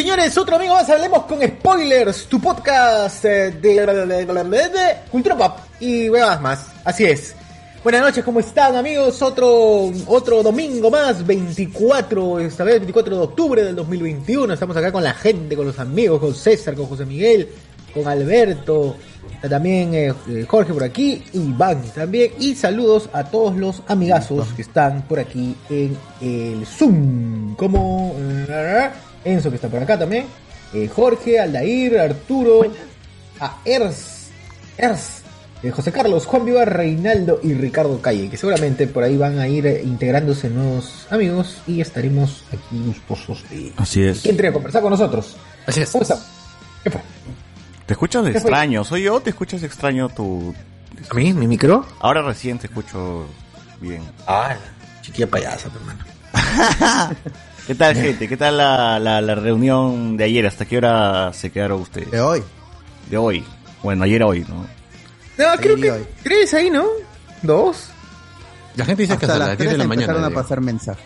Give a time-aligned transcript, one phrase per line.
[0.00, 6.08] Señores, otro amigo más, hablemos con spoilers, tu podcast eh, de, de cultura pop y
[6.08, 7.36] huevas más, así es.
[7.84, 9.20] Buenas noches, ¿cómo están amigos?
[9.20, 15.04] Otro, otro domingo más, 24, esta vez 24 de octubre del 2021, estamos acá con
[15.04, 17.50] la gente, con los amigos, con César, con José Miguel,
[17.92, 18.96] con Alberto,
[19.50, 24.62] también eh, eh, Jorge por aquí, Iván también, y saludos a todos los amigazos que
[24.62, 28.16] están por aquí en el Zoom, como
[29.24, 30.26] Enzo que está por acá también,
[30.72, 32.62] eh, Jorge, Aldair, Arturo,
[33.40, 34.28] a Ers,
[34.78, 35.22] Ers,
[35.62, 39.46] eh, José Carlos, Juan Vivar, Reinaldo y Ricardo Calle, que seguramente por ahí van a
[39.48, 44.20] ir eh, integrándose nuevos amigos y estaremos aquí gustosos de Así es.
[44.20, 45.36] que entre a conversar con nosotros.
[45.66, 45.90] Así es.
[45.90, 46.18] ¿Cómo están?
[46.82, 47.00] ¿Qué fue?
[47.84, 48.84] ¿Te escuchas de extraño?
[48.84, 50.54] ¿Soy yo te escuchas extraño tu...?
[51.10, 51.32] ¿A mí?
[51.34, 51.84] ¿Mi micro?
[51.98, 53.26] Ahora recién te escucho
[53.80, 54.02] bien.
[54.26, 54.56] Ah,
[55.02, 56.04] chiquilla payasa, hermano.
[57.66, 58.28] ¿Qué tal, gente?
[58.28, 60.46] ¿Qué tal la, la, la reunión de ayer?
[60.46, 62.10] ¿Hasta qué hora se quedaron ustedes?
[62.10, 62.42] De hoy.
[63.08, 63.44] De hoy.
[63.82, 64.66] Bueno, ayer a hoy, ¿no?
[65.38, 66.06] No, creo Ahí, que hoy.
[66.22, 66.84] tres ahí, ¿no?
[67.42, 67.88] Dos.
[68.76, 70.02] La gente dice que Hasta las las 10 de 3 la mañana.
[70.04, 70.42] empezaron a digo.
[70.42, 71.04] pasar mensajes.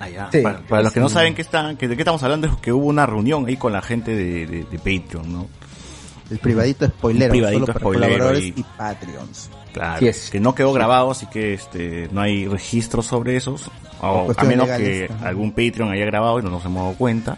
[0.00, 0.28] Ah, ya.
[0.32, 0.40] Sí.
[0.40, 2.72] para, para los que no saben qué están, que, de qué estamos hablando, es que
[2.72, 5.48] hubo una reunión ahí con la gente de, de, de Patreon, ¿no?
[6.30, 8.54] El privadito privadito solo para spoilero colaboradores ahí.
[8.56, 9.50] y Patreons.
[9.74, 10.30] Claro, es.
[10.30, 13.70] que no quedó grabado, así que este no hay registros sobre esos.
[14.00, 17.36] O, a menos que algún Patreon haya grabado y no nos hemos dado cuenta.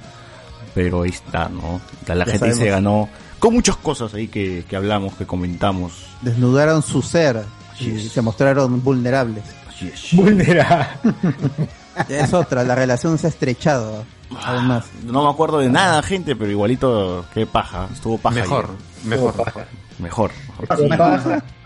[0.75, 1.81] Pero ahí está, ¿no?
[2.07, 6.07] La, gente se ganó con muchas cosas ahí que, que hablamos, que comentamos.
[6.21, 7.43] Desnudaron su ser
[7.81, 8.13] y es.
[8.13, 9.45] se mostraron vulnerables.
[9.67, 10.09] Así es.
[10.13, 10.87] Vulnerable.
[12.11, 14.05] Es otra, la relación se ha estrechado
[14.45, 14.85] aún más.
[15.05, 17.89] No me acuerdo de nada, gente, pero igualito, qué paja.
[17.93, 18.37] Estuvo paja.
[18.37, 18.77] Mejor, ayer.
[19.05, 19.35] mejor.
[19.99, 20.31] Mejor.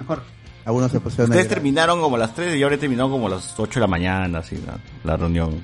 [0.01, 0.23] mejor.
[0.71, 3.31] Algunos se pusieron Ustedes terminaron como a las 3 y ahora he terminado como a
[3.31, 5.61] las 8 de la mañana, así, la, la reunión.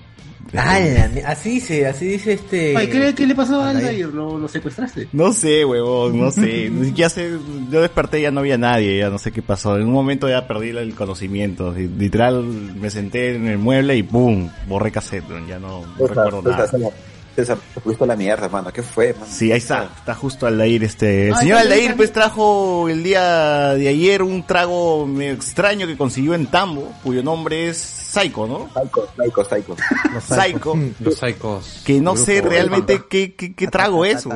[0.53, 2.77] Ala, así dice, así dice este.
[2.77, 4.09] Ay, ¿qué, qué le pasó a Aldair.
[4.09, 5.09] ¿Lo, lo secuestraste?
[5.12, 6.72] No sé, huevón, no sé.
[6.84, 7.39] Siquiera sé.
[7.71, 9.77] Yo desperté y ya no había nadie, ya no sé qué pasó.
[9.77, 11.73] En un momento ya perdí el conocimiento.
[11.73, 14.50] Literal, me senté en el mueble y ¡pum!
[14.69, 16.67] Borré cassette, ya no, no recuerdo nada.
[16.67, 18.72] César, te fuiste a la mierda, mano.
[18.72, 19.26] ¿Qué fue, mano?
[19.28, 21.28] Sí, ahí está, está justo Aldair, este.
[21.28, 21.97] El Ay, señor Aldair también.
[21.97, 27.22] pues trajo el día de ayer un trago medio extraño que consiguió en Tambo, cuyo
[27.22, 28.69] nombre es Psycho, ¿no?
[28.72, 29.76] Psycho, psycho, psycho.
[30.14, 30.44] Los psychos.
[30.44, 30.75] Psycho.
[31.00, 31.82] Los psicos.
[31.84, 34.26] que no sé realmente qué, qué, qué trago es.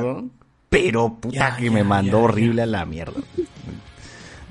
[0.69, 3.19] Pero puta Ya, que ya, me mandó ya, horrible a la mierda.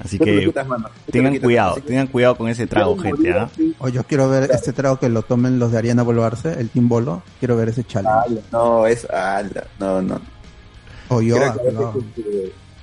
[0.03, 0.66] Así que quitas,
[1.11, 1.44] tengan quitas.
[1.47, 3.50] cuidado, que- tengan cuidado con ese trago, gente, ¿ah?
[3.78, 6.88] O yo quiero ver este trago que lo tomen los de Ariana Boloarse, el Team
[6.88, 7.22] Bolo.
[7.38, 8.41] Quiero ver ese challenge.
[8.50, 9.65] No, es ala.
[9.78, 10.21] No, no.
[11.09, 11.94] O yo, ah, que- no.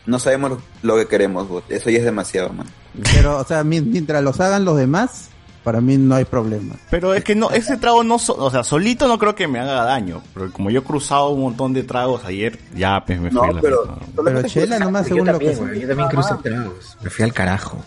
[0.05, 1.69] No sabemos lo- que queremos, bot.
[1.71, 2.67] Eso ya es demasiado, man.
[3.13, 5.29] Pero, o sea, mi- mientras los hagan los demás,
[5.67, 6.75] para mí no hay problema.
[6.89, 9.59] Pero es que no, ese trago no, so- o sea, solito no creo que me
[9.59, 10.21] haga daño.
[10.33, 13.53] Pero como yo he cruzado un montón de tragos ayer, ya pues me No, fue
[13.53, 13.77] la pero.
[13.85, 14.01] mierda.
[14.23, 16.97] Pero chela nomás según lo que weón, yo también crucé tragos.
[17.01, 17.77] Me fui al carajo.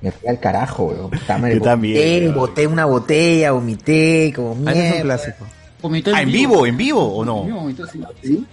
[0.00, 1.10] Me fui al carajo, weón.
[1.10, 2.34] Yo también, Vomité, weón.
[2.36, 5.02] boté una botella, vomité, como Ah, ese es un mierda.
[5.02, 5.46] clásico.
[5.82, 6.66] Vomitó Ah, ¿en vivo?
[6.66, 7.54] ¿En vivo o No, no?
[7.56, 7.84] vomitó,
[8.22, 8.46] sí.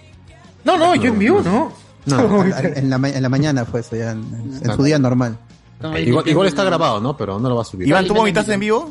[0.64, 1.72] No, no, yo en vivo no.
[2.06, 5.38] No, En la, ma- en la mañana fue eso, ya en, en su día normal.
[5.82, 7.16] Ahí igual, igual está grabado, ¿no?
[7.16, 7.86] Pero no lo va a subir.
[7.88, 8.90] Iván, ¿tú vomitaste en vivo?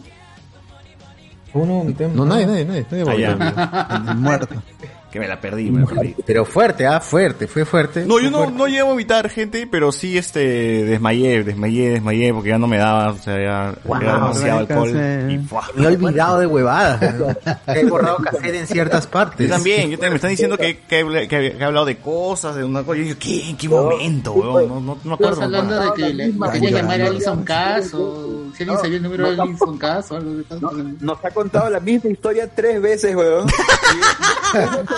[1.53, 2.07] Uno vomité.
[2.07, 2.85] No, nadie, nadie, nadie.
[2.89, 3.31] nadie Ah, vomitó ya.
[3.31, 4.11] en vivo.
[4.11, 4.55] El muerto.
[5.11, 6.15] Que me la perdí, me la perdí.
[6.25, 8.05] Pero fuerte, ah, fuerte, fue fuerte.
[8.05, 8.57] No, yo no, fuerte.
[8.57, 10.39] no llegué a vomitar, gente, pero sí, este,
[10.83, 14.89] desmayé, desmayé, desmayé, porque ya no me daba, o sea, ya Wow, era demasiado alcohol.
[14.89, 15.37] Y.
[15.79, 17.13] Me he olvidado de huevadas.
[17.19, 17.37] weón.
[17.67, 19.47] He borrado cassette en ciertas partes.
[19.47, 22.55] Yo también, yo también, me están diciendo que, que, he- que he hablado de cosas,
[22.57, 23.49] de una cosa, yo digo, ¿qué?
[23.49, 24.67] ¿En qué momento, weón?
[24.67, 25.33] No, no, no me acuerdo.
[25.35, 29.03] Estás hablando de que le, quería llamar a Alison Cass o si alguien sabía el
[29.03, 30.59] número de Alison Cass o algo de tal.
[30.61, 33.47] No, nos ha contado la misma historia tres veces, weón.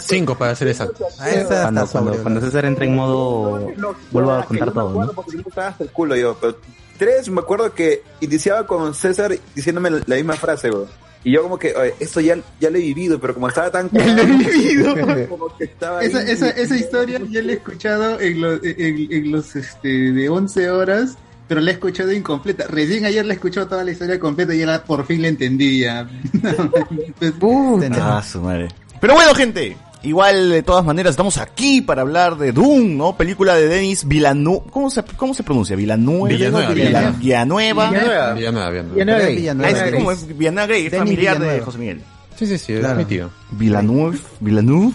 [0.00, 1.06] Cinco para ser exacto.
[1.18, 3.70] A esa Cuando, cuando, cuando César entra en modo
[4.10, 5.12] vuelvo a contar todo, ¿no?
[5.12, 6.56] Porque yo estaba hasta el culo yo, pero
[6.98, 10.86] tres me acuerdo que iniciaba con César diciéndome la, la misma frase, weón.
[11.26, 13.88] Y yo como que, "Oye, esto ya, ya lo he vivido, pero como estaba tan...
[13.92, 14.94] Ya lo he vivido.
[15.28, 16.08] como que estaba ahí.
[16.08, 20.28] Esa, esa, esa historia ya la he escuchado en los, en, en los este, de
[20.28, 21.16] 11 horas,
[21.48, 22.66] pero la he escuchado incompleta.
[22.68, 25.28] Recién ayer la he escuchado toda la historia completa y ya la- por fin la
[25.28, 26.06] entendía.
[28.00, 28.68] Ah, su madre.
[29.04, 29.76] Pero bueno, gente.
[30.02, 33.14] Igual, de todas maneras, estamos aquí para hablar de Doom, ¿no?
[33.18, 34.62] Película de Denis Villeneuve.
[34.70, 35.76] ¿Cómo se, cómo se pronuncia?
[35.76, 36.26] Villanueva.
[36.26, 37.10] Villanueva, Villanueva.
[37.18, 37.90] Villanueva.
[37.90, 38.32] Villanueva.
[38.32, 38.94] Villanueva, Villanueva.
[38.94, 39.28] Villanueva.
[39.28, 39.68] Villanueva.
[39.68, 39.96] Es Villanueva.
[39.98, 41.64] como es Villanueva Grey, familiar de Villanueva.
[41.66, 42.00] José Miguel.
[42.34, 42.92] Sí, sí, sí, Claro.
[42.92, 43.30] es mi tío.
[43.50, 44.16] Villanueva.
[44.40, 44.92] Villanueva.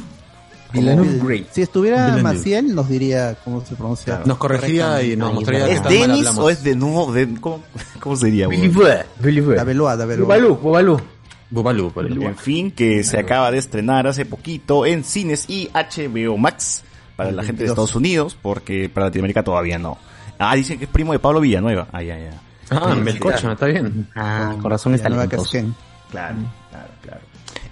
[0.73, 1.47] Villeneuve Grey.
[1.51, 2.23] Si estuviera Villeneuve.
[2.23, 4.21] Maciel, nos diría cómo se pronuncia.
[4.25, 7.13] Nos corregiría y nos mostraría ¿Es Denis o es de nuevo?
[7.13, 7.61] De, ¿cómo,
[7.99, 8.47] ¿Cómo sería?
[8.47, 8.57] güey?
[8.59, 9.05] Believer.
[9.19, 9.57] Believer.
[9.57, 10.05] La Beloa, la
[11.49, 11.91] Bubalú.
[11.97, 16.83] En fin, que se acaba de estrenar hace poquito en cines y HBO Max
[17.15, 17.71] para la gente de 22.
[17.71, 19.97] Estados Unidos, porque para Latinoamérica todavía no.
[20.37, 21.87] Ah, dicen que es primo de Pablo Villanueva.
[21.91, 22.31] Ah, ya, ya.
[22.69, 24.07] Ah, Melcocha, está bien.
[24.15, 25.09] Ah, con razón está
[26.11, 26.37] claro.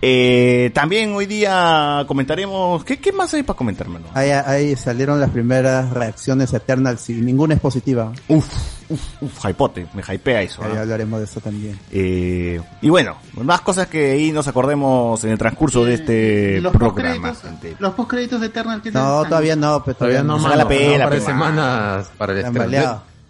[0.01, 2.83] Eh, también hoy día comentaremos...
[2.83, 4.07] ¿Qué, qué más hay para comentar, mano?
[4.13, 8.11] Ahí, ahí salieron las primeras reacciones Eternals y ninguna es positiva.
[8.27, 8.47] Uf,
[8.89, 10.63] uf, uf, hypote, me hypea eso.
[10.63, 10.81] Ahí ¿ah?
[10.81, 11.79] hablaremos de eso también.
[11.91, 16.73] Eh, y bueno, más cosas que ahí nos acordemos en el transcurso de este los
[16.73, 17.33] programa.
[17.79, 20.57] los postcréditos de Eternal ¿qué tal No, todavía no, pero Todavía no, se mano, haga
[20.57, 22.71] la no, pela, un par de pe, semanas para el.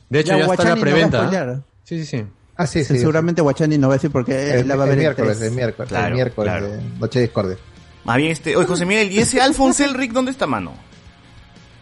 [0.10, 1.64] De, hecho, Ya ya, está la no preventa.
[1.84, 2.26] Sí, sí, sí.
[2.58, 2.98] Ah, sí, sí.
[2.98, 5.42] Seguramente Guachani no va a decir porque él El, la va a ver el miércoles,
[5.42, 6.68] el miércoles, Claro, el miércoles, claro.
[6.70, 7.58] de Noche Discordia.
[8.04, 8.56] Más bien este...
[8.56, 10.72] Oye, José Miguel, ¿y ese Alphonse Elric dónde está, mano?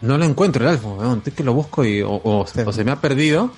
[0.02, 1.22] No lo encuentro el weón.
[1.24, 3.50] Es que lo busco y o, o- o se me ha perdido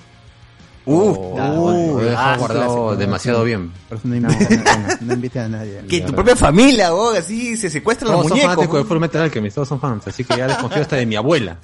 [0.85, 3.45] Uh, o, o lo he dejado ah, guardado clásico, demasiado sí.
[3.45, 3.71] bien.
[3.89, 4.97] Por eso no invite a nadie.
[5.01, 5.81] No invite a nadie.
[5.87, 8.55] que tu propia familia, vos, así se secuestran los Todos son muñecos.
[8.55, 11.15] fanáticos de Full Metal Alchemist, todos son fans, así que ya desconfío hasta de mi
[11.15, 11.57] abuela.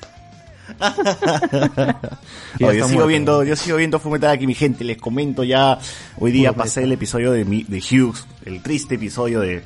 [2.59, 3.07] Yo sigo muerto.
[3.07, 5.77] viendo, yo sigo viendo Fullmetal aquí, mi gente, les comento ya,
[6.19, 9.63] hoy día pasé el episodio de, mi- de Hughes, el triste episodio de,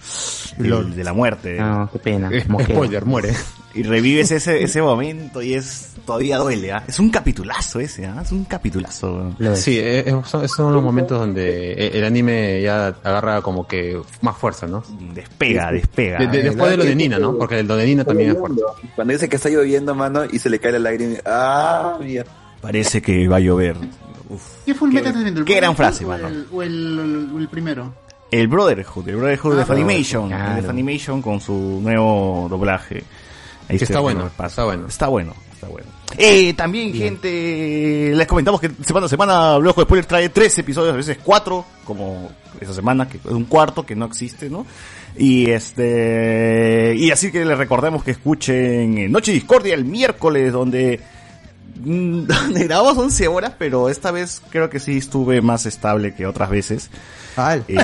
[0.58, 1.58] del- de la muerte.
[1.60, 2.30] No, qué pena.
[2.32, 3.34] Eh, Spoiler, muere.
[3.76, 6.84] Y revives ese, ese momento y es, todavía duele, ¿ah?
[6.88, 8.20] Es un capitulazo ese, ¿ah?
[8.24, 9.36] Es un capitulazo.
[9.38, 9.62] Lo es.
[9.62, 13.68] Sí, eh, eh, son, esos son los momentos donde eh, el anime ya agarra como
[13.68, 14.84] que más fuerza, ¿no?
[15.14, 16.18] Despega, despega.
[16.18, 17.38] De- de- después de lo de Nina, ¿no?
[17.38, 18.62] Porque el lo de Nina también es fuerte.
[18.96, 21.18] Cuando dice que está lloviendo, mano, y se le cae la lágrima.
[21.26, 22.32] ¡Ah, mierda!
[22.62, 23.78] Parece que va a llover.
[24.30, 24.42] Uf.
[24.66, 25.40] ¿Qué Qué- viendo?
[25.42, 26.28] ¿El qué gran Brotherhood frase, o mano.
[26.28, 27.94] el, o el, o el primero?
[28.32, 30.50] El Brotherhood, el Brotherhood Ah, de Funimation, claro.
[30.58, 33.04] el de Funimation con su nuevo doblaje.
[33.68, 34.88] Ahí Que está se- bueno, está bueno.
[34.88, 35.88] Está bueno, está bueno.
[36.18, 40.94] Eh, también, gente, les comentamos que semana a semana Blojo de Spoilers trae tres episodios,
[40.94, 42.30] a veces cuatro, como
[42.60, 44.66] esa semana, que es un cuarto que no existe, ¿no?
[45.18, 51.00] Y este, y así que les recordemos que escuchen en Noche Discordia el miércoles, donde
[51.84, 56.26] mm, donde grabamos 11 horas, pero esta vez creo que sí estuve más estable que
[56.26, 56.90] otras veces.
[57.38, 57.76] Ah, Eh,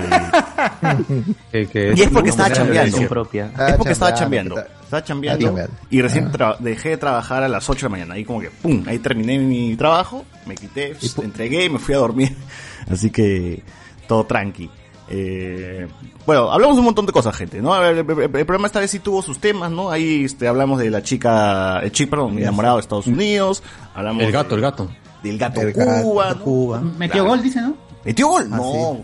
[1.52, 2.98] Que- que y es porque estaba chambeando.
[3.08, 3.52] propia.
[3.56, 5.56] Ah, Es porque estaba chambeando, Estaba chambeando.
[5.90, 8.14] Y recién tra- dejé de trabajar a las 8 de la mañana.
[8.16, 11.96] Ahí como que, pum, ahí terminé mi trabajo, me quité, Y entregué y me fui
[11.96, 12.36] a dormir.
[12.90, 13.64] Así que,
[14.08, 14.70] todo tranqui.
[15.08, 15.88] Eh,
[16.26, 17.76] bueno, hablamos de un montón de cosas, gente, ¿no?
[17.84, 19.92] El, el- el- programa esta vez sí tuvo sus temas, ¿no?
[19.92, 23.62] Ahí este, hablamos de la chica, el chico, perdón, mi enamorado de Estados Unidos.
[23.94, 24.90] Hablamos el gato, de- el gato.
[25.24, 26.40] del gato El gato, Cuba, ¿no?
[26.44, 26.82] Cuba.
[26.82, 27.30] Metió Claro.
[27.30, 27.76] gol, dice, ¿no?
[28.04, 28.50] ¿Metió gol?
[28.52, 29.04] Ah, no.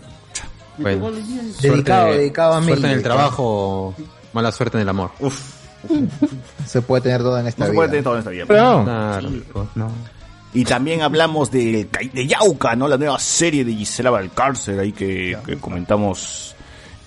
[0.78, 1.10] Bueno.
[1.12, 1.42] día.
[1.60, 3.94] Dedicado, Suerte- dedicado a Suerte en el trabajo,
[4.32, 5.10] mala suerte en el amor.
[5.20, 5.40] Uf,
[6.66, 7.76] Se puede tener todo en esta no se vida.
[7.78, 8.44] puede tener todo en esta vida.
[8.46, 9.30] Pero, Claro.
[9.74, 9.90] No.
[10.54, 12.86] Y también hablamos de, de Yauca, ¿no?
[12.86, 16.54] La nueva serie de Gisela Valcárcel, ahí que, que comentamos.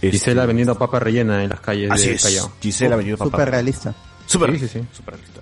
[0.01, 2.51] este, Gisela vendiendo papa rellena en las calles Así de es, Callao.
[2.60, 3.38] Gisela vendiendo papá.
[3.38, 3.94] Súper realista.
[4.25, 4.88] Súper Sí, sí, sí.
[4.92, 5.42] súper realista.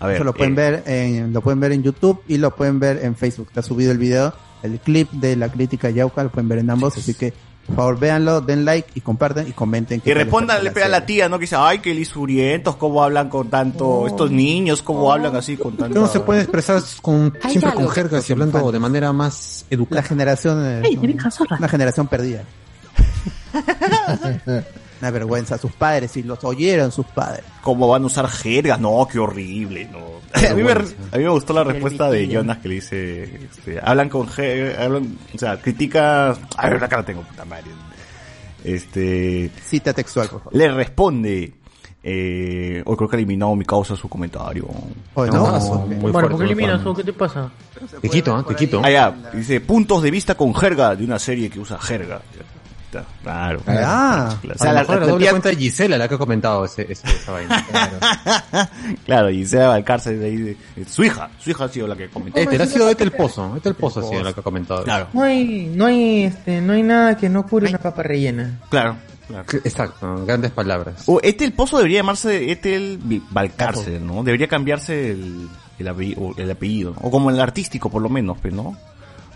[0.00, 2.54] A ver, Eso lo pueden eh, ver en, lo pueden ver en YouTube y lo
[2.56, 3.48] pueden ver en Facebook.
[3.48, 6.96] Está subido el video, el clip de la crítica Yauca, lo pueden ver en ambos,
[6.96, 7.32] así que
[7.66, 10.00] por favor véanlo, den like y compartan y comenten.
[10.00, 11.38] qué Y tal les respondan, parece le pega a la tía, ¿no?
[11.38, 15.76] Que dice, ay, que lisurientos, cómo hablan con tanto, estos niños, cómo hablan así con
[15.76, 15.98] tanto.
[15.98, 20.02] No se puede expresar con, siempre con jergas y hablando de manera más La educada.
[20.02, 20.98] generación, eh,
[21.58, 22.42] una generación perdida.
[25.00, 27.44] una vergüenza, sus padres, si los oyeron sus padres.
[27.62, 28.80] ¿Cómo van a usar jergas?
[28.80, 30.14] No, qué horrible, no.
[30.50, 33.80] A mí, me, a mí me gustó la respuesta de Jonas que le dice, este,
[33.82, 37.64] hablan con jergas, hablan, o sea, critica, a ver, acá la tengo, puta madre.
[38.62, 40.56] Este, Cita textual, por favor.
[40.56, 41.52] le responde,
[42.02, 44.66] eh, o creo que ha eliminado mi causa su comentario.
[45.14, 45.86] Oh, No, no, ok.
[45.88, 47.50] muy bueno, ¿por qué eliminas qué te pasa?
[48.00, 48.44] Te quito, ¿ah?
[48.46, 48.80] Te quito.
[48.82, 52.22] Ah, ya, dice, puntos de vista con jerga de una serie que usa jerga.
[53.00, 53.62] Ahorita, claro.
[53.68, 54.56] Ah, Claro.
[54.56, 57.32] O sea, la, la doble cuenta de Gisela la que ha comentado ese, ese- esa
[57.32, 57.66] vaina.
[59.04, 60.36] Claro, y se va al cárcel de ahí.
[60.36, 62.38] de- de- su hija, su hija ha sido la que comentó.
[62.38, 63.54] Este, ha sido este el pozo.
[63.56, 64.84] Este el pozo ha sido la que ha comentado.
[64.84, 68.60] Claro, No hay, no hay, este, no hay nada que no cure una papa rellena.
[68.70, 68.96] claro.
[69.26, 69.44] claro.
[69.64, 71.04] Exacto, grandes palabras.
[71.06, 72.98] O este el pozo debería llamarse este el
[73.30, 74.22] Valcárcel, ¿no?
[74.22, 75.48] Debería cambiarse el,
[75.78, 76.98] el, apellido, o el apellido, ¿no?
[77.02, 78.76] o como el artístico por lo menos, pues, ¿no?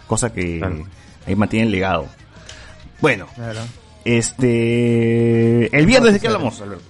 [0.06, 0.84] Cosa que Claro.
[1.26, 2.06] ahí mantiene el legado.
[3.00, 3.60] Bueno, Claro.
[4.04, 6.84] este el viernes de qué hablamos, Alberto?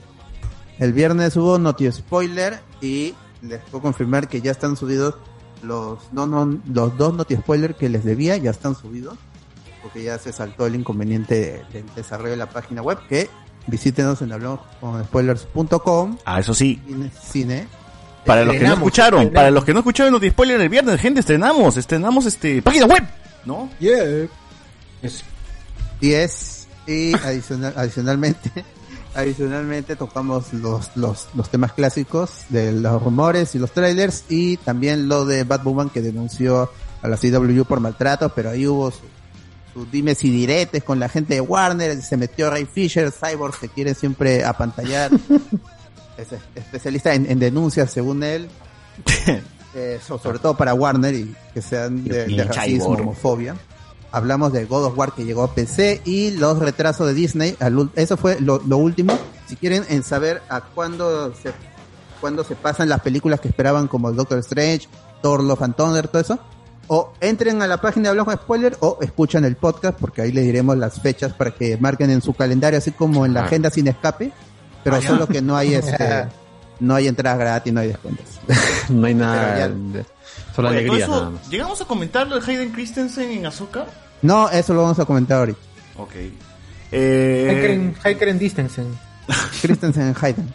[0.79, 5.15] El viernes hubo Noti Spoiler y les puedo confirmar que ya están subidos
[5.62, 9.17] los, no, no, los dos Noti Spoiler que les debía, ya están subidos.
[9.83, 12.99] Porque ya se saltó el inconveniente de- del desarrollo de la página web.
[13.09, 13.29] Que
[13.69, 16.19] visítenos en hablamosconspoilers.com.
[16.25, 17.11] Ah, eso sí, Cine.
[17.23, 17.67] cine.
[18.27, 19.35] para los que no escucharon, estrenamos.
[19.35, 23.03] para los que no escucharon los spoiler el viernes, gente, estrenamos, estrenamos este página web,
[23.47, 23.71] ¿no?
[23.81, 24.29] Y es,
[26.87, 28.64] y adicional, adicionalmente,
[29.14, 35.09] adicionalmente tocamos los, los, los temas clásicos de los rumores y los trailers y también
[35.09, 36.71] lo de Batwoman que denunció
[37.02, 39.00] a la CW por maltrato, pero ahí hubo su,
[39.75, 43.69] su dimes y diretes con la gente de Warner, se metió Ray Fisher, Cyborg que
[43.69, 45.11] quiere siempre apantallar,
[46.19, 48.49] es es- especialista en, en denuncias según él,
[49.75, 53.57] eh, so- sobre todo para Warner y que sean de, de racismo, homofobia.
[54.12, 57.57] Hablamos de God of War que llegó a PC y los retrasos de Disney.
[57.95, 59.19] eso fue lo, lo último.
[59.47, 61.53] Si quieren en saber a cuándo se,
[62.21, 64.88] cuándo se pasan las películas que esperaban como Doctor Strange,
[65.23, 66.38] Thor, Love and Thunder, todo eso,
[66.87, 70.45] o entren a la página de Hablamos Spoiler o escuchan el podcast porque ahí les
[70.45, 73.45] diremos las fechas para que marquen en su calendario, así como en la Ah.
[73.47, 74.33] agenda sin escape,
[74.85, 76.27] pero Ah, solo que no hay este,
[76.81, 78.25] no hay entradas gratis, no hay descuentos.
[78.88, 79.71] No hay nada.
[80.59, 81.49] Solo Oye, alegría eso, nada más.
[81.49, 83.87] ¿Llegamos a comentar lo de Hayden Christensen en Azoka?
[84.23, 85.59] No, eso lo vamos a comentar ahorita.
[85.97, 86.15] Ok.
[86.91, 88.99] Eh, Heikeren Distensen.
[89.62, 90.53] Christensen Hayden.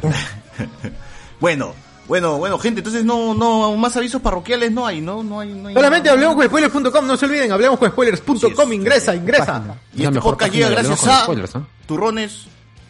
[1.40, 1.74] bueno,
[2.06, 5.22] bueno, bueno, gente, entonces no, no, más avisos parroquiales no hay, ¿no?
[5.22, 9.14] No hay, no hay Solamente hablemos con spoilers.com, no se olviden, hablemos con spoilers.com, ingresa,
[9.14, 9.62] ingresa.
[9.94, 12.46] Y este mejor podcast llega gracias a Spoilers,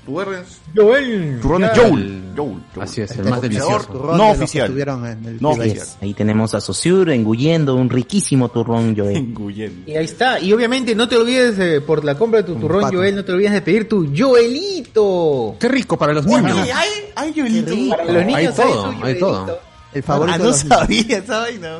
[0.08, 0.14] ¿no?
[0.14, 1.40] Turrones, Tuerrens, Joel.
[1.42, 2.62] Joel, Joel, Joel.
[2.80, 4.14] Así es, el Este más delicioso.
[4.16, 4.64] No oficial.
[4.66, 5.74] estuvieron en el No oficial.
[5.86, 5.96] Yes.
[6.00, 9.16] Ahí tenemos a Sosur engullendo un riquísimo turrón, Joel.
[9.16, 9.90] Engullendo.
[9.90, 10.40] Y ahí está.
[10.40, 12.96] Y obviamente no te olvides, eh, por la compra de tu Un turrón, pato.
[12.96, 15.56] Joel, no te olvides de pedir tu Joelito.
[15.58, 16.58] Qué rico para los niños.
[16.62, 17.96] Oye, hay, hay Joelito.
[17.96, 19.26] Para los niños Hay todo, hay Joelito.
[19.26, 19.58] todo.
[19.94, 21.78] El favorito Ah, no sabía esa vaina.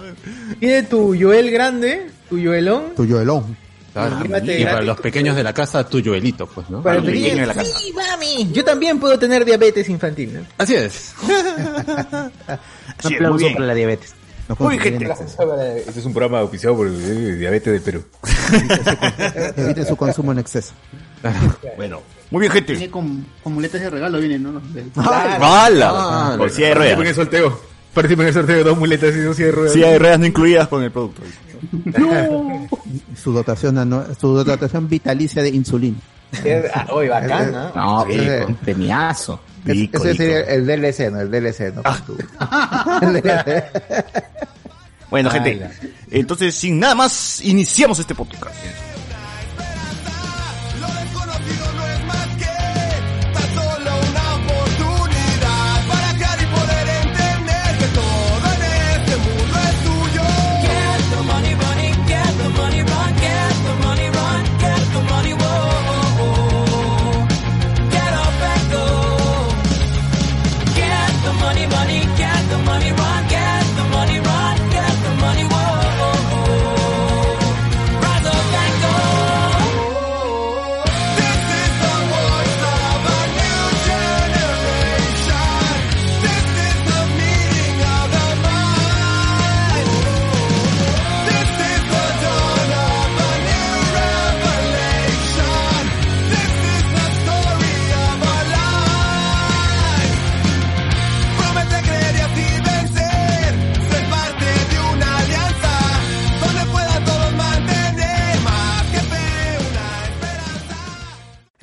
[0.59, 2.95] Pide tu Joel grande, tu Joelón.
[2.97, 3.57] tuyo Elón.
[3.93, 4.19] Claro.
[4.45, 6.83] Y para los pequeños de la casa, tu Joelito, pues, ¿no?
[6.83, 7.79] Para los pequeños de la casa.
[7.79, 8.53] Sí, mami.
[8.53, 10.41] Yo también puedo tener diabetes infantil, ¿no?
[10.59, 11.15] Así es.
[13.01, 13.53] Sí, Un muy aplauso bien.
[13.55, 14.15] para la diabetes.
[14.59, 15.05] Muy gente.
[15.09, 18.05] Este es un programa auspiciado por el diabetes del Perú.
[19.57, 20.73] Eviten su consumo en exceso.
[21.77, 22.73] Bueno, muy bien, gente.
[22.73, 24.61] Viene con, con muletas de regalo, viene, ¿no?
[24.97, 26.35] ¡Hala!
[26.39, 27.17] Por silla de Participen en el ruedas.
[27.17, 27.61] sorteo.
[27.95, 29.73] Participen en el sorteo de dos muletas y dos sillas de ruedas.
[29.73, 31.23] Silla de ruedas no incluidas con el producto.
[33.17, 35.99] Su dotación, su dotación vitalicia de insulina.
[36.75, 37.73] Ah, Oye, bacán, ¿no?
[37.75, 39.41] No, Ese- un premiazo.
[39.65, 41.21] Rico, Ese sería el DLC, ¿no?
[41.21, 41.83] El DLC, ¿no?
[45.11, 45.67] Bueno, gente.
[46.11, 48.55] Entonces, sin nada más, iniciamos este podcast.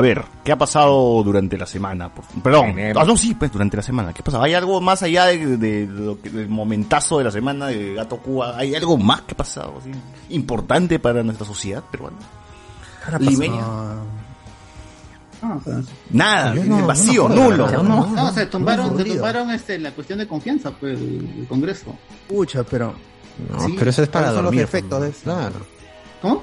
[0.00, 2.08] A ver, ¿qué ha pasado durante la semana?
[2.08, 4.14] Por- perdón, ah, no, sí, pues durante la semana.
[4.14, 4.42] ¿Qué pasa?
[4.42, 8.16] ¿Hay algo más allá de, de lo que- del momentazo de la semana de Gato
[8.16, 8.56] Cuba?
[8.56, 9.74] ¿Hay algo más que ha pasado
[10.30, 12.16] importante para nuestra sociedad peruana?
[13.18, 13.60] Limeña.
[15.42, 17.70] Ah, o sea, Nada, no- vacío, no nulo.
[17.70, 21.46] no, no, no, se tumbaron, se tumbaron este, la cuestión de confianza, pues, el, el
[21.46, 21.94] Congreso.
[22.26, 22.94] Pucha, pero.
[23.50, 24.62] No, Sí, pero eso es para ¿cuáles son los dormir.
[24.64, 25.20] efectos de eso?
[25.24, 25.56] Claro.
[26.22, 26.42] ¿Cómo?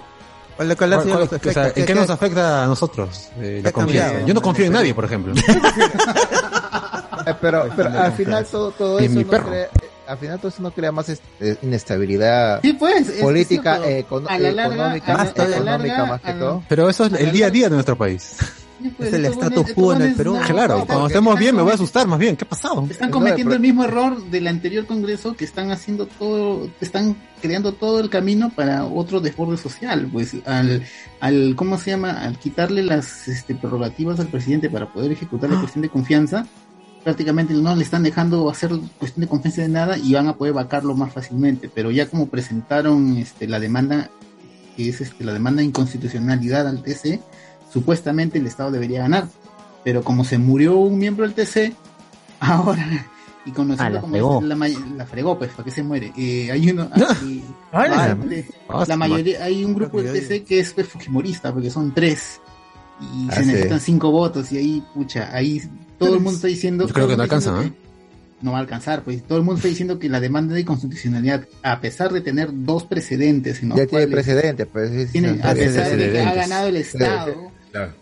[0.57, 1.53] ¿Cuál, cuál ha ¿Cuál- sido cuál- los o efectos?
[1.53, 3.73] sea, ¿En ¿Qué- qué nos afecta a nosotros eh, la ¿Qué ha cambiado?
[4.07, 4.27] confianza?
[4.27, 5.33] Yo no confío en nadie, por ejemplo.
[7.25, 9.69] Eh, pero, pero al final todo, todo eso no crea, eh,
[10.07, 13.09] al final todo eso no crea más este, inestabilidad Sí, pues.
[13.09, 14.15] es- política, es cierto.
[14.21, 16.63] econo- a la larga, económica, más, a la económica larga, más que todo.
[16.69, 18.37] Pero eso es el día a día de nuestro país.
[18.81, 20.37] Sí, pues, Es el status quo en el Perú.
[20.45, 22.35] Claro, están- cuando estemos bien me voy a cometiendo- asustar más bien.
[22.35, 22.85] ¿Qué ha pasado?
[22.89, 27.99] Están cometiendo el mismo error del anterior Congreso que están haciendo todo, están creando todo
[27.99, 30.83] el camino para otro desborde social, pues al,
[31.19, 32.11] al ¿cómo se llama?
[32.21, 36.45] Al quitarle las este, prerrogativas al presidente para poder ejecutar la cuestión de confianza,
[37.03, 40.53] prácticamente no le están dejando hacer cuestión de confianza de nada y van a poder
[40.53, 44.09] vacarlo más fácilmente, pero ya como presentaron este, la demanda,
[44.75, 47.21] que es este, la demanda de inconstitucionalidad al TC,
[47.77, 49.27] supuestamente el Estado debería ganar,
[49.83, 51.73] pero como se murió un miembro del TC,
[52.39, 53.05] ahora
[53.45, 54.41] y conociendo Ah, la como fregó.
[54.41, 54.55] la,
[54.97, 56.89] la fregó pues para que se muere eh, hay uno
[57.71, 62.41] Ah, la mayoría hay un grupo del TC que es pues, fujimorista porque son tres
[62.99, 63.47] y Ah, se sí.
[63.47, 65.61] necesitan cinco votos y ahí pucha ahí
[65.99, 67.71] todo el mundo está diciendo Yo creo que no alcanza, que
[68.41, 71.45] no va a alcanzar pues todo el mundo está diciendo que la demanda de constitucionalidad
[71.63, 74.89] a pesar de tener dos precedentes en los Ya tiene cuales precedente, pues.
[74.91, 76.35] sí, sí, tiene- sí, a pesar de que ha precedentes.
[76.49, 77.93] ganado el Estado Claro.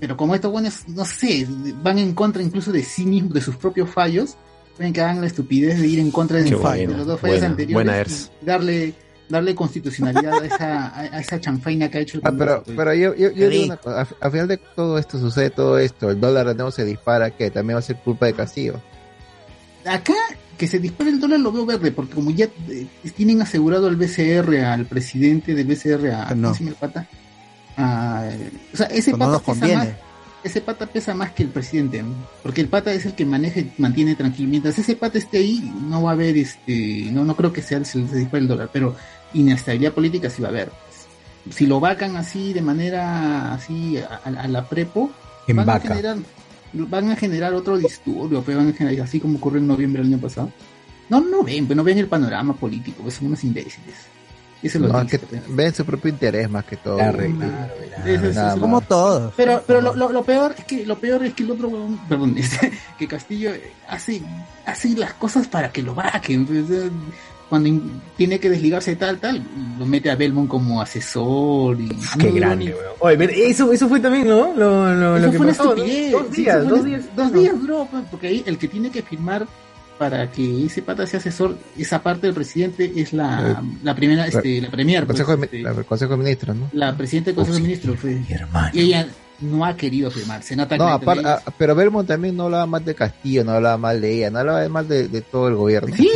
[0.00, 1.46] pero como estos buenos, no sé,
[1.82, 4.36] van en contra incluso de sí mismos, de sus propios fallos,
[4.76, 7.74] pueden que hagan la estupidez de ir en contra de, los dos fallos buena, anteriores
[7.74, 8.30] buena Ers.
[8.40, 8.94] y darle,
[9.28, 13.14] darle constitucionalidad a esa, a, esa chanfaina que ha hecho el Ah, pero, pero yo,
[13.14, 16.20] yo, yo digo una cosa, al, al final de todo esto sucede todo esto, el
[16.20, 18.80] dólar nuevo se dispara, que también va a ser culpa de Castillo.
[19.84, 20.14] Acá,
[20.56, 22.86] que se dispare el dólar lo veo verde, porque como ya eh,
[23.16, 26.48] tienen asegurado al BCR, al presidente del BCR, a, Ah, no.
[26.48, 27.08] ¿cómo se llama el pata?
[27.76, 28.28] A-
[28.72, 29.88] o sea, ese Pues pata nos pesa más-
[30.44, 32.14] ese pata pesa más que el presidente, ¿no?
[32.42, 34.48] porque el pata es el que maneja y mantiene tranquilo.
[34.48, 37.78] Mientras ese pata esté ahí, no va a haber, este, no, no creo que sea
[37.78, 38.96] el se dispare el dólar, pero
[39.34, 40.72] inestabilidad política sí va a haber.
[41.50, 45.10] Si lo vacan así de manera así a, la prepo,
[45.46, 46.16] En van a generar,
[46.72, 50.12] van a generar otro disturbio, pues van a generar así como ocurrió en noviembre del
[50.12, 50.50] año pasado.
[51.08, 53.94] No, no ven, pues no ven el panorama político, pues son unos imbéciles.
[54.62, 56.98] Eso No, que ven su propio interés más que todo.
[58.60, 59.32] Como todos.
[59.36, 61.70] Pero, pero lo, lo, lo peor es que lo peor es que el otro
[62.08, 63.50] perdón, este, que Castillo
[63.88, 64.22] hace,
[64.66, 66.46] hace las cosas para que lo vaquen.
[67.48, 69.42] cuando in- tiene que desligarse de tal, tal,
[69.78, 72.92] lo mete a Belmont como asesor y Qué no, grande, weón.
[73.00, 74.54] Oye, pero eso, eso fue también, ¿no?
[74.54, 75.82] Lo, lo, Eso lo que fue una pasó, ¿no?
[75.84, 76.12] estupidez.
[76.12, 77.02] Dos días, dos una- días.
[77.16, 79.46] Dos días duró, pues, porque ahí el que tiene que firmar
[80.02, 84.60] para que ese pata sea asesor, esa parte del presidente es la, la primera, este,
[84.60, 86.68] la premier, El pues, Consejo, de, este, el Consejo de Ministros, ¿no?
[86.72, 88.00] la presidenta del Consejo de Ministros.
[88.00, 88.20] fue.
[88.72, 89.06] Y ella
[89.40, 92.44] no ha querido firmar, se nota No, que apar- ella- a- pero Belmont también no
[92.46, 95.46] hablaba mal de Castillo, no hablaba mal de ella, no hablaba mal de, de todo
[95.48, 95.94] el gobierno.
[95.96, 96.08] Sí,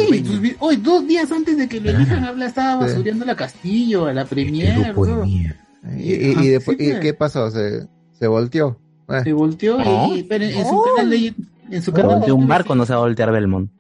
[0.58, 2.90] hoy dos días antes de que lo elijan habla, estaba Sí.
[2.92, 4.92] basureando a la Castillo, a la Premier.
[5.96, 7.00] Y, y- Ajá, y después, sí, ¿y pues.
[7.00, 7.50] qué pasó?
[7.52, 7.86] ¿Se,
[8.18, 8.80] se volteó?
[9.08, 9.78] Eh, Se volteó
[10.12, 11.34] y, y- pero en, en su canal de
[11.70, 13.70] en su canal volteó un de- barco, no se va a voltear Belmont.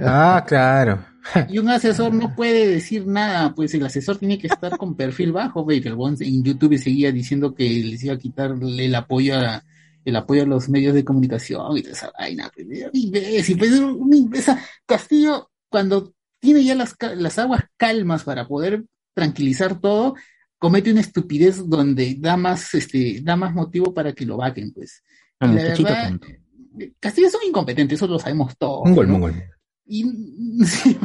[0.00, 1.04] Ah, claro.
[1.48, 5.32] y un asesor no puede decir nada, pues el asesor tiene que estar con perfil
[5.32, 8.94] bajo, ve, que el bon en YouTube seguía diciendo que les iba a quitarle el
[8.94, 9.62] apoyo a
[10.04, 12.66] el apoyo a los medios de comunicación y toda esa vaina, pues,
[14.30, 14.50] pues,
[14.84, 20.14] Castillo cuando tiene ya las, las aguas calmas para poder tranquilizar todo,
[20.58, 25.02] comete una estupidez donde da más, este, da más motivo para que lo vaquen, pues.
[25.40, 26.20] Un Y la verdad.
[27.00, 28.84] Castillo son incompetentes, eso lo sabemos todos.
[28.86, 29.12] Mongol, ¿no?
[29.14, 29.34] mongol.
[29.86, 30.04] Y,
[30.66, 30.98] sí,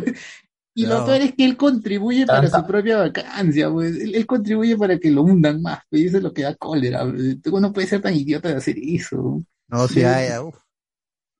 [0.73, 3.95] y lo peor es que él contribuye para Tanta- su propia vacancia, pues.
[3.97, 6.01] Él, él contribuye para que lo hundan más, pues.
[6.03, 7.03] y Eso es lo que da cólera.
[7.05, 7.41] pues.
[7.41, 9.43] Tú no puedes ser tan idiota de hacer eso.
[9.67, 10.03] No, si Sí.
[10.03, 10.55] hay, uf.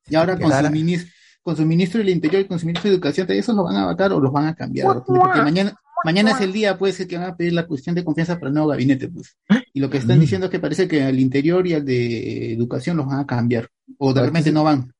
[0.10, 1.12] Y ahora con su, ministro,
[1.44, 3.76] con su ministro del Interior y con su ministro de Educación, ¿también ¿esos los van
[3.78, 5.04] a vacar o los van a cambiar?
[5.06, 8.04] Porque mañana, mañana es el día, puede ser que van a pedir la cuestión de
[8.04, 9.38] confianza para el nuevo gabinete, pues.
[9.74, 10.22] Y lo que están Mm.
[10.22, 13.70] diciendo es que parece que al Interior y al de Educación los van a cambiar.
[13.98, 14.94] O de Ah, repente no van.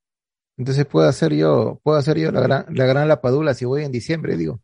[0.58, 3.92] Entonces puedo hacer yo, puedo hacer yo la gran, la gran lapadula si voy en
[3.92, 4.60] diciembre, digo.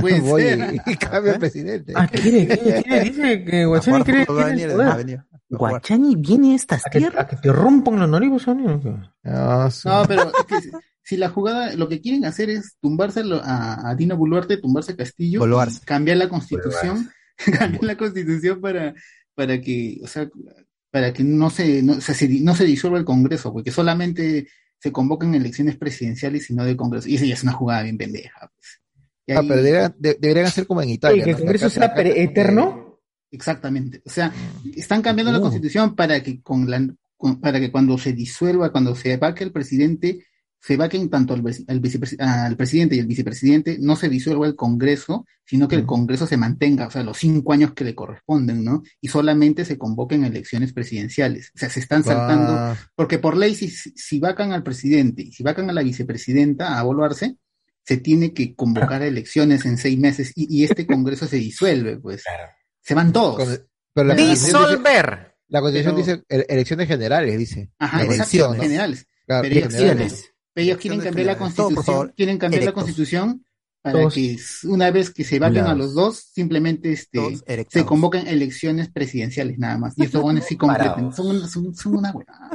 [0.00, 0.74] Puede voy ser.
[0.86, 1.92] y, y cambio al presidente.
[1.96, 7.24] Ah, quiere, quiere, quiere, dice que Guachani quiere, quiere viene a estas tierras.
[7.24, 8.80] a que te rompan los narices, ¿no?
[9.24, 10.70] No, pero es que
[11.14, 14.96] si- la jugada, lo que quieren hacer es tumbarse a, a Dino Boluarte, tumbarse a
[14.96, 15.40] Castillo,
[15.84, 17.10] cambiar la constitución,
[17.58, 18.94] cambiar la constitución para,
[19.34, 20.28] para que, o sea,
[20.90, 24.46] para que no se, no, se, se- no se disuelva el Congreso, porque solamente
[24.78, 27.08] se convocan elecciones presidenciales y no de Congreso.
[27.08, 28.50] Y esa ya es una jugada bien pendeja.
[28.54, 28.80] pues.
[29.26, 31.22] Y Ah, pero deberían, de- deberían hacer como en Italia.
[31.24, 31.42] que el ¿no?
[31.42, 32.98] Congreso acá- sea acá- pere- eterno.
[33.30, 34.02] Exactamente.
[34.04, 34.32] O sea,
[34.76, 38.94] están cambiando la constitución para que con la con- para que cuando se disuelva, cuando
[38.96, 40.26] se vaque el presidente,
[40.64, 41.42] se vaquen tanto al,
[42.56, 46.86] presidente y el vicepresidente, no se disuelva el Congreso, sino que el Congreso se mantenga,
[46.86, 48.82] o sea, los cinco años que le corresponden, ¿no?
[49.00, 51.50] Y solamente se convoquen elecciones presidenciales.
[51.54, 55.32] O sea, se están saltando, Ah, porque por ley, si, si vacan al presidente y
[55.32, 57.36] si vacan a la vicepresidenta a Boluarse,
[57.84, 61.98] se tiene que convocar a elecciones en seis meses y, y este Congreso se disuelve,
[61.98, 62.22] pues.
[62.80, 63.36] Se van todos.
[63.36, 65.34] con- pero la constitución dice- Disolver.
[65.48, 67.70] La constitución Pero- dice ele- elecciones generales, dice.
[67.78, 67.98] Ajá,
[68.56, 68.62] ¿no?
[68.62, 69.06] generales.
[69.26, 69.66] Claro, Pero pero
[70.54, 71.34] ellos quieren cambiar la.
[71.36, 73.44] Todo, constitución, quieren cambiar la constitución
[73.82, 77.20] para Todos que una vez que se vaquen a los dos, simplemente este
[77.68, 79.94] se convoquen elecciones presidenciales nada más.
[79.98, 81.12] Y estos sí completen.
[81.12, 82.50] Son, una- son, son una una.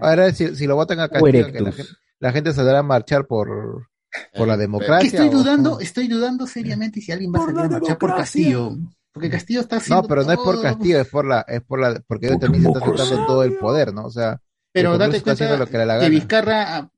[0.00, 1.90] Ahora, si, si lo votan a O Castillo, que la gente,
[2.20, 3.88] la gente saldrá a marchar por,
[4.36, 5.06] por la Que democracia.
[5.08, 8.76] estoy o- dudando, estoy dudando seriamente si alguien va a salir a marchar por Castillo.
[9.12, 11.80] Porque Castillo está haciendo No, pero no es por Castillo, es por la, es por
[11.80, 14.04] la, porque ellos también se están tratando todo el poder, ¿no?
[14.06, 14.40] O sea,
[14.72, 16.08] Pero date está haciendo cuenta lo que que.
[16.08, 16.88] Vizcarra,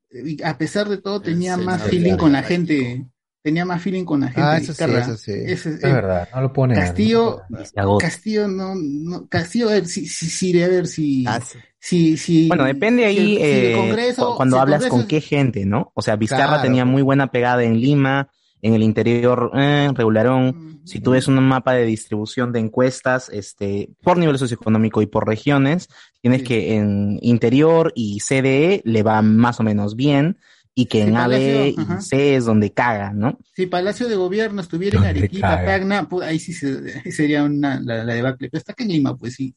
[0.43, 3.05] a, a pesar de todo, tenía más no, feeling con la gente.
[3.41, 4.41] Tenía más feeling con la gente.
[4.41, 5.01] Ah, eso sí, Vizcarra.
[5.01, 5.31] eso sí.
[5.31, 6.73] Ese- Es eh, verdad, no lo pone.
[6.73, 7.43] Castillo,
[7.75, 8.05] agota.
[8.07, 11.59] Castillo no, no, Castillo, a ver si, si, si, a ver si, Ah, sí.
[11.79, 12.47] si, si.
[12.47, 15.91] Bueno, depende si ahí eh, Congreso- cuando hablas Congreso con qué gente, ¿no?
[15.93, 16.63] O sea, Vizcarra Claro.
[16.63, 18.29] tenía muy buena pegada en Lima,
[18.65, 20.81] en el interior eh, regularón.
[20.85, 25.27] Si tú ves un mapa de distribución de encuestas, este, por nivel socioeconómico y por
[25.27, 25.87] regiones,
[26.21, 26.47] tienes Sí.
[26.47, 30.37] que en interior y CDE le va más o menos bien,
[30.77, 32.01] y que Sí, en AB Palacio, y ajá.
[32.01, 33.39] C es donde caga, ¿no?
[33.55, 35.65] Si Palacio de Gobierno estuviera en ¿Dónde Arequipa, caga?
[35.65, 38.49] Tacna, pues, ahí sí se- sería una, la, la debacle.
[38.49, 39.55] Pero está acá en Lima, pues, y,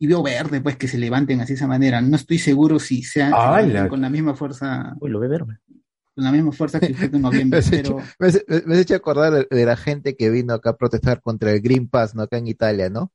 [0.00, 2.00] y veo verde, pues, que se levanten así de esa manera.
[2.00, 5.20] No estoy seguro si sean Ay, se levanten la- con la misma fuerza, Uy, lo
[5.20, 5.58] ve verde.
[6.18, 8.80] Con la misma fuerza que en Me noviembre, has, hecho, pero me has- me has
[8.80, 12.16] hecho acordar de, de la gente que vino acá a protestar contra el Green Pass,
[12.16, 12.22] ¿no?
[12.22, 13.12] Acá en Italia, ¿no?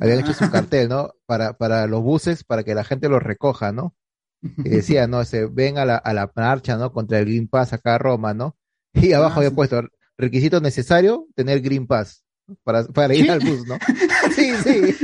[0.00, 1.12] Habían hecho su cartel, ¿no?
[1.26, 3.94] Para, para los buses, para que la gente los recoja, ¿no?
[4.42, 6.90] Y decía, no, se ven a la, a la marcha, ¿no?
[6.92, 8.56] Contra el Green Pass acá a Roma, ¿no?
[8.94, 9.56] Y abajo Ah, había sí.
[9.56, 9.82] puesto,
[10.16, 12.24] requisito necesario, tener Green Pass
[12.64, 13.30] para, para ir ¿Qué?
[13.30, 13.76] al bus, ¿no?
[14.34, 14.94] Sí, sí.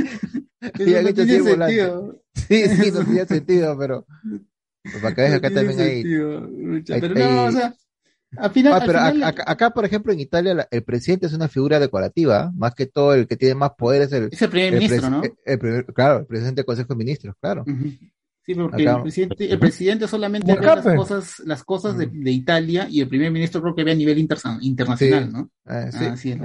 [0.61, 2.21] Eso no tiene el sentido.
[2.47, 4.05] Sí, sí, no tenía sentido, pero
[4.91, 7.47] pues para que veas No acá tiene también hay, sentido, mucha- hay- Pero no, hay-
[7.47, 7.75] o sea,
[8.37, 10.83] al final, Ah, al pero final- ac- acá, acá, por ejemplo, en Italia, la- el
[10.83, 14.29] presidente es una figura decorativa, más que todo el que tiene más poder es el,
[14.31, 15.23] es el primer el ministro, ¿no?
[15.23, 17.63] el- el primer- claro, el presidente del Consejo de Ministros, claro.
[18.45, 22.31] Sí, porque Acá- el presidente, el presidente solamente ve las cosas, las cosas de, de
[22.31, 25.31] Italia y el primer ministro creo que ve a nivel internacional, Sí.
[25.33, 25.49] ¿no?
[25.65, 25.97] Ah, sí.
[26.05, 26.39] Ah, así es.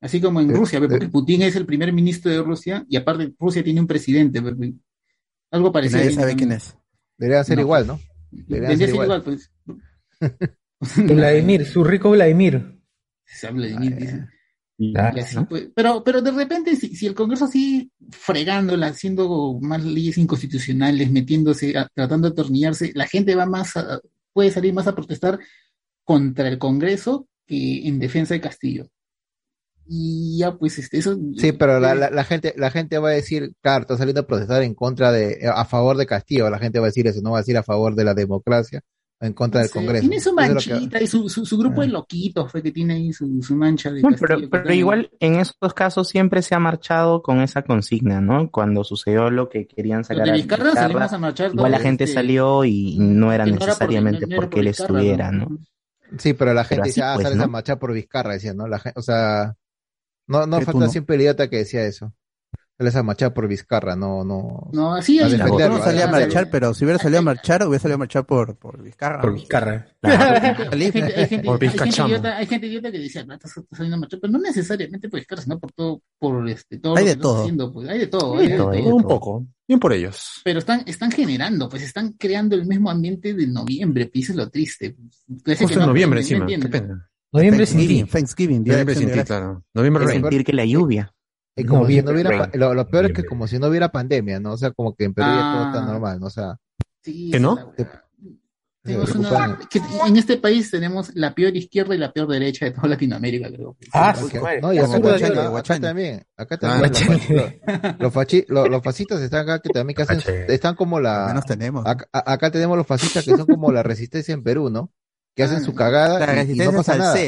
[0.00, 1.08] Así como en Eh, Rusia, porque eh.
[1.08, 4.40] Putin es el primer ministro de Rusia y aparte Rusia tiene un presidente.
[5.50, 5.98] Algo parecido.
[5.98, 6.76] nadie sabe quién es.
[7.18, 7.62] Debería ser No.
[7.62, 8.00] igual, ¿no?
[8.30, 9.06] Deberían Vendría ser igual.
[9.06, 9.50] igual, pues.
[10.96, 12.78] Vladimir, su rico Vladimir.
[13.26, 14.26] Dice.
[14.92, 15.48] Claro, así, ¿no?
[15.48, 21.10] pues, pero, pero de repente, si, si el Congreso así fregándola, haciendo más leyes inconstitucionales,
[21.10, 24.00] metiéndose, a- tratando de atornillarse, la gente va más a-
[24.32, 25.40] puede salir más a protestar
[26.04, 28.88] contra el Congreso que en defensa de Castillo.
[29.90, 31.16] Y ya, pues, este, eso.
[31.36, 34.26] Sí, pero la, la, la gente, la gente va a decir, claro, está saliendo a
[34.26, 37.30] protestar en contra de, a favor de Castillo, la gente va a decir eso, no
[37.32, 38.82] va a decir a favor de la democracia,
[39.20, 40.00] en contra del Sí, Congreso.
[40.02, 43.12] Tiene su que- manchita y su, su, su grupo de loquitos fue que tiene ahí
[43.14, 44.26] su, su mancha de No, Castillo.
[44.28, 48.50] pero, pero también- igual en esos casos siempre se ha marchado con esa consigna, ¿no?
[48.50, 51.80] Cuando sucedió lo que querían sacar de a Vizcarra Vizcarra, salimos a marchar igual la
[51.80, 54.60] gente este, salió y no era que no era por- necesariamente no era porque por
[54.60, 55.46] él Vizcarra, estuviera, ¿no?
[55.48, 55.58] ¿no?
[56.18, 57.52] Sí, pero la gente Pero dice, así, ah, pues, sales a ¿no?
[57.52, 58.66] marchar por Vizcarra, decían, ¿no?
[58.68, 59.56] La gente, o sea,
[60.28, 60.88] no, no falta no.
[60.90, 62.12] siempre el idiota que decía eso.
[62.78, 64.70] Sales a marchar por Vizcarra, no, no.
[64.72, 65.24] No, así es.
[65.32, 65.78] Yo defenderlo.
[65.78, 68.56] no salía a marchar, pero si hubiera salido a marchar, hubiera salido a marchar por,
[68.56, 69.20] por Vizcarra.
[69.20, 69.88] Por Vizcarra.
[70.02, 71.12] Hay gente,
[72.06, 75.18] idiota, hay gente idiota que dice, "Ah, estás, saliendo a marchar", pero no necesariamente por
[75.18, 77.40] Vizcarra, sino por todo, por este, todo Hay lo de que todo.
[77.40, 78.86] haciendo, pues, hay de todo, Hay hay de de todo, hay todo.
[78.86, 79.08] de Un todo.
[79.08, 79.46] poco.
[79.66, 80.40] Bien por ellos.
[80.44, 84.36] Pero están, están generando, pues están creando el mismo ambiente de noviembre, pues eso es
[84.38, 84.94] lo triste.
[85.44, 86.46] Parece Justo que en no noviembre no encima.
[86.46, 87.10] Qué pena.
[87.32, 88.10] Noviembre sin Thanksgiving, ti.
[88.10, 89.64] Thanksgiving, Día Noviembre sin ti, claro.
[89.74, 91.14] Noviembre Es sentir que la lluvia.
[91.56, 94.38] Y como si no hubiera, lo, lo peor es que como si no hubiera pandemia,
[94.40, 94.52] ¿no?
[94.52, 95.86] O sea, como que en Perú ya todo está Ah.
[95.86, 96.26] normal, ¿no?
[96.26, 96.56] O sea,
[97.02, 97.72] Sí, ¿Que no?
[98.84, 102.70] es una- que en este país tenemos la peor izquierda y la peor derecha de
[102.70, 103.76] toda Latinoamérica, creo.
[103.92, 105.80] Ah, Sí, sí, No, y acá yo- acá Guachani.
[105.80, 107.20] también, acá Ah, también los, Guachani.
[107.20, 110.44] fachi- los, fachi- los- los fascistas están acá que también que hacen, Guachani.
[110.48, 111.84] están como la, menos tenemos.
[111.86, 114.90] acá, acá tenemos los fascistas que son como la resistencia en Perú, ¿no?
[115.38, 117.18] Que hacen su cagada La y- no pasa nada,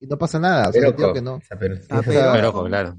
[0.00, 1.40] y, y no pasa nada, o sea, que no.
[1.58, 2.98] pero, Ah, O sea, pero- Pero ojo, claro.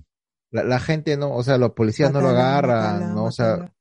[0.52, 3.72] la, la gente no, o sea, los policías no lo agarran, no, o sea,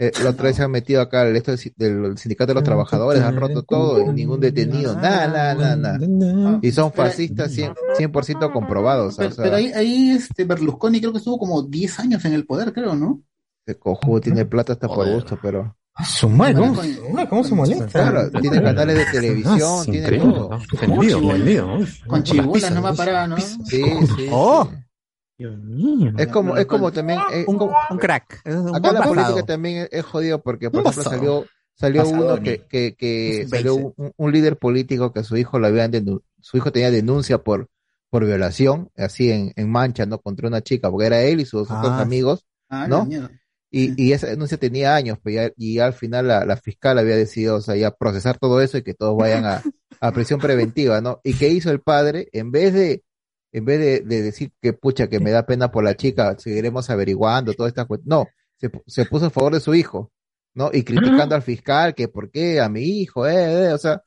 [0.00, 2.54] eh, la otra vez se han metido acá el esto del, si- del sindicato de
[2.54, 6.58] los trabajadores, han roto todo, y ningún detenido, nada, nada, nada, nada.
[6.62, 11.10] Y son fascistas 100%, 100% comprobados, o Pero, sea, pero ahí, ahí este Berlusconi creo
[11.12, 13.22] que estuvo como 10 años en el poder, creo, ¿no?
[13.66, 15.76] de cojudo, tiene plata hasta por gusto, pero...
[16.04, 17.86] Su madre, ¿cómo, ¿cómo se molesta?
[17.86, 20.50] Claro, tiene canales de televisión, tiene increíble, todo.
[20.50, 20.58] ¿no?
[20.80, 21.74] Vendido, vendido.
[21.76, 23.36] Uy, Con chibolas no va a ¿no?
[23.38, 24.28] Sí, sí.
[24.30, 24.68] Oh.
[25.36, 26.12] Dios mío.
[26.18, 28.40] Es como, es como también, eh, Un, como- un crack.
[28.44, 29.14] Es un acá la basado.
[29.14, 34.12] política también es, jodido porque, por ejemplo, salió, salió uno que, que, que salió un,
[34.16, 35.92] un líder político que su hijo lo habían
[36.40, 37.68] su hijo tenía denuncia por,
[38.10, 40.18] por violación, así en, en mancha, ¿no?
[40.18, 42.00] Contra una chica, porque era él y sus otros Ah.
[42.02, 43.08] amigos, Ah, ¿no?
[43.70, 47.16] Y, y esa denuncia tenía años, pues ya- y al final la, la fiscal había
[47.16, 49.62] decidido, o sea, ya procesar todo eso y que todos vayan a,
[50.00, 51.20] a prisión preventiva, ¿no?
[51.24, 52.28] ¿Y qué hizo el padre?
[52.32, 53.02] En vez de,
[53.52, 56.88] en vez de, de decir que pucha, que me da pena por la chica, seguiremos
[56.90, 58.08] averiguando toda esta cuestión.
[58.08, 58.26] No,
[58.56, 60.12] se, se puso a favor de su hijo,
[60.54, 60.70] ¿no?
[60.72, 64.02] Y criticando al fiscal, que por qué a mi hijo, eh, eh, o sea,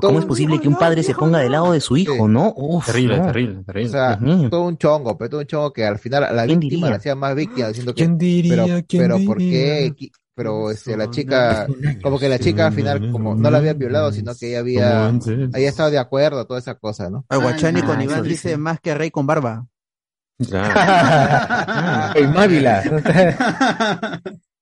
[0.00, 2.52] ¿Cómo es posible que un padre se ponga del lado de su hijo, no?
[2.56, 3.26] Uf, Terrible, no.
[3.26, 3.90] terrible, o terrible.
[3.90, 4.18] sea,
[4.50, 6.90] todo un chongo, pero todo un chongo que al final a la ¿Quién víctima diría?
[6.90, 8.64] la hacía más víctima, diciendo que ¿Quién diría?
[8.64, 9.94] pero, ¿Quién pero ¿por qué?
[10.36, 11.66] Pero este, la chica,
[12.02, 15.06] como que la chica al final, como no la había violado, sino que ella había,
[15.06, 17.24] había estado de acuerdo a toda esa cosa, ¿no?
[17.28, 18.48] Ah, con eso Iván dice.
[18.48, 19.66] dice más que rey con barba.
[20.38, 20.74] Claro.
[22.34, 22.82] Mávila.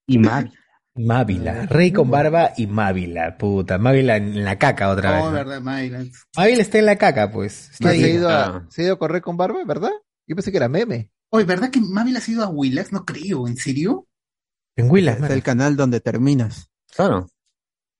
[0.07, 0.53] Y Mavi.
[0.95, 1.67] Mávila.
[1.67, 3.79] Rey con barba y Mávila, puta.
[3.79, 5.23] Mávila en la caca otra vez.
[5.23, 5.33] Oh, ¿no?
[5.33, 6.05] verdad, Mayra.
[6.37, 7.71] Mávila está en la caca, pues.
[7.71, 8.67] Está ¿Se ha ido a, Ah.
[8.71, 9.91] se ha ido a correr con barba, verdad?
[10.27, 11.11] Yo pensé que era meme.
[11.31, 12.93] Oye, ¿verdad que Mávila ha ido a Willax?
[12.93, 14.07] No creo, ¿en serio?
[14.77, 15.13] En Huila.
[15.13, 16.69] Es el canal donde terminas.
[16.95, 17.29] Claro.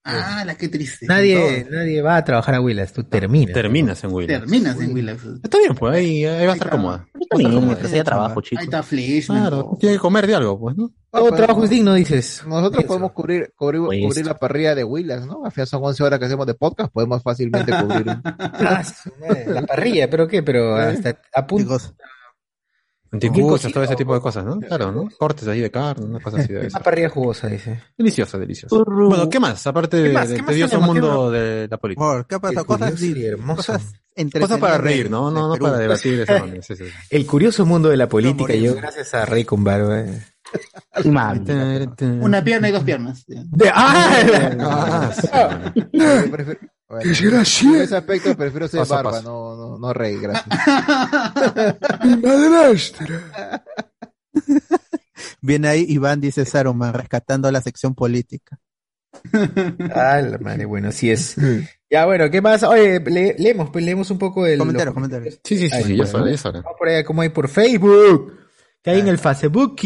[0.05, 1.07] Ah, la qué triste.
[1.07, 3.55] Nadie, nadie va a trabajar a Willas, tú terminas.
[3.55, 4.27] Terminas en Will.
[4.27, 5.25] Terminas en Willax.
[5.45, 6.71] Está bien, pues ahí, ahí va a estar Ahí está.
[6.71, 7.09] cómoda.
[7.21, 8.65] Está bien, mientras haya trabajo, Ahí chicos.
[8.65, 9.27] está Flash.
[9.27, 10.91] Claro, tiene que comer de algo, pues, ¿no?
[11.13, 12.43] Todo pues, trabajo es digno, dices.
[12.47, 14.01] Nosotros podemos cubrir, cubrir, Pues.
[14.05, 15.45] cubrir la parrilla de Willas, ¿no?
[15.45, 18.07] Al final son 11 horas que hacemos de podcast, podemos fácilmente cubrir.
[18.25, 18.83] Ah,
[19.47, 21.79] la parrilla, pero qué, pero hasta a punto.
[23.13, 24.59] Anticuchos, todo ese tipo de cosas, ¿no?
[24.59, 25.09] Claro, ¿no?
[25.19, 26.77] Cortes ahí de carne, una cosa así de eso.
[26.79, 27.79] Una parrilla jugosa, dice.
[27.99, 28.85] Delicioso, delicioso.
[28.87, 29.67] Bueno, ¿qué más?
[29.67, 30.29] Aparte ¿Qué de, más?
[30.31, 32.05] de ¿Qué más tedioso mundo de la política.
[32.07, 32.65] por ¿qué ha pasado?
[32.65, 32.93] Cosas,
[33.55, 33.95] cosas
[34.41, 35.31] Cosas para reír, ¿no?
[35.31, 36.63] No, no para debatir esa onda.
[36.63, 36.91] Sí, sí, sí.
[37.11, 40.01] El curioso mundo de la política llegó gracias a Rey con barba.
[40.01, 40.23] eh.
[41.05, 43.25] Una pierna y dos piernas.
[43.27, 44.51] De- ¡Ah!
[44.61, 45.29] Ah, sí.
[46.93, 49.23] Bueno, en ese aspecto prefiero ser Paso barba, paso.
[49.23, 50.47] no, no, no rey, gracias.
[55.41, 58.59] Viene ahí Iván, dice Saruman, rescatando la sección política.
[59.95, 61.37] Ah, la madre, bueno, así es.
[61.91, 62.63] Ya, bueno, ¿qué más?
[62.63, 64.59] Oye, le- leemos, pues leemos un poco el.
[64.59, 65.41] Comentarios, comentarios.
[65.45, 66.61] Sí, sí, sí, Ay, sí, ya bueno, es hora, ya es hora.
[66.61, 68.39] Vamos por allá, como hay por Facebook.
[68.83, 69.77] Que hay en el Facebook.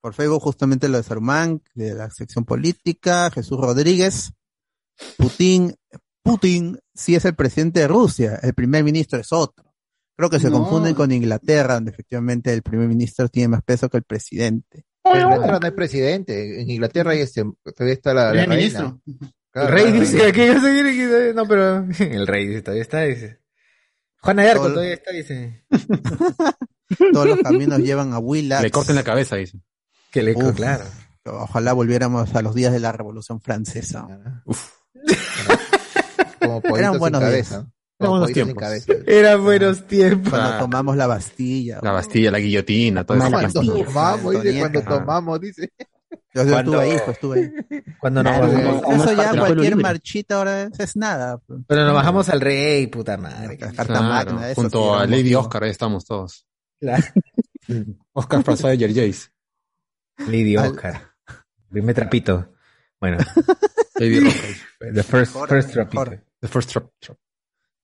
[0.00, 4.32] Por Facebook, justamente lo de Saruman, de la sección política, Jesús Rodríguez,
[5.16, 5.76] Putin,
[6.22, 9.64] Putin sí es el presidente de Rusia, el primer ministro es otro.
[10.16, 10.58] Creo que se No.
[10.60, 14.84] confunden con Inglaterra, donde efectivamente el primer ministro tiene más peso que el presidente.
[15.04, 17.42] En Inglaterra no hay presidente, en Inglaterra hay este,
[17.74, 18.60] todavía está la, la Primer reina.
[18.60, 19.00] ministro.
[19.50, 20.32] Claro, el rey dice reina.
[20.32, 21.32] que ya se quiere que.
[21.34, 21.86] No, pero.
[21.98, 23.40] El rey dice, todavía está, dice.
[24.20, 25.64] Juana de Arco Todo- todavía está, dice.
[27.12, 28.62] Todos los caminos llevan a Willax.
[28.62, 29.58] Le corten la cabeza, dice.
[30.12, 30.34] Que le.
[30.36, 30.54] Uf.
[30.54, 30.84] Claro.
[31.24, 34.06] Ojalá volviéramos a los días de la Revolución Francesa.
[36.40, 37.58] Como Eran sin buenos cabeza.
[37.58, 37.70] días.
[37.98, 38.56] Como buenos sin tiempos.
[38.62, 38.92] cabeza.
[39.06, 40.30] Eran buenos tiempos.
[40.30, 40.58] Cuando Ah.
[40.58, 41.80] tomamos la Bastilla.
[41.82, 43.30] La Bastilla, la guillotina, todo eso.
[43.30, 45.72] Cuando tomamos, dice, cuando tomamos, dice.
[46.32, 47.82] Yo, yo Cuando- estuve ahí, pues, estuve ahí.
[48.00, 49.82] Cuando nos Claro, bajamos, Eso ya cualquier libre.
[49.82, 51.38] marchita ahora es, es nada.
[51.38, 51.60] pues.
[51.66, 53.58] pero nos bajamos al rey, puta madre.
[53.58, 55.40] Carta Claro, magna, eso sí junto era a Lady motivo.
[55.40, 56.46] Oscar, ahí estamos todos.
[56.80, 57.04] Claro.
[58.12, 59.28] Oscar François de Jace.
[60.26, 61.02] Lady Al- Oscar.
[61.68, 62.52] Dime trapito.
[63.00, 63.18] Bueno,
[63.96, 64.94] Lady Oscar.
[64.94, 66.12] the first, first trapito.
[66.40, 66.86] The first trap.
[67.00, 67.16] trap.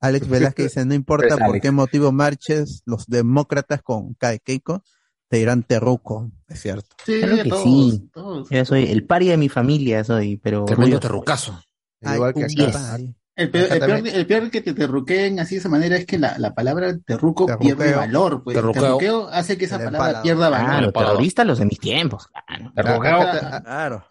[0.01, 1.62] Alex Velázquez dice, no importa Pues, por Alex.
[1.62, 4.83] qué motivo marches, los demócratas con K Keiko
[5.29, 6.31] te dirán terruco.
[6.49, 6.95] Es cierto.
[7.05, 8.11] Sí, Claro que todos, sí.
[8.12, 8.49] todos.
[8.51, 10.64] Yo soy el paria de mi familia, soy, pero.
[10.66, 11.61] Tremendo terrucazo.
[12.01, 12.99] Igual que acá.
[13.37, 14.16] El peor, el, peor, también.
[14.16, 17.44] el peor que te terruqueen así de esa manera es que la, la palabra terruco
[17.44, 17.77] Terruqueo.
[17.77, 18.42] pierde valor.
[18.42, 18.55] Pues.
[18.57, 18.83] Terruqueo.
[18.83, 20.22] Terruqueo hace que esa palabra empalado.
[20.22, 20.66] pierda valor.
[20.66, 21.12] Claro, Parado.
[21.12, 22.29] terroristas los de mis tiempos.
[22.46, 22.72] Claro.
[22.75, 23.62] Terruqueo.
[23.62, 24.05] Claro.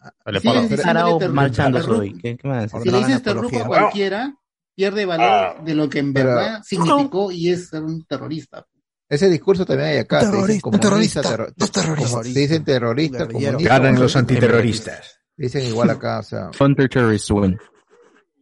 [0.69, 0.77] Sí.
[0.77, 1.35] Sarao terruco.
[1.35, 2.13] marchando soy.
[2.19, 2.71] ¿Qué, qué más?
[2.83, 4.35] Si le dices terruco a cualquiera,
[4.75, 8.65] pierde valor de lo que en Pero- verdad significó y es ser un terrorista.
[9.09, 10.19] Ese discurso también hay acá.
[10.19, 12.11] te dicen Terrorista, comunista, terrorista, terro- dos terroristas.
[12.11, 13.27] como- dicen terrorista.
[13.59, 15.19] Ganan los te antiterroristas.
[15.35, 16.49] Dicen igual acá, o sea.
[16.57, 17.57] Counter terrorist win.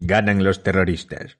[0.05, 1.37] Ganan los terroristas.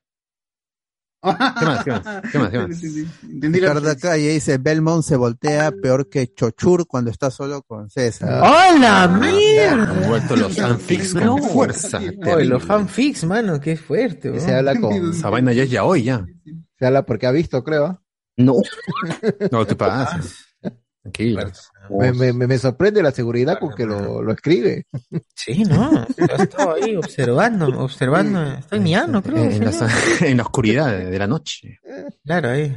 [1.23, 1.29] ¿Qué
[1.65, 1.83] más?
[1.85, 2.03] ¿Qué más?
[2.31, 2.51] ¿Qué más?
[2.51, 2.83] ¿Qué más?
[3.23, 7.89] Entendí la Ricardo Calle dice, Belmont se voltea peor que Chochur cuando está solo con
[7.89, 8.41] César.
[8.43, 9.89] ¡Hola, mierda!
[9.89, 11.99] Han vuelto los fanfics con fuerza.
[11.99, 14.27] Oye, los fanfics, mano, qué fuerte.
[14.27, 14.43] Y weón.
[14.43, 16.25] se habla con, Esa vaina ya es ya hoy, ya.
[16.77, 18.01] se habla porque ha visto, creo.
[18.35, 18.55] No.
[19.51, 20.35] No te pases.
[21.03, 21.51] Tranquilo.
[21.89, 24.85] Me, me, me- me sorprende la seguridad con que lo, lo escribe.
[25.35, 26.07] Sí, ¿no?
[26.17, 28.41] Yo estaba ahí observando, observando.
[28.53, 29.37] Estoy miando, creo.
[29.43, 29.89] En, en la,
[30.21, 31.79] en la oscuridad de, la noche.
[32.23, 32.75] Claro, ahí.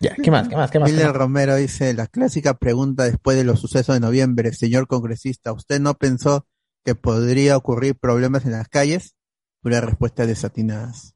[0.00, 0.48] Ya, ¿qué más?
[0.48, 0.70] ¿Qué más?
[0.70, 0.90] ¿Qué más?
[0.90, 1.12] ¿Qué Miller?
[1.14, 5.94] Romero dice, la clásica pregunta después de los sucesos de noviembre, señor congresista, ¿usted no
[5.94, 6.46] pensó
[6.84, 9.14] que podría ocurrir problemas en las calles?
[9.62, 11.13] Pura respuesta desatinadas.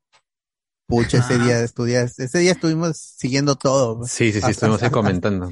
[0.89, 4.05] Pucha, ese día estudié, ese día estuvimos siguiendo todo.
[4.07, 5.51] Sí, sí, sí, Hasta- estuvimos ahí hasta- comentando.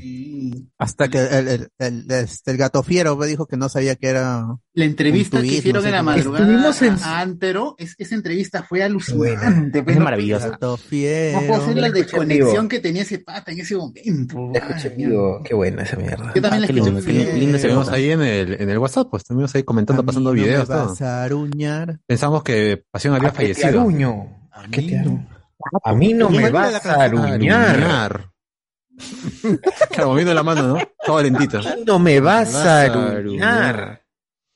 [0.78, 4.08] Hasta que el, el, el, este, el gato fiero me dijo que no sabía que
[4.08, 7.94] era La entrevista que hicieron no sé en la madrugada Estuvimos en- a Antero, es,
[7.98, 9.84] esa entrevista fue alucinante.
[9.86, 10.48] Es maravillosa.
[10.50, 11.40] Gato No fiero.
[11.46, 14.50] puedo hacer la la desconexión que tenía ese pata en ese momento.
[14.54, 15.42] La escuché vivo.
[15.44, 16.32] Qué buena esa mierda.
[16.34, 18.78] Yo también la Ah, qué escuché lindo, qué lindo Estuvimos ahí en el, en el
[18.78, 20.86] WhatsApp, pues estuvimos ahí comentando, A mí pasando no me videos, todo.
[20.88, 22.00] vas a aruñar.
[22.06, 23.80] Pensamos que Pasión había fallecido.
[23.82, 24.45] Aruño.
[24.70, 25.26] ¿Qué te aruño?
[25.84, 27.32] A mí no me vas a aruñar.
[27.34, 28.30] Aruñar.
[29.90, 30.78] Claro, moviendo la mano, ¿no?
[31.04, 31.60] Todo lentito.
[31.86, 34.02] No me vas Vas a a aruñar.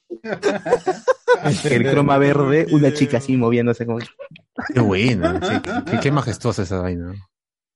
[1.65, 3.99] El croma verde, una chica así moviéndose como
[4.73, 5.39] Qué buena.
[5.91, 7.15] qué, qué majestuosa esa vaina.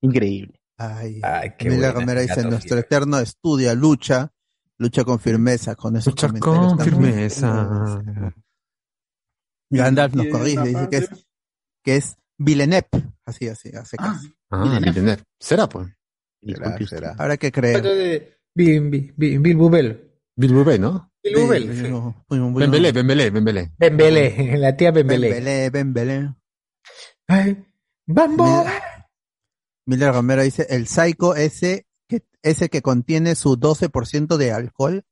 [0.01, 0.59] increíble.
[0.77, 4.33] Ay, Ay, qué Romero dice, nuestro eterno estudia, lucha,
[4.79, 8.03] lucha con firmeza, con esos Lucha comentarios con firmeza.
[9.71, 11.24] Gandalf nos corrige, dice que es,
[11.85, 12.88] que es Villeneuve.
[13.25, 14.29] Así, así, hace Ah, caso.
[14.51, 15.23] Ah, Villeneuve.
[15.38, 15.88] Será, pues.
[16.42, 17.14] Será, será.
[17.18, 18.38] Habrá que creer.
[18.55, 20.11] Bill, Bill, Bill, Bubel.
[20.37, 21.12] Bill ¿no?
[21.23, 21.77] Bill Bubel.
[21.77, 22.38] Sí.
[22.59, 23.73] Bembelé, Bembelé, Bembelé.
[23.79, 25.31] Bembele, la tía Bembele.
[25.31, 26.35] Bembelé, Bembelé.
[27.29, 27.64] Ay,
[28.07, 28.64] ¡Bambo!
[29.87, 35.05] Miller Romero dice, el psycho ese que, ese que contiene su 12% de alcohol.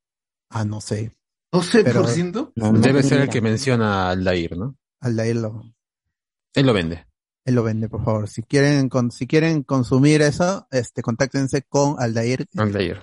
[0.50, 1.12] Ah, no sé.
[1.52, 2.52] ¿12%?
[2.56, 4.76] No, no Debe ser el que menciona Aldair, ¿no?
[5.00, 5.74] Aldair lo,
[6.54, 7.06] Él lo vende.
[7.44, 8.28] él lo vende, por favor.
[8.28, 12.46] Si quieren, con, si quieren consumir eso, este, contáctense con Aldair.
[12.56, 13.02] Aldair.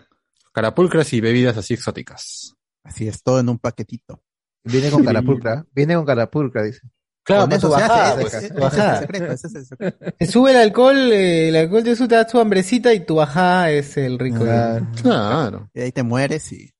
[0.53, 2.55] Carapulcras y bebidas así exóticas.
[2.83, 4.21] Así es, todo en un paquetito.
[4.63, 5.65] Viene con carapulcra.
[5.73, 6.81] Viene con carapulcra, dice.
[7.23, 8.99] Claro, Con para eso tu se bajada, hace, pues, tu ese es el bajada.
[9.01, 10.05] secreto, ese es el secreto.
[10.17, 13.15] Te sube el alcohol, eh, el alcohol de eso te da tu hambrecita y tu
[13.15, 14.39] bajada es el rico.
[14.39, 14.87] Claro.
[15.01, 15.69] Claro.
[15.73, 16.71] Y ahí te mueres y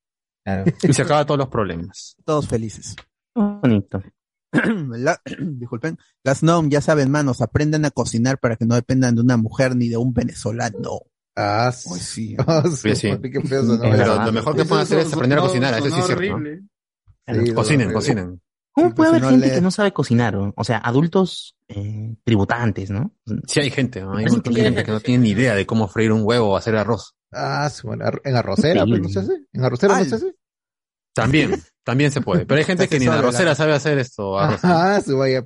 [0.44, 0.64] Claro.
[0.82, 2.16] Y se acaba todos los problemas.
[2.26, 2.96] todos felices.
[3.36, 4.02] Bonito.
[4.98, 5.98] La- disculpen.
[6.24, 9.76] Las NOM, ya saben, manos, aprendan a cocinar para que no dependan de una mujer
[9.76, 11.02] ni de un venezolano.
[11.36, 12.36] Ah, Pues sí.
[12.48, 13.10] Ah, Sí, sí.
[13.22, 13.64] qué feo.
[13.80, 14.26] Pero verdad.
[14.26, 16.38] lo mejor que pueden hacer es aprender a cocinar, eso sí es cierto.
[17.46, 18.42] Sí, Cocinen, cocinen.
[18.72, 20.36] ¿Cómo Sí, puede pues, haber no gente le- que no sabe cocinar?
[20.36, 23.14] o- sea, adultos eh, tributantes, ¿no?
[23.48, 24.16] Sí hay gente, ¿no?
[24.18, 24.66] Hay un montón de sí.
[24.66, 27.16] gente que no tiene ni idea de cómo freír un huevo o hacer arroz.
[27.32, 29.34] Ah, sí, bueno, en arrocera, pues, ¿no se hace?
[29.54, 30.36] ¿En arrocera no se hace?
[31.14, 31.52] También,
[31.90, 32.46] también se puede.
[32.46, 34.38] Pero hay gente que ni la- arrocera sabe hacer esto.
[34.40, 34.60] arroz.
[34.64, 35.44] Ah, se vaya.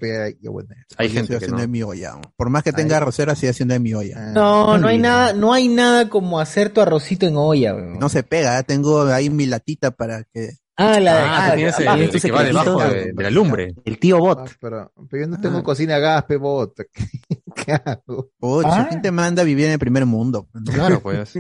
[0.98, 1.62] Hay gente estoy que haciendo no.
[1.62, 2.16] de mi olla.
[2.36, 3.02] Por más que tenga Ay.
[3.02, 4.16] arrocera, sigue haciendo de mi olla.
[4.18, 7.74] Ah, No, no hay nada, no hay nada como hacer tu arrocito en olla.
[7.74, 8.64] No se pega, ¿eh?
[8.64, 10.52] tengo ahí mi latita para que...
[10.76, 13.30] Ah, la Ah, tú tienes el, ah, el ese que va debajo de, de la
[13.30, 13.76] lumbre.
[13.86, 14.52] El tío ah, Bot.
[14.60, 15.64] pero, pero yo no tengo Ah.
[15.64, 16.74] cocina a gas, pe bot.
[17.56, 18.32] ¿Qué hago?
[18.40, 18.86] Pucha, Ah.
[18.90, 20.48] ¿quién te manda a vivir en el primer mundo?
[20.74, 21.38] Claro, pues.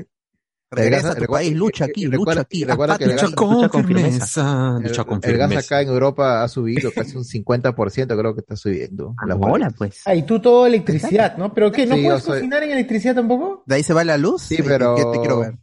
[0.75, 2.63] Regresa a tu Recuerda- país, lucha aquí, recuerda- lucha aquí.
[2.65, 4.77] recuerda que el gas- Lucha con lucha con firmeza.
[4.77, 5.59] El, Lucha con el gas firmeza.
[5.75, 9.13] acá en Europa ha subido casi un 50%, creo que está subiendo.
[9.17, 9.73] Ahora, boletas.
[9.77, 10.01] pues.
[10.05, 11.53] Ah, y tú todo electricidad, ¿no?
[11.53, 11.85] ¿Pero qué?
[11.85, 13.63] ¿No Sí, puedes soy- cocinar en electricidad tampoco?
[13.65, 14.41] ¿De ahí se va la luz?
[14.43, 15.57] Sí, pero- ¿Qué te quiero ver?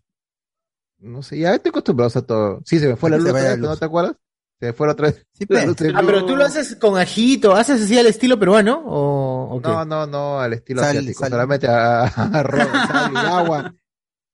[0.98, 2.60] No sé, ya estoy acostumbrado a todo.
[2.64, 3.78] Sí, se me fue la luz, la vez, ¿no luz.
[3.78, 4.16] te acuerdas?
[4.58, 5.26] Se me fue la otra vez.
[5.32, 5.66] Sí, La pe.
[5.66, 9.56] luz se- Ah, pero tú lo haces con ajito, ¿haces así al estilo peruano o,
[9.56, 9.68] o qué?
[9.70, 11.20] No, no, no, al estilo Sal- asiático.
[11.20, 13.74] sal- Solamente a, a arroz, sal y agua.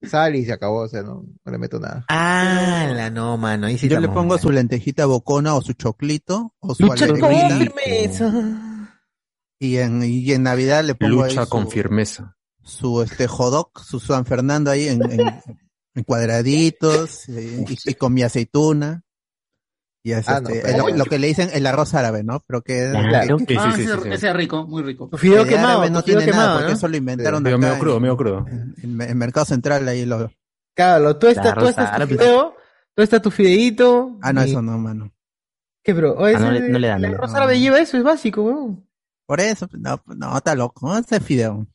[0.09, 2.05] Sal y se acabó, o sea, no, no le meto nada.
[2.09, 3.67] Ah, la no, mano.
[3.67, 4.41] Ahí sí Yo le pongo mal.
[4.41, 7.19] su lentejita bocona o su choclito o su Lucha con
[7.59, 8.33] firmeza.
[9.59, 12.37] Y en, y en Navidad le pongo ahí Lucha su, con firmeza.
[12.63, 15.21] su este jodok, su San Fernando ahí en, en,
[15.95, 19.03] en cuadraditos eh, y, y con mi aceituna.
[20.07, 22.39] Y es Ah, no, este, pero- el- lo que le dicen el arroz árabe, ¿no?
[22.47, 23.39] Pero que, Claro.
[23.41, 24.09] Sí, sí, Ah, sí, ese, sí, sí.
[24.13, 25.11] ese es rico, muy rico.
[25.19, 26.77] Fideo que quemado, árabe tu no fideo tiene nada, quemado, porque ¿no?
[26.77, 28.47] eso lo inventaron Medio, acá medio crudo, en, medio crudo.
[28.49, 30.31] en- en Mercado Central ahí lo...
[30.77, 32.55] Claro, tú estás, tú estás tu fideo,
[32.95, 34.17] tú estás tu fideíto.
[34.23, 35.11] Ah, no, y- eso no, mano.
[35.83, 36.13] ¿Qué, bro?
[36.13, 37.43] O ese Ah, no le- de- no le dan, no El le arroz dan.
[37.43, 38.87] árabe lleva eso, es básico, weón.
[39.27, 40.97] Por eso, no, no, está loco, ¿no?
[40.99, 41.67] Ese es fideo.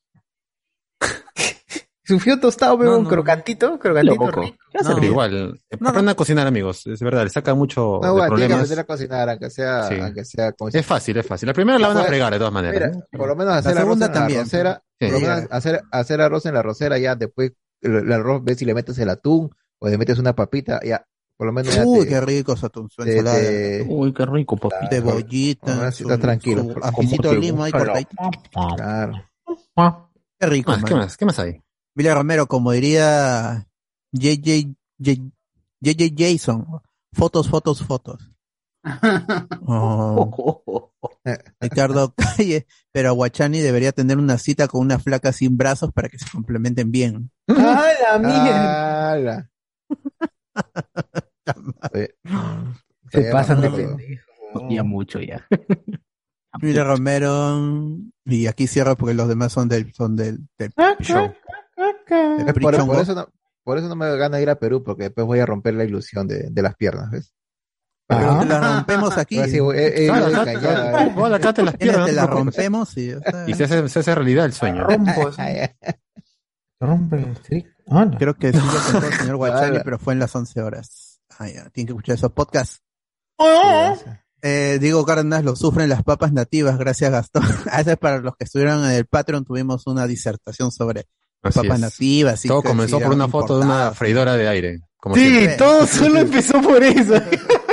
[2.12, 4.16] Es Su fío tostado, veo un crocantito, crocantito.
[4.26, 4.42] Loco.
[4.42, 4.58] rico.
[4.74, 6.86] Pero igual, eh, aprendan a cocinar, amigos.
[6.88, 8.60] Es verdad, le saca mucho No, de bueno, tiene que problemas.
[8.60, 9.96] aprender a cocinar, aunque sea, Sí.
[10.02, 11.48] aunque sea como Es fácil, es fácil.
[11.48, 12.74] La primera la van a fregar de todas maneras.
[12.92, 13.18] Mira, ¿no?
[13.18, 14.38] por lo menos hacer La arroz segunda en también.
[14.38, 15.06] la arrocera, Sí.
[15.06, 17.52] por lo menos hacer, hacer arroz en la arrocera, ya después
[17.82, 19.50] el, el arroz ves si le metes el atún
[19.80, 21.06] o le metes una papita, ya,
[21.38, 23.40] por lo menos ya Uy, te- qué rico su atún, su ensalada.
[23.88, 24.88] Uy, qué rico, papi.
[24.90, 26.76] Cebollita, Ahora sí su- estás tranquilo.
[26.82, 28.16] ajicito de lima la cortadito.
[28.76, 29.14] Claro.
[30.40, 31.18] Qué rico, ¿Qué más?
[31.18, 31.62] ¿Qué más hay?
[31.96, 33.68] Mira Romero, como diría
[34.14, 35.22] JJ, J-
[35.82, 36.66] JJ Jason,
[37.14, 38.30] fotos, fotos, fotos.
[39.74, 40.92] Oh.
[41.60, 46.18] Ricardo Calle, pero Aguachani debería tener una cita con una flaca sin brazos para que
[46.18, 47.32] se complementen bien.
[47.48, 49.12] ¡Ah, la mierda!
[49.12, 49.50] ¡Hala!
[51.94, 52.16] Oye,
[53.12, 54.24] Se ya pasan de pendejo.
[54.70, 55.48] Ya mucho, ya.
[56.62, 57.60] Mira Romero,
[58.26, 61.32] y aquí cierro porque los demás son del, son del, del show.
[62.62, 63.28] Por, por eso no,
[63.64, 66.28] por eso no me gana ir a Perú, porque después voy a romper la ilusión
[66.28, 67.34] de, de las piernas, ¿ves?
[68.08, 69.38] Pero te la rompemos aquí.
[69.38, 71.54] Ahora sí, voy- eh, eh, Claro, acá- callada, acá- eh.
[71.54, 72.06] te las piernas.
[72.08, 74.84] te la rompemos y, o sea, Y se hace, se hace realidad el sueño.
[74.84, 75.32] Rompo.
[76.82, 77.70] Rompe el estrico.
[77.88, 78.18] Ah, no.
[78.18, 81.22] creo que sí lo contó el señor Guachani, pero fue en las 11 horas.
[81.38, 82.82] Ah, ya, tienen que escuchar esos podcasts.
[84.44, 87.44] Eh, Diego Cárdenas lo sufren las papas nativas, gracias Gastón.
[87.72, 91.08] A veces para los que estuvieron en el Patreon tuvimos una disertación sobre
[91.44, 91.82] Así papas es.
[91.82, 92.46] nativas.
[92.46, 94.80] y Todo comenzó por una foto de una freidora de aire.
[94.98, 95.58] Como Sí, siempre.
[95.58, 97.16] todo solo empezó por eso.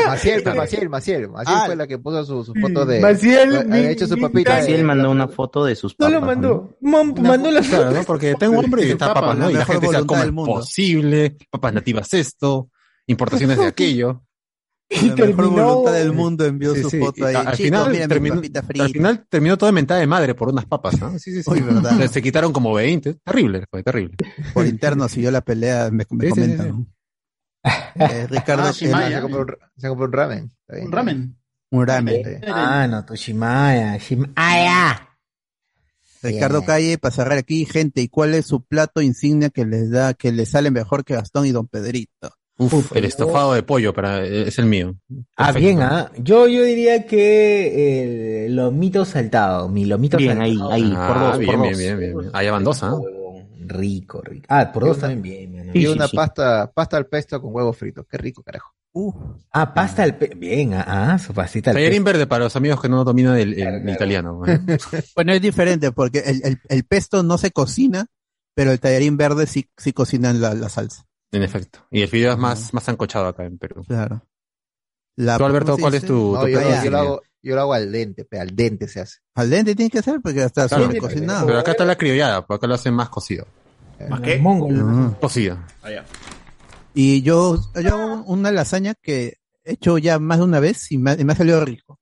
[0.07, 1.29] Maciel, pues, Maciel, Maciel.
[1.29, 1.63] Maciel Ah.
[1.67, 3.01] fue la que puso su, su foto de.
[3.01, 4.61] Maciel, hecho su papita.
[4.65, 6.13] Él mandó una foto de sus No papas.
[6.15, 6.27] lo ¿no?
[6.27, 6.77] mandó.
[6.81, 8.03] Mam- mandó la Claro, ¿no?
[8.05, 9.45] Porque tengo hambre y está Papas, ¿no?
[9.47, 11.37] la Y la gente decía, voluntad ¿cómo es posible?
[11.51, 12.71] Papas nativas esto,
[13.07, 14.23] importaciones de aquello.
[14.91, 16.99] La mejor voluntad del mundo envió Sí, su sí.
[16.99, 17.35] foto ahí.
[17.35, 18.41] Y al final terminó-.
[18.81, 21.11] Al final terminó todo mentada de madre por unas papas, ¿no?
[21.19, 21.51] Sí, sí, sí.
[21.51, 22.07] Uy, verdad.
[22.11, 23.15] Se- quitaron como 20.
[23.23, 24.17] Terrible, fue terrible.
[24.55, 26.87] Por interno siguió la pelea, me, me Sí, sí, sí, comentan.
[27.97, 29.17] Eh, Ricardo, Ah, eh, Shimaya.
[29.17, 30.51] Se compró, un- se compró un ramen.
[30.69, 31.37] Un ramen.
[31.71, 32.41] un ramen.
[32.49, 33.97] Ah, no, Toshimaya.
[33.99, 35.05] Shim- Ah, ya.
[36.23, 40.15] Ricardo Calle, para cerrar aquí, gente, ¿y cuál es su plato insignia que les da,
[40.15, 42.33] que les sale mejor que Gastón y Don Pedrito?
[42.59, 44.97] Uf, el estofado de pollo para, es el mío.
[45.37, 46.11] Ah, bien, ah.
[46.19, 50.73] Yo, yo diría que el lomito saltado, mi lomito Bien, ahí, saltado.
[50.73, 51.79] ahí, Ah, por dos, bien, por bien, dos.
[51.79, 52.31] bien, bien, bien.
[52.33, 52.95] Allá van dos, ¿ah?
[53.61, 54.47] Rico, rico.
[54.49, 55.71] Ah, por Y dos una- también bien.
[55.75, 56.17] Y Sí, una sí, sí.
[56.17, 58.05] pasta, pasta al pesto con huevo frito.
[58.05, 58.73] Qué rico, carajo.
[58.93, 59.13] Uh,
[59.53, 60.33] Ah, pasta al pe...
[60.35, 63.55] Bien, ah, ah, su pastita al verde para los amigos que no dominan el, el-
[63.57, 63.95] Claro, el claro.
[63.95, 64.43] italiano.
[64.47, 64.61] ¿eh?
[65.15, 68.07] bueno, es diferente porque el, el, el pesto no se cocina,
[68.55, 71.05] pero el tallarín verde sí, sí cocinan la, la salsa.
[71.33, 71.81] En efecto.
[71.91, 73.85] Y el fideo es más, más ancochado acá en Perú.
[73.87, 74.25] Claro.
[75.17, 76.91] La, Tú, Alberto, ¿cómo se ¿cuál es tu, No, tu yo, lo- yo insignia?
[76.91, 79.19] lo hago, yo lo hago al dente, pe, al dente se hace.
[79.35, 81.47] Al dente tiene que ser porque está Claro, sobre cocinado.
[81.47, 83.47] Pero acá está la criollada, porque acá lo hacen más cocido.
[84.09, 84.39] ¿Más qué?
[84.39, 84.81] Mongol.
[84.81, 85.17] Ah.
[85.21, 85.59] Cocido.
[86.95, 90.99] Y yo, yo hago una lasaña que he hecho ya más de una vez y
[90.99, 91.99] me, me ha salido rico.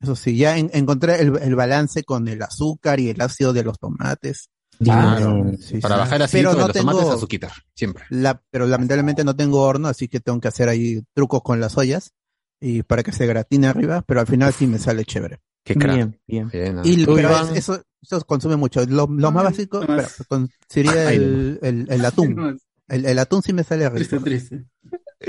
[0.00, 3.64] Eso sí, ya en- encontré el, el balance con el azúcar y el ácido de
[3.64, 4.48] los tomates.
[4.78, 5.52] Claro.
[5.60, 6.00] Sí, Para sí.
[6.00, 7.52] bajar ácido Pero de no los tengo- tomates, azuquitar.
[7.74, 8.04] Siempre.
[8.10, 11.76] La, pero lamentablemente no tengo horno, así que tengo que hacer ahí trucos con las
[11.78, 12.12] ollas
[12.60, 15.40] y para que se gratine arriba, pero al final sí me sale chévere.
[15.64, 15.94] Qué crack.
[15.94, 16.48] Bien, bien.
[16.50, 16.82] Bien, ah.
[16.84, 18.84] Y pero es- eso, eso consume mucho.
[18.86, 22.60] Lo, lo más básico espera, con- sería el, el, el atún.
[22.86, 24.24] El, el atún sí me sale Triste, rico.
[24.26, 24.66] triste.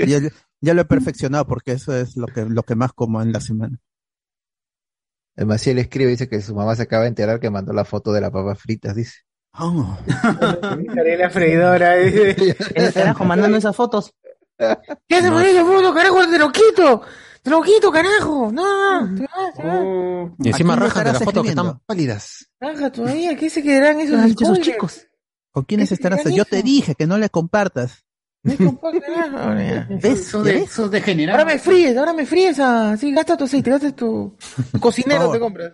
[0.06, 0.18] Ya,
[0.60, 3.40] ya lo he perfeccionado porque eso es lo que, lo que más como en la
[3.40, 3.80] semana.
[5.36, 8.12] El Maciel escribe, dice que su mamá se acaba de enterar que mandó la foto
[8.12, 9.20] de las papas fritas, dice.
[9.58, 9.96] Oh.
[11.18, 11.94] La freidora.
[11.96, 14.12] ¿Qué carajo mandando esas fotos?
[14.58, 16.26] ¿Qué haces No, por esa foto, carajo?
[16.28, 17.02] Te lo quito.
[17.42, 18.50] Te lo quito, carajo.
[18.52, 19.14] No, no.
[19.16, 20.30] Te vas, te vas.
[20.40, 22.48] y encima ¿A rajan de las fotos que están pálidas.
[22.60, 23.36] Raja todavía.
[23.36, 25.06] ¿Qué se quedarán esos Ay, esos chicos.
[25.52, 26.24] ¿Con quiénes ¿Qué estarás?
[26.24, 28.04] Yo te dije que no le compartas.
[28.42, 29.88] Me compa- carajo, ahora ya.
[29.90, 30.04] ¿Ves?
[30.20, 31.40] Esos ¿Ya de, degenerados.
[31.40, 32.58] Ahora me fríes, ahora me fríes.
[32.60, 32.96] Ah.
[32.98, 34.36] Sí, gasta tu aceite, gasta tu
[34.80, 35.72] cocinero te compras.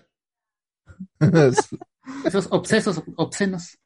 [2.25, 3.79] Esos obsesos, obscenos.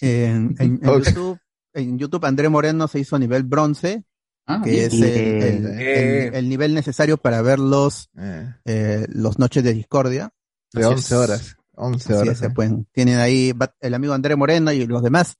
[0.00, 1.04] En, en- en Ok.
[1.08, 1.38] YouTube,
[1.72, 4.04] en YouTube André Moreno se hizo nivel bronce,
[4.46, 4.84] Ah, que bien.
[4.86, 5.76] es el, el- Bien.
[5.78, 10.30] el- el nivel necesario para ver los, Eh, eh, los Noches de Discordia.
[10.72, 11.20] de Así 11 es.
[11.20, 11.56] horas.
[11.76, 12.42] 11 Así horas.
[12.42, 12.50] eh.
[12.50, 15.36] pueden- tienen ahí el amigo André Moreno y los demás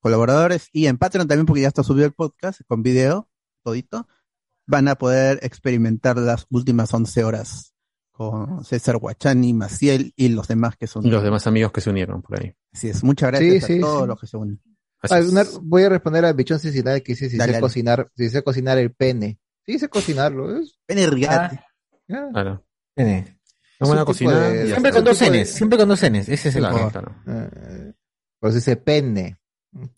[0.00, 0.68] colaboradores.
[0.72, 3.28] Y en Patreon también, porque ya está subido el podcast con video,
[3.64, 4.08] todito,
[4.66, 7.74] van a poder experimentar las últimas 11 horas
[8.16, 11.04] con César Guachani, Maciel y los demás que son.
[11.06, 12.54] Y los demás amigos que se unieron por ahí.
[12.72, 14.08] Así es, muchas gracias Sí, sí, a todos sí.
[14.08, 14.60] los que se unen.
[15.02, 17.60] Ah, una- voy a responder al bichón Cincinnati que dice si Dale, sé dale.
[17.62, 19.38] cocinar, si sé cocinar el pene.
[19.66, 20.78] Sí sé cocinarlo, ¿es?
[20.86, 21.60] Pene Rigate.
[22.08, 22.28] Ya.
[22.32, 22.64] Claro.
[24.06, 24.38] Cocina.
[24.48, 26.28] de- y ya Siempre con dos de- Ns, siempre con dos Ns.
[26.28, 27.14] Ese es el Claro, claro.
[27.26, 27.92] Eh,
[28.40, 29.36] pues dice pene.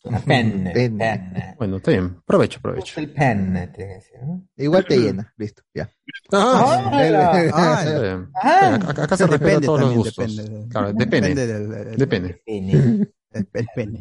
[0.05, 0.73] Una penne.
[0.73, 0.99] Penne.
[0.99, 1.55] penne.
[1.59, 2.21] Bueno, está bien.
[2.25, 3.01] Provecho, provecho.
[3.01, 4.47] El penne, tiene que decir, ¿no?
[4.57, 5.91] Igual te llena, listo, ya.
[6.33, 8.29] Ah, Ah, Está bien.
[8.35, 8.75] Ah.
[8.89, 10.37] Acá, acá se respeta Depende todos los gustos.
[10.37, 10.69] depende.
[10.69, 11.29] Claro, depende.
[11.35, 12.43] Depende del, del- Depende.
[12.47, 14.01] el, el pene.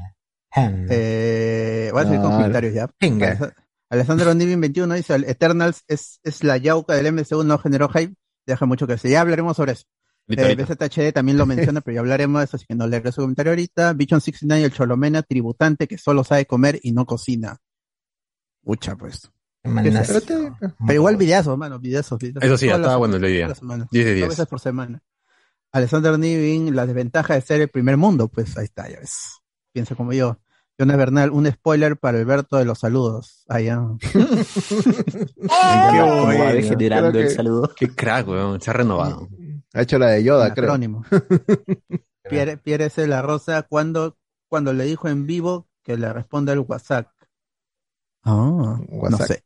[0.53, 0.88] Penne.
[0.89, 2.89] Eh, voy a hacer comentarios ya.
[2.99, 3.53] Venga.
[3.89, 8.15] Alessandro Nivin 21 dice, "El Eternals es, es la yauca del MCU, no generó hype,
[8.45, 9.11] deja mucho que decir.
[9.11, 9.86] Ya hablaremos sobre eso.
[10.30, 10.55] Eh.
[10.55, 13.51] BZHD también lo menciona, pero ya hablaremos de eso, así que no leeré su comentario
[13.51, 13.93] ahorita.
[13.93, 17.57] Bichon 69, el Cholomena tributante que solo sabe comer y no cocina.
[18.63, 19.32] Mucha, pues.
[19.63, 22.19] Pero igual videazos, mano, videazos.
[22.19, 22.43] videazos.
[22.43, 23.47] Eso sí, estaba bueno la idea.
[23.47, 23.88] todas las semanas.
[23.91, 24.30] 10 de Dos 10.
[24.30, 25.01] veces por semana.
[25.71, 29.41] Alessandro Nivin, la desventaja de ser el primer mundo, pues ahí está, ya ves.
[29.73, 30.39] Piensa como yo.
[30.80, 33.43] Jonas Bernal, un spoiler para Alberto de los saludos.
[33.49, 33.80] Ah, ya.
[33.80, 33.97] Bueno.
[36.53, 37.73] degenerando el saludo.
[37.75, 38.61] Qué crack, weón.
[38.61, 39.28] Se ha renovado.
[39.74, 40.65] Ha hecho la de Yoda, Un creo.
[40.65, 41.05] acrónimo.
[42.30, 43.05] Pierre, Pierre S.
[43.07, 44.18] La Rosa, cuando,
[44.49, 47.07] cuando le dijo en vivo que le responda el WhatsApp.
[48.24, 49.43] Ah, no sé.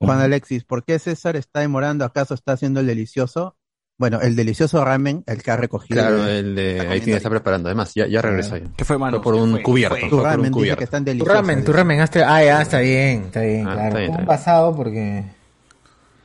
[0.00, 2.04] Juan Alexis, ¿por qué César está demorando?
[2.04, 3.56] ¿Acaso está haciendo el delicioso?
[3.98, 5.98] Bueno, el delicioso ramen, el que ha recogido.
[6.02, 7.68] Claro, el de Está ahí tiene que estar preparando.
[7.68, 8.66] Además, ya, ya regresó ya.
[8.76, 9.16] ¿Qué fue, mano?
[9.18, 9.96] Fue por un Fue, cubierto.
[9.96, 10.04] fue.
[10.10, 11.34] Tu por un ramen dice que están Tu deliciosos.
[11.34, 12.00] ramen, tu ramen.
[12.00, 13.86] Ah, ya, está bien, está bien, Ah, claro.
[13.88, 14.26] está bien, está un bien.
[14.26, 15.24] pasado porque...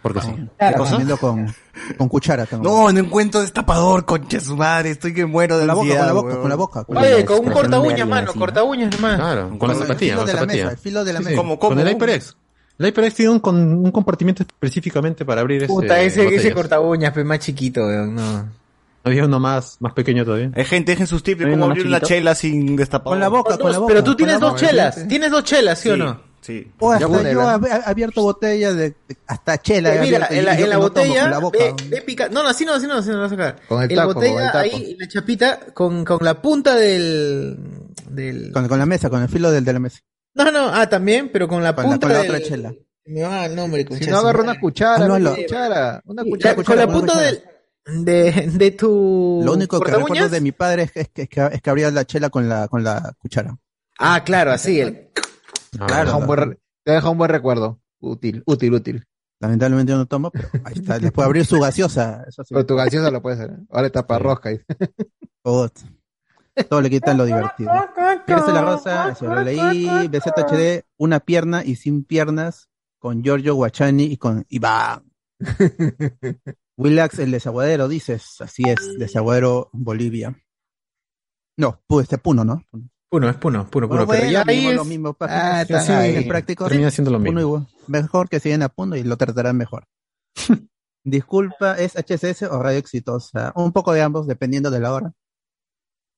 [0.02, 0.34] Porque sí.
[0.58, 0.98] Claro, cosa?
[1.20, 1.54] Con,
[1.98, 2.46] con cuchara.
[2.48, 2.64] tengo.
[2.64, 4.90] No, no encuentro destapador, concha su madre.
[4.92, 6.84] Estoy que muero de la boca, con la boca, con la boca.
[6.86, 8.40] con la Oye, con un corta uñas, mano, así.
[8.40, 9.16] corta uñas nomás.
[9.18, 10.72] Claro, con la zapatilla, filo con la de la mesa, zapatilla.
[10.72, 11.30] el filo de la Sí, mesa.
[11.32, 11.38] sí.
[11.38, 11.76] ¿Cómo, cómo?
[11.76, 12.36] Con el HyperX.
[12.80, 16.54] El HyperX tiene un, con, un compartimento específicamente para abrir Puta, ese, ese, ese botellas.
[16.56, 18.50] corta uñas, pero más chiquito, weón, no.
[19.04, 20.52] Había uno más, más pequeño todavía.
[20.56, 23.14] Hay gente, dejen sus tips de ¿Hay cómo abrir una chela sin destapador.
[23.14, 23.94] Con la boca, con la boca.
[23.94, 26.31] Pero tú tienes la dos chelas, tienes dos chelas, ¿sí, o no?
[26.42, 26.72] Sí.
[26.80, 27.32] O hasta yo he
[27.70, 28.96] he abierto botella de,
[29.28, 29.94] hasta chela.
[29.96, 31.60] Eh, mira, abierto en la, yo en no botella, con la boca.
[31.60, 33.62] ve, ve pica- No, no, así no, así no, así no lo vas a sacar.
[33.68, 34.76] Con el en la taco, botella, con el taco.
[34.76, 37.58] ahí, en la chapita, con, con la punta del...
[38.10, 38.52] del...
[38.52, 40.00] Con, con la mesa, con el filo del de la mesa.
[40.34, 42.32] No, no, ah, también, pero con la Con la- punta con la del...
[42.32, 42.74] otra chela.
[43.06, 44.40] Me va el nombre, Si no madre.
[44.42, 46.64] una cuchara, Ah, no, una cuchara, una La- cuchara.
[46.64, 47.44] con la punta del,
[47.86, 49.42] de, de tu...
[49.44, 51.62] Lo único que ¿corta recuerdo de mi padre es que, es que, es que, es
[51.62, 53.56] que abría la chela con la, con la cuchara.
[54.00, 55.10] Ah, claro, así, el...
[55.80, 57.80] Ah, Te deja un buen, te deja un buen recuerdo.
[58.00, 59.06] Útil, útil, útil.
[59.40, 61.00] Lamentablemente yo no tomo, pero ahí está.
[61.00, 62.24] Les puedo abrir su gaseosa.
[62.28, 62.54] Eso sí.
[62.54, 63.58] Pero tu gaseosa lo puedes hacer.
[63.70, 64.52] Ahora está para rosca.
[65.44, 65.68] Oh,
[66.70, 67.72] todo le quitan lo divertido.
[68.26, 70.08] Pierde la rosa, eso lo leí.
[70.08, 72.70] BZHD, una pierna y sin piernas,
[73.00, 75.12] con Giorgio Guachani y con Iván.
[76.78, 78.36] Willax, el desaguadero, dices.
[78.42, 80.36] Así es, desaguadero Bolivia.
[81.58, 82.64] No, este Puno, ¿no?
[83.12, 84.76] Puno, es Puno, Puno, Puno, Bueno, pero ya lo ahí es...
[84.76, 85.18] lo mismo.
[85.20, 86.16] Ah, sí, ahí.
[86.16, 86.66] es práctico.
[86.70, 87.42] Termina siendo lo mismo.
[87.42, 87.68] igual.
[87.88, 89.84] Mejor que siguen a Puno y lo tratarán mejor.
[91.04, 93.52] Disculpa, ¿es HSS o Radio Exitosa?
[93.56, 95.12] Un poco de ambos, dependiendo de la hora.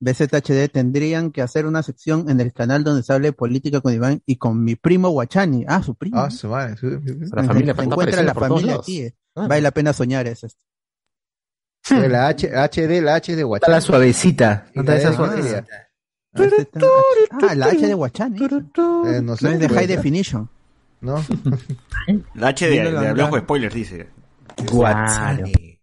[0.01, 3.91] BZHD tendrían que hacer una sección en el canal donde se hable de política con
[3.93, 5.65] Iván y con mi primo Guachani.
[5.67, 6.19] Ah, su primo.
[6.19, 6.75] Ah, su madre.
[6.77, 6.89] su-
[7.31, 9.01] La familia se está encuentra la familia aquí.
[9.01, 9.15] eh.
[9.35, 9.47] Ah.
[9.47, 10.61] Vale la pena soñar es esto.
[11.89, 13.71] La H, HD, la H de Está Guachani.
[13.73, 15.65] la suavecita, no está esa suavecita.
[16.35, 16.79] Ah, este
[17.49, 18.43] ah, la H de Guachani.
[18.43, 19.53] Eh, no No sé.
[19.53, 19.87] es de High.
[19.87, 20.49] Definition.
[21.01, 21.23] ¿No?
[22.35, 24.09] La H de, de spoilers, dice.
[24.71, 25.79] Guachani.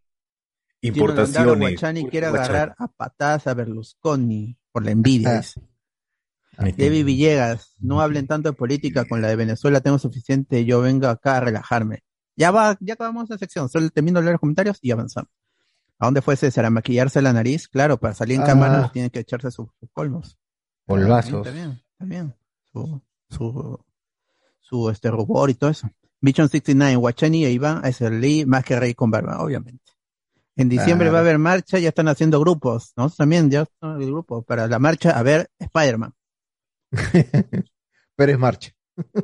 [0.83, 1.59] Importaciones.
[1.59, 5.43] Guachani quiere agarrar a patadas a Berlusconi por la envidia.
[6.57, 6.65] Ah.
[6.77, 11.07] David Villegas, no hablen tanto de política con la de Venezuela, tengo suficiente, yo vengo
[11.09, 12.03] acá a relajarme.
[12.37, 15.31] Ya va, ya acabamos la sección, solo termino de leer los comentarios y avanzamos.
[15.99, 16.65] ¿A dónde fue César?
[16.65, 17.69] ¿A maquillarse la nariz?
[17.69, 18.47] Claro, para salir en Ah.
[18.47, 20.39] cámara tiene que echarse sus, sus colmos.
[20.91, 21.47] Polvazos.
[21.47, 22.35] Está bien, está bien.
[22.73, 23.81] Su, su,
[24.61, 25.89] su este rubor y todo eso.
[26.21, 29.93] Bichon 69, Guachani e Iván a Lee más que Rey con barba, obviamente.
[30.57, 31.13] En diciembre Claro.
[31.15, 33.09] va a haber marcha, ya están haciendo grupos, ¿no?
[33.09, 36.13] También ya están el grupo para la marcha a ver Spider-Man.
[38.17, 38.71] Pero es marcha.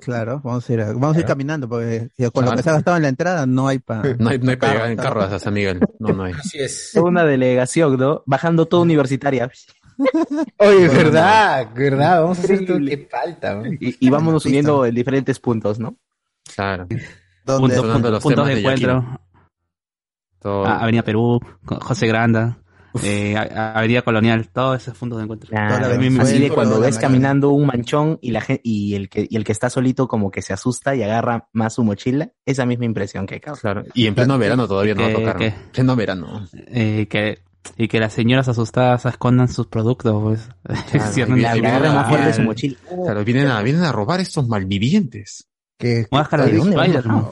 [0.00, 1.26] Claro, vamos a ir, vamos a ir Claro.
[1.28, 2.56] caminando porque con lo Claro.
[2.56, 4.72] que se ha gastado en la entrada no hay para No hay, no hay para
[4.72, 5.20] llegar en carro.
[5.22, 5.80] hasta San Miguel.
[5.98, 6.32] No, no hay.
[6.32, 6.92] Así es.
[6.94, 8.22] Toda una delegación, ¿no?
[8.24, 9.50] Bajando toda universitaria.
[10.58, 13.54] Oye, verdad, verdad, vamos a hacer todo lo que falta.
[13.54, 13.66] ¿no?
[13.66, 15.96] Y, y vámonos uniendo en diferentes puntos, ¿no?
[16.54, 16.86] Claro.
[17.44, 17.76] ¿Dónde?
[17.76, 19.20] Puntos, puntos temas de de encuentro.
[20.40, 21.40] Todo- Ah, Avenida Perú,
[21.80, 22.58] José Granda,
[23.02, 25.48] eh, a- a- Avenida Colonial, todos esos puntos de encuentro.
[25.50, 25.86] Claro,
[26.20, 29.52] así de cuando ves caminando un manchón y la y el que y el que
[29.52, 33.40] está solito como que se asusta y agarra más su mochila, esa misma impresión que
[33.40, 33.60] causa.
[33.62, 33.84] Claro.
[33.94, 35.38] Y en pleno verano todavía no Que- tocaron.
[35.40, 36.46] que- Pleno verano.
[36.68, 37.38] Eh, que,
[37.76, 40.48] y que las señoras asustadas escondan sus productos, pues.
[40.92, 42.78] Claro, la- más fuerte su Ah, mochila.
[43.04, 45.48] Claro, vienen a, vienen a robar estos malvivientes.
[45.78, 47.24] Que, Máscara de ¿De dónde Spider-Man.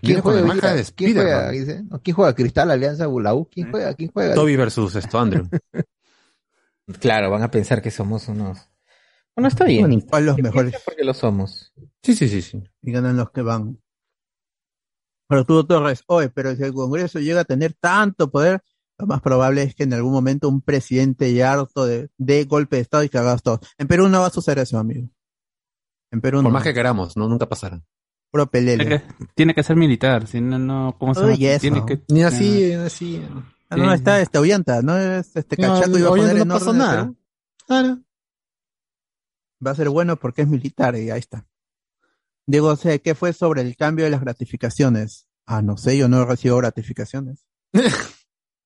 [0.00, 0.42] ¿Quién juega?
[0.46, 1.50] máscara de ¿Quién juega?
[1.52, 1.52] Spider-Man.
[1.52, 2.00] Dice, ¿no?
[2.02, 2.34] ¿Quién juega?
[2.34, 3.48] ¿Cristal, Alianza, la U?
[3.50, 3.94] ¿Quién juega?
[3.94, 4.34] ¿Quién juega?
[4.34, 5.48] Toby versus esto, Andrew.
[7.00, 8.68] Claro, van a pensar que somos unos
[9.36, 10.00] Bueno, está bien.
[10.02, 10.74] ¿Cuál los mejores?
[10.84, 11.72] Porque lo somos.
[12.02, 12.62] Sí, sí, sí, sí.
[12.82, 13.78] Y ganan los que van.
[15.28, 18.62] Arturo Torres, oye, pero si el Congreso llega a tener tanto poder,
[18.98, 22.76] lo más probable es que en algún momento un presidente ya harto de, de golpe
[22.76, 23.60] de Estado y que haga todo.
[23.78, 25.08] En Perú no va a suceder eso, amigo.
[26.10, 26.50] En Perú Por no.
[26.50, 27.82] más que queramos, no, nunca pasará.
[28.30, 28.84] Puro pelele.
[28.84, 31.34] Tiene que, tiene que ser militar, si no, no, ¿cómo se llama?
[31.34, 31.60] eso.
[31.60, 33.22] Tiene que, Ni así, ni así.
[33.68, 36.48] Ah, no, está este Ollanta, no es este No, Cachaco iba a poner no en
[36.48, 37.12] pasó nada.
[37.66, 38.00] Claro.
[39.64, 41.46] Va a ser bueno porque es militar y ahí está.
[42.46, 45.28] Diego, o sea, ¿qué fue sobre el cambio de las gratificaciones?
[45.46, 47.46] Ah, no sé, yo no recibo gratificaciones.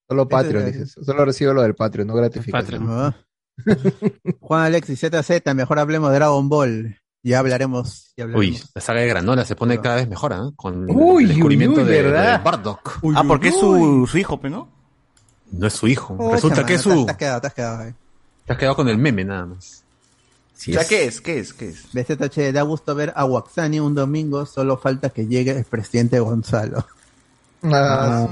[0.09, 1.05] Solo Patreon, Ese es- dices.
[1.07, 2.87] Solo recibo lo del Patreon, no gratificación.
[2.89, 3.17] Ah.
[4.41, 6.99] Juan Alexis, ZZ, mejor hablemos de Dragon Ball.
[7.23, 8.13] Ya hablaremos.
[8.17, 8.61] Ya hablaremos.
[8.61, 10.37] Uy, la saga de Granola se pone cada vez mejor, ¿eh?
[10.55, 13.01] Con Uy, el descubrimiento uy, uy, de, Bardock.
[13.17, 14.69] ah, porque es su, su hijo, ¿no?
[15.51, 16.15] No es su hijo.
[16.19, 17.05] Oh, Resulta que es su.
[17.05, 17.83] Te has quedado, te has quedado.
[17.85, 17.95] eh.
[18.45, 19.83] Te has quedado con el meme nada más.
[20.55, 21.21] o sea, ¿qué es?
[21.21, 21.53] ¿Qué es?
[21.53, 21.89] ¿Qué es?
[21.93, 26.87] BZH, da gusto ver a Waxani un domingo, solo falta que llegue el presidente Gonzalo.
[27.65, 28.29] Ah,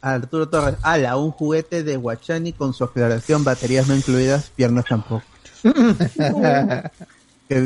[0.00, 5.24] Arturo Torres, ala, un juguete de Guachani con su aclaración, baterías no incluidas, piernas tampoco.
[5.62, 6.90] que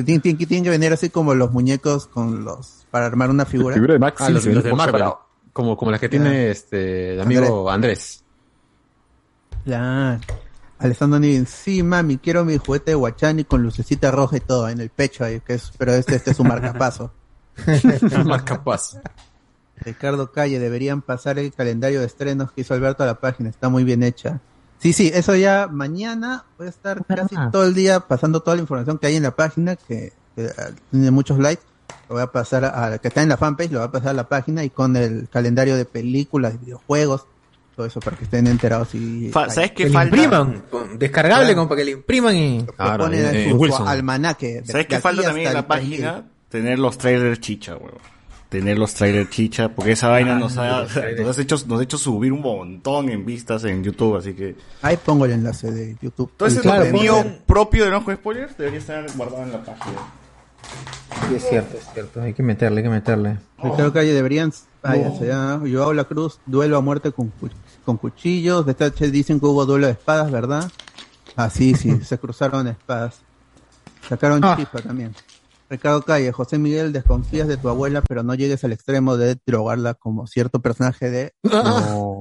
[0.04, 3.74] tiene, tiene- tiene que venir así como los muñecos con los para armar una figura.
[3.74, 5.04] Figura de Max, ah, los, sí, los de Marvel.
[5.52, 8.22] Como, como las que tiene este el amigo Andrés.
[9.64, 10.20] Claro.
[10.78, 14.80] Alessandro Nivin, sí, mami, quiero mi juguete de Guachani con lucecita roja y todo en
[14.80, 17.12] el pecho ahí, que es, pero este, este es un marcapaso.
[18.24, 18.96] Marcapaz.
[19.84, 23.68] Ricardo Calle, deberían pasar el calendario de estrenos que hizo Alberto a la página, está
[23.68, 24.40] muy bien hecha.
[24.78, 28.62] Sí, sí, eso ya mañana voy a estar casi todo el día pasando toda la
[28.62, 31.62] información que hay en la página, que, que, ah, tiene muchos likes.
[32.08, 34.14] Lo voy a pasar a, que está en la fanpage, lo voy a pasar a
[34.14, 37.26] la página y con el calendario de películas, videojuegos,
[37.76, 40.16] todo eso para que estén enterados y Fa- ¿Sabes Que qué le falta?
[40.16, 40.64] impriman.
[40.70, 41.56] con- Descargable Claro.
[41.56, 42.58] como para que le impriman y.
[42.66, 44.46] que Claro, ponen en- en en su, almanaque.
[44.46, 45.90] de- ¿Sabes de qué aquí falta también en la el 2000.
[46.02, 46.24] página?
[46.48, 47.94] Tener los trailers chicha, weón.
[48.52, 50.94] Tener los trailers chicha, porque esa vaina nos ha, nos
[51.38, 54.54] ha hecho, nos ha hecho subir un montón en vistas en YouTube, así que...
[54.82, 56.30] Ahí pongo el enlace de YouTube.
[56.36, 59.96] Todo ese Claro, contenido pongan- propio de Enojo Spoilers debería estar guardado en la página.
[61.30, 62.20] Sí, es cierto, es cierto.
[62.20, 63.38] Hay que meterle, hay que meterle.
[63.56, 64.52] Ricardo Calle deberían.
[64.82, 65.58] Ah, ya sé, ya.
[65.58, 67.32] Joao La Cruz, duelo a muerte con,
[67.86, 68.66] con cuchillos.
[68.66, 70.70] De TH dicen que hubo duelo de espadas, ¿verdad?
[71.36, 73.20] Ah, sí, sí, se cruzaron espadas.
[74.06, 74.56] Sacaron Ah.
[74.58, 75.14] chispa también.
[75.72, 79.94] Ricardo Calle, José Miguel, desconfías de tu abuela, pero no llegues al extremo de drogarla
[79.94, 81.32] como cierto personaje de.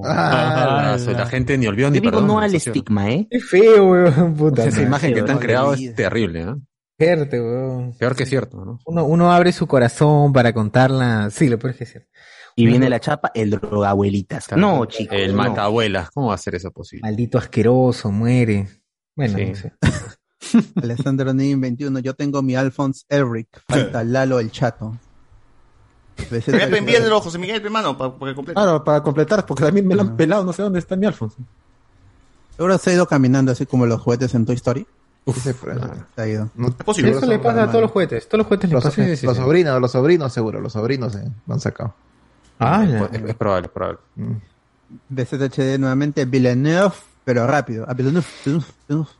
[0.04, 2.26] Ah, eso, la gente ni olvidó ni perdona.
[2.26, 3.26] no al estigma, ¿eh?
[3.30, 4.64] Es feo, weón, puta.
[4.66, 6.60] Esa imagen que te han creado es terrible, ¿no?
[6.98, 7.92] Fuerte, weón.
[7.98, 8.78] Peor que cierto, ¿no?
[8.86, 11.30] Uno, uno abre su corazón para contarla.
[11.30, 12.08] Sí, lo peor es que es cierto.
[12.56, 14.46] Y viene la chapa, el drogabuelitas.
[14.56, 15.16] No, chicos.
[15.16, 15.38] El no.
[15.42, 17.02] mata abuelas, ¿cómo va a ser eso posible?
[17.08, 18.68] Maldito asqueroso, muere.
[19.16, 19.44] Bueno, Sí.
[19.46, 19.72] no sé.
[20.82, 24.96] Alessandro Nin 21, yo tengo mi Alphonse Elric, falta Lalo el chato.
[26.30, 28.54] Ve, pe, envíaselo, José Miguel, hermano, para, para que complete.
[28.60, 31.36] Claro, para completar, porque también me lo han pelado, no sé dónde está mi Alfonso.
[32.56, 34.86] Seguro se ha ido caminando así como los juguetes en Toy Story.
[35.24, 35.54] Fue-
[36.14, 36.50] Se ha ido.
[36.56, 37.12] no- Es posible.
[37.12, 38.28] Eso le pasa a todos los juguetes.
[38.28, 39.02] Todos los juguetes le Los, pasa.
[39.22, 41.94] los sobrinos, los sobrinos seguro, los sobrinos eh, lo han sacado.
[42.58, 43.98] Ah, es, es probable, es probable.
[44.16, 44.32] Mm.
[45.08, 46.92] BZHD nuevamente, Villeneuve,
[47.24, 47.88] pero rápido.
[47.88, 49.10] A Villeneuve, Villeneuve, Villeneuve.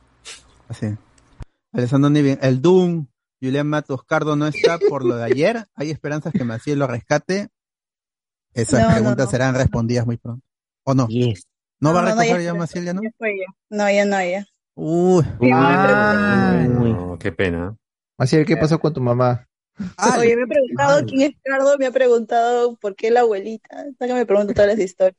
[0.68, 0.86] Así.
[1.72, 3.06] Alessandro Nivin, el Doom,
[3.40, 5.66] Julián Matos Cardo no está por lo de ayer.
[5.74, 7.48] Hay esperanzas que Maciel lo rescate.
[8.54, 9.30] Esas No, preguntas no.
[9.30, 10.44] serán respondidas muy pronto.
[10.84, 11.08] ¿O no?
[11.08, 11.46] Yes.
[11.80, 12.54] ¿No, va a recoger ya.
[12.54, 13.02] Maciel ya no?
[13.02, 13.46] Ya fue ya.
[13.70, 14.46] No, ya no, ya.
[14.74, 15.24] Uy.
[15.52, 17.76] Ah, No, qué pena.
[18.18, 19.48] Así ¿qué pasó con tu mamá?
[19.96, 23.68] Ah, Oye, me he preguntado quién es Cardo, me ha preguntado por qué la abuelita.
[23.88, 25.16] Hasta que me pregunto todas las historias.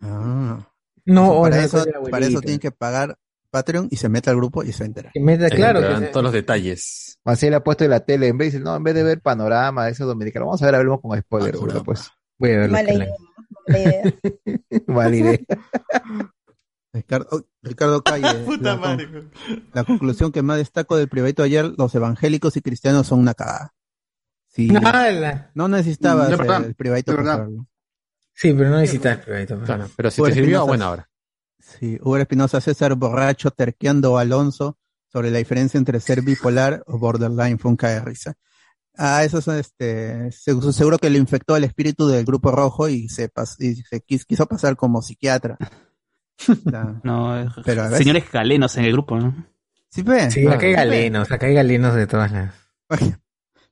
[0.00, 0.68] Ah.
[1.06, 3.18] No, para, ahora eso, para eso tienen que pagar
[3.54, 5.12] Patreon y se mete al grupo y se entera.
[5.14, 7.18] Meta- Sí, claro, que se- todos los detalles.
[7.24, 9.88] Maciel ha puesto en la tele, en vez de, no, en vez de ver panorama,
[9.88, 12.10] eso dominicano, vamos a ver, hablemos con Ah, spoiler, seguro, pues.
[12.38, 13.06] Voy a ver Mala idea.
[13.06, 14.02] la- Mala idea.
[14.88, 15.38] Mala idea.
[16.92, 19.10] Ricardo, oh, Ricardo Calle, Puta la, madre.
[19.10, 19.30] con-
[19.72, 23.72] la conclusión que más destaco del privadito ayer, los evangélicos y cristianos son una cagada.
[24.48, 24.68] Sí,
[25.54, 27.58] no necesitabas De verdad, el, el privadito de.
[28.34, 29.54] Sí, pero no necesitas privadito.
[29.56, 29.66] pues.
[29.66, 31.08] Claro, pero si Bueno, te sirvió, buena hora.
[31.64, 36.98] Sí, Hugo Espinosa César borracho terqueando a Alonso sobre la diferencia entre ser bipolar o
[36.98, 38.34] borderline, fue un cae de risa.
[38.96, 43.08] Ah, eso es este, seg- seguro que lo infectó el espíritu del grupo rojo y
[43.08, 45.56] se, pas- y se quis- quiso pasar como psiquiatra.
[47.04, 49.34] No, Pero señores galenos en el grupo, ¿no?
[49.88, 50.30] sí, ve.
[50.30, 52.54] Sí, acá hay galenos, acá hay galenos de todas las.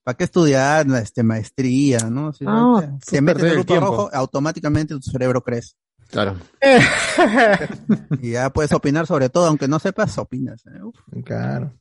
[0.05, 2.33] ¿Para qué estudiar este, maestría, no?
[2.33, 3.91] Si Ah, te es metes en el el grupo tiempo.
[3.91, 5.75] rojo, automáticamente tu cerebro crece.
[6.13, 6.37] Claro.
[8.21, 10.63] y ya puedes opinar sobre todo, aunque no sepas, opinas.
[10.67, 10.83] ¿eh?
[10.83, 10.95] Uf.
[11.25, 11.73] Claro.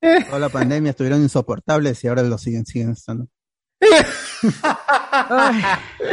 [0.00, 3.28] Toda la pandemia estuvieron insoportables y ahora lo siguen, siguen estando.
[5.12, 5.62] Ay,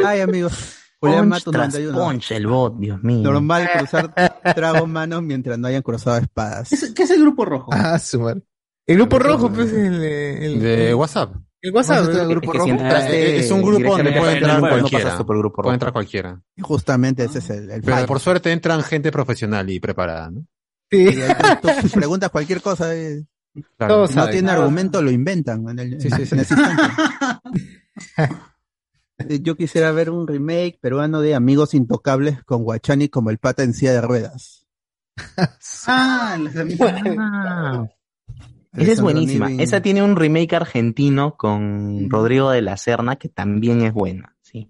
[0.06, 0.78] ay, amigos.
[1.00, 1.98] Julián Mato tras 91.
[1.98, 3.24] punch, el bot, Dios mío.
[3.24, 4.14] Normal cruzar
[4.56, 6.70] tragos manos mientras no hayan cruzado espadas.
[6.96, 7.72] ¿Qué es el grupo rojo?
[7.74, 8.44] Ah, su madre.
[8.86, 11.36] El grupo rojo, pues, el, el, De WhatsApp.
[11.64, 11.98] El WhatsApp.
[12.00, 12.68] ¿Cómo se llama el el- grupo que rojo?
[12.68, 15.18] si Es un grupo donde puede en entrar no cualquiera.
[15.18, 15.74] por el grupo Puede rojo.
[15.74, 16.42] entrar cualquiera.
[16.56, 18.08] Y Justamente ese es el, el Pero fight.
[18.08, 20.46] por suerte entran gente profesional y preparada, ¿no?
[20.92, 23.26] Y ahí tú, tú preguntas cualquier cosa, eh,
[23.78, 23.94] Claro.
[23.96, 24.34] Todos si no saben.
[24.36, 26.36] tiene argumento, lo inventan en, el, Sí, sí, sí.
[26.36, 26.46] en.
[29.30, 33.62] Eh, Yo quisiera ver un remake peruano de Amigos Intocables con Guachani como el pata
[33.64, 34.66] en silla de ruedas.
[35.88, 36.96] Ah, las amigas.
[37.20, 37.86] Ah,
[38.78, 39.48] esa es buenísima.
[39.50, 39.60] Niven.
[39.62, 44.36] Esa tiene un remake argentino con Rodrigo de la Serna que también es buena.
[44.42, 44.70] Sí.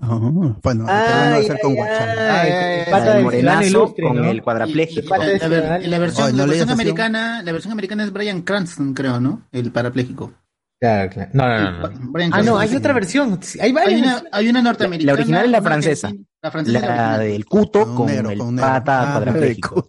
[0.00, 0.18] Ah,
[0.62, 2.20] bueno, ¿qué van a hacer con Guachani?
[2.20, 4.24] ay, La el morenazo ilustre, con ¿no?
[4.24, 5.08] el Y- y- cuadrapléjico.
[5.08, 5.86] Pata de la, ver- ciudadano.
[5.88, 6.80] la versión, Ay, no la leas versión así.
[6.82, 9.42] americana, la versión americana es Brian Cranston, creo, ¿no?
[9.52, 10.32] El parapléjico.
[10.80, 11.30] Claro, claro.
[11.32, 12.28] No, no, no.
[12.32, 13.38] Ah, no, hay otra versión.
[13.54, 14.00] Hay Hay varias.
[14.02, 15.12] una, hay una norteamericana.
[15.12, 16.12] La original es la francesa.
[16.42, 17.20] La francesa es la La original.
[17.32, 19.88] del Cuto Con con negro, el con pata Ah, cuadrapléjico.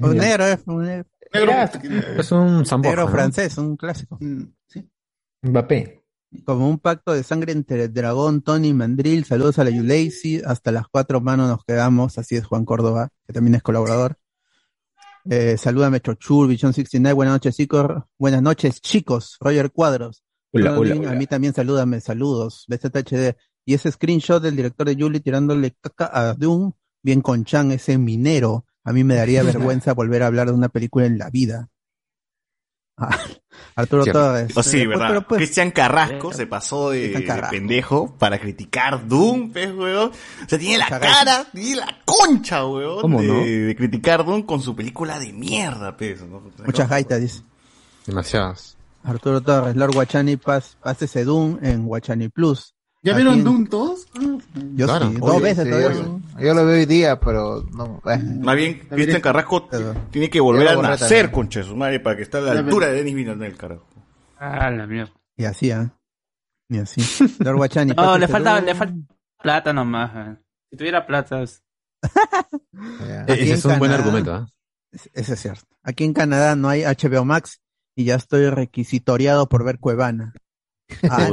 [0.00, 1.64] Un negro, es un negro, Mira,
[2.18, 3.12] Es un zamboja, negro ¿no?
[3.12, 4.18] francés, un clásico.
[4.20, 4.88] Mm, sí.
[5.42, 6.02] Mbappé.
[6.44, 9.24] Como un pacto de sangre entre el dragón, Tony y Mandril.
[9.24, 10.42] Saludos a la Yulacy.
[10.44, 12.18] Hasta las cuatro manos nos quedamos.
[12.18, 14.16] Así es Juan Córdoba, que también es colaborador.
[15.28, 17.14] Eh, salúdame Chochur, Vision 69.
[17.14, 18.04] Buenas noches, chicos.
[18.18, 19.36] Buenas noches, chicos.
[19.40, 20.22] Roger Cuadros.
[20.52, 22.64] Hola, hola, A mí también salúdame, saludos.
[22.68, 23.36] BZHD.
[23.64, 26.72] Y ese screenshot del director de Julie tirándole caca a Doom,
[27.02, 28.66] bien con Chan, ese minero.
[28.84, 31.68] A mí me daría vergüenza volver a hablar de una película en la vida.
[33.02, 33.16] Ah,
[33.76, 34.20] Arturo Cierto.
[34.20, 34.56] Torres.
[34.56, 35.26] O sí, Eh, pues, ¿verdad?
[35.26, 37.54] pues- Cristian Carrasco se pasó de, Cristian Carrasco.
[37.54, 40.10] de pendejo para criticar Doom, pues, weón.
[40.10, 43.40] O sea, tiene la cara, tiene la concha, weón, ¿Cómo de, no?
[43.40, 46.20] de criticar Doom con su película de mierda, pues.
[46.22, 46.42] ¿no?
[46.64, 47.42] Muchas gaitas, dice.
[48.06, 48.76] Demasiadas.
[49.02, 52.74] Arturo Torres, Lord Guachani, pas, pásese Doom en Guachani Plus.
[53.02, 54.06] ¿Ya vieron Doom todos?
[54.74, 55.08] Yo Claro.
[55.10, 56.02] sí, dos Oye, veces sí, todavía.
[56.02, 58.02] yo, yo lo veo hoy día, pero no.
[58.10, 58.18] eh.
[58.18, 59.68] Más bien, Cristian Carrasco
[60.10, 62.88] tiene que volver a nacer, concha su madre, para que esté a la Ya altura
[62.88, 63.86] de Denis Villeneuve, carajo.
[64.38, 65.12] Ah, la mierda.
[65.36, 65.94] Y así, ¿ah?
[66.68, 67.00] Y así.
[67.38, 68.94] Lord Guachani, No, le falta, le falta
[69.42, 70.10] plata nomás.
[70.14, 70.36] eh.
[70.70, 71.62] Si tuviera plata, es-
[73.00, 73.22] Ya.
[73.22, 74.48] Aquí Ese es un buen argumento, ¿ah?
[74.92, 75.64] Eso es cierto.
[75.82, 77.60] Aquí en Canadá no hay HBO Max
[77.96, 80.34] y ya estoy requisitoriado por ver Cuevana.
[81.08, 81.28] Ah,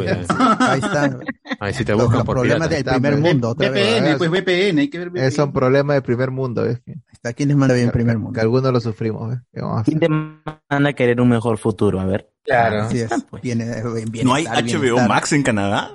[0.59, 1.19] ahí está.
[1.59, 2.91] Ahí sí te Los, buscan los por problemas pirata.
[2.91, 3.49] del primer Está, mundo.
[3.49, 4.01] Otra vez.
[4.01, 5.23] VPN, pues VPN, hay que ver VPN.
[5.25, 6.79] Es un problema de primer mundo, ¿ves?
[6.85, 8.39] Que, Está aquí les manda bien primer que mundo.
[8.41, 9.39] algunos lo sufrimos, ¿ves?
[9.53, 11.99] ¿Qué vamos a ¿Quién te manda a querer un mejor futuro?
[11.99, 12.29] A ver.
[12.43, 12.83] Claro.
[12.83, 13.09] Así es.
[13.29, 13.41] pues.
[13.41, 13.83] Viene, eh,
[14.23, 15.09] ¿No hay HBO bienestar.
[15.09, 15.91] Max en Canadá?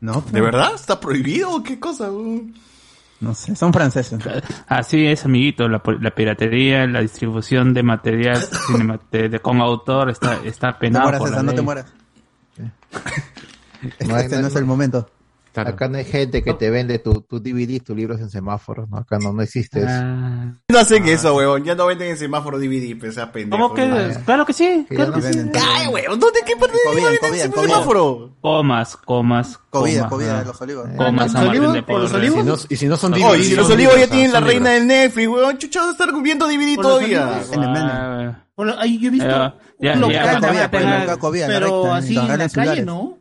[0.00, 0.72] No, ¿De verdad?
[0.74, 2.10] ¿Está prohibido qué cosa?
[2.10, 2.54] weón?
[3.18, 4.18] no sé, son franceses.
[4.66, 8.38] Así es, amiguito, la, la piratería, la distribución de material
[9.10, 11.86] de, con autor está, está No te penado mueras, por la no te mueras.
[13.82, 15.08] Este, No este no es el momento.
[15.56, 15.70] Claro.
[15.70, 18.98] Acá no hay gente que te vende tu, tu DVD, tus libros en semáforos, ¿no?
[18.98, 19.88] Acá no, no existe eso.
[19.90, 21.64] Ah, No hacen eso, weón.
[21.64, 23.62] Ya no venden en semáforo DVD, pues, sea pendejo.
[23.62, 23.80] ¿Cómo que?
[23.84, 24.22] weón.
[24.26, 25.50] Claro que sí, Que claro que sí.
[25.58, 26.20] Ay, weón.
[26.20, 26.40] ¿Dónde?
[26.44, 28.36] ¿Qué parte de en semáforo?
[28.42, 30.10] Comas, comas, Comida, comas.
[30.10, 30.40] comida ah.
[30.40, 30.88] de los olivos.
[30.94, 32.66] Comas ¿Los olivos?
[32.68, 35.56] y si no son DVD, si los olivos ya tienen la reina del Netflix, weón.
[35.56, 37.40] Chucha, estar viendo DVD todavía.
[37.56, 40.68] Ah, Bueno, ahí yo he visto Ya, local ya, pues,
[41.50, 42.82] pero recta, así en la calle.
[42.84, 43.18] ¿no?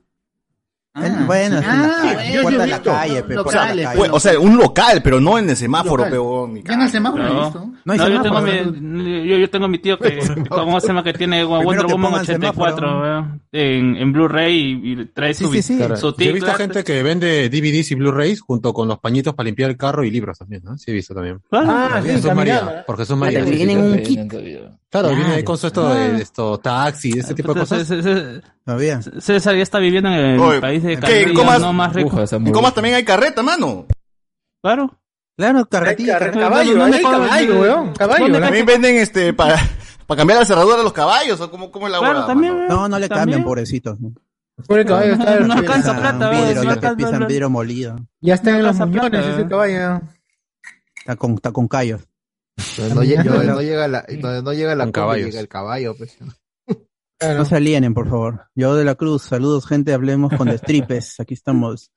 [0.98, 3.34] En- bueno, en la Ah, calle, yo- yo puerta he de la visto calle, pe,
[3.36, 3.36] puerta de
[3.76, 4.16] locales, la pues, calle.
[4.16, 6.54] O sea, un local, pero no en el semáforo, peón.
[6.54, 7.44] mi Ya en el semáforo he No.
[7.44, 7.72] visto.
[7.84, 11.04] No hay No, yo tengo, mi, yo, yo tengo mi tío que, ¿cómo se llama?
[11.04, 13.02] Que tiene Wonder Woman pongan 84 semáforo.
[13.02, 15.76] weón, en, en Blu-ray y, y trae Sí, su, sí, sí.
[15.76, 15.98] Claro.
[15.98, 19.48] su Yo he visto gente que vende DVDs y Blu-rays junto con los pañitos para
[19.48, 20.78] limpiar el carro y libros también, ¿no?
[20.78, 21.42] Sí he visto también.
[21.52, 22.34] Ah, Por sí, Jesús.
[22.34, 22.84] María.
[22.88, 23.76] Por Jesús Ah, sí.
[23.76, 24.34] un kit.
[25.02, 25.44] Claro, viene Claro.
[25.46, 27.86] con su esto de esto, taxi, ese tipo de cosas.
[29.20, 31.60] César- ya está viviendo en el Oye, país de ¿Comas?
[31.60, 32.18] no más rico.
[32.32, 33.86] En Comas también hay carreta, mano.
[34.62, 34.98] Claro.
[35.38, 36.40] Claro, carretilla, Carre-.
[36.40, 37.94] Caballo, ¿Dónde ahí hay caballo, weón.
[37.94, 38.24] Caballo.
[38.24, 38.46] ¿Dónde ¿no?
[38.46, 39.56] También venden este para
[40.08, 42.54] para cambiar la cerradura de los caballos o cómo cómo es la Claro, huevada, también.
[42.58, 42.68] mano?
[42.70, 44.00] No, no le cambian, pobrecitos.
[44.00, 44.14] ¿no?
[44.66, 45.40] Pobre caballo está.
[45.42, 47.96] No alcanza está- plata, Pisan weón, vidrio, no pisan molido.
[48.22, 49.48] Ya está en No los muñones plata, ese eh.
[49.50, 50.02] caballo.
[50.96, 52.02] Está con, está con callos.
[52.78, 56.18] Donde no, lle- donde no llega la, donde no llega la llega el caballo, pues.
[57.18, 57.38] Claro.
[57.40, 58.48] No se alienen, por favor.
[58.56, 59.94] Yo de la Cruz, saludos, gente.
[59.94, 61.18] Hablemos con destripes.
[61.20, 61.92] Aquí estamos.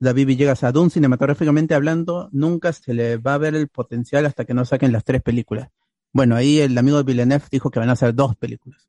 [0.00, 4.44] David Villegas a Dune, cinematográficamente hablando, nunca se le va a ver el potencial hasta
[4.44, 5.68] que no saquen las tres películas.
[6.12, 8.88] Bueno, ahí el amigo de Villeneuve dijo que van a hacer dos películas.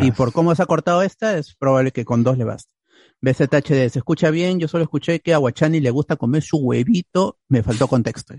[0.00, 2.72] Y por cómo se ha cortado esta, es probable que con dos le baste.
[3.20, 7.38] BZHD, se escucha bien, yo solo escuché que a Guachani le gusta comer su huevito,
[7.48, 8.34] me faltó contexto.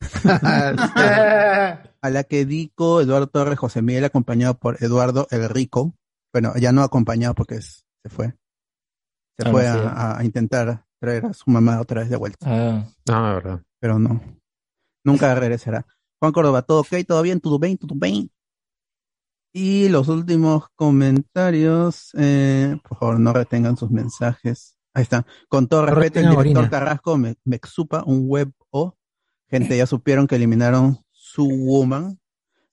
[2.00, 5.94] a la que Dico, Eduardo Torres, José Miguel, acompañado por Eduardo el Rico,
[6.32, 8.34] bueno, ya no acompañado porque es- se fue.
[9.38, 9.68] Se Ah, fue sí.
[9.70, 12.46] a, intentar traer a su mamá otra vez de vuelta.
[12.48, 13.62] Ah, Ah, verdad.
[13.80, 14.20] Pero no.
[15.04, 15.86] Nunca regresará.
[16.20, 18.30] Juan Córdoba, todo ok, todo bien, todo bien, todo bien.
[19.54, 24.76] Y los últimos comentarios, eh, por favor, no retengan sus mensajes.
[24.94, 25.26] Ahí está.
[25.48, 26.70] Con todo respeto, el director.
[26.70, 28.96] Carrasco me, me exupa un web o.
[29.50, 32.18] Gente, ya supieron que eliminaron su woman.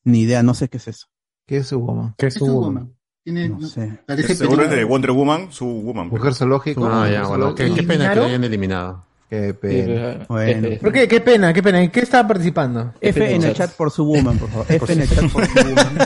[0.04, 1.08] Ni idea, no sé qué es eso.
[1.46, 2.16] ¿Qué es su woman?
[2.18, 2.94] ¿Qué Es su woman.
[3.24, 4.00] Tiene, No sé.
[4.06, 4.84] parece Seguro es de.
[4.84, 6.10] Wonder Woman, su Woman.
[6.10, 6.86] Mujer zoológico.
[6.86, 7.56] Ah, ya, bueno.
[7.56, 9.06] Qué, pena que lo hayan eliminado.
[9.30, 10.26] Qué pena.
[10.28, 10.68] Bueno.
[10.68, 11.08] F- ¿Por qué?
[11.08, 11.82] Qué pena, qué pena.
[11.82, 12.94] ¿En qué estaba participando?
[13.00, 14.66] F en el chat por su woman, por favor.
[14.70, 15.98] F en el chat por su woman.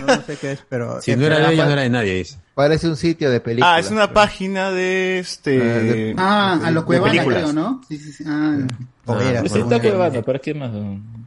[0.00, 1.00] No, no sé qué es, pero.
[1.02, 2.38] Si no era de ella, no era de nadie, dice.
[2.54, 3.70] Parece un sitio de películas.
[3.74, 6.14] Ah, es una página de este.
[6.16, 7.80] Ah, a los de Cuevana, creo, ¿no?
[7.88, 8.24] Sí, sí, sí.
[8.26, 8.58] Ah,
[9.06, 10.70] O era, Pues por está una- cuevando, ¿para qué más?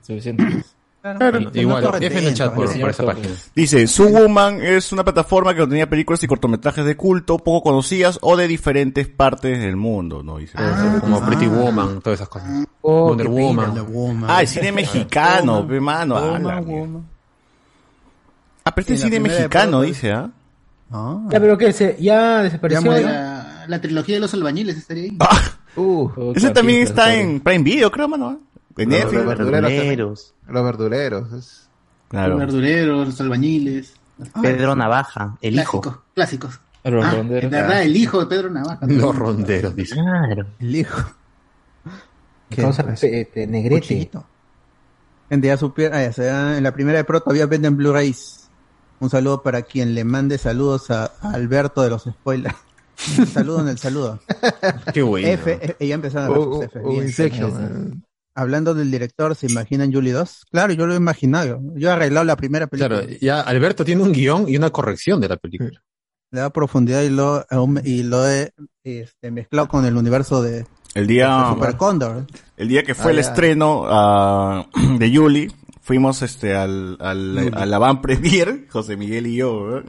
[0.06, 0.64] Suficiente.
[1.02, 3.30] Claro, Igual, no F en el chat por, esa página.
[3.56, 8.20] Dice, Su Woman es una plataforma que contenía películas y cortometrajes de culto poco conocidas
[8.22, 10.38] o de diferentes partes del mundo, ¿no?
[10.38, 10.58] Dice.
[11.00, 12.50] Como Pretty Woman, todas esas cosas.
[12.82, 13.42] Oh, Wonder pena.
[13.42, 13.94] Woman.
[13.94, 14.30] Woman.
[14.30, 16.16] Ah, el cine mexicano, pe, mano.
[16.16, 16.82] Woman, ala, mierda.
[16.82, 17.06] woman.
[18.66, 20.30] Ah, pero este es cine de mexicano, dice, ¿ah?
[20.92, 21.20] Ah.
[21.30, 21.74] Ya, pero ¿qué?
[21.74, 22.92] Se, ya desapareció.
[22.92, 25.18] La, la trilogía de los albañiles estaría ahí.
[25.76, 27.20] Uh, Oh, Ese también está sorry.
[27.20, 28.30] en Prime Video, creo, mano.
[28.30, 28.38] ¿ah?
[28.78, 29.26] En Los Netflix.
[29.26, 30.34] verduleros.
[30.48, 31.28] Los verduleros.
[31.34, 32.38] es- Los Claro.
[32.38, 33.94] verduleros, los albañiles.
[34.42, 35.82] Pedro Navaja, el hijo.
[35.82, 36.60] Clásicos, clásicos.
[36.84, 37.52] Los Ah, ronderos.
[37.52, 38.80] de verdad, el hijo de Pedro Navaja.
[38.88, 39.96] Los ronderos, dice.
[39.96, 40.48] Claro.
[40.60, 41.02] El hijo.
[42.50, 43.02] ¿Qué Causa es?
[43.02, 44.10] pe- este, negrete.
[45.30, 48.47] Gente, ya ah, da- en la primera de Pro todavía venden Blu-rays.
[49.00, 52.56] Un saludo para quien le mande saludos a, a Alberto de los spoilers.
[53.32, 54.20] saludo en el saludo.
[54.94, 55.28] Qué bueno.
[55.28, 56.80] F, F, ya empezaron a Uh, ver sus F.
[56.86, 57.04] uh, Bien.
[57.04, 58.04] Inception.
[58.34, 60.46] Hablando del director, ¿se imaginan Julie 2?
[60.52, 61.60] Claro, yo lo he imaginado.
[61.76, 63.02] Yo he arreglado la primera película.
[63.02, 65.82] Claro, ya Alberto tiene un guion y una corrección de la película.
[66.32, 67.46] Le da profundidad y lo,
[67.84, 68.52] y lo he
[68.84, 72.28] este, mezclado con el universo de, El de día, Super Condor.
[72.58, 73.30] el día que fue Ah, el ya.
[73.30, 74.66] estreno ah,
[75.00, 75.52] de Yuli,
[75.88, 79.82] fuimos este al, al, a la van premier, José Miguel y yo,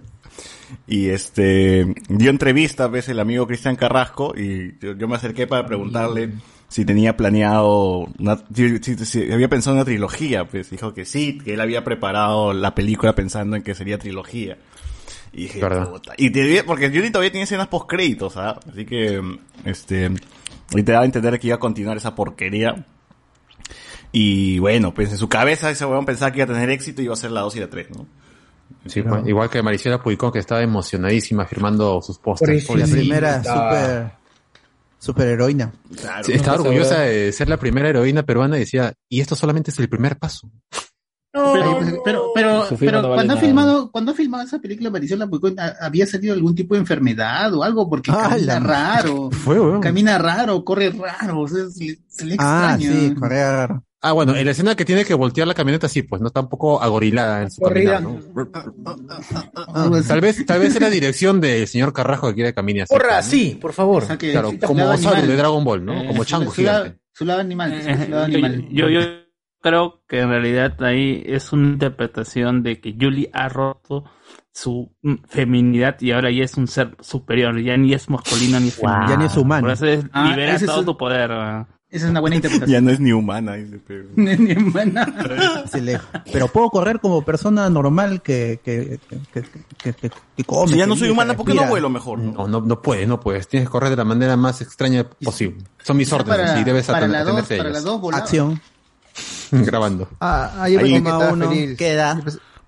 [0.87, 5.67] y este dio entrevista ves el amigo Cristian Carrasco y yo, yo me acerqué para
[5.67, 6.35] preguntarle
[6.69, 11.05] si tenía planeado una- si, si- si había pensado en una trilogía pues dijo que
[11.05, 14.57] sí que él había preparado la película pensando en que sería trilogía.
[15.33, 16.13] Y dije puta.
[16.17, 18.61] y te- porque Yuli todavía tiene escenas post créditos ¿ah?
[18.71, 19.21] así que
[19.65, 20.11] este
[20.71, 22.87] y te da a entender que iba a continuar esa porquería
[24.13, 27.07] y bueno, pues en su cabeza ese weón pensaba que iba a tener éxito y
[27.07, 28.07] iba a ser la 2 y la 3, ¿no?
[28.87, 32.65] Sí, pues, igual que Maricela Puicón, que estaba emocionadísima firmando sus pósters.
[32.67, 32.87] Pobrecita.
[32.97, 34.13] La primera super,
[34.99, 35.73] super heroína.
[36.01, 36.25] Claro.
[36.25, 39.71] Sí, estaba No, orgullosa de ser la primera heroína peruana y decía, y esto solamente
[39.71, 40.51] es el primer paso.
[41.31, 44.59] Pero, pero, pero, Su firma pero no vale cuando ha filmado, cuando ha filmado esa
[44.59, 47.89] película, Marisol Lapuicón, ¿ha- ¿había salido algún tipo de enfermedad o algo?
[47.89, 49.81] Porque Ah, camina la- raro, Fue, weón.
[49.81, 53.01] camina raro, corre raro, o sea, se, le- se le Ah, extraña.
[53.01, 53.85] sí, Correa raro.
[54.01, 56.41] Ah, bueno, en la escena que tiene que voltear la camioneta, sí, pues no está
[56.41, 58.01] un poco agorilada en su Corrida.
[58.01, 58.49] caminar, ¿no?
[59.75, 60.09] Algo así.
[60.09, 62.95] Tal vez, tal vez es la dirección del señor Carrasco que quiere caminar así.
[62.95, 63.31] Porra, pues, ¿no?
[63.31, 64.03] sí, por favor.
[64.05, 65.27] O sea, que Claro, como Saru animal.
[65.29, 66.01] de Dragon Ball, ¿no?
[66.03, 66.95] Eh, Como chango su lado-.
[67.13, 68.69] Su lado animal, Eh, su lado animal.
[68.71, 69.01] Yo, yo
[69.61, 74.05] creo que en realidad ahí es una interpretación de que Julie ha roto
[74.53, 78.71] su mm, feminidad y ahora ya es un ser superior, ya ni es masculino ni
[78.71, 79.09] femenino.
[79.09, 79.63] Ya ni es humano.
[79.67, 81.33] Por eso es Ah, libera es todo tu poder.
[81.33, 81.69] ah.
[81.91, 82.85] Esa es una buena Ya interpretación.
[82.85, 84.05] no es ni humana, dice, pero...
[84.17, 85.65] Ni en buena.
[85.73, 85.99] Sí, le-
[86.31, 89.43] Pero puedo correr como persona normal que, que, que,
[89.83, 90.73] que, que- que come.
[90.73, 92.19] Si ya que no soy humana, que ¿por qué no vuelo mejor?
[92.19, 92.33] no?
[92.33, 93.49] No, no, no puedes, no puedes.
[93.49, 95.65] Tienes que correr de la manera más extraña posible.
[95.83, 97.85] Son mis órdenes para, y debes para atend- la dos, para las.
[98.15, 98.61] Acción.
[99.51, 100.09] Grabando.
[100.21, 100.95] Ah, ah, yo Ahí.
[100.95, 102.21] estaba uno, queda.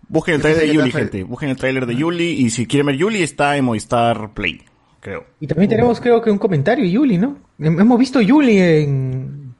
[0.08, 1.22] Busquen el trailer de Yuli, gente.
[1.24, 4.62] Busquen el trailer de Yuli y si quieren ver Yuli está en Movistar Play,
[5.00, 5.24] creo.
[5.40, 7.38] Y también tenemos, creo que un comentario, Yuli, ¿no?
[7.58, 9.54] Hem- Hemos visto Yuli en.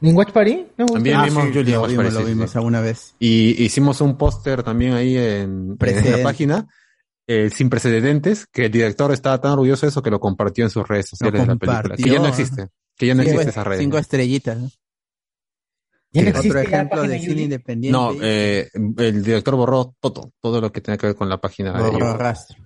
[0.00, 0.66] ¿En Watch Party?
[0.76, 1.40] ¿Hemos También visto?
[1.40, 2.58] vimos Julia Lo Watch vimos, Party, lo sí, vimos sí.
[2.58, 3.14] alguna vez.
[3.20, 6.66] Y hicimos un póster también ahí en, en la página,
[7.28, 10.70] eh, sin precedentes, que el director estaba tan orgulloso de eso que lo compartió en
[10.70, 11.94] sus redes sociales de la película.
[11.96, 12.66] Que ya no existe.
[12.96, 13.78] Que ya no existe esa red.
[13.78, 14.58] Cinco estrellitas.
[14.58, 14.70] ¿no?
[16.14, 17.42] No Otro ejemplo de cine Yuli.
[17.44, 17.96] independiente.
[17.98, 21.72] No, eh, el director borró todo, todo lo que tenía que ver con la página
[21.72, 22.18] de Borró Yuli.
[22.18, 22.61] rastro.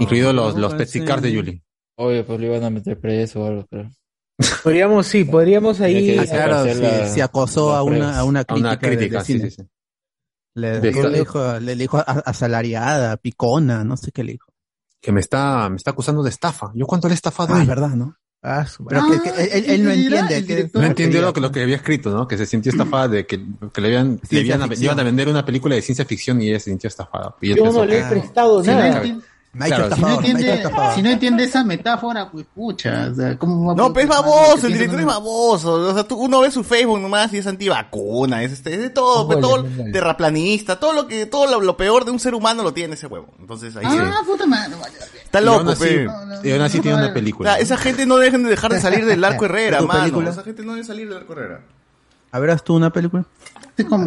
[0.00, 1.62] Incluido los, no, los pues, Pepsi Cars de Yuli.
[1.98, 3.90] Oye, pues le iban a meter preso o algo, creo.
[4.62, 6.18] Podríamos, sí, podríamos ahí.
[6.18, 8.68] Ah, claro, sí, la- se acosó a una, a una A crítica.
[8.68, 9.50] una de- de crítica, sí, cine.
[9.50, 9.68] sí, sí.
[10.54, 14.52] Le, dijo, le dijo a- asalariada, picona, no sé qué le dijo.
[15.00, 16.72] que me está, me está acusando de estafa.
[16.74, 17.54] ¿Yo cuánto le he estafado?
[17.54, 18.16] Ah, a es verdad, ¿no?
[18.42, 19.20] Ah, su Pero madre.
[19.22, 20.44] que, que él, no entiende.
[20.44, 22.26] que- No entendió lo que, lo que había escrito, ¿no?
[22.26, 23.40] Que se sintió estafada de que,
[23.72, 26.58] que le habían, le habían- iban a vender una película de ciencia ficción y ella
[26.58, 27.36] se sintió estafada.
[27.40, 29.02] Y Yo no le he prestado nada.
[29.56, 30.94] Enti- Me ha hecho Claro, si no estafador, me ha hecho entiende, estafador.
[30.94, 34.08] si no entiende esa metáfora, pues pucha, o sea, ¿cómo va a No, pero es
[34.10, 35.72] baboso, el director es baboso.
[35.72, 38.90] O sea, tú- uno ve su Facebook nomás y es antivacuna, es, este, es de
[38.90, 42.62] todo, pero todo terraplanista, todo lo que, todo lo, lo peor de un ser humano
[42.62, 43.28] lo tiene ese huevo.
[43.40, 43.96] Entonces ahí sí.
[44.00, 44.74] Ah, puta madre.
[44.80, 44.94] vale.
[45.24, 46.08] Está Y loco, aún así- pe.
[46.44, 47.52] y aún así tiene una O película.
[47.54, 50.00] sea, esa gente no dejen de dejar de salir del arco Herrera, ¿Tu mano.
[50.00, 50.30] película?
[50.30, 51.60] Esa gente no debe salir del arco Herrera.
[52.32, 53.24] A ver, ¿has tú una película?
[53.76, 54.06] Es como-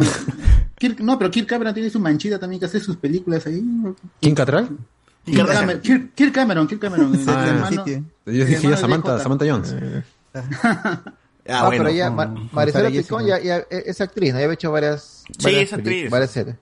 [0.78, 3.62] Kirk- no, pero Kirk Cameron tiene su manchita también que hace sus películas ahí.
[4.20, 4.68] ¿Quién Catral?
[5.24, 7.14] Kirk Cameron, Kirk, Kirk Cameron, Kirk Cameron.
[7.14, 9.22] el Ah, hermano- Yo dije ya Samantha, DJ.
[9.22, 9.74] Samantha Jones.
[11.48, 11.84] Ah, Ah, bueno.
[11.84, 13.38] pero ya, Ma- Maricela Sarah Picón Jessica.
[13.42, 14.38] ya, ya es actriz, ¿no?
[14.40, 16.10] Ya ha hecho varias, Sí, varias es actriz.
[16.10, 16.56] varias series.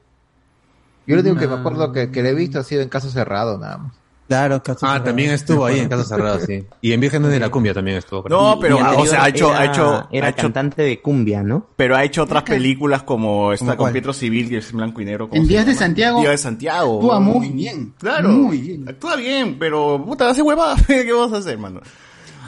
[1.07, 3.11] Yo lo único que me acuerdo que, que le he visto ha sido en Caso
[3.11, 3.93] Cerrado, nada más.
[4.29, 5.03] Claro, Ah, cerrado.
[5.05, 6.63] también estuvo ahí en Caso Cerrado, sí.
[6.83, 8.23] Y en Vírgenes de la Cumbia también estuvo.
[8.23, 8.39] creo.
[8.41, 11.01] No, pero, ah, o sea, ha hecho, era, ha hecho, era ha hecho, cantante de
[11.01, 11.67] cumbia, ¿no?
[11.77, 13.93] pero ha hecho otras películas como esta ¿Cómo con cuál?
[13.95, 15.29] Pietro Civil, que es en blanco y negro.
[15.31, 15.87] ¿cómo En se Días de llama?
[15.87, 16.21] Santiago.
[16.21, 16.97] Días de Santiago.
[16.97, 17.95] Actúa muy bien.
[17.99, 18.29] Claro.
[18.29, 18.89] Muy bien.
[18.89, 20.77] Actúa bien, pero, puta, hace huevada.
[20.87, 21.81] ¿Qué vamos a hacer, mano?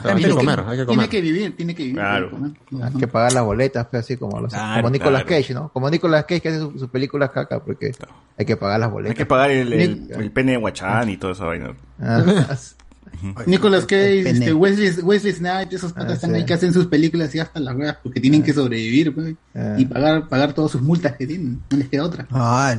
[0.03, 1.09] Hay que Tiene comer, hay que Tiene comer.
[1.09, 1.95] que vivir, tiene que vivir.
[1.99, 2.29] Claro.
[2.29, 2.87] tiene que comer.
[2.87, 5.41] Hay que pagar las boletas, pues, así como, los, Claro, como Nicolas claro.
[5.41, 5.69] Cage, ¿no?
[5.73, 7.91] Como Nicolas Cage que hace sus su películas caca, porque
[8.37, 9.15] hay que pagar las Hay boletas.
[9.17, 11.73] que pagar el, el, el pene de Guachán y toda esa vaina.
[11.99, 12.23] Ah,
[13.45, 16.35] Nicolas Cage, este, Wesley, Wesley Snipes, esos patas Ah, están sí.
[16.37, 19.75] ahí que hacen sus películas y hasta las weas porque tienen que sobrevivir pues, Ah.
[19.77, 21.61] y pagar, pagar todas sus multas que tienen.
[21.69, 22.27] No les queda otra.
[22.31, 22.75] Ah,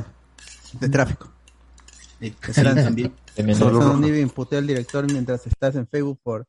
[0.79, 1.29] de tráfico.
[2.19, 3.11] Sí, también.
[3.35, 6.45] Eso ni imputé al director mientras estás en Facebook por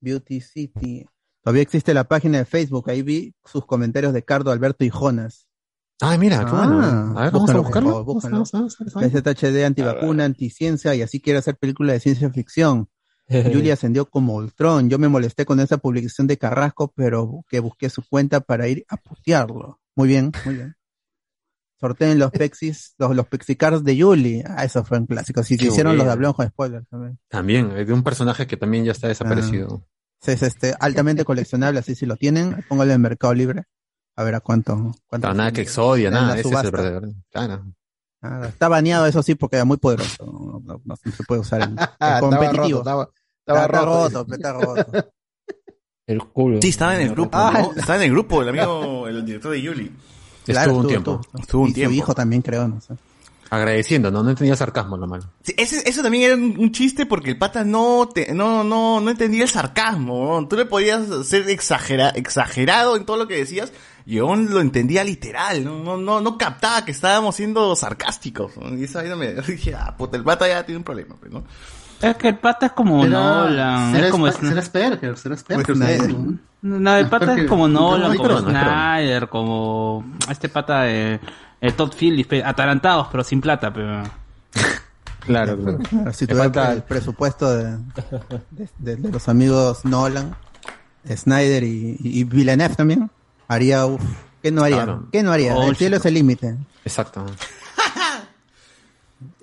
[0.00, 1.06] Beauty City.
[1.42, 5.46] Todavía existe la página de Facebook, ahí vi sus comentarios de Cardo, Alberto y Jonas.
[6.02, 7.18] Ay, mira, qué bueno.
[7.18, 8.04] A ver, vamos a buscarlo.
[8.04, 8.44] búscalo.
[8.44, 12.88] PZHD antivacuna, anticiencia y así quiere hacer película de ciencia ficción.
[13.28, 14.88] Julia ascendió como Ultron.
[14.90, 18.84] Yo me molesté con esa publicación de Carrasco, pero que busqué su cuenta para ir
[18.88, 19.78] a putearlo.
[19.94, 20.74] Muy bien, muy bien.
[21.80, 24.44] Sorteen los pexis, los, los pexicars de Julie.
[24.46, 25.42] Ah, eso fue un clásico.
[25.42, 26.12] Si Qué hicieron los de.
[26.12, 27.18] Hablamos con spoilers también.
[27.28, 29.86] También, es de un personaje que también ya está desaparecido.
[30.22, 33.64] Es este, altamente coleccionable, así si lo tienen, póngalo en Mercado Libre.
[34.16, 34.74] A ver a cuánto.
[35.06, 37.08] cuánto Claro, nada que en Exodia, nada, ese es el verdadero.
[37.30, 37.64] Claro.
[38.20, 40.26] Nada, Está baneado, eso sí, porque era muy poderoso.
[40.26, 42.78] No, no- no se puede usar el, el estaba competitivo.
[42.78, 44.24] roto, estaba, estaba Está roto.
[44.24, 45.08] roto, está roto.
[46.06, 46.58] El culo.
[46.60, 47.72] Sí, estaba en el grupo, Ah, ¿no?
[47.80, 49.96] Estaba en el grupo, el amigo, el director de Yuli.
[50.52, 51.20] Claro, Estuvo un estuvo, tiempo.
[51.24, 51.40] estuvo.
[51.42, 51.90] Estuvo un y tiempo.
[51.90, 52.94] su hijo también, creo, no sé.
[53.52, 54.22] Agradeciendo, ¿no?
[54.22, 55.24] No entendía sarcasmo lo malo.
[55.42, 59.00] Sí, ese, eso también era un, un chiste porque el pata no, te, no, no,
[59.00, 60.40] no entendía el sarcasmo.
[60.40, 60.46] ¿no?
[60.46, 63.72] Tú le podías ser exagera, exagerado en todo lo que decías
[64.06, 65.64] y yo lo entendía literal.
[65.64, 68.56] No, no, no, no captaba que estábamos siendo sarcásticos.
[68.56, 68.76] ¿no?
[68.78, 71.16] Y esa vaina me dije, ah, puta, el pata ya tiene un problema.
[71.18, 71.42] Pues, ¿no?
[72.00, 73.92] Es que el pata es como Nolan.
[73.92, 75.76] será Es como será Asperger, será Asperger.
[76.62, 78.38] No, el pata es como Nolan, como.
[78.40, 81.18] Snyder, como este pata de
[81.60, 84.02] eh, Todd Phillips, atarantados pero sin plata, pero
[85.20, 86.12] Claro, claro.
[86.12, 87.76] Si tuviera falta- el presupuesto de,
[88.50, 90.34] de- de- de los amigos Nolan,
[91.08, 93.10] Snyder y, y Villeneuve también,
[93.48, 94.02] haría, uf,
[94.42, 94.76] ¿qué no haría?
[94.84, 95.06] Claro.
[95.12, 95.54] ¿Qué no haría?
[95.54, 96.56] Oh, el cielo es el límite.
[96.84, 97.24] Exacto.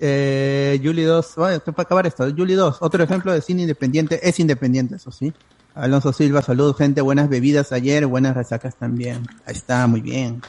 [0.00, 4.38] Eh, Julie 2, bueno, para acabar esto, Julie 2, otro ejemplo de cine independiente, es
[4.40, 5.32] independiente, eso sí.
[5.78, 9.24] Alonso Silva, salud, gente, buenas bebidas ayer, buenas resacas también.
[9.46, 10.42] Ahí está, muy bien.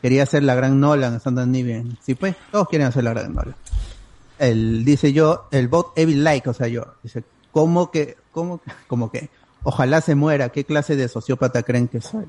[0.00, 1.98] Quería hacer la gran Nolan, estando ni bien.
[2.00, 3.56] Sí, pues, todos quieren hacer la gran Nolan.
[4.38, 9.10] El, dice yo, el bot Evil Like, o sea, yo, dice, ¿cómo que, cómo, cómo
[9.10, 9.30] que?
[9.64, 12.26] Ojalá se muera, ¿qué clase de sociópata creen que soy?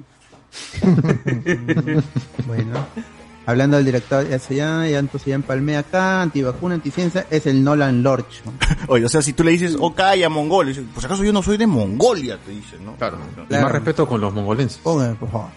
[2.48, 2.86] bueno.
[3.46, 7.62] Hablando del director, ya se ya, ya entonces ya empalmé acá, antivacuna, anticiencia, es el
[7.64, 8.41] Nolan Lorch.
[8.88, 11.34] Oye, o sea, si tú le dices, ok, a Mongolia, dice, por si acaso yo
[11.34, 12.96] no soy de Mongolia, te dicen, ¿no?
[12.96, 13.18] Claro.
[13.44, 13.64] Y Claro.
[13.66, 14.78] más respeto con los mongolenses.
[14.78, 15.48] Póngame, por favor.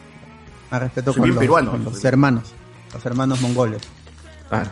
[0.70, 1.70] Más respeto Soy con bien los, peruano.
[1.70, 2.42] con los hermanos,
[2.92, 3.82] los hermanos mongoles.
[4.48, 4.70] Claro.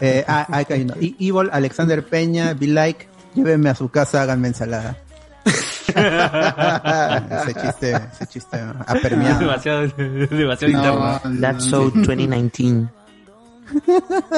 [0.00, 0.94] Eh, ah, ah, acá hay uno.
[0.98, 4.96] Y Evil, Alexander Peña, Be Like, llévenme a su casa, háganme ensalada.
[7.42, 9.40] ese chiste, ese chiste ha permeado.
[9.40, 11.40] demasiado, demasiado No, interno.
[11.40, 12.88] That's so 2019.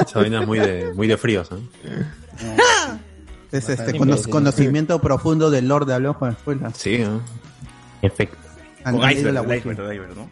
[0.05, 1.57] Esa vaina es muy de, muy de fríos, ¿no?
[3.51, 6.71] Es este cono- conocimiento profundo del Lord de Hablamos con Spoiler.
[6.73, 7.21] Sí, ¿no?
[8.01, 8.37] Efecto.
[8.83, 10.29] Con iceberg, la iceberg, iceberg, ¿no?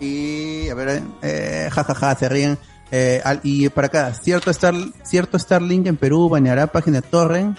[0.00, 2.58] Y, a ver, eh, jajaja, se ríen.
[2.90, 7.58] Eh, al- y para acá, cierto, Star, cierto Starlink en Perú baneará página de Torrent.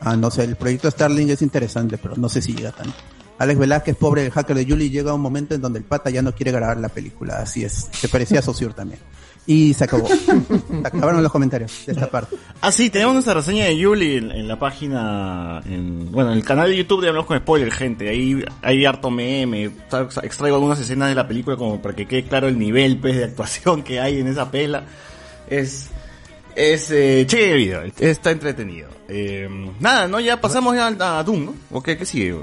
[0.00, 2.94] Ah, no sé, el proyecto Starlink es interesante, pero no sé si llega tanto.
[3.40, 6.20] Alex Velázquez, pobre el hacker de Julie, llega un momento en donde el pata ya
[6.20, 7.38] no quiere grabar la película.
[7.38, 9.00] Así es, se parecía a también.
[9.46, 10.06] Y se acabó.
[10.84, 12.36] acabaron los comentarios de esta parte.
[12.60, 16.68] Ah, sí, tenemos nuestra reseña de Yuli en, la página, en, bueno, en el canal
[16.68, 18.10] de YouTube de Hablamos con Spoiler, gente.
[18.10, 19.70] Ahí hay harto meme,
[20.22, 23.24] extraigo algunas escenas de la película como para que quede claro el nivel pues, de
[23.24, 24.84] actuación que hay en esa pela.
[25.48, 25.88] Es,
[26.54, 28.99] es, eh, el video, está entretenido.
[29.10, 29.48] Eh,
[29.80, 30.20] nada, ¿no?
[30.20, 31.54] Ya pasamos ya a, a Doom, ¿no?
[31.70, 32.36] ¿O qué, qué sigue?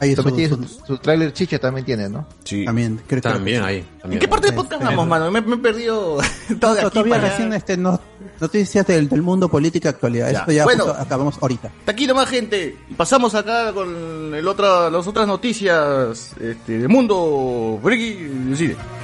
[0.00, 2.26] Ahí También su- tiene su, su tráiler chicha también tiene, ¿no?
[2.44, 2.64] Sí.
[2.64, 3.86] También, creo que- También ahí.
[4.02, 5.30] ¿En qué parte del podcast vamos, mano?
[5.30, 6.18] Me, me he perdido
[6.60, 7.32] todo de aquí todavía para allá.
[7.36, 7.98] recién este, no,
[8.40, 10.30] noticias del, del mundo política actualidad.
[10.32, 10.40] Ya.
[10.40, 10.84] Esto ya Bueno.
[10.84, 11.70] justo acabamos ahorita.
[11.78, 12.76] Hasta aquí nomás, gente.
[12.96, 17.78] Pasamos acá con el otra, las otras noticias este, del mundo.
[17.82, 18.14] Friki,
[18.50, 18.76] decide.
[18.76, 19.03] Tierra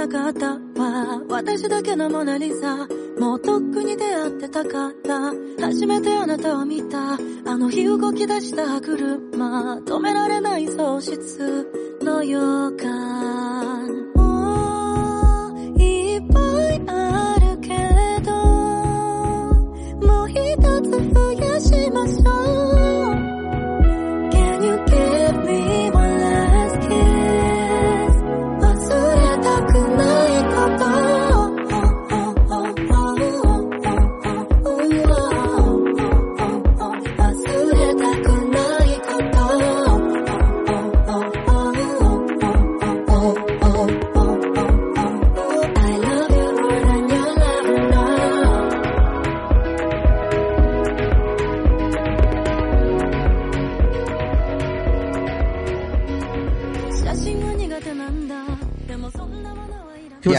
[0.00, 1.22] なかったわ。
[1.28, 2.88] 私だけのモナリザ
[3.18, 7.18] もうとっくに出会ってたから初めてあなたを見た。
[7.44, 9.76] あの日動き出した車。
[9.80, 12.40] 止められない喪失の予
[12.78, 13.39] 感。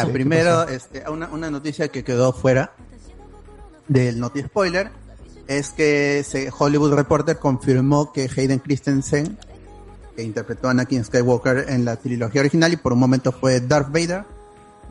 [0.07, 2.73] Ya, primero, este, una, una noticia que quedó fuera
[3.87, 4.89] del Noti Spoiler
[5.47, 9.37] es que se- Hollywood Reporter confirmó que Hayden Christensen,
[10.15, 13.91] que interpretó a Anakin Skywalker en la trilogía original y por un momento fue Darth
[13.91, 14.23] Vader,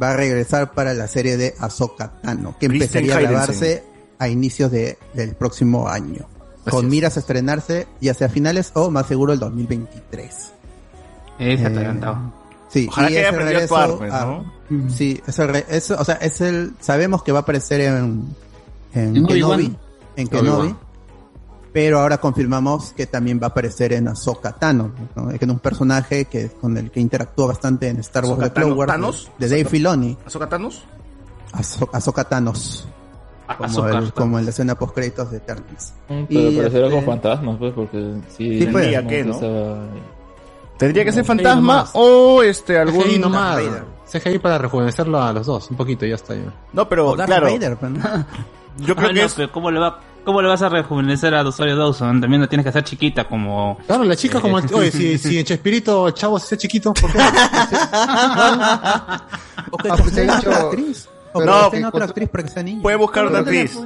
[0.03, 3.85] va a regresar para la serie de Ahsoka Tano, que empezaría a grabarse
[4.19, 6.27] a inicios de, del próximo año.
[6.69, 10.53] con miras a estrenarse ya sea finales o más seguro el 2023.
[11.39, 12.33] Ese Eh, atarantado.
[12.71, 14.91] Sí, Ojalá y que haya aprendido a actuar, pues, a- ¿no?
[14.91, 18.25] Sí, es el re- es- o sea, es el, sabemos que va a aparecer en,
[18.95, 19.77] en En Kenobi,
[20.17, 20.29] en.
[20.29, 20.75] Kenobi,
[21.73, 25.29] pero ahora confirmamos que también va a aparecer en Ahsoka Tano, ¿no?
[25.31, 28.61] que es un personaje que con el que interactúa bastante en Star Wars ¿Ahsoka The
[28.61, 29.31] Clone Wars, Thanos?
[29.39, 30.85] de Dave Filoni, ¿Ahsoka Thanos?
[31.53, 32.87] Ahso- Ahsoka Thanos,
[33.59, 33.99] como, Ahsoka.
[33.99, 35.93] el, como en la escena post créditos de Eternals.
[36.09, 38.61] Mm, Y, Pero parecerá este, con fantasmas, pues, porque sí.
[38.61, 38.87] Sí, pues.
[39.09, 39.35] ¿Qué, no?
[40.81, 43.63] Tendría que ser fantasma o este algún CGI nomás.
[44.11, 46.35] CGI para rejuvenecerlo a los dos, un poquito, ya está.
[46.35, 46.53] Ya.
[46.73, 47.99] No, pero claro, Vader, ¿no?
[48.79, 51.35] yo creo Ah, que no, es pero ¿cómo le va, ¿Cómo le vas a rejuvenecer
[51.35, 52.21] a Rosario Dawson?
[52.21, 53.79] También la tienes que hacer chiquita como...
[53.87, 54.65] Claro, la chica como el...
[54.65, 57.19] Eh, Oye, si, si en Chespirito el chavo se hace chiquito, ¿por qué?
[59.73, 61.09] O que Ah, te pues dicho- otra actriz.
[61.33, 61.45] O que
[61.79, 62.83] que otra para que sea niña.
[62.83, 63.79] Puede buscar Pero actriz.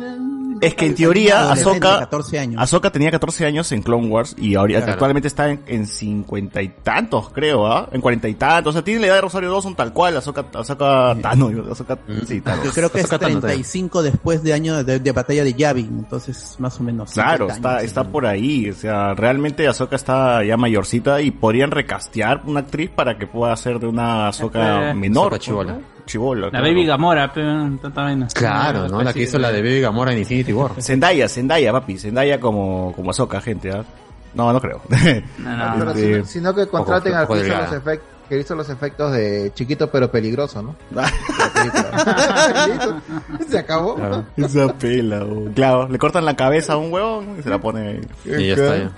[0.60, 2.62] Es que en teoría Ahsoka, 14 años.
[2.62, 4.92] Ahsoka tenía 14 años en Clone Wars y ahora Claro.
[4.92, 7.88] actualmente está en, en 50 y tantos, creo, ¿ah?
[7.92, 8.70] En 40 y tantos.
[8.70, 12.40] O sea, tiene la edad de Rosario Dawson tal cual, Ahsoka, Ahsoka Tano, Ahsoka, sí,
[12.40, 12.64] Tano.
[12.64, 15.86] Yo creo que es Ahsoka Tano, 35 después de años de, de batalla de Yavin,
[15.98, 17.12] entonces más o menos.
[17.12, 17.82] Claro, 50 está, años.
[17.84, 18.70] está por ahí.
[18.70, 23.56] O sea, realmente Ahsoka está ya mayorcita y podrían recastear una actriz para que pueda
[23.56, 25.34] ser de una Ahsoka Eh, menor.
[25.34, 26.46] Ahsoka Chibola.
[26.46, 26.66] La claro.
[26.66, 28.28] Baby Gamora, pero tanta vaina.
[28.34, 29.02] Claro, ¿no?
[29.02, 30.72] La que hizo la de Baby Gamora en Infinity War.
[30.80, 31.98] Zendaya, Zendaya, papi.
[31.98, 33.84] Zendaya como, como Ahsoka, gente, ¿ah?
[34.34, 34.82] No, no creo.
[34.88, 34.96] No,
[35.78, 38.54] Pero Este, sino, sino que contraten poco- al poco que hizo, los efectos, que hizo
[38.54, 40.74] los efectos de chiquito pero peligroso, ¿no?
[43.48, 43.96] Se acabó.
[44.36, 45.24] Esa pela,
[45.54, 45.88] claro.
[45.88, 48.00] Le cortan la cabeza a un huevón y se la pone.
[48.24, 48.90] Y ya está, ya.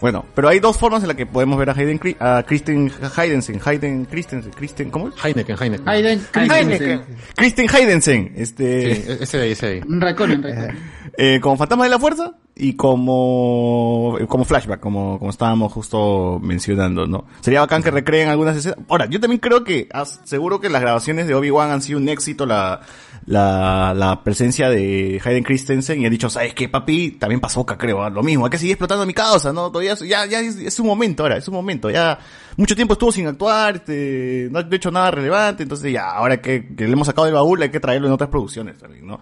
[0.00, 2.90] Bueno, pero hay dos formas en las que podemos ver a Hayden, Cri- a Kristen
[3.16, 5.14] Heidensen, Hayden Christensen, Kristen, ¿cómo es?
[5.24, 5.88] Heineken, Heineken.
[5.88, 7.02] Hayden Christensen.
[7.34, 9.80] Kristen Heidensen, este, Sí, ese de ahí, ese de ahí.
[9.88, 10.76] Un racón, un racón.
[11.16, 17.06] eh, como fantasma de la fuerza y como como flashback, como como estábamos justo mencionando,
[17.06, 17.24] ¿no?
[17.40, 18.78] Sería bacán que recreen algunas escenas.
[18.88, 19.88] Ahora, yo también creo que
[20.24, 22.80] seguro que las grabaciones de Obi-Wan han sido un éxito la
[23.28, 27.12] la, la presencia de Hayden Christensen y han dicho, ¿sabes qué, papi?
[27.12, 28.08] También pasó acá, creo, ¿ah?
[28.08, 29.70] lo mismo, hay que seguir explotando mi causa, ¿no?
[29.70, 32.18] Todavía ya ya es, es un momento ahora, es un momento, ya
[32.56, 36.74] mucho tiempo estuvo sin actuar, este, no ha hecho nada relevante, entonces ya, ahora que,
[36.74, 39.20] que le hemos sacado del baúl hay que traerlo en otras producciones también, ¿no?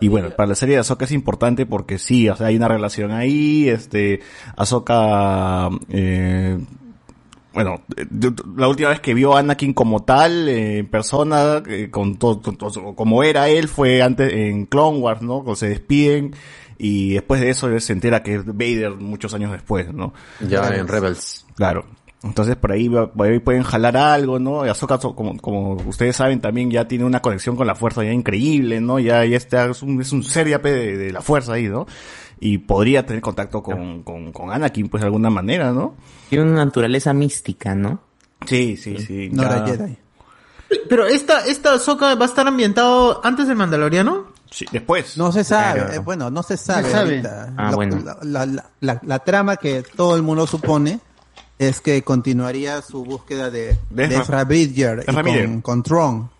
[0.00, 2.68] Y bueno, para la serie de Ahsoka es importante porque sí, o sea, hay una
[2.68, 4.20] relación ahí, este,
[4.56, 6.58] Ahsoka, eh,
[7.52, 7.82] bueno,
[8.56, 12.42] la última vez que vio a Anakin como tal, eh, en persona, eh, con todo,
[12.94, 15.36] como era él, fue antes en Clone Wars, ¿no?
[15.36, 16.34] Cuando se despiden
[16.76, 20.12] y después de eso se entera que es Vader muchos años después, ¿no?
[20.40, 21.46] Ya en Rebels.
[21.54, 21.86] Claro.
[22.24, 24.64] Entonces por ahí, va- por ahí pueden jalar algo, ¿no?
[24.64, 28.02] Y Ahsoka, so- como, como ustedes saben, también ya tiene una conexión con la fuerza
[28.02, 28.98] ya increíble, ¿no?
[28.98, 31.68] Ya, ya está, es un, es un ser ya pe de, de la fuerza ahí,
[31.68, 31.86] ¿no?
[32.40, 35.94] Y podría tener contacto con, con, con Anakin, pues de alguna manera, ¿no?
[36.30, 38.00] Tiene una naturaleza mística, ¿no?
[38.46, 39.28] Sí, sí, sí.
[39.32, 39.98] No ya- era Jedi.
[40.88, 44.32] Pero esta, esta Ahsoka va a estar ambientado antes del Mandaloriano.
[44.50, 45.16] Sí, después.
[45.16, 45.94] No se sabe, Claro.
[45.94, 46.82] eh, bueno, no se sabe.
[46.82, 47.10] No se sabe.
[47.10, 47.54] ahorita.
[47.56, 47.98] Ah, bueno.
[48.04, 51.00] la, la- la- la- la trama que todo el mundo supone
[51.58, 56.30] es que continuaría su búsqueda de, De de Ezra- Bridger con, con Tron.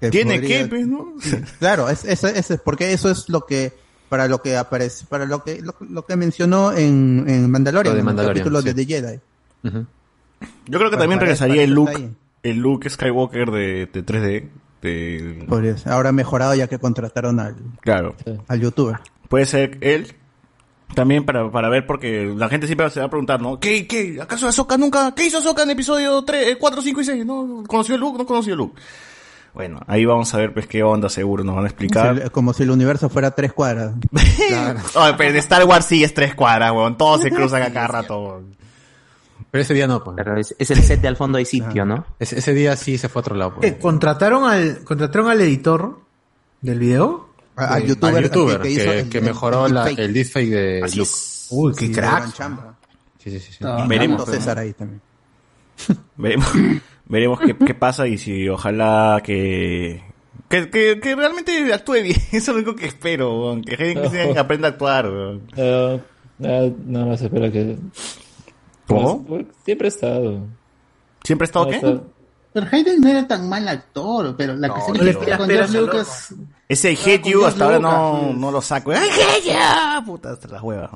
[0.00, 1.12] Que Tiene podría- que, pues, ¿no?
[1.58, 3.72] Claro, es, es, es- porque eso es lo que
[4.08, 7.96] para lo que aparece, para lo que lo, lo que mencionó en, en Mandalorian, Lo
[7.96, 8.66] de en el Mandalorian, capítulo sí.
[8.72, 9.20] de The Jedi.
[9.62, 9.70] Yo
[10.78, 11.90] creo que Para- también para- regresaría para el look,
[12.42, 14.48] el look Skywalker de, de 3D.
[14.82, 15.76] de-.
[15.84, 18.16] Ahora mejorado ya que contrataron al, claro.
[18.48, 18.96] al youtuber.
[19.28, 20.14] Puede ser él.
[20.94, 23.60] También para, para ver, porque la gente siempre se va a preguntar, ¿no?
[23.60, 24.18] ¿Qué, qué?
[24.20, 25.12] ¿Acaso Ahsoka nunca?
[25.14, 27.26] ¿Qué hizo Ahsoka en episodio 3, 4, 5 y 6?
[27.26, 28.18] ¿No conoció el look?
[28.18, 28.74] ¿No conoció el look?
[29.54, 32.22] Bueno, ahí vamos a ver pues qué onda seguro nos van a explicar.
[32.24, 33.94] Si- como si el universo fuera tres cuadras.
[34.94, 36.96] Oye, pero en Star Wars sí es tres cuadras, weón.
[36.96, 38.56] Todos se cruzan a cada rato, weón.
[39.50, 40.14] Pero ese día no, pues.
[40.16, 42.04] Pero es, es el set de al fondo hay sitio, ¿no?
[42.20, 43.54] Ese, ese día sí se fue a otro lado.
[43.56, 43.72] pues.
[43.72, 45.98] Eh, ¿Contrataron al, contrataron al editor
[46.60, 47.29] del video?
[47.60, 49.74] A- al Eh, youtuber, al youtuber que- que, que hizo el- que el- mejoró el
[49.74, 50.04] la- deepfake.
[50.04, 51.08] el deepfake de Así Luke.
[51.10, 51.46] es.
[51.50, 52.16] Uy, qué Sí, crack.
[52.18, 52.78] gran chamba.
[53.18, 53.52] Sí, sí, sí.
[53.52, 53.64] sí.
[53.64, 55.00] Y Veremos, tanto pero- César ahí también.
[56.16, 56.48] Veremos,
[57.06, 60.02] veremos qué, qué pasa y si ojalá que,
[60.48, 62.16] que, que, que realmente actúe bien.
[62.32, 63.58] Eso es lo único que espero.
[63.66, 65.10] Que Hayden Christensen aprenda a actuar,
[65.58, 67.76] nada más espero que...
[68.86, 69.24] ¿Cómo?
[69.24, 70.46] Pues, siempre he estado.
[71.22, 71.76] ¿Siempre ha estado No, qué?
[71.76, 72.02] está-
[72.52, 75.46] Pero Hayden no era tan mal actor, pero la no le es que pidas con
[75.48, 76.34] peras George al Lucas...
[76.68, 78.92] Ese I hate you hasta ahora no, no lo saco.
[78.92, 80.04] ¡Ay, hate you!
[80.06, 80.90] Puta, hasta las huevas.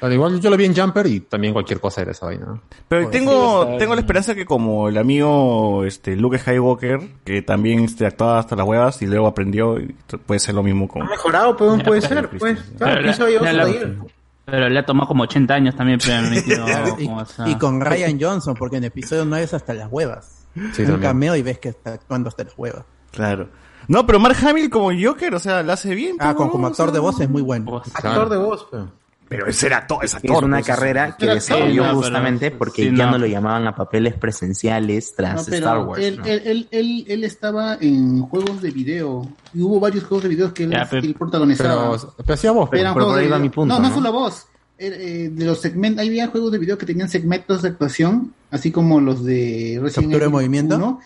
[0.00, 2.60] Bueno, igual yo lo vi en Jumper y también cualquier cosa era esa vaina.
[2.88, 7.40] Pero Pues tengo, sí, tengo la esperanza que como el amigo este Luke Skywalker, que
[7.42, 9.94] también este, actuaba hasta las huevas y luego aprendió, y
[10.26, 11.02] puede ser lo mismo con...
[11.02, 12.60] Ha mejorado, pero puede ser, pues.
[12.76, 13.98] Claro, Pero le- le-.
[14.44, 16.98] Pero le ha tomado como 80 años también, pero
[17.46, 20.43] y, y con Ryan Johnson, porque en episodio 9 es hasta las huevas.
[20.54, 21.00] Sí, Un también.
[21.00, 22.84] cameo y ves que está actuando hasta las huevas.
[23.10, 23.48] Claro.
[23.88, 26.16] No, pero Mark Hamill como Joker, o sea, la hace bien.
[26.20, 27.66] Ah, con, como o actor de voz es muy bueno.
[27.82, 29.04] Pues, Actor de voz, pero.
[29.26, 30.44] Pero ese era todo, es Es actor.
[30.44, 33.12] una pues, carrera que desarrolló no, justamente pero- porque sí, ya no.
[33.12, 36.02] no lo llamaban a papeles presenciales tras No, Star Wars.
[36.02, 36.24] él, ¿no?
[36.26, 39.26] él, él, él, él estaba en juegos de video.
[39.54, 41.92] Y hubo varios juegos de video que él, Ya, protagonizaba.
[41.96, 43.94] Pero, pero hacía voz, pero, por ahí va mi punto, No, no, ¿no?
[43.94, 44.46] fue la voz.
[44.76, 48.70] Era, eh, de los segmentos, había juegos de video que tenían segmentos de actuación, así
[48.72, 50.76] como los de Resident ¿Captura de movimiento?
[50.76, 51.00] 1.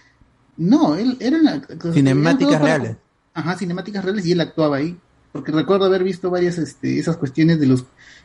[0.58, 2.96] No, él eran Cinemáticas eran juegos para- reales.
[3.34, 4.96] Ajá, cinemáticas reales y él actuaba ahí.
[5.32, 7.84] porque recuerdo haber visto varias este, esas cuestiones de los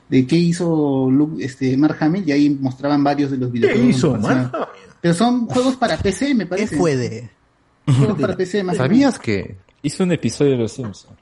[0.09, 3.89] de qué hizo Luke, este, Mark Hamill y ahí mostraban varios de los videojuegos.
[3.97, 4.69] hizo O sea, Mark
[5.01, 6.75] Pero son juegos para PC, me parece.
[6.77, 7.29] fue de?
[7.85, 11.19] Juegos para PC, más ¿Sabías que hizo un episodio de Los Simpsons?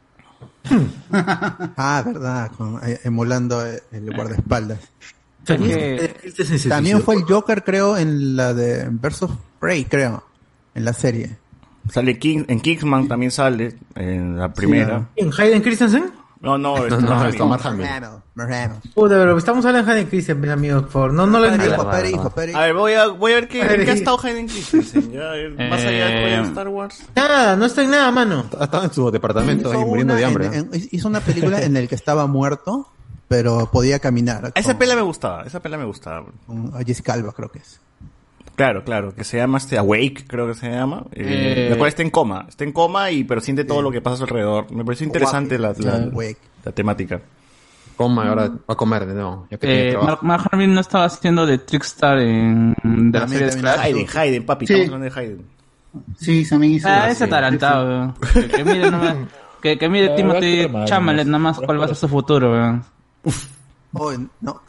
[1.12, 4.80] Ah, verdad, con- eh, emulando eh, el guardaespaldas.
[5.46, 6.14] que-
[6.70, 10.24] También fue el Joker, creo, en la de Versus Prey, creo,
[10.76, 11.38] en la serie.
[11.90, 15.10] Sale King, en Kingsman también sale, en la primera.
[15.16, 16.12] ¿En Hayden Christensen?
[16.42, 17.46] No, no, No, está no, Mark está.
[17.46, 17.88] Mark Hamill.
[18.96, 21.14] Puta, pero estamos hablando de Hayden Christensen, mis amigos, por.
[21.14, 21.76] No, no lo entiendo.
[21.76, 24.20] hijo, padre, hijo, padre, A ver, voy a, voy a ver qué, qué ha estado
[24.24, 25.12] Hayden Christensen.
[25.12, 27.04] Ya, eh, más allá de Eh, Star Wars.
[27.16, 28.46] Nada, no está en nada, mano.
[28.60, 30.48] Estaba en su departamento ahí muriendo de hambre.
[30.48, 32.88] en- en- hizo una película en la que estaba muerto,
[33.28, 34.52] pero podía caminar.
[34.56, 36.26] Esa pela me gustaba, esa pela me gustaba.
[36.48, 37.80] con Jessica Alba, creo que es.
[38.56, 41.04] Claro, claro, que se llama este Awake, creo que se llama.
[41.14, 41.70] Eh, Eh.
[41.72, 44.16] la cual está en coma, está en coma y pero siente todo lo que pasa
[44.16, 44.72] a su alrededor.
[44.72, 46.38] Me pareció interesante la, la, Awake.
[46.66, 47.22] la temática.
[47.96, 49.48] Coma, ahora va a comer de nuevo.
[49.52, 49.98] Ya que Eh.
[50.22, 53.70] Mark, no estaba haciendo de Trickstar en de la serie de.
[53.70, 54.74] Hayden, Hayden, papi, Sí.
[54.74, 55.46] estamos hablando de Hayden.
[56.18, 56.88] Sí, también hizo.
[56.90, 58.14] Ah, ese atarantado, weón.
[58.34, 59.16] Que, que mire nomás.
[59.62, 61.98] Que, que mire Ah, Timothy va a ser Chalamet mal, nomás cuál va a ser
[61.98, 62.84] su futuro, weón.
[63.94, 64.62] Oh, no,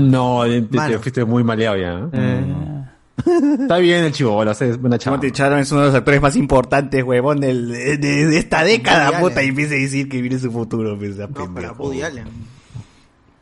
[0.00, 0.98] No, te, te Mano.
[0.98, 2.08] fuiste muy maleado ya.
[2.12, 2.83] ¿eh?
[3.16, 5.18] Está bien el chivo, es buena chava.
[5.20, 8.64] Timothy Chalamet es uno de los actores más importantes, huevón, del, de, de- de esta
[8.64, 9.46] década, Woody puta, Allen.
[9.46, 11.74] y empieza a decir que viene su futuro, pues, esa no, pendejo.
[11.84, 12.26] Woody Allen.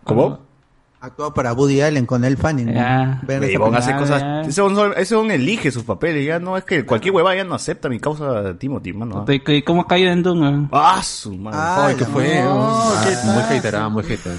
[0.04, 0.40] ¿Cómo?
[1.04, 2.72] Actuó para Woody Allen con el Fanning.
[2.72, 3.20] Ya.
[3.26, 4.40] Vean esa Huevón, hace cosas, ya.
[4.42, 7.88] ese hombre, ese elige sus papeles, ya no es que cualquier hueva ya no acepta
[7.88, 9.24] mi causa Timothy, mano.
[9.28, 10.68] ¿Y y cómo cayó en Doom?
[10.70, 11.58] Ah, su madre.
[11.60, 12.40] Ah, Ay, ¿qué fue?
[12.44, 14.32] no, Ah, ¿qué muy hater, ah, muy hater.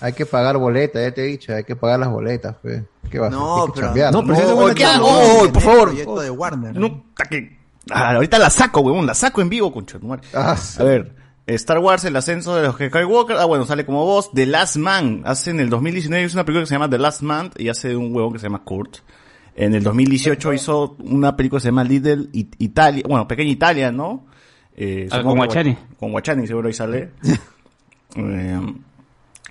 [0.00, 2.82] Hay que pagar boletas, ya te he dicho, hay que pagar las boletas, pues.
[3.10, 3.60] ¿Qué vas a No, hacer?
[3.60, 5.06] Hay que pero- chambear, No, pero si de ¿qué hago?
[5.06, 5.88] No, Oh, en por favor.
[5.88, 6.76] proyecto de Warner.
[6.80, 7.58] No, ta que-
[7.90, 9.98] Ah, ahorita la saco, huevón, la saco en vivo, concha.
[9.98, 10.26] tu madre.
[10.34, 11.14] Ah, A ver,
[11.46, 13.36] Star Wars, el ascenso de los Skywalker.
[13.36, 14.30] Ah, bueno, sale como voz.
[14.32, 15.22] The Last Man.
[15.24, 17.94] Hace en el 2019 hizo una película que se llama The Last Man y hace
[17.96, 18.98] un huevón que se llama Kurt.
[19.54, 23.90] En el 2018 hizo una película que se llama Little It- Italia, bueno, Pequeña Italia,
[23.92, 24.26] ¿no?
[24.76, 25.70] Eh, Ah, con Guachani.
[25.70, 27.10] Gua- Con Guachani, seguro ahí sale.
[28.16, 28.60] Eh,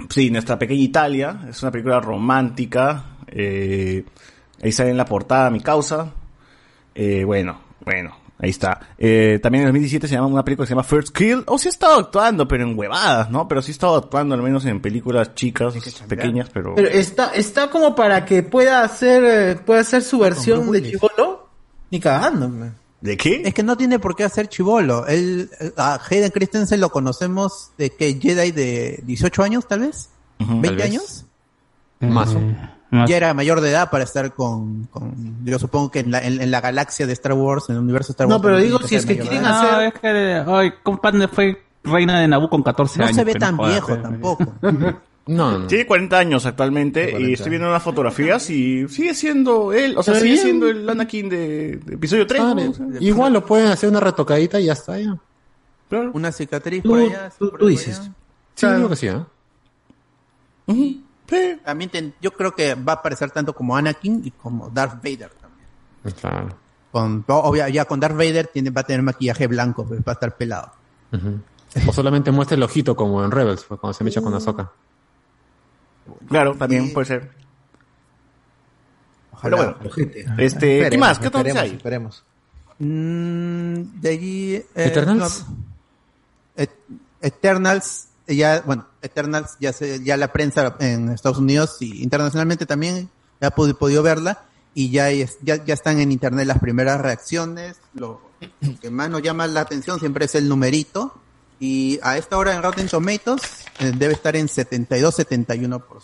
[0.10, 1.40] sí, Nuestra Pequeña Italia.
[1.50, 3.06] Es una película romántica.
[3.28, 4.04] Eh,
[4.62, 6.12] ahí sale en la portada mi causa.
[6.94, 8.80] Eh, bueno, bueno, ahí está.
[8.98, 11.44] Eh, también en el 2017 se llama una película que se llama First Kill.
[11.48, 13.48] O sí ha estado actuando, pero en huevadas, ¿no?
[13.48, 15.74] Pero sí ha estado actuando al menos en películas chicas,
[16.08, 16.76] pequeñas, pero...
[16.76, 21.50] Pero está, está como para que pueda hacer, eh, pueda hacer su versión de Chivolo.
[21.92, 22.76] Ni cagando, man.
[23.02, 23.44] ¿De qué?
[23.46, 25.06] Es que no tiene por qué hacer chivolo.
[25.06, 30.10] Él, eh, a Hayden Christensen lo conocemos de que Jedi de 18 años, tal vez.
[30.40, 30.86] Ujú, 20 tal vez.
[30.86, 31.26] años.
[32.00, 32.34] Más.
[32.34, 32.56] Eh,
[32.96, 33.10] más.
[33.10, 35.14] Ya era mayor de edad para estar con, con
[35.46, 38.08] yo supongo que en la, en, en la galaxia de Star Wars, en el universo
[38.10, 38.38] de Star Wars.
[38.38, 39.62] No, pero digo, si es que quieren edad.
[39.62, 43.16] No, hacer- es que, ay, compadre fue reina de Naboo con 14 No años.
[43.16, 44.46] se ve tan viejo tampoco.
[45.28, 45.66] No, no.
[45.66, 50.14] Tiene 40 años actualmente y estoy viendo unas fotografías y sigue siendo él, o sea,
[50.14, 50.38] sigue bien.
[50.44, 52.42] siendo el Anakin de, de episodio 3.
[52.44, 52.56] Ah, ¿no?
[52.56, 52.68] bien.
[52.70, 55.18] O sea, Igual lo pueden hacer una retocadita y ya está, ya.
[55.90, 56.12] claro.
[56.14, 57.32] Una cicatriz Tú- por allá.
[57.40, 57.72] tú- por tú allá.
[57.72, 58.02] dices.
[58.04, 58.12] Sí,
[58.60, 58.76] Claro.
[58.76, 59.20] creo que sí, ¿eh?
[60.68, 61.60] Ujú, sí.
[61.64, 65.32] También ten- yo creo que va a aparecer tanto como Anakin y como Darth Vader
[65.32, 66.16] también.
[66.20, 66.58] Claro.
[66.92, 70.14] Con, obvia- ya con Darth Vader tiene, va a tener maquillaje blanco, pues, va a
[70.14, 70.72] estar pelado.
[71.88, 74.40] O solamente muestra el ojito como en Rebels, pues, cuando se me echa con la
[74.40, 74.72] soca.
[76.30, 77.32] Claro, también puede ser.
[79.32, 79.58] Ojalá.
[79.58, 79.92] Pero bueno,
[80.38, 81.20] este, ¿qué Esperemos, más?
[81.20, 81.76] ¿Qué otra noticia esperemos, hay?
[81.76, 82.24] esperemos.
[82.80, 84.54] Mm, de allí.
[84.56, 85.46] eh, ¿Eternals?
[85.50, 85.56] no,
[86.56, 86.78] Et-
[87.22, 93.10] Eternals, ya, bueno, Eternals ya se, ya la prensa en Estados Unidos y internacionalmente también
[93.42, 94.44] ya ha pod- podido verla
[94.74, 97.78] y ya, es- ya, ya están en internet las primeras reacciones.
[97.94, 98.22] Lo,
[98.62, 101.14] lo que más nos llama la atención siempre es el numerito
[101.60, 103.42] y a esta hora en Rotten Tomatoes
[103.80, 105.80] eh, debe estar en 72-71%.
[105.80, 106.02] por-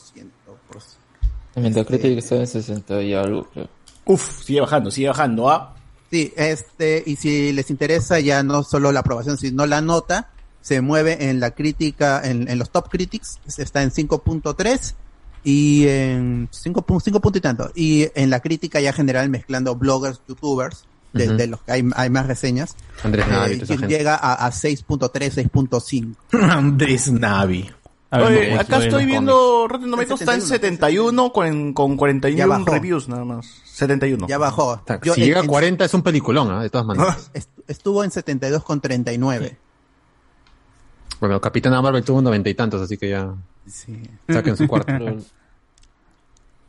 [1.55, 3.67] En Metacritic está en 60 y algo, creo.
[4.05, 5.75] Uf, sigue bajando, sigue bajando, ¿ah?
[6.09, 10.29] Sí, este, y si les interesa ya no solo la aprobación, sino la nota,
[10.61, 14.93] se mueve en la crítica, en, en los top critics, está en 5.3
[15.43, 17.71] y en 5, pu- 5 punto y tanto.
[17.75, 21.35] Y en la crítica ya general mezclando bloggers, youtubers, de, Ujú.
[21.37, 23.87] de los que hay, hay más reseñas, Andrés eh, Navi, gente.
[23.87, 26.15] llega a, a 6.3, 6.5.
[26.51, 27.69] Andrés Navi.
[28.11, 31.73] Ver, Oye, no, acá no, estoy no, viendo Rotten Tomatoes está en 71, 71 con,
[31.73, 32.65] con Ya 41 bajó.
[32.65, 33.45] reviews nada más.
[33.65, 34.27] 71.
[34.27, 34.83] Ya bajó.
[35.03, 36.61] Yo si en- llega a en- 40 es un peliculón, ¿ah?
[36.61, 37.31] de todas maneras.
[37.33, 39.57] est- estuvo en 72 con 39.
[41.21, 43.33] Bueno, Capitana Marvel tuvo un noventa y tantos, así que ya
[43.67, 43.97] Sí.
[44.27, 44.91] saquen su cuarto.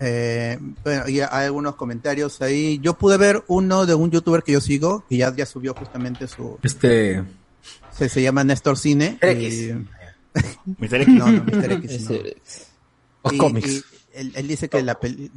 [0.04, 2.80] Eh, bueno, y hay algunos comentarios ahí.
[2.82, 6.26] Yo pude ver uno de un youtuber que yo sigo, que ya, ya subió justamente
[6.26, 7.22] su, Este.
[7.92, 9.18] se, se llama Néstor Cine.
[9.22, 9.40] Mr.
[9.40, 9.86] y-
[10.78, 10.94] Mr.
[11.02, 11.14] X.
[11.14, 11.72] No, no, Mr.
[11.72, 12.10] X.
[12.10, 12.16] no.
[12.16, 12.66] X.
[13.22, 13.68] Los Y- cómics.
[13.70, 13.82] y
[14.14, 15.30] él, él dice que la peli-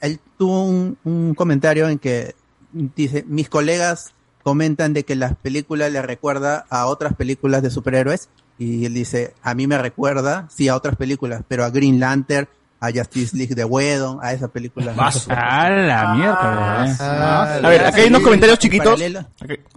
[0.00, 2.34] él tuvo un, un comentario en que
[2.72, 8.30] dice mis colegas comentan de que las películas le recuerda a otras películas de superhéroes
[8.58, 12.48] y él dice a mí me recuerda sí a otras películas pero a Green Lantern
[12.80, 15.30] a Justice League de Whedon a esa película Vaso.
[15.32, 16.86] A la mierda.
[16.86, 16.96] eh.
[17.00, 19.00] Ah, A ver, acá hay unos comentarios chiquitos.
[19.00, 19.26] Paralelo-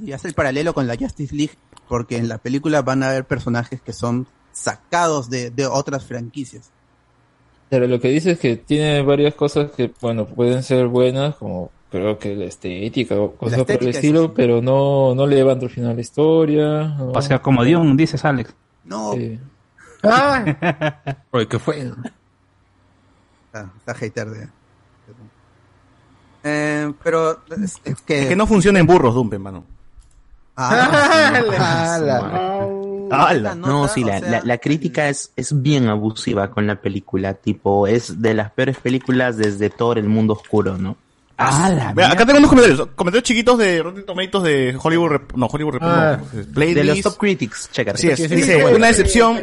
[0.04, 1.54] y hace el paralelo con la Justice League
[1.88, 6.72] porque en la película van a haber personajes que son sacados de, de otras franquicias
[7.70, 11.72] Pero lo que dice es que tiene varias cosas que, bueno, pueden ser buenas, como
[11.92, 15.70] creo que la estética o cosas por el estilo, pero no, no le llevan al
[15.70, 16.84] final la historia.
[16.98, 18.54] no- O sea, como Dion, dices Alex.
[18.90, 19.40] No Sí.
[21.32, 21.92] Oye, ¿qué fue?
[23.46, 24.50] Está, está hater de.
[26.44, 28.22] Eh, pero es, es que.
[28.22, 29.66] Es que no funciona en burros, Dumpe, mano.
[30.56, 31.42] Ah.
[33.12, 33.56] ¡Hala!
[33.56, 37.34] No, sí, o la, sea, la, la crítica es, es bien abusiva con la película,
[37.34, 40.96] tipo, es de las peores películas desde todo el mundo oscuro, ¿no?
[41.42, 42.88] A la Vea, acá tengo unos comentarios.
[42.96, 46.20] Comentarios chiquitos de Rotten Tomatoes de Hollywood Rep- No, Hollywood Rep- Ah.
[46.34, 47.92] no, De los top critics, checa.
[47.92, 48.30] Así es.
[48.30, 49.40] Dice, una excepción,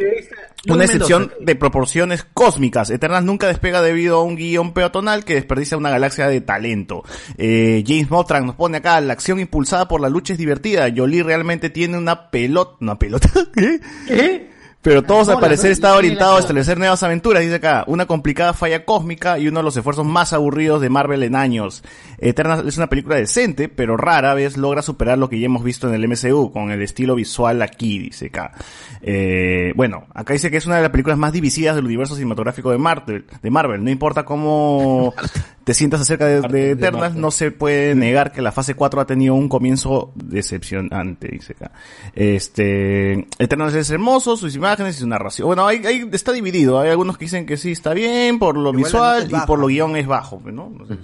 [0.69, 2.89] una excepción de proporciones cósmicas.
[2.91, 7.03] Eternals nunca despega debido a un guion peatonal que desperdicia una galaxia de talento.
[7.37, 10.87] Eh, James Motran nos pone acá, la acción impulsada por la lucha es divertida.
[10.95, 14.51] Jolie realmente tiene una pelota, una pelota, ¿qué?
[14.81, 17.83] Pero todos al parecer está orientado a establecer nuevas aventuras, dice acá.
[17.87, 21.83] Una complicada falla cósmica y uno de los esfuerzos más aburridos de Marvel en años.
[22.19, 25.87] Eternals es una película decente, pero rara vez logra superar lo que ya hemos visto
[25.87, 28.53] en el MCU, con el estilo visual aquí, dice acá.
[29.01, 32.71] Eh, bueno, acá dice que es una de las películas más divisivas del universo cinematográfico
[32.71, 33.25] de Marvel.
[33.41, 33.83] De Marvel.
[33.83, 35.13] No importa cómo
[35.65, 39.05] te sientas acerca de, de Eternals, no se puede negar que la fase 4 ha
[39.05, 41.71] tenido un comienzo decepcionante, dice acá.
[42.15, 45.47] Este, Eternals es hermoso, sus imágenes y su narración.
[45.47, 46.79] Bueno, hay, hay- está dividido.
[46.79, 49.45] Hay algunos que dicen que sí está bien por lo Igual visual y baja.
[49.45, 50.69] por lo guion es bajo, ¿no?
[50.69, 50.95] No sé.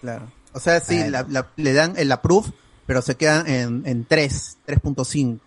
[0.00, 0.26] Claro.
[0.52, 2.52] O sea, sí, la- la- le dan el approve,
[2.86, 5.38] pero se quedan en, en 3, 3.5.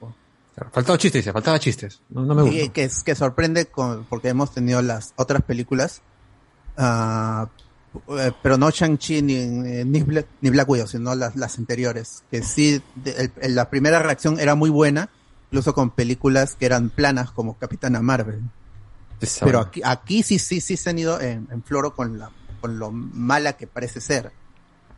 [0.56, 2.00] Claro, Faltaba chistes, faltaba chistes.
[2.10, 2.58] No, no me gusta.
[2.58, 6.02] Y que, que sorprende con, porque hemos tenido las otras películas,
[6.78, 12.42] eh, pero no Shang-Chi ni, ni, Black, ni Black Widow, sino las, las anteriores, que
[12.44, 15.10] sí, de- el- la primera reacción era muy buena,
[15.54, 18.42] incluso con películas que eran planas como Capitana Marvel.
[19.40, 22.80] Pero aquí, aquí sí, sí, sí se han ido en, en floro con la, con
[22.80, 24.32] lo mala que parece ser.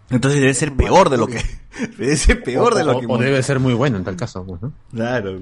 [0.09, 1.43] Entonces debe ser peor de lo que,
[1.97, 3.05] debe ser peor de lo que.
[3.05, 4.71] O, o debe ser muy bueno en tal caso, pues, ¿no?
[4.91, 5.37] Claro.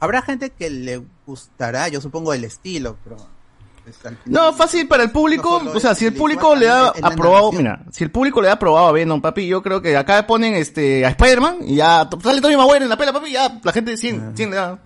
[0.00, 3.16] Habrá gente que le gustará, yo supongo, el estilo, pero...
[4.26, 7.84] No, fácil para el público, No o sea, si el público le la aprobado, mira,
[7.92, 11.04] si el público le da aprobado a Venom, papi, yo creo que acá ponen este
[11.06, 14.36] a Spider-Man y ya sale Tony Maguire en la pela, papi, ya la gente 100,
[14.36, 14.78] 100 le da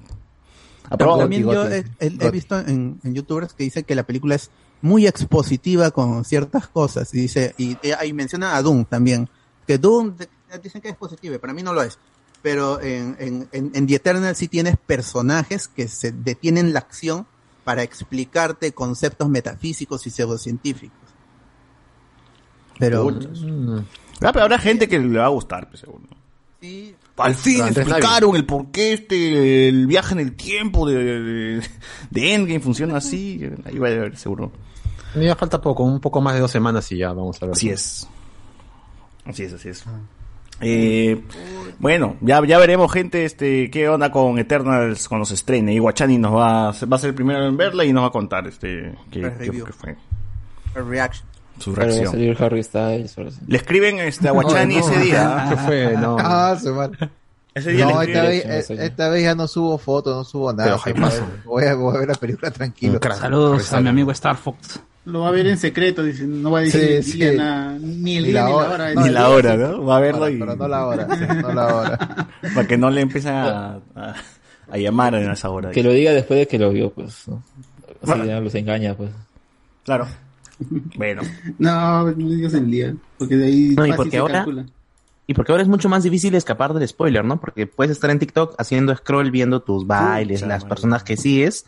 [0.90, 1.20] aprobado.
[1.20, 4.50] También yo he, he- visto en, en youtubers que dicen que la película es
[4.82, 9.28] muy expositiva con ciertas cosas y dice y, y ahí menciona a Doom también
[9.66, 10.16] que Doom
[10.62, 11.98] dicen que es positiva para mí no lo es
[12.42, 17.28] pero en, en, en, en The Eternal sí tienes personajes que se detienen la acción
[17.64, 20.98] para explicarte conceptos metafísicos y pseudocientíficos
[22.78, 23.08] pero
[24.24, 26.04] Ah, pero habrá gente que le va a gustar, pues, seguro.
[26.60, 31.62] sí Al fin explicaron el por qué este, el viaje en el tiempo de, de,
[32.10, 33.40] de Endgame funciona así.
[33.64, 34.52] Ahí va a haber seguro.
[35.14, 37.54] Ya falta poco, un poco más de dos semanas y ya vamos a ver.
[37.54, 38.08] Así es.
[39.24, 39.84] Así es, así es.
[40.62, 41.20] Eh,
[41.78, 45.74] bueno, ya, ya veremos gente, este, qué onda con Eternals cuando se estrene.
[45.74, 48.08] Y Guachani nos va, a- va a ser el primero en verla y nos va
[48.08, 49.96] a contar, este, qué, qué- qué fue
[50.74, 51.26] reaction
[51.58, 52.06] su reacción.
[52.12, 53.16] salir Harry Styles.
[53.46, 55.46] Le escriben, este, a Guachani No, no, ese día.
[55.50, 55.96] ¿Qué fue?
[55.98, 56.16] No.
[56.20, 56.90] Ah, se va.
[57.54, 60.78] Ese día No, esta vez, eh, esta vez ya no subo fotos, no subo nada.
[60.82, 61.06] Pero,
[61.44, 62.98] voy, a, voy a ver la película tranquilo.
[63.20, 64.80] Saludos a mi amigo Star Fox.
[65.04, 67.18] Lo va a ver en secreto, dice, no va a decir Sí, el sí.
[67.18, 68.74] día, nada, ni el Ni día la ni la hora.
[68.74, 68.94] hora.
[68.94, 69.56] No, Ni la hora.
[69.56, 69.84] ¿no?
[69.84, 70.38] Va a verlo y...
[70.38, 72.28] Pero no la hora, sí, no la hora.
[72.54, 74.14] Para que no le empiecen a, a,
[74.70, 75.70] a llamar en esa hora.
[75.72, 77.26] Que lo diga después de que lo vio, pues.
[77.26, 77.42] ¿no?
[78.02, 79.10] Así ya los engaña, pues.
[79.84, 80.06] Claro.
[80.96, 81.22] Bueno.
[81.58, 84.66] No, no digas el día, porque de ahí No, y porque se ahora- calcula.
[85.26, 87.40] Y porque ahora es mucho más difícil escapar del spoiler, ¿no?
[87.40, 90.68] Porque puedes estar en TikTok haciendo scroll viendo tus bailes, Pucha, las madre.
[90.68, 91.64] personas que sigues,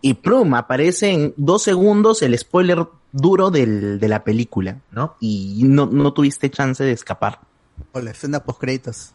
[0.00, 5.16] y plum, aparece en dos segundos el spoiler duro del, de la película, ¿no?
[5.20, 7.40] Y no, no tuviste chance de escapar.
[7.92, 9.12] o la escena post créditos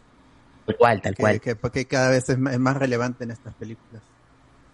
[0.66, 1.42] Tal cual, tal que, cual.
[1.42, 4.02] que- porque cada vez es más relevante en estas películas.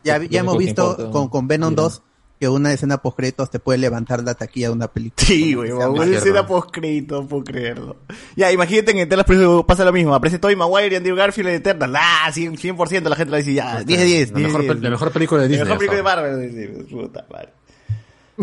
[0.03, 1.83] Ya, ya hemos visto importa, con, con Venom mira.
[1.83, 2.01] 2
[2.43, 5.25] que una escena post créditos te puede levantar la taquilla de una película.
[5.25, 7.95] Sí, güey, una escena post-crédito, no puedo creerlo.
[8.35, 9.25] Ya, imagínate en Eternas
[9.65, 10.13] pasa lo mismo.
[10.13, 11.95] Aparece Tobey Maguire y Andrew Garfield en Eternal.
[11.95, 13.81] Ah, 100%, 100% la gente lo dice ya.
[13.83, 14.31] 10 de 10.
[14.31, 16.85] La mejor pel- la mejor película de La Disney mejor película de Marvel.
[16.89, 17.49] Puta madre.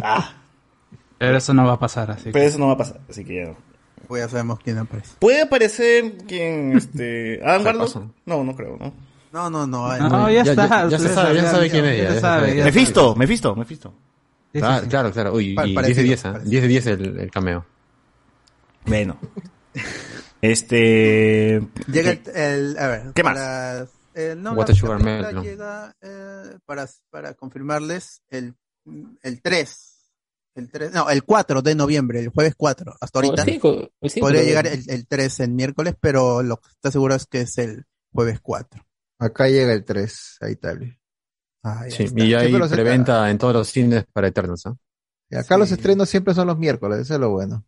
[0.02, 0.32] Ah,
[1.18, 3.34] Pero eso no va a pasar, así pero eso no va a pasar, así que
[3.36, 3.56] ya no.
[4.08, 5.10] Pues ya sabemos quién aparece.
[5.18, 8.02] ¿Puede aparecer quien, este, Adam Warlock?
[8.24, 8.92] No, no creo, ¿no?
[9.32, 9.96] No, no, no.
[9.98, 10.66] No, ya, Ya- está.
[10.68, 12.56] ya- ya se sabe, ya sabe quién es ella, ya ya sabe, sabe.
[12.58, 13.94] ya Mephisto, Mephisto, Mephisto.
[14.52, 14.90] Sí, Ah, sí, sí.
[14.90, 15.32] claro, claro.
[15.34, 16.32] Uy, Pa- y 10 de parecido, 10, ¿ah?
[16.32, 16.50] parecido.
[16.50, 17.66] 10 de 10 el, el cameo.
[18.86, 19.18] Bueno.
[20.42, 21.60] Este.
[21.92, 23.34] Llega el, el- a ver, ¿Qué más?
[23.34, 25.44] para- eh, no, What la, Melon.
[25.44, 28.54] llega eh, para, para confirmarles el,
[29.22, 29.86] el 3.
[30.56, 33.42] El 3, no, el 4 de noviembre, el jueves 4, hasta ahorita.
[33.42, 36.56] O el cinco, el cinco, Podría pero- llegar el, el 3 el miércoles, pero lo
[36.56, 38.82] que está seguro es que es el jueves 4.
[39.20, 40.98] Acá llega el 3 a Italia.
[41.62, 42.24] Ah, ya Sí, está.
[42.24, 44.74] y hay preventa en todos los cines para Eternals, ¿ah?
[45.28, 47.64] Y acá los estrenos siempre son los miércoles, eso es lo bueno.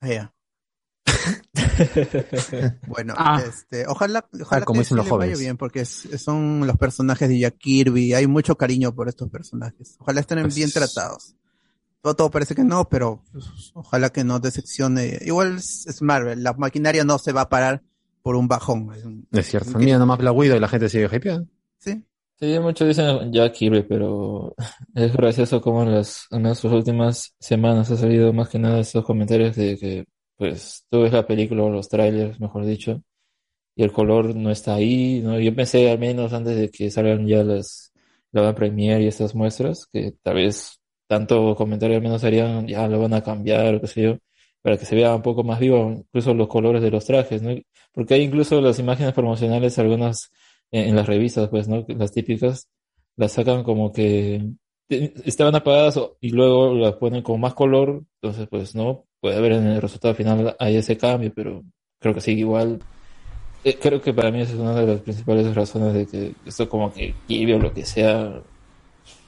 [0.00, 0.34] Ah, ya.
[2.86, 3.42] bueno, Ah.
[3.46, 5.38] este, ojalá, ojalá Ah, como dicen los vaya jóvenes.
[5.38, 9.96] bien, porque es- son los personajes de Jack Kirby, hay mucho cariño por estos personajes.
[10.00, 11.34] Ojalá estén Pues bien tratados.
[12.00, 13.44] Todo, todo parece que no, pero pues,
[13.74, 15.18] ojalá que no decepcione.
[15.22, 17.82] Igual es, es Marvel, la maquinaria no se va a parar
[18.28, 18.92] por un bajón.
[18.94, 19.78] Es un- Es cierto.
[19.78, 21.46] Mira nomás Black Widow y la gente sigue hypeada.
[21.78, 22.04] ¿sí?
[22.38, 24.54] Sí, muchos dicen Jack Kirby, pero
[24.94, 29.02] es gracioso como en las, en las últimas semanas ha salido más que nada estos
[29.06, 30.04] comentarios de que,
[30.36, 33.02] pues, tú ves la película o los trailers, mejor dicho,
[33.74, 35.40] y el color no está ahí, ¿no?
[35.40, 37.92] Yo pensé al menos antes de que salgan ya las,
[38.32, 42.88] la van premiere y estas muestras, que tal vez tanto comentario al menos harían, ya
[42.88, 44.18] lo van a cambiar o qué sé yo,
[44.62, 47.54] para que se vea un poco más vivo, incluso los colores de los trajes, ¿no?
[47.92, 50.30] Porque hay incluso las imágenes promocionales, algunas
[50.70, 51.84] en, las revistas, pues, ¿no?
[51.88, 52.68] Las típicas,
[53.16, 54.42] las sacan como que
[54.88, 59.04] estaban apagadas y luego las ponen con más color, entonces, pues, ¿no?
[59.20, 61.62] Puede haber en el resultado final hay ese cambio, pero
[61.98, 62.80] creo que sigue igual.
[63.64, 66.68] Eh, creo que para mí esa es una de las principales razones de que esto
[66.68, 68.40] como que Kirby o lo que sea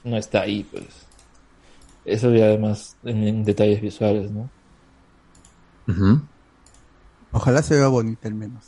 [0.03, 1.07] no está ahí, pues.
[2.05, 4.49] Eso y además en detalles visuales, ¿no?
[5.91, 6.21] Ujú.
[7.33, 8.63] Ojalá se vea bonito al menos.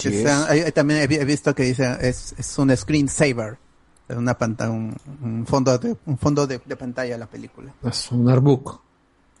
[0.00, 0.22] Que es.
[0.22, 3.58] sean- hay- también he, vi- he visto que dice es, es un screensaver,
[4.08, 7.72] es una pantalla, un, un fondo de, un fondo de, de pantalla la película.
[7.82, 8.80] Es un artbook.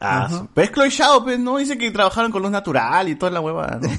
[0.00, 1.56] ah, pero es Chloe Zhao, pues, ¿no?
[1.58, 3.88] Dice que trabajaron con luz natural y toda la hueva, ¿no?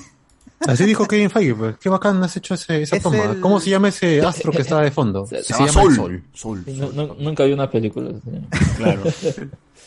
[0.67, 1.77] Así dijo Kevin Feige, pues.
[1.77, 3.17] Qué bacán has hecho ese, esa Es toma.
[3.23, 5.25] el- ¿Cómo se llama ese astro que está de fondo?
[5.27, 5.95] Se Se, llama llama Sol.
[5.95, 6.23] Sol.
[6.33, 6.63] Sol.
[6.65, 8.11] Sí, no- no- nunca vi una película.
[8.23, 8.31] sí.
[8.77, 9.01] Claro.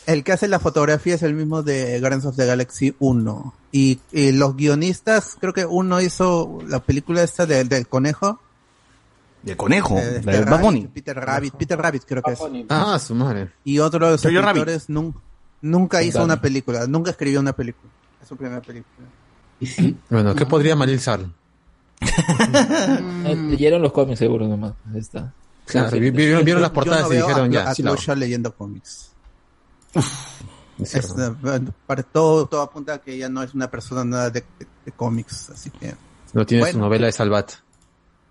[0.08, 3.54] El que hace la fotografía es el mismo de Guardians of the Galaxy 1.
[3.72, 8.40] Y, y los guionistas, creo que uno hizo la película esta de- del conejo.
[9.42, 10.86] Del conejo, eh, la de Peter Bad Rabbit, Bunny.
[10.88, 12.40] Peter Rabbit, Peter Rabbit creo que es.
[12.70, 13.50] Ah, su madre.
[13.64, 15.14] Y otro de los escritores nun-
[15.60, 17.92] nunca hizo una película, nunca escribió una película.
[18.22, 19.06] Es su primera película.
[19.60, 19.94] Y sí.
[20.08, 21.20] Bueno, ¿qué podría malilzar?
[23.26, 24.72] Eh, Leyeron los cómics seguro nomás.
[24.92, 25.32] Ahí está.
[25.66, 27.68] Claro, Sí, vi- vieron, vieron las Yo portadas no y dijeron a, ya.
[27.70, 27.82] a sí
[28.16, 29.07] leyendo cómics.
[29.94, 31.32] Es Es, eh,
[31.86, 34.92] para todo, todo apunta a que ella no es una persona nada de, de- de
[34.92, 35.94] cómics, así que
[36.32, 37.50] No tiene su novela de Salvat.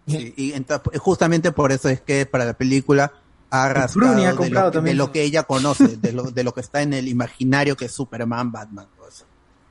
[0.08, 3.12] sí, y enta- justamente por eso es que para la película
[3.50, 4.98] ha rascado Bruni ha de, lo, que- de también.
[4.98, 7.92] lo que ella conoce, de lo, de lo que está en el imaginario que es
[7.92, 8.88] Superman, Batman.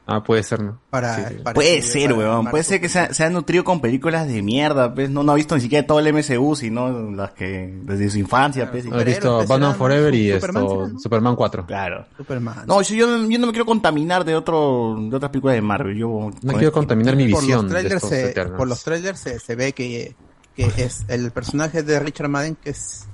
[0.09, 0.81] Ah, puede ser, ¿no?
[0.89, 1.35] Para, Sí, sí.
[1.43, 2.47] para Puede ser, para weón.
[2.47, 5.11] Puede ser que se ha, se ha nutrido con películas de mierda, pues.
[5.11, 8.71] No, no ha visto ni siquiera todo el MCU, sino las que, desde su infancia,
[8.71, 8.85] pues.
[8.85, 10.99] Superhéroes, visto Batman Forever y Superman esto.
[11.01, 11.67] Superman 4.
[11.67, 12.07] Claro.
[12.17, 12.65] Superman.
[12.67, 15.63] No, yo, yo no- yo no me quiero contaminar de otro, de otras películas de
[15.63, 15.97] Marvel.
[15.97, 19.19] Yo, No quiero contaminar mi por visión los de trailers, estos se, por los trailers
[19.19, 20.15] se, se ve que,
[20.55, 23.07] que es el personaje de Richard Madden, que es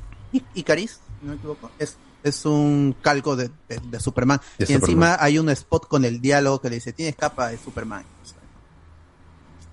[0.55, 4.41] Icaris, si no me equivoco, es, es un calco de, de- de Superman.
[4.59, 4.83] De y Superman.
[4.83, 8.03] encima hay un spot con el diálogo que le dice, tienes capa de Superman.
[8.23, 8.39] O sea,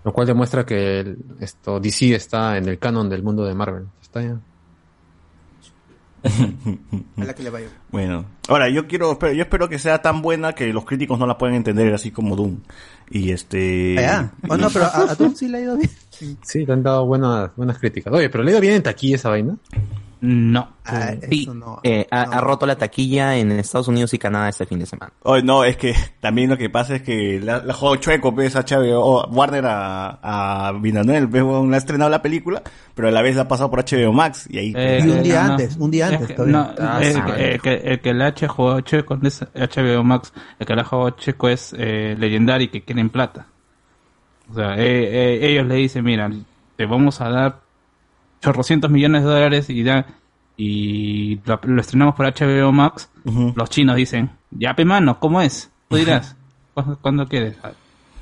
[0.03, 3.85] Lo cual demuestra que el- esto DC está en el canon del mundo de Marvel.
[4.01, 4.39] Está ya.
[7.17, 7.67] ojalá que le vaya.
[7.67, 7.79] bien.
[7.91, 11.25] Bueno, ahora yo quiero, espero, yo espero que sea tan buena que los críticos no
[11.25, 12.57] la puedan entender así como Doom.
[13.09, 13.95] Y este.
[13.99, 14.33] Ah, ya.
[14.49, 15.89] Oh, no, pero a, a Doom sí le ha ido bien.
[16.43, 18.11] Sí, le han dado buenas, buenas críticas.
[18.13, 19.55] Oye, pero le ha ido bien en taquilla esa vaina.
[20.21, 20.73] No.
[20.85, 21.79] Ah, Sí, eso no.
[21.83, 22.31] eh, ha, no.
[22.33, 25.13] ha roto la taquilla en Estados Unidos y Canadá este fin de semana.
[25.23, 28.53] Oh, no, es que también lo que pasa es que la, la juego chueco, pues,
[28.55, 32.61] HBO, Warner a, a Villeneuve, pues, ha estrenado la película,
[32.95, 35.23] pero a la vez la ha pasado por HBO Max, y ahí, Eh, Y un
[35.23, 37.99] día no, antes, un día Es antes que- Ah, el, sí, que- el que, el
[38.01, 41.73] que le ha jugado checo es HBO Max, el que le ha jugado checo es
[41.77, 43.45] eh, Legendary que quieren plata.
[44.51, 44.79] O sea, eh,
[45.35, 46.29] eh, ellos le dicen, mira,
[46.75, 47.59] te vamos a dar
[48.41, 50.05] chorrocientos millones de dólares y ya
[50.57, 53.09] y lo, lo estrenamos por HBO Max,
[53.55, 55.69] los chinos dicen, ya pe mano, ¿cómo es?
[55.87, 56.35] Tú dirás,
[56.73, 57.55] ¿cuándo, cuándo quieres?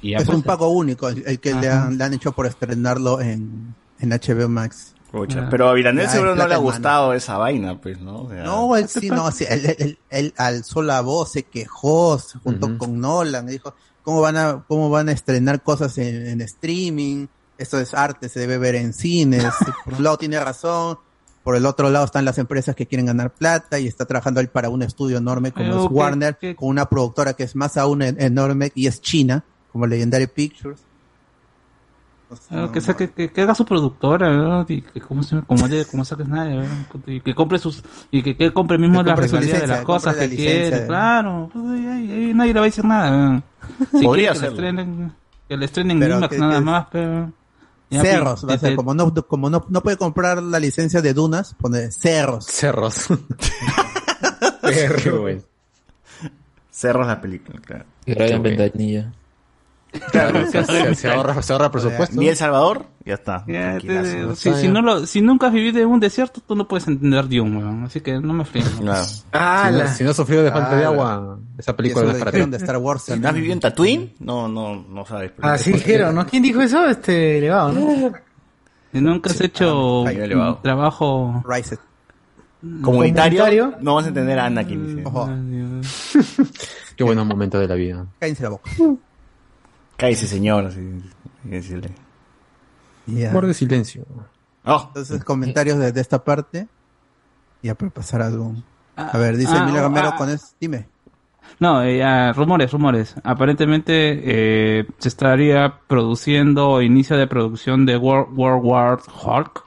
[0.02, 2.46] Y ya es pues, un pago único el que le han, le han hecho por
[2.46, 4.94] estrenarlo en, en HBO Max.
[5.12, 6.62] Pucha, Pero a Viranel Ay, seguro no le ha mano.
[6.62, 8.24] gustado esa vaina, pues, ¿no?
[8.24, 12.20] O sea, No, él sí, no, sí, él, él- él alzó la voz, se quejó
[12.20, 13.74] se junto con Nolan, dijo,
[14.04, 17.28] ¿cómo van a, cómo van a estrenar cosas en, en streaming?
[17.58, 19.46] Esto es arte, se debe ver en cines.
[19.86, 20.98] Por un lado tiene razón,
[21.44, 24.50] por el otro lado están las empresas que quieren ganar plata y está trabajando él
[24.50, 28.02] para un estudio enorme como Pero es Warner, con una productora que es más aún
[28.02, 30.82] en- enorme y es China, como Legendary Pictures.
[32.52, 34.66] Ah, que, saque, que, que haga su productora, ¿no?
[34.68, 36.66] Y que como se como de, como saques nada, ¿no?
[37.06, 37.82] y que compre sus
[38.12, 40.28] y que, que compre mismo Que la compre su regalía de las cosas que la
[40.28, 43.42] licencia quiere, claro, pues, ahí- nadie le va a decir nada.
[43.94, 45.14] Si Podría que le estrenen,
[45.48, 47.32] que le estrenen Pero IMAX nada que- más, pero
[47.90, 51.14] Cerros, pi- va a ser, como no, como no, no puede comprar la licencia de
[51.14, 52.46] Dunas, pone Cerros.
[52.46, 53.08] Cerros.
[56.72, 57.86] Cerros la película, claro.
[58.06, 58.44] Y Ryan.
[58.44, 59.14] Ventanilla.
[60.12, 62.20] Claro, se, se- se ahorra, se ahorra presupuesto.
[62.20, 63.44] Ni El Salvador, ya está.
[63.48, 64.36] ya, te- tranquilazo.
[64.36, 67.28] si, si no lo, si nunca has vivido en un desierto, tú no puedes entender
[67.28, 67.84] Dune, weón.
[67.84, 68.68] Así que no me fríes.
[68.80, 69.04] Claro.
[69.04, 72.18] si, no, si no has sufrido de falta de Ah, agua, esa película no es
[72.18, 72.40] para ti.
[72.42, 73.04] de Star Wars.
[73.04, 75.32] Si no has vivido en Tatooine, no, no, no sabes.
[75.42, 76.26] Así dijeron, ¿no?
[76.26, 76.86] ¿Quién dijo eso?
[76.88, 78.12] Este elevado, ¿no?
[78.94, 81.44] Si nunca has hecho un trabajo.
[82.82, 83.74] Comunitario, Comunitario.
[83.82, 85.04] no vas a entender a Anakin.
[86.96, 88.06] Qué buenos momentos de la vida.
[88.20, 88.72] cállense la boca.
[89.98, 90.66] Cállese, señor.
[90.66, 91.02] Así,
[91.44, 91.92] decirle.
[93.08, 93.32] Ya.
[93.32, 94.06] Guarde silencio.
[94.64, 96.68] Oh, Entonces, comentarios de, de esta parte.
[97.64, 98.62] Ya para pasar a Doom.
[98.96, 100.16] Ah, A ver, dice ah, Emilio oh, Gamero ah.
[100.16, 100.48] con eso.
[100.60, 100.88] Dime.
[101.60, 103.16] No, eh, ah, rumores, rumores.
[103.24, 103.94] Aparentemente
[104.24, 109.64] eh, se estaría produciendo inicio de producción de World, World War Hulk.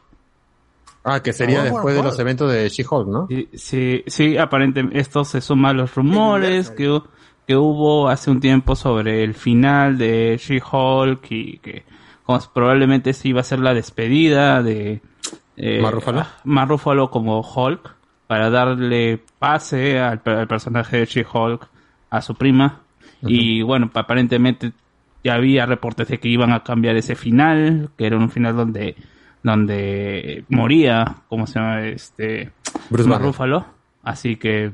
[1.03, 3.27] Ah, que sería después de los eventos de She-Hulk, ¿no?
[3.29, 7.01] Sí, sí, sí, aparentemente esto se suma a los rumores que,
[7.47, 11.85] que hubo hace un tiempo sobre el final de She-Hulk y que
[12.25, 15.01] como probablemente sí iba a ser la despedida de
[15.57, 15.81] eh.
[16.45, 17.95] Mark Ruffalo como Hulk
[18.27, 21.67] para darle pase al, per- al personaje de She-Hulk
[22.11, 22.81] a su prima
[23.23, 24.73] y bueno, aparentemente
[25.23, 28.97] ya había reportes de que iban a cambiar ese final, que era un final donde
[29.43, 31.87] donde moría, ¿cómo se llama?
[31.87, 32.53] Este
[32.91, 33.09] Bruce.
[33.19, 33.67] Ruffalo.
[34.03, 34.73] Así que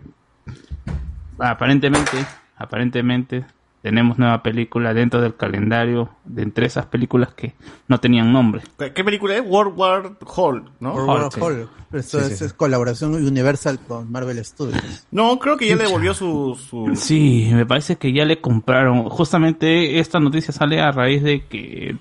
[1.38, 2.24] aparentemente,
[2.56, 3.44] aparentemente
[3.82, 7.54] tenemos nueva película dentro del calendario de entre esas películas que
[7.86, 8.62] no tenían nombre.
[8.78, 9.44] ¿Qué película es?
[9.46, 10.94] World War Hulk, ¿no?
[10.94, 11.40] World sí.
[11.40, 11.68] Hulk.
[11.88, 12.44] Pero Esto Sí, es, sí, sí.
[12.46, 15.06] es colaboración Universal con Marvel Studios.
[15.12, 16.58] No, creo que ya le devolvió su...
[16.68, 16.96] su...
[16.96, 19.08] Sí, me parece que ya le compraron.
[19.08, 21.96] Justamente esta noticia sale a raíz de que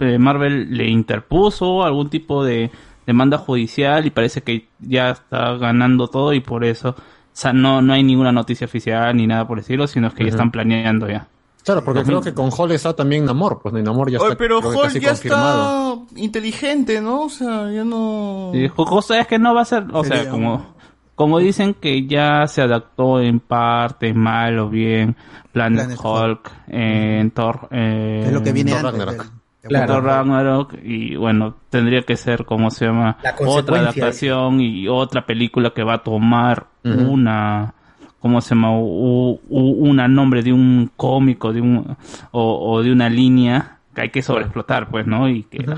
[0.00, 2.70] eh, Marvel le interpuso algún tipo de
[3.06, 6.96] demanda judicial y parece que ya está ganando todo y por eso,
[7.36, 10.34] sea, no, no hay ninguna noticia oficial ni nada por decirlo, sino que ya Ujú.
[10.36, 11.26] están planeando ya.
[11.64, 14.58] Claro, porque creo que con Hulk está también Namor, pues Namor ya está Oye, pero
[14.58, 16.04] Hulk casi ya confirmado.
[16.08, 17.22] está inteligente, ¿no?
[17.22, 18.50] O sea, ya no...
[18.52, 20.74] Sí, cosa es que no va a ser, o sea, Sería como,
[21.14, 25.16] como dicen que ya se adaptó en parte, mal o bien,
[25.52, 29.04] Planet, Planet Hulk, en Thor, eh, Es lo que viene Thor antes.
[29.06, 29.32] Ragnarok.
[29.68, 29.94] Claro.
[29.94, 35.24] Thor Ragnarok y bueno, tendría que ser como se llama La otra adaptación y otra
[35.26, 36.66] película que va a tomar
[37.08, 37.74] una
[38.20, 38.72] ¿cómo se llama?
[38.78, 41.96] U- u- una nombre de un cómico de un
[42.30, 45.28] o, o de una línea que hay que sobreexplotar, pues, ¿no?
[45.28, 45.76] Y que la,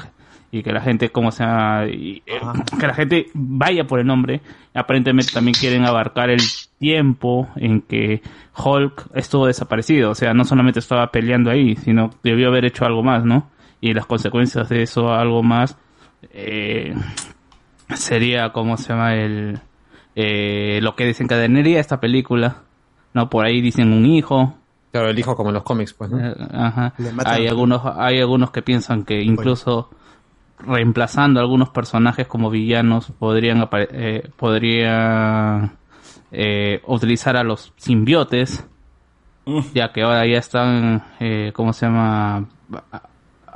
[0.53, 2.41] y que la gente como sea y, eh,
[2.79, 4.41] que la gente vaya por el nombre.
[4.75, 6.41] Aparentemente también quieren abarcar el
[6.79, 8.23] tiempo en que
[8.57, 13.03] Hulk estuvo desaparecido, o sea, no solamente estaba peleando ahí, sino debió haber hecho algo
[13.03, 13.49] más, ¿no?
[13.87, 15.77] Y las consecuencias de eso, algo más,
[16.33, 16.95] eh,
[17.95, 19.15] sería, ¿cómo se llama?
[19.15, 19.61] El,
[20.15, 22.63] eh, lo que desencadenaría esta película,
[23.15, 23.29] ¿no?
[23.31, 24.55] Por ahí dicen un hijo,
[24.93, 26.19] Claro, el hijo como en los cómics, pues, ¿no?
[26.19, 26.95] eh, ajá.
[27.27, 29.91] Hay a- algunos, hay algunos que piensan que incluso
[30.59, 35.71] reemplazando algunos personajes como villanos podrían eh, podría
[36.33, 38.67] eh, utilizar a los simbiotes,
[39.75, 42.47] ya que ahora ya están, eh, ¿cómo se llama?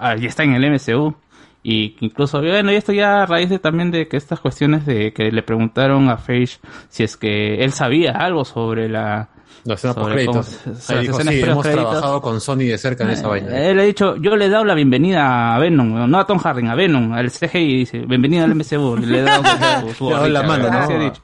[0.01, 1.15] Ya está en el MCU.
[1.63, 5.13] Y incluso, bueno, y esto ya a raíz de también de que estas cuestiones de
[5.13, 6.59] que le preguntaron a Feige
[6.89, 9.29] si es que él sabía algo sobre la...
[9.65, 10.83] La escena sobre post cómo- créditos.
[10.85, 11.91] sobre Ahí dijo, las escenas sí, hemos post-créditos".
[11.91, 13.59] trabajado con Sony de cerca en esa vaina.
[13.59, 16.67] Él ha dicho, yo le he dado la bienvenida a Venom, no a Tom Hardy,
[16.67, 19.43] a Venom, al CGI, dice, bienvenido al MCU, le he dado
[19.89, 20.79] su, su Le ha dado la mano, ¿no?
[20.79, 21.23] ha dicho.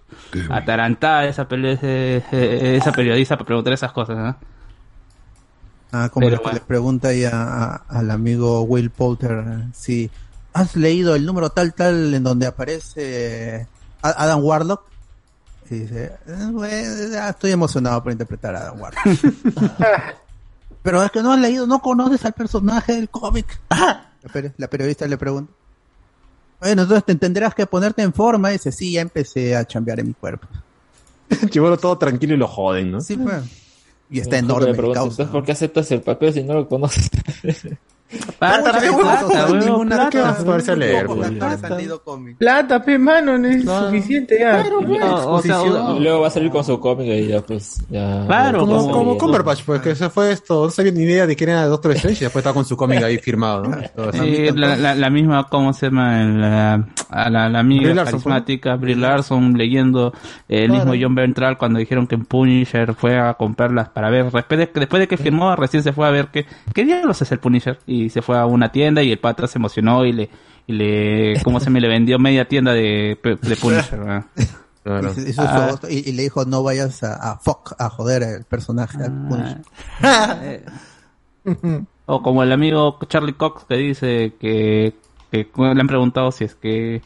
[0.50, 4.36] Atarantada esa, esa periodista para preguntar esas cosas, ¿no?
[5.92, 6.52] Ah, como le, bueno.
[6.52, 10.10] le pregunta ahí a- a- al amigo Will Poulter eh, si
[10.52, 13.66] ¿has leído el número tal tal en donde aparece
[14.02, 14.82] A- Adam Warlock?
[15.70, 19.04] Y dice, "Eh, estoy emocionado por interpretar a Adam Warlock.
[20.82, 23.58] Pero es que no has leído, no conoces al personaje del cómic.
[23.70, 25.52] La, peri- la periodista le pregunta.
[26.60, 28.50] Bueno, entonces te tendrás que ponerte en forma.
[28.50, 30.46] Y dice, sí, ya empecé a chambear en mi cuerpo.
[31.50, 33.00] Chivolo todo tranquilo y lo joden, ¿no?
[33.00, 33.42] Sí, pues.
[34.10, 37.10] Y está enorme el pregunto, ¿por qué aceptas el papel si no lo conoces?
[38.38, 39.88] Plata, pe, huevón,
[42.38, 44.62] plata, pe, mano, no es suficiente ya.
[44.64, 45.60] No, o sea,
[45.96, 48.24] Y luego va a salir con su cómic y ya pues ya.
[48.26, 51.36] Claro, Como, como sabía, Cumberbatch, pues que se fue esto, no sabía ni idea de
[51.36, 53.76] quién era Doctor Strange y después estaba con su cómic ahí firmado, ¿no?
[54.12, 56.22] Sí, la, la, la misma, ¿cómo se llama?
[56.24, 56.74] La,
[57.10, 60.12] a la, la amiga Brie Larson, carismática, Brie Larson, leyendo
[60.48, 60.86] eh, el Claro.
[60.92, 64.70] mismo John Ventral cuando dijeron que en Punisher fue a comprarlas para ver, después de,
[64.74, 67.78] después de que firmó, recién se fue a ver qué, qué diablos es el Punisher,
[67.86, 70.30] y se fue a una tienda y el pata se emocionó y le,
[70.66, 73.98] y le, ¿cómo se me le vendió media tienda de, de Punisher?
[73.98, 74.24] ¿verdad?
[74.82, 75.12] Claro.
[75.16, 75.78] Y, hizo su Ah.
[75.90, 78.98] y- y le dijo, no vayas a, a fuck, a joder el personaje.
[79.28, 79.62] Punisher".
[82.08, 84.94] O como el amigo Charlie Cox que dice que,
[85.30, 87.02] que le han preguntado si es que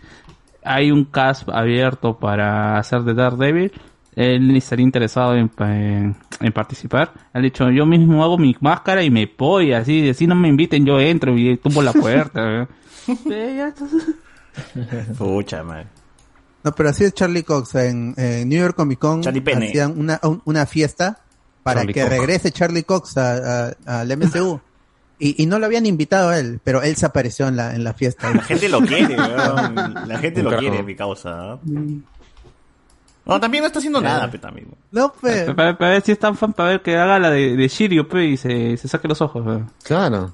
[0.63, 3.73] hay un cast abierto para hacer de Daredevil,
[4.25, 7.13] él ni estaría interesado en, en, en participar.
[7.33, 10.85] Han dicho, yo mismo hago mi máscara y me voy, así, si no me inviten
[10.85, 12.69] yo entro y tumbo la puerta.
[13.09, 14.05] Eh, ya, entonces-
[15.19, 15.87] Pucha, madre.
[16.63, 17.75] No, pero así es Charlie Cox.
[17.77, 19.69] En, en New York Comic Con Charlie Pene.
[19.69, 21.21] hacían una, un- una fiesta
[21.63, 22.11] para Charlie que Cox.
[22.13, 24.61] regrese Charlie Cox a- a- al MCU.
[25.19, 27.85] Y, y no lo habían invitado a él, pero él se apareció en la, en
[27.85, 28.33] la fiesta.
[28.33, 29.75] La gente lo quiere, weón.
[30.07, 30.69] La gente Un lo carajo.
[30.69, 31.59] quiere, mi causa.
[31.65, 32.03] ¿no?
[33.27, 34.69] No, también no está haciendo nada, pe, también.
[34.91, 35.45] No, pues.
[35.55, 38.09] para, para ver si es tan fan, para ver que haga la de, de Shiryu
[38.09, 39.45] pe, y se, se saque los ojos.
[39.45, 39.65] pe.
[39.85, 40.33] Claro.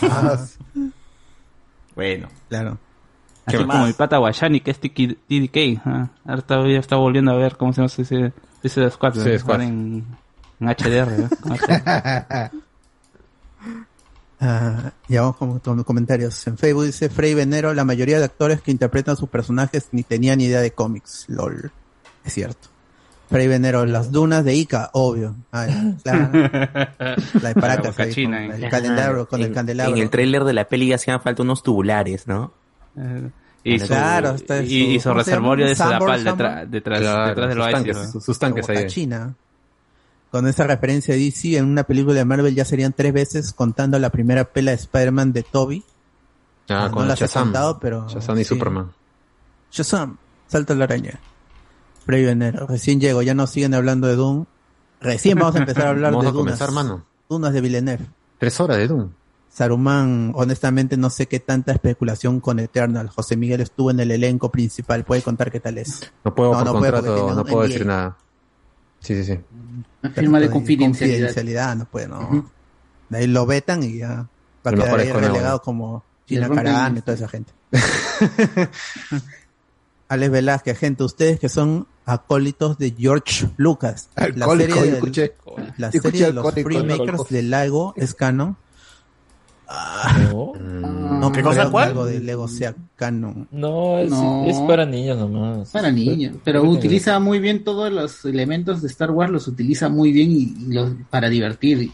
[1.94, 2.28] Bueno.
[2.48, 2.78] Claro.
[3.44, 3.86] Así ¿Qué como más?
[3.88, 5.80] mi pata Guayani, que es TDK.
[5.84, 6.08] ah.
[6.24, 8.32] Ahora está, ya está volviendo a ver cómo se llama ese,
[8.62, 9.14] ese Squad.
[9.14, 9.38] Sí, ¿no?
[9.38, 9.62] Squad.
[9.62, 10.04] En,
[10.60, 11.28] en HDR.
[11.44, 12.50] HDR.
[14.40, 16.46] Ah, ya vamos con, con comentarios.
[16.46, 20.40] En Facebook dice Frey Venero, la mayoría de actores que interpretan sus personajes ni tenían
[20.40, 21.24] idea de cómics.
[21.26, 21.72] LOL.
[22.28, 22.68] Es cierto.
[23.30, 25.34] Frey Venero, las dunas de Ica, obvio.
[25.52, 26.30] Ah, ya, claro.
[27.42, 27.86] La de Paracas.
[27.88, 28.64] boca ahí, china, con eh.
[28.64, 29.96] el candelabro, con el en, candelabro.
[29.96, 32.52] en el tráiler de la peli hacían falta unos tubulares, ¿no?
[32.96, 33.30] Eh,
[33.64, 37.26] y su, Claro, está y, y su ¿cómo se reservorio de Sambor, detrás, detrás, Claro,
[37.28, 37.74] detrás sus Oasis.
[37.74, 38.12] tanques, ¿no?
[38.12, 38.86] sus, sus tanques ahí.
[38.86, 39.34] China.
[40.30, 43.98] Con esa referencia de DC, en una película de Marvel ya serían tres veces contando
[43.98, 45.82] la primera pela de Spider-Man de Toby.
[46.70, 47.44] Ah, no con las he Shazam.
[47.44, 48.06] contado, pero...
[48.08, 48.48] Shazam y sí.
[48.50, 48.90] Superman.
[49.70, 51.18] Shazam, salta la araña.
[52.08, 54.46] Previo enero, recién llego, ya no siguen hablando de Doom.
[54.98, 56.58] Recién vamos a empezar a hablar Vamos de a Dunas.
[56.58, 57.04] comenzar, mano.
[57.28, 58.06] Dunas de Villeneuve.
[58.38, 59.10] Tres horas de Doom.
[59.50, 63.08] Saruman, honestamente no sé qué tanta especulación con Eternal.
[63.10, 66.10] José Miguel estuvo en el elenco principal, puede contar qué tal es.
[66.24, 68.16] No puedo No, por no contrato, tiene no puedo decir nada.
[69.00, 69.40] Sí, sí, sí.
[70.02, 71.16] Una firma de confidencialidad.
[71.26, 72.50] confidencialidad, no puede, no.
[73.10, 74.26] De ahí lo vetan y ya
[74.66, 77.52] va a quedar ahí relegado como rompen- Carano y toda esa gente.
[80.08, 84.08] Alex Velázquez, gente, ustedes que son acólitos de George Lucas.
[84.34, 85.32] La serie, yo del- escuché.
[85.76, 87.26] la serie de los Freemakers alcohólico.
[87.30, 88.56] de Lego es canon.
[90.32, 91.88] No, No ¿Qué creo cosa, que cuál?
[91.88, 93.46] algo de Lego sea canon.
[93.50, 94.46] no, es, No.
[94.46, 95.70] es para niños nomás.
[95.70, 100.10] Para niños, pero utiliza muy bien todos los elementos de Star Wars, los utiliza muy
[100.12, 101.90] bien y, y los, para divertir.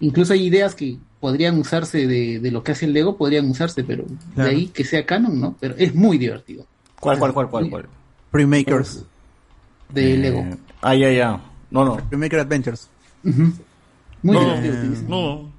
[0.00, 3.84] Incluso hay ideas que podrían usarse de, de lo que hace el Lego, podrían usarse,
[3.84, 4.04] pero
[4.34, 4.48] Claro.
[4.50, 5.56] de ahí que sea canon, ¿no?
[5.60, 6.64] Pero es muy divertido.
[7.00, 7.68] ¿Cuál, cuál, cuál, cuál?
[7.70, 7.86] cuál?
[8.30, 9.04] Freemakers.
[9.90, 10.44] De Eh, Lego.
[10.82, 11.40] Ah, ya, ya.
[11.70, 11.96] No, no.
[12.08, 12.88] Freemaker Adventures.
[13.22, 13.56] Muy
[14.22, 15.02] No, divertido.
[15.08, 15.50] no.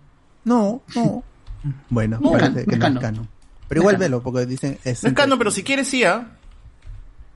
[0.45, 1.23] No, no.
[1.89, 3.01] Bueno, No, parece que es no es canon.
[3.01, 3.23] canon.
[3.23, 3.30] No
[3.68, 4.77] Pero igual velo, porque dicen...
[4.85, 6.38] Es No es canon, pero si quieres, sí, ¿ah?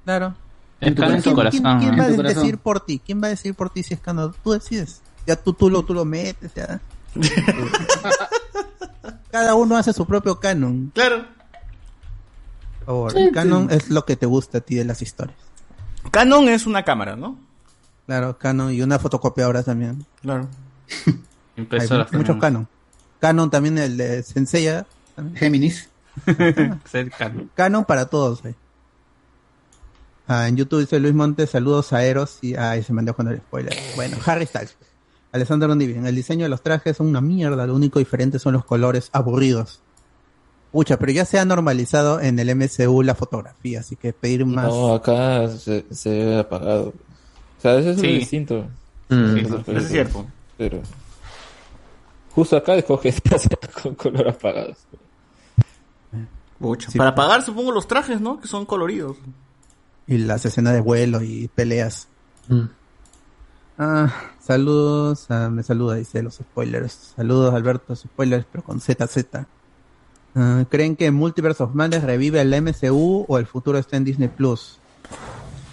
[0.06, 0.36] Claro.
[0.80, 1.61] Es tu canon en tu corazón.
[1.61, 1.80] corazón.
[1.82, 2.24] ¿Quién, ¿no?
[2.24, 3.02] va a decir por ti?
[3.06, 4.34] ¿Quién va a decir por ti si es canon?
[4.44, 5.02] Tú decides.
[5.28, 6.80] Ya tú, tú, lo, tú lo metes, ya.
[9.32, 10.91] Cada uno hace su propio canon.
[10.94, 11.26] Claro.
[12.80, 13.76] Por favor, Sí, el canon sí.
[13.76, 15.38] es lo que te gusta a ti de las historias.
[16.12, 17.38] Canon es una cámara, ¿no?
[18.06, 20.06] Claro, canon y una fotocopiadora también.
[20.22, 20.48] Claro.
[21.56, 22.68] Impresoras mu- muchos canon.
[23.20, 24.86] Canon también el de Senseiya.
[25.16, 25.38] también.
[25.38, 25.90] Géminis.
[27.18, 27.50] Canon.
[27.56, 28.44] Canon para todos.
[28.46, 28.54] eh.
[30.28, 33.38] Ah, en YouTube dice Luis Montes, saludos a Eros y ay, se mandó con el
[33.38, 33.74] spoiler.
[33.96, 34.76] Bueno, Harry Styles.
[35.32, 38.64] Alessandro Ondivien, el diseño de los trajes son una mierda, lo único diferente son los
[38.66, 39.82] colores aburridos.
[40.74, 44.66] Pucha, pero ya se ha normalizado en el MCU la fotografía, así que pedir más.
[44.68, 46.90] No, acá se, se ve apagado.
[46.90, 48.08] O sea, eso es Sí.
[48.08, 48.66] distinto.
[49.08, 49.34] Mm.
[49.36, 50.26] Sí, Eso es cierto.
[50.58, 50.82] Pero
[52.32, 53.14] justo acá escoge
[53.84, 54.74] con color apagado.
[56.60, 56.98] Pucha, Sí.
[56.98, 58.40] Para pagar, supongo, los trajes, ¿no?
[58.41, 59.18] Que son coloridos.
[60.08, 62.08] Y las escenas de vuelo y peleas.
[62.48, 62.64] Mm.
[63.78, 67.14] Ah, saludos, ah, me saluda, dice los spoilers.
[67.16, 69.45] Saludos, Alberto, spoilers, pero con ZZ.
[70.36, 74.30] Ah, ¿Creen que Multiverse of Madness revive el MCU o el futuro está en Disney
[74.30, 74.80] Plus?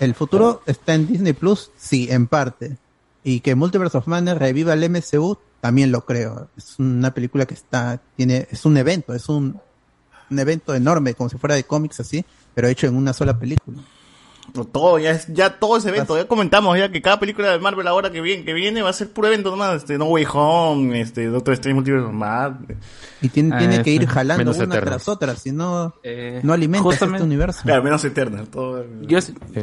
[0.00, 2.76] El futuro está en Disney Plus, sí, en parte.
[3.22, 6.48] Y que Multiverse of Madness reviva el MCU, también lo creo.
[6.56, 9.60] Es una película que está, tiene, es un evento, es un,
[10.30, 12.24] un evento enorme, como si fuera de cómics así,
[12.54, 13.78] pero hecho en una sola película.
[14.72, 16.16] Todo, ya, es, ya todo ese evento.
[16.16, 18.92] Ya comentamos ya que cada película de Marvel ahora que viene, que viene va a
[18.92, 19.76] ser puro evento nomás.
[19.76, 22.76] Este, No Way Home, este, Doctor Strange Multiverse Madness.
[23.22, 26.82] Y tiene, tiene Ah, que ir jalando una tras otra, si no, Eh, no alimentas
[26.84, 27.60] justamente- este universo.
[27.62, 28.48] Claro, menos Eternal.
[28.48, 28.84] Todo...
[29.02, 29.18] Yo,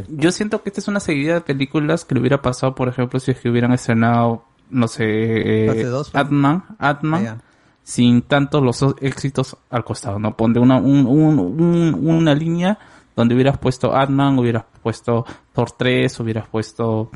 [0.08, 3.20] yo siento que esta es una seguida de películas que le hubiera pasado, por ejemplo,
[3.20, 7.38] si es que hubieran estrenado, no sé, eh, dos, Ant-Man, Ant-Man, Ah,
[7.84, 10.36] sin tantos los éxitos al costado, ¿no?
[10.38, 12.78] Ponte una, un- un- un- una línea
[13.18, 17.10] donde hubieras puesto Ant-Man, hubieras puesto Thor 3, hubieras puesto,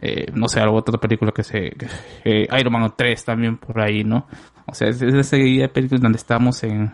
[0.00, 1.76] eh, no sé, alguna otra película que se,
[2.24, 4.26] eh, Iron Man 3 también por ahí, ¿no?
[4.66, 6.92] O sea, es, es esa seguida de películas donde estamos en,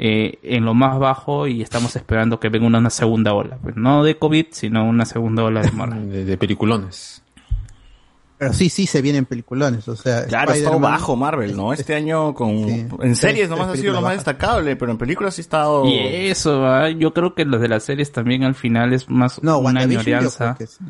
[0.00, 3.56] eh, en lo más bajo y estamos esperando que venga una, segunda ola.
[3.62, 5.70] Pues no de COVID, sino una segunda ola de.
[6.08, 7.22] De, de peliculones.
[8.42, 11.72] Pero sí, sí se vienen peliculones, o sea, Claro, ha estado Spider-Man- bajo Marvel, ¿no?
[11.72, 12.68] Este año con...
[12.68, 12.86] Sí.
[13.00, 14.18] En series nomás ha sido lo más bajas.
[14.18, 15.84] destacable, pero en películas sí ha estado...
[15.86, 19.42] Y eso, ah, yo creo que los de las series también al final es más
[19.42, 20.56] No, una añoranza.
[20.58, 20.84] sí.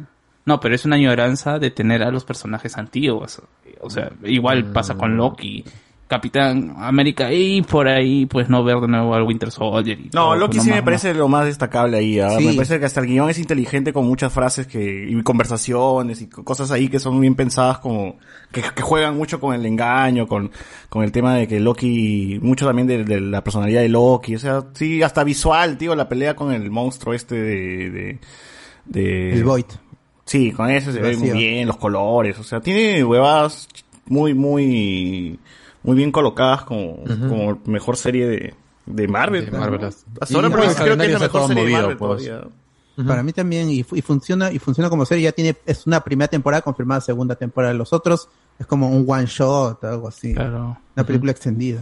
[0.44, 3.40] No, pero es una añoranza de tener a los personajes antiguos.
[3.80, 5.64] O sea, igual pasa con Loki,
[6.12, 9.98] Capitán América y por ahí pues no ver de nuevo al Winter Soldier.
[9.98, 12.20] y No, todo, Loki no sí más- me parece lo más destacable ahí.
[12.20, 12.36] ¿ah?
[12.38, 12.44] Sí.
[12.44, 16.26] Me parece que hasta el guion es inteligente con muchas frases que y conversaciones y
[16.28, 18.18] co- cosas ahí que son bien pensadas como
[18.52, 20.50] que, que juegan mucho con el engaño, con,
[20.90, 24.34] con el tema de que Loki, mucho también de, de la personalidad de Loki.
[24.34, 27.90] O sea, sí, hasta visual, tío, la pelea con el monstruo este de...
[27.90, 28.18] de,
[28.84, 29.64] de- El Void.
[30.24, 33.66] Sí, con eso se ve muy bien, los colores, o sea, tiene huevadas
[34.06, 35.38] muy, muy,
[35.82, 38.54] muy bien colocadas como, como mejor serie de,
[38.86, 39.46] de Marvel.
[39.46, 39.58] De ¿no?
[39.60, 39.84] Marvel.
[39.84, 42.22] Hasta ahora Y creo, que es la mejor serie de Marvel pues.
[42.24, 42.48] todavía.
[43.06, 46.00] Para mí también, y, fu- y funciona, y funciona como serie, ya tiene, es una
[46.04, 47.72] primera temporada confirmada, segunda temporada.
[47.72, 48.28] Los otros
[48.58, 50.34] es como un one shot, algo así.
[50.34, 50.76] Claro.
[50.94, 51.80] Una película extendida.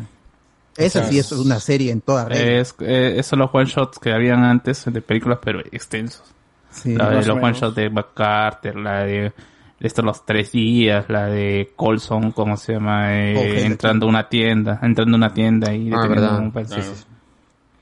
[0.77, 2.61] Esa sí es una serie en toda regla.
[2.61, 6.23] Es, eh, esos son los one shots que habían antes de películas, pero extensos.
[6.71, 9.33] Sí, la de los o one shots de McCarter, la de
[9.81, 13.19] estos los tres días, la de Colson, ¿cómo se llama?
[13.19, 16.39] Eh, Oh, entrando a una tienda, entrando a una tienda y Ah, deteniendo verdad.
[16.39, 16.83] un Claro.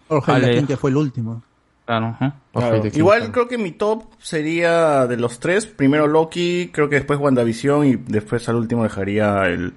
[0.09, 1.43] Jorge Ale- Latín, que fue el último.
[1.85, 2.35] Claro, ajá.
[2.53, 2.83] Claro.
[2.93, 5.67] Igual creo que mi top sería de los tres.
[5.67, 9.73] Primero Loki, creo que después WandaVision y después al último dejaría el...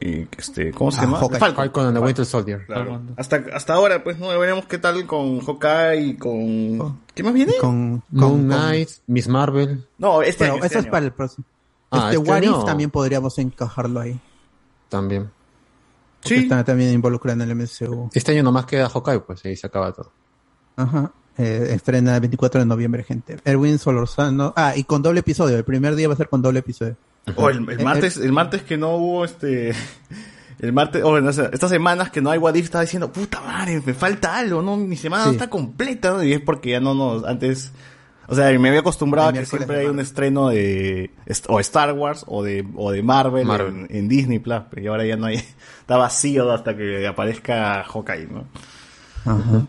[0.00, 1.18] este, ¿Cómo se Ah, llama?
[1.18, 1.38] Hawkeye.
[1.38, 1.56] Falcon.
[1.64, 2.66] Falcon and the Winter Soldier.
[2.66, 3.00] Claro.
[3.16, 7.00] Hasta, hasta ahora, pues, no veremos qué tal con Hawkeye y con...
[7.14, 7.52] ¿Qué más viene?
[7.60, 9.86] Con, Moon con- Knight, Miss Marvel.
[9.98, 11.44] No, este año, este eso es para el próximo.
[11.90, 14.18] Ah, este este What año- If también podríamos encajarlo ahí.
[14.88, 15.30] También.
[16.22, 18.10] Porque está también involucrado en el MCU.
[18.14, 20.12] Este año nomás queda Hawkeye, pues ahí se acaba todo.
[20.76, 21.12] Ajá.
[21.36, 23.38] Eh, estrena el 24 de noviembre, gente.
[23.44, 24.52] Erwin Solorzano.
[24.56, 25.56] Ah, y con doble episodio.
[25.56, 26.96] El primer día va a ser con doble episodio.
[27.36, 29.72] O el, el Eh, martes, el martes que no hubo este...
[30.58, 33.40] El martes, o no sé, estas semanas que no hay What If, estaba diciendo, puta
[33.40, 34.76] madre, me falta algo, ¿no?
[34.76, 36.22] Mi semana no está completa, ¿no?
[36.22, 37.72] y es porque ya no nos, antes,
[38.28, 41.10] o sea, me había acostumbrado a que siempre hay un estreno de,
[41.48, 43.86] o Star Wars, o de, o de Marvel, Marvel.
[43.90, 45.36] En, en Disney Plus, y ahora ya no hay,
[45.80, 48.44] está vacío hasta que aparezca Hawkeye, ¿no?
[49.24, 49.66] Ajá.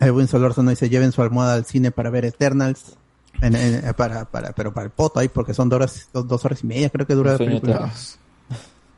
[0.00, 2.96] Erwin Solorzano dice, lleven su almohada al cine para ver Eternals.
[3.40, 6.28] En- en- eh, para, para, pero para el poto ahí, porque son dos horas, dos,
[6.28, 7.72] dos horas y media, creo que dura la película.
[7.76, 7.92] eterno.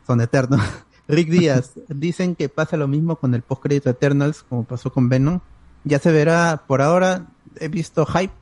[0.06, 0.60] Son eternos.
[1.08, 5.40] Rick Díaz, dicen que pasa lo mismo con el postcrédito Eternals, como pasó con Venom.
[5.84, 7.26] Ya se verá, por ahora
[7.60, 8.32] he visto hype,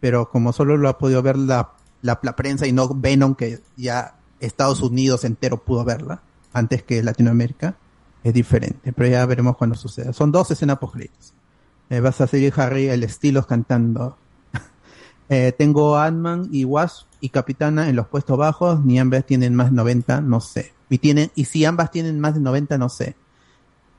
[0.00, 1.70] pero como solo lo ha podido ver la,
[2.02, 6.20] la, la prensa y no Venom, que ya Estados Unidos entero pudo verla,
[6.52, 7.76] antes que Latinoamérica,
[8.24, 10.12] es diferente, pero ya veremos cuando suceda.
[10.12, 11.32] Son dos escenas postcréditos.
[11.90, 14.16] Eh, vas a seguir Harry el estilo cantando.
[15.32, 19.70] Eh, tengo Ant-Man y Wasp y Capitana en los puestos bajos, ni ambas tienen más
[19.70, 20.72] de 90, no sé.
[20.88, 23.14] Y tienen, y si ambas tienen más de 90, no sé.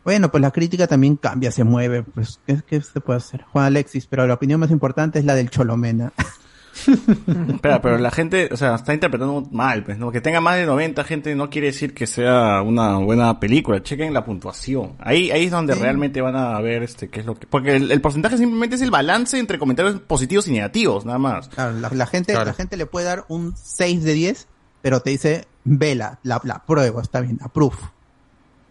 [0.04, 3.44] Bueno, pues la crítica también cambia, se mueve, pues, ¿qué, qué se puede hacer?
[3.44, 6.12] Juan Alexis, pero la opinión más importante es la del Cholomena.
[7.50, 10.12] Espera, pero la gente, o sea, está interpretando mal, pues, ¿no?
[10.12, 13.84] Que tenga más de 90 gente no quiere decir que sea una buena película.
[13.84, 14.94] Chequen la puntuación.
[15.00, 17.46] Ahí, ahí es donde realmente van a ver este qué es lo que.
[17.48, 21.50] Porque el, el porcentaje simplemente es el balance entre comentarios positivos y negativos, nada más.
[21.50, 22.48] Claro, la, la gente, Claro.
[22.48, 24.48] la gente le puede dar un 6 de 10,
[24.82, 27.78] pero te dice, vela, la, la prueba, está bien, approve.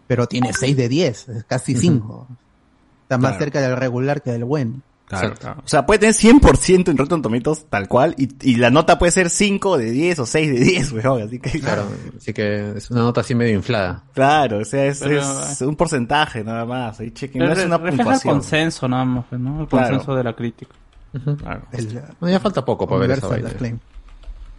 [0.07, 2.27] Pero tiene 6 de 10, es casi 5.
[3.03, 3.43] Está más Claro.
[3.45, 4.81] cerca del regular que del bueno.
[5.19, 5.61] Claro.
[5.63, 9.11] O sea, puede tener 100% en Rotten Tomatoes tal cual y, y la nota puede
[9.11, 11.21] ser 5 de 10 o 6 de 10, weón.
[11.23, 11.85] Así que, Claro,
[12.17, 14.03] así que es una nota así medio inflada.
[14.13, 16.99] Claro, o sea, es, Pero, es un porcentaje nada más.
[16.99, 18.33] Ahí chequen, no es una refleja el puntuación.
[18.35, 19.61] consenso nada más, pues, ¿no?
[19.61, 19.87] El Claro.
[19.89, 20.75] consenso de la crítica.
[21.39, 21.61] Claro.
[21.73, 23.49] El, No, ya falta poco para ver esa vaina.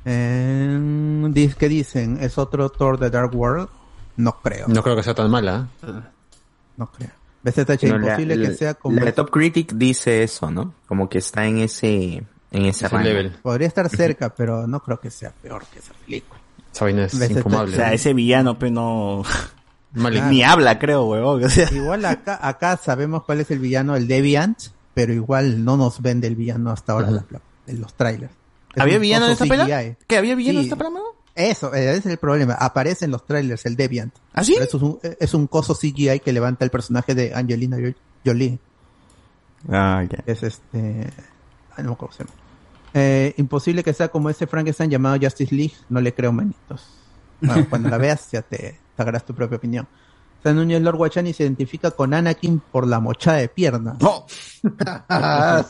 [0.05, 2.19] Eh, ¿Qué dicen?
[2.21, 3.69] ¿Es otro Thor de Dark World?
[4.17, 4.67] No creo.
[4.69, 5.69] No creo que sea tan mala.
[5.83, 5.87] ¿eh?
[6.77, 7.11] No creo.
[7.43, 9.01] BZH, No, imposible la- que sea como...
[9.01, 10.75] La Top Critic dice eso, ¿no?
[10.87, 13.31] Como que está en ese, en ese rango.
[13.43, 16.41] Podría estar cerca, pero no creo que sea peor que esa película.
[16.73, 17.31] Esa vaina es BZH.
[17.39, 17.73] infumable.
[17.73, 19.23] O sea, ese villano, pues no.
[19.95, 20.25] Claro.
[20.31, 21.07] Ni habla, creo.
[21.07, 24.57] O sea, Igual acá, acá sabemos cuál es el villano, el Deviant,
[24.95, 28.33] pero igual no nos vende el villano hasta ahora la- la- en los trailers.
[28.75, 29.67] Es ¿Había villano en esta pela?
[29.67, 29.97] CGI.
[30.07, 30.71] ¿Que había villano en Sí.
[30.73, 31.01] esta mano?
[31.35, 32.55] Eso, eh, ese es el problema.
[32.55, 34.15] Aparece en los trailers el Deviant.
[34.35, 34.53] ¿Ah, sí?
[34.55, 37.95] Pero eso es un, es un coso CGI que levanta el personaje de Angelina Jo-
[38.25, 38.59] Jolie.
[39.71, 40.23] Ah, ya.
[40.27, 41.11] Es este.
[41.77, 42.37] ah, no me acuerdo cómo se llama.
[42.95, 45.73] Eh, imposible que sea como ese Frankenstein llamado Justice League.
[45.89, 46.87] No le creo manitos.
[47.41, 49.87] Bueno, cuando la veas ya te, harás tu propia opinión.
[50.43, 53.97] San Núñez Lord Guachani se identifica con Anakin por la mochada de piernas.
[54.01, 54.27] ¡No!
[55.09, 55.65] A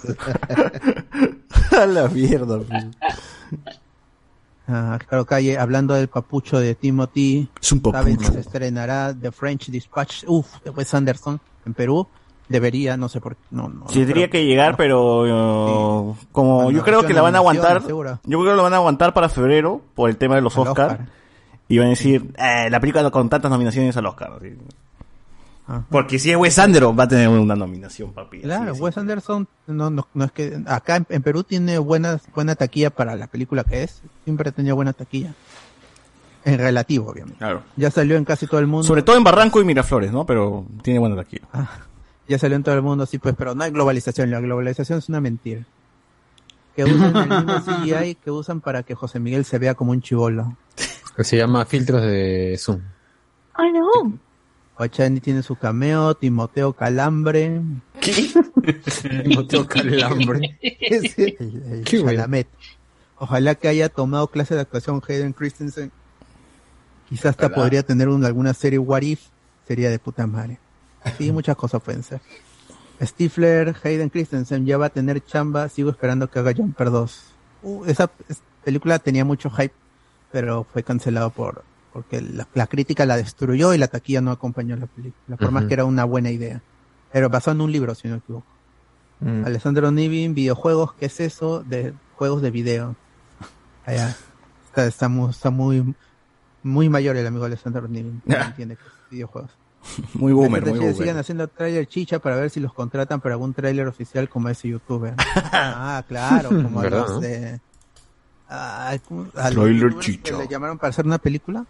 [1.86, 2.60] la mierda,
[4.66, 4.76] pues.
[4.78, 7.48] Ah, claro, Calle, hablando del papucho de Timothy.
[7.60, 8.32] Es un ¿saben si papucho.
[8.34, 10.24] se estrenará The French Dispatch?
[10.26, 12.06] Uf, de Wes Anderson en Perú.
[12.48, 13.42] Debería, no sé por qué.
[13.50, 17.34] No, no, Sí, no tendría que llegar, pero uh, como yo creo que la van
[17.34, 18.20] a aguantar, seguro.
[18.24, 20.68] yo creo que lo van a aguantar para febrero por el tema de los Al
[20.68, 21.06] Oscar,
[21.68, 24.54] y van a decir eh, la película con tantas nominaciones al Oscar, así.
[25.66, 25.86] Ajá.
[25.90, 28.40] porque si es Wes Anderson va a tener una nominación, papi.
[28.40, 32.54] Claro, Wes Anderson no, no, no es que acá en, en Perú tiene buenas buena
[32.56, 35.34] taquilla para la película que es, siempre ha tenido buena taquilla.
[36.44, 37.38] En relativo, obviamente.
[37.38, 37.62] Claro.
[37.76, 38.82] Ya salió en casi todo el mundo.
[38.82, 40.26] Sobre todo en Barranco y Miraflores, ¿no?
[40.26, 41.46] Pero tiene buena taquilla.
[42.26, 44.28] Ya salió en todo el mundo, sí, pues, pero no hay globalización.
[44.30, 45.64] La globalización es una mentira.
[46.74, 50.02] Que usan el mismo CGI que usan para que José Miguel se vea como un
[50.02, 50.56] chivolo.
[51.16, 52.80] Que se llama filtros de Zoom.
[53.54, 54.18] ¡Ay, no!
[54.82, 57.60] Ochani tiene su cameo, Timoteo Calambre.
[59.24, 60.58] Timoteo Calambre.
[60.62, 62.02] Ese, el, el Qué.
[62.02, 62.48] Chalamet.
[63.18, 65.92] Ojalá que haya tomado clase de actuación Hayden Christensen.
[67.08, 67.56] Quizás hasta Ojalá.
[67.62, 69.20] podría tener una, alguna serie What If.
[69.68, 70.58] Sería de puta madre.
[71.18, 72.20] Sí, muchas cosas pueden ser.
[73.00, 75.68] Stifler, Hayden Christensen ya va a tener chamba.
[75.68, 77.22] Sigo esperando que haga Jumper 2.
[77.62, 79.74] Uh, esa es- película tenía mucho hype,
[80.30, 84.76] pero fue cancelado por porque la, la crítica la destruyó y la taquilla no acompañó
[84.76, 85.36] la película.
[85.36, 85.68] Por más Ujú.
[85.68, 86.62] que era una buena idea.
[87.12, 88.46] Pero basado en un libro, si no me equivoco.
[89.20, 89.44] Mm.
[89.44, 91.62] Alessandro Nivin, videojuegos, ¿qué es eso?
[91.62, 92.96] De juegos de video.
[93.86, 94.16] Allá.
[94.66, 95.94] Está, está muy, está muy,
[96.62, 98.22] muy mayor el amigo Alessandro Nivin.
[98.24, 99.50] No entiende que es videojuegos.
[100.14, 100.94] Muy boomer, muy boomer.
[100.94, 104.68] Sigan haciendo trailer chicha para ver si los contratan para algún trailer oficial como ese
[104.68, 105.14] youtuber.
[105.34, 107.60] ah, claro, como a ¿Verdad, los de...
[108.48, 110.38] ah, ¿cómo- a los Trailer chicha.
[110.38, 111.66] Le llamaron para hacer una película.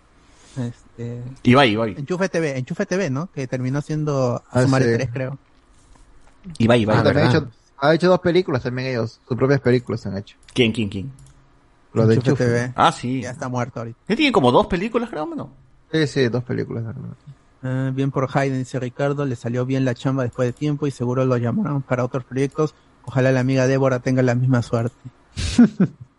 [0.56, 1.94] Este, Ibai, Ibai.
[1.98, 3.28] Enchufe TV, Enchufe TV, ¿no?
[3.32, 4.92] Que terminó siendo Ah, Sumare sí.
[4.94, 5.38] 3, creo.
[6.58, 6.96] Ibai, Ibai.
[6.98, 7.48] Ah, también ha, ¿verdad?
[7.48, 10.36] hecho, ha hecho dos películas también ellos, sus propias películas han hecho.
[10.52, 11.12] ¿Quién, quién, quién?
[11.94, 12.44] Los de Enchufe Enchufe.
[12.44, 12.72] TV.
[12.76, 13.22] Ah, sí.
[13.22, 13.98] Ya está muerto ahorita.
[14.08, 15.50] Él tiene como dos películas, creo, mano.
[15.90, 16.84] Sí, sí, dos películas.
[16.84, 17.16] la verdad.
[17.62, 20.90] Ah, bien por Hayden, dice Ricardo, le salió bien la chamba después de tiempo y
[20.90, 22.74] seguro lo llamaron para otros proyectos.
[23.04, 24.96] Ojalá la amiga Débora tenga la misma suerte.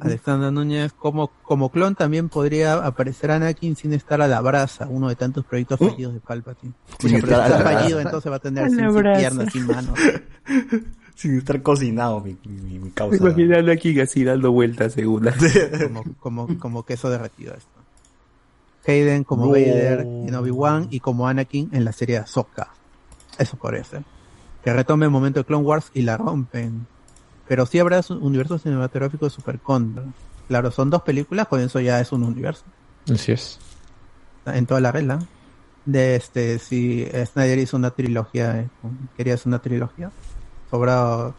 [0.00, 5.08] Alexandra Núñez, como, como clon también podría aparecer Anakin sin estar a la brasa, uno
[5.08, 6.72] de tantos proyectos fallidos de Palpatine.
[6.98, 7.80] Sin estar a si la está brasa.
[7.80, 9.98] fallido, entonces va a tener sin, piernas, sin manos.
[11.14, 13.16] Sin estar cocinado, mi, mi, mi causa.
[13.18, 15.32] Imaginando aquí así dando vueltas segunda.
[15.86, 17.70] como, como, como queso derretido esto.
[18.86, 19.50] Hayden como No.
[19.52, 22.70] Vader en Obi-Wan y como Anakin en la serie Ahsoka.
[23.38, 24.02] Eso podría ser.
[24.64, 26.86] Que retome el momento de Clone Wars y la rompen.
[27.52, 30.06] Pero sí habrá un universo cinematográfico de Super Condor.
[30.48, 32.64] Claro, son dos películas, con eso ya es un universo.
[33.12, 33.58] Así es.
[34.46, 35.18] En toda la regla.
[35.84, 38.68] De este, si Snyder hizo una trilogía, eh,
[39.18, 40.10] quería hacer una trilogía,
[40.70, 41.34] sobrado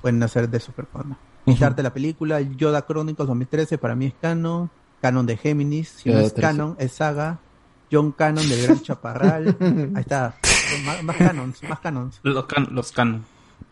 [0.00, 1.18] pueden hacer de Super Condor.
[1.44, 4.70] Quitarte la película, Yoda Chronicles 2013 para mí es canon,
[5.02, 6.40] canon de Géminis, si no es 13.
[6.40, 7.38] canon, es saga,
[7.92, 9.54] John Canon del Gran Chaparral,
[9.94, 10.36] ahí está,
[10.86, 12.18] más, más canons, más canons.
[12.22, 13.26] Los, can los canon.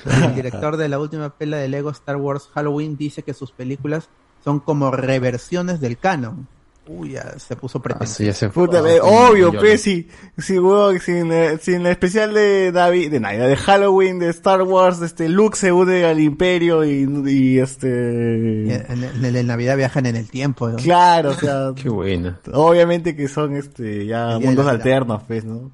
[0.07, 4.09] El director de la última pela de Lego Star Wars Halloween dice que sus películas
[4.45, 6.47] son como reversiones del canon.
[6.91, 8.17] Uy, ya se puso Ah, pretencioso.
[8.17, 8.93] sí, ya se Puta, fue.
[8.95, 10.09] ve, obvio, pues, si,
[10.39, 14.63] si, weón, sin, eh, sin el especial de Navidad, de Navidad, de Halloween, de Star
[14.63, 18.75] Wars, este, Luke se une al Imperio y, y este...
[18.75, 20.69] En, en- en el Navidad viajan en el tiempo.
[20.71, 20.77] ¿no?
[20.77, 22.39] Claro, o sea, Qué buena.
[22.55, 25.71] obviamente que son, este, ya El mundos la alternos, pues, ¿no?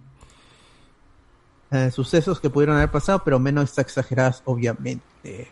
[1.74, 5.02] Eh, sucesos que pudieron haber pasado, pero menos exageradas, obviamente.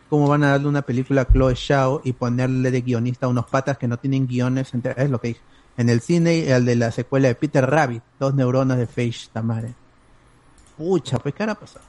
[0.08, 3.46] ¿Cómo van a darle una película a Chloe Shao y ponerle de guionista a unos
[3.46, 4.72] patas que no tienen guiones?
[4.74, 5.40] entre- Es lo que dije.
[5.76, 9.28] En el cine, y el de la secuela de Peter Rabbit, dos neuronas de Face
[9.32, 9.74] Tamare.
[10.76, 11.84] Pucha, pues, ¿qué hará pasado?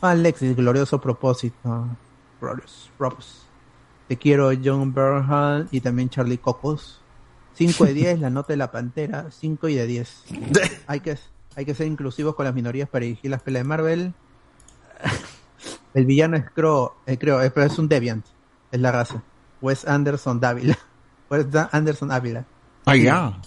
[0.00, 1.86] Alexis, glorioso propósito.
[2.40, 3.46] Glorious, propos.
[4.06, 7.00] Te quiero, John Bernhard y también Charlie Cocos.
[7.54, 9.26] 5 de 10, la nota de la pantera.
[9.30, 10.24] 5 y de 10.
[10.86, 11.18] hay, que,
[11.58, 14.14] hay que ser inclusivos con las minorías para dirigir las pelas de Marvel.
[15.94, 18.24] El villano es Crow, eh, creo, eh, pero es un Deviant.
[18.70, 19.22] Es la raza.
[19.60, 20.78] Wes Anderson Dávila.
[21.30, 22.44] Wes Da- Anderson Ávila.
[22.84, 23.40] Ah, ya.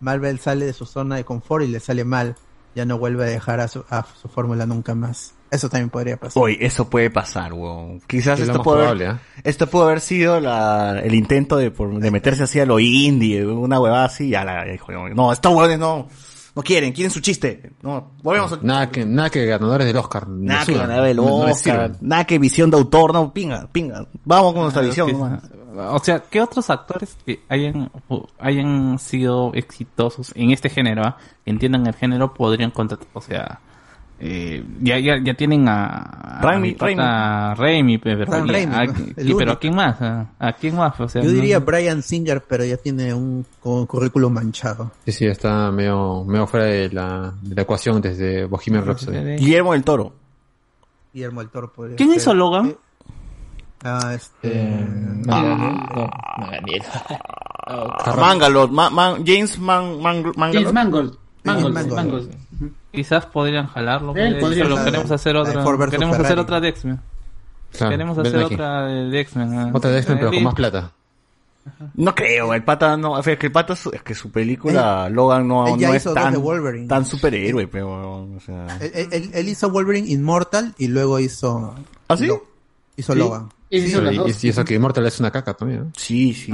[0.00, 2.36] Marvel sale de su zona de confort y le sale mal.
[2.74, 5.34] Ya no vuelve a dejar a su, a su fórmula nunca más.
[5.50, 6.42] Eso también podría pasar.
[6.42, 8.00] Oye, eso puede pasar, weón.
[8.06, 9.40] Quizás Es esto puede, probable, haber, ¿eh?
[9.44, 13.44] esto puede haber sido la, el intento de, por- de meterse así a lo indie,
[13.46, 16.08] una huevada así, y a la, dijo, no, estos huevones no,
[16.54, 17.72] no quieren, quieren su chiste.
[17.82, 20.28] No, volvemos a- Nada que, nada que ganadores del Oscar.
[20.28, 23.32] Nada que suban, ganar el no- no les Oscar, nada que visión de autor, no,
[23.32, 24.06] pinga, pinga.
[24.24, 25.40] Vamos con nuestra Ah, visión.
[25.74, 27.90] O sea, ¿qué otros actores que hayan,
[28.38, 33.08] hayan sido exitosos en este género, ah, que entiendan el género, podrían contratar?
[33.14, 33.60] O sea,
[34.24, 38.74] eh, ya, ya, ya tienen a, a Raimi, mi pata Raimi, pero, Sam y- Raimi,
[38.74, 38.94] a- ¿no?
[39.16, 39.52] y- pero.
[39.52, 40.00] ¿a quién más?
[40.00, 40.98] ¿A, a quién más?
[41.00, 44.92] O sea, Yo no- diría Brian Singer, pero ya tiene un cu- currículum manchado.
[45.06, 49.36] Sí, sí, está medio, medio fuera de la, de la ecuación desde Bohemian Rhapsody.
[49.38, 50.12] Guillermo del Toro.
[51.12, 52.18] Guillermo del Toro podría ¿Quién ser.
[52.18, 52.76] hizo Logan?
[53.84, 54.48] Ah, este...
[54.52, 54.86] Eh,
[55.28, 55.42] Ah.
[55.42, 56.82] no, no, Daniel.
[58.18, 60.52] Mangalot, Ma- Man- James Man, Man- Mangalot.
[60.54, 61.18] James Mangold.
[61.44, 61.96] Mangold, Mangold.
[61.96, 62.30] Mangold.
[62.92, 64.12] Quizás podrían jalarlo.
[64.12, 64.84] Pues, podría jalar.
[64.84, 67.00] queremos hacer otra, queremos hacer otra de X-Men.
[67.72, 69.54] Claro, queremos hacer otra de X-Men.
[69.58, 69.70] ah.
[69.72, 70.92] Otra de X-Men, pero con Eh, más plata.
[71.94, 75.46] No creo, el pata no, es que el pata es, es que su película Logan
[75.46, 76.88] no, no es hizo tan, Wolverine.
[76.88, 78.66] tan superhéroe, pero, o sea.
[78.80, 81.74] Él, él- él hizo Wolverine Immortal y luego hizo...
[82.08, 82.26] ¿Ah, sí?
[82.26, 82.44] Lo-
[82.96, 83.18] hizo Sí.
[83.20, 83.48] Logan.
[83.70, 85.90] Él hizo Pero las y, y eso que Immortal es una caca también, ¿no?
[85.96, 86.52] Sí, sí,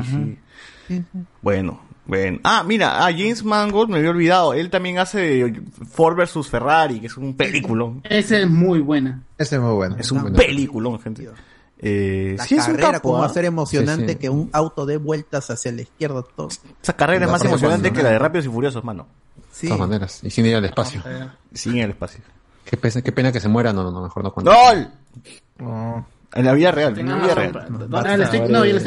[0.89, 1.02] sí.
[1.43, 2.39] Bueno, bueno.
[2.43, 4.55] Ah, mira, ah, James Mangold me había olvidado.
[4.55, 8.01] Él también hace Ford versus Ferrari, que es un peliculón.
[8.05, 9.22] Esa es muy buena.
[9.39, 9.97] Ese es muy bueno.
[9.98, 11.28] Es un peliculón, gente.
[11.80, 13.24] Eh, La sí, es un carrera, ¿ah?
[13.24, 14.18] hacer emocionante Sí, sí.
[14.18, 16.48] que un auto dé vueltas hacia la izquierda todo.
[16.82, 18.18] Esa carrera es más carrera emocionante que la de.
[18.18, 19.06] Rápidos y Furiosos, mano.
[19.36, 19.66] De Sí.
[19.68, 20.20] todas maneras.
[20.24, 21.02] Y sin ir al espacio.
[21.52, 22.20] Sin el espacio.
[22.64, 24.51] Qué, pena, qué pena que se muera, no, no, no, mejor no cuento.
[24.52, 24.90] ¡Gol!
[26.35, 27.59] En la vida real, en la vida real.
[27.94, 28.16] Ah,
[28.48, 28.80] no, yo la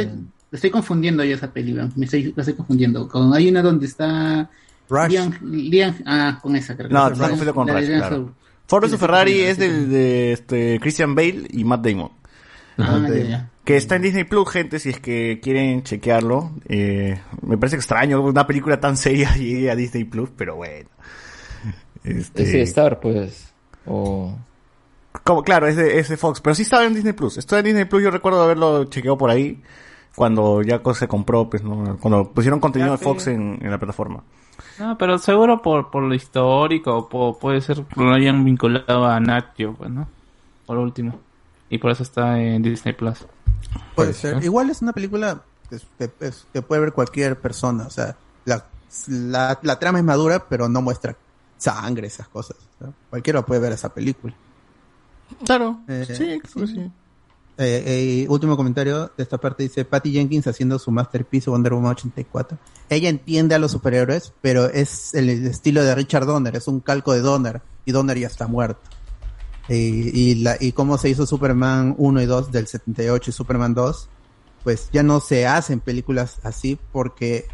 [0.52, 1.90] estoy, la estoy confundiendo ya esa película.
[1.96, 3.08] Me estoy, la estoy confundiendo.
[3.08, 4.50] Con, hay una donde está
[4.90, 5.12] Rush.
[5.12, 8.36] Liam, Liam- ah, con esa creo que No, te confundido con de Rush, claro.
[8.68, 12.12] Ford vs Ferrari es del de este, Christian Bale y Matt Damon.
[12.78, 13.50] Ah, ya, ya.
[13.66, 16.52] Que está en Disney Plus, gente, si es que quieren chequearlo.
[16.68, 20.90] Eh, me parece extraño una película tan seria llegue a Disney Plus, pero bueno.
[22.04, 23.54] Este, Es de Star, pues.
[23.86, 24.36] O.
[25.24, 27.38] como, claro, es de, es de Fox, pero sí estaba en Disney Plus.
[27.38, 29.62] Estoy en Disney Plus, yo recuerdo haberlo chequeado por ahí
[30.16, 31.98] cuando ya se compró, pues, ¿no?
[32.00, 33.32] cuando pusieron contenido Ya, de Fox sí.
[33.32, 34.24] en, en la plataforma.
[34.80, 39.06] No, pero seguro por, por lo histórico, o po- puede ser que lo hayan vinculado
[39.06, 40.08] a Natio, pues, ¿no?
[40.66, 41.20] Por último.
[41.70, 43.26] Y por eso está en Disney Plus.
[43.96, 44.44] Puede ser.
[44.44, 47.86] Igual es una película que, que- es- que puede ver cualquier persona.
[47.86, 48.16] O sea,
[48.46, 48.66] la,
[49.08, 51.16] la, la trama es madura, pero no muestra
[51.58, 52.58] sangre, esas cosas.
[53.10, 54.34] cualquiera puede ver esa película.
[55.46, 56.92] Claro, Eh, sí, que sí.
[57.64, 61.92] Eh, eh, último comentario de esta parte dice Patty Jenkins haciendo su masterpiece Wonder Woman
[61.92, 62.58] 84.
[62.90, 67.14] Ella entiende a los superhéroes, pero es el estilo de Richard Donner, es un calco
[67.14, 68.82] de Donner y Donner ya está muerto.
[69.70, 74.10] Y, la, y cómo se hizo Superman 1 y 2 del 78 y Superman 2,
[74.64, 77.46] pues ya no se hacen películas así porque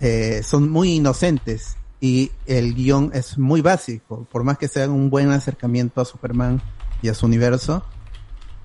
[0.00, 5.10] eh, son muy inocentes y el guion es muy básico, por más que sea un
[5.10, 6.62] buen acercamiento a Superman
[7.02, 7.84] y a su universo,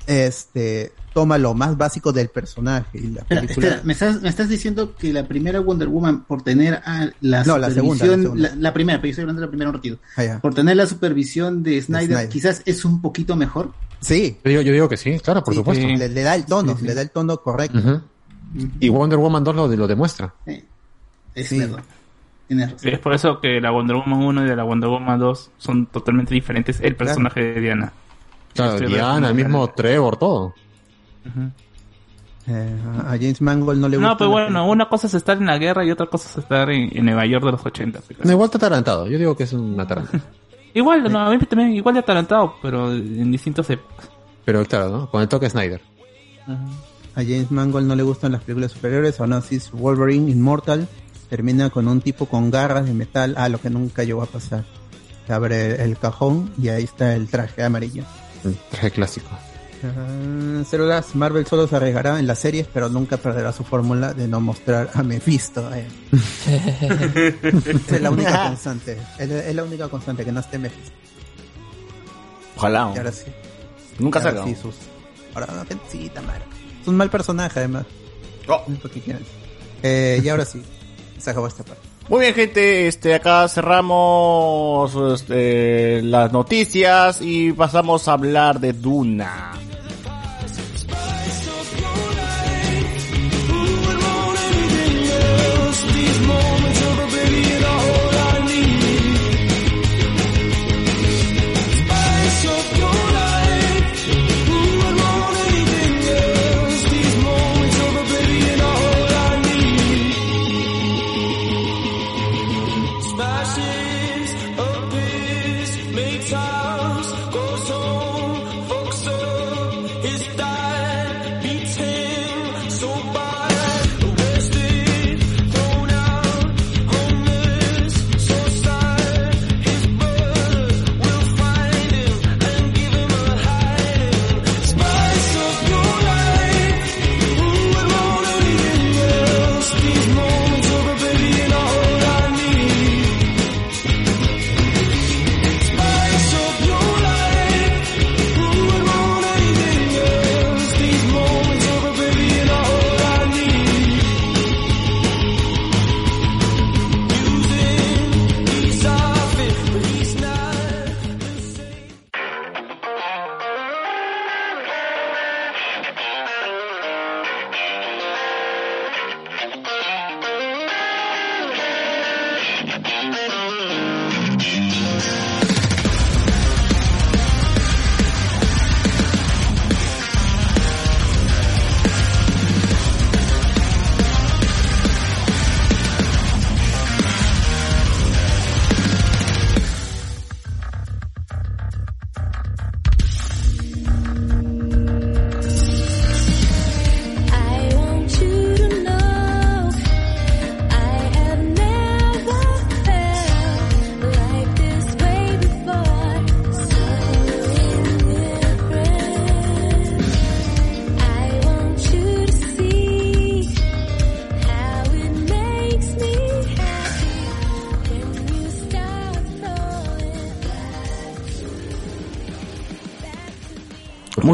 [0.07, 4.29] este toma lo más básico del personaje y la Espera, película espera, ¿me, estás, me
[4.29, 8.09] estás diciendo que la primera Wonder Woman, por tener a la No, la segunda, supervisión,
[8.19, 8.49] la segunda.
[8.49, 10.75] la, la primera, pero yo estoy hablando de la primera un ratito, Ah, por tener
[10.75, 12.29] la supervisión de Snyder, Snyder.
[12.29, 13.71] quizás es un poquito mejor?
[14.01, 14.37] Sí.
[14.43, 15.85] Yo digo, yo digo que sí, claro, por Sí, supuesto.
[15.87, 18.01] Le, le da el tono, le da el tono correcto.
[18.79, 20.33] Y Wonder Woman 2 lo, lo demuestra.
[21.35, 21.59] Es Sí.
[21.59, 21.83] verdad.
[22.47, 22.89] Tienes razón.
[22.91, 26.33] Es por eso que la Wonder Woman 1 y la Wonder Woman 2 son totalmente
[26.33, 27.93] diferentes el personaje de Diana.
[28.53, 30.53] Claro, Diana, el mismo Trevor, todo.
[32.45, 32.75] Eh,
[33.05, 34.09] a James Mangold no le gusta.
[34.09, 36.37] No, pero la bueno, una cosa es estar en la guerra y otra cosa es
[36.37, 38.01] estar en, en Nueva York de los 80.
[38.01, 38.19] pues.
[38.25, 39.07] No, igual está atarantado.
[39.07, 40.23] Yo digo que es un atarantado.
[40.75, 44.09] Igual, no, a mí también igual de atalantado, pero en distintos épocas.
[44.43, 45.09] Pero claro, ¿no?
[45.11, 45.79] Con el toque Snyder.
[46.47, 50.87] A James Mangold no le gustan las películas superiores, aún así Wolverine Immortal
[51.29, 54.63] termina con un tipo con garras de metal, a lo que nunca llegó a pasar.
[55.27, 58.03] Se abre el cajón y ahí está el traje amarillo.
[58.71, 59.27] Traje clásico.
[59.85, 64.27] Ah, células, Marvel solo se arriesgará en las series, pero nunca perderá su fórmula de
[64.29, 65.69] no mostrar a Mephisto.
[65.73, 65.85] eh.
[67.89, 68.97] Es la única constante.
[69.19, 70.91] Es, es la única constante, que no esté Mephisto.
[72.55, 72.91] Ojalá.
[72.95, 73.25] Y ahora sí.
[73.99, 74.43] Nunca salga.
[74.45, 74.75] sí, sus...
[75.35, 76.45] Ahora no, sí, Tamara.
[76.81, 77.85] Es un mal personaje, además.
[78.47, 78.63] Oh.
[78.71, 79.23] Es lo que quieran.
[79.81, 80.63] Eh, y ahora sí.
[81.17, 81.81] Se acabó esta parte.
[82.09, 89.53] Muy bien, gente, este, acá cerramos este, las noticias y pasamos a hablar de Duna.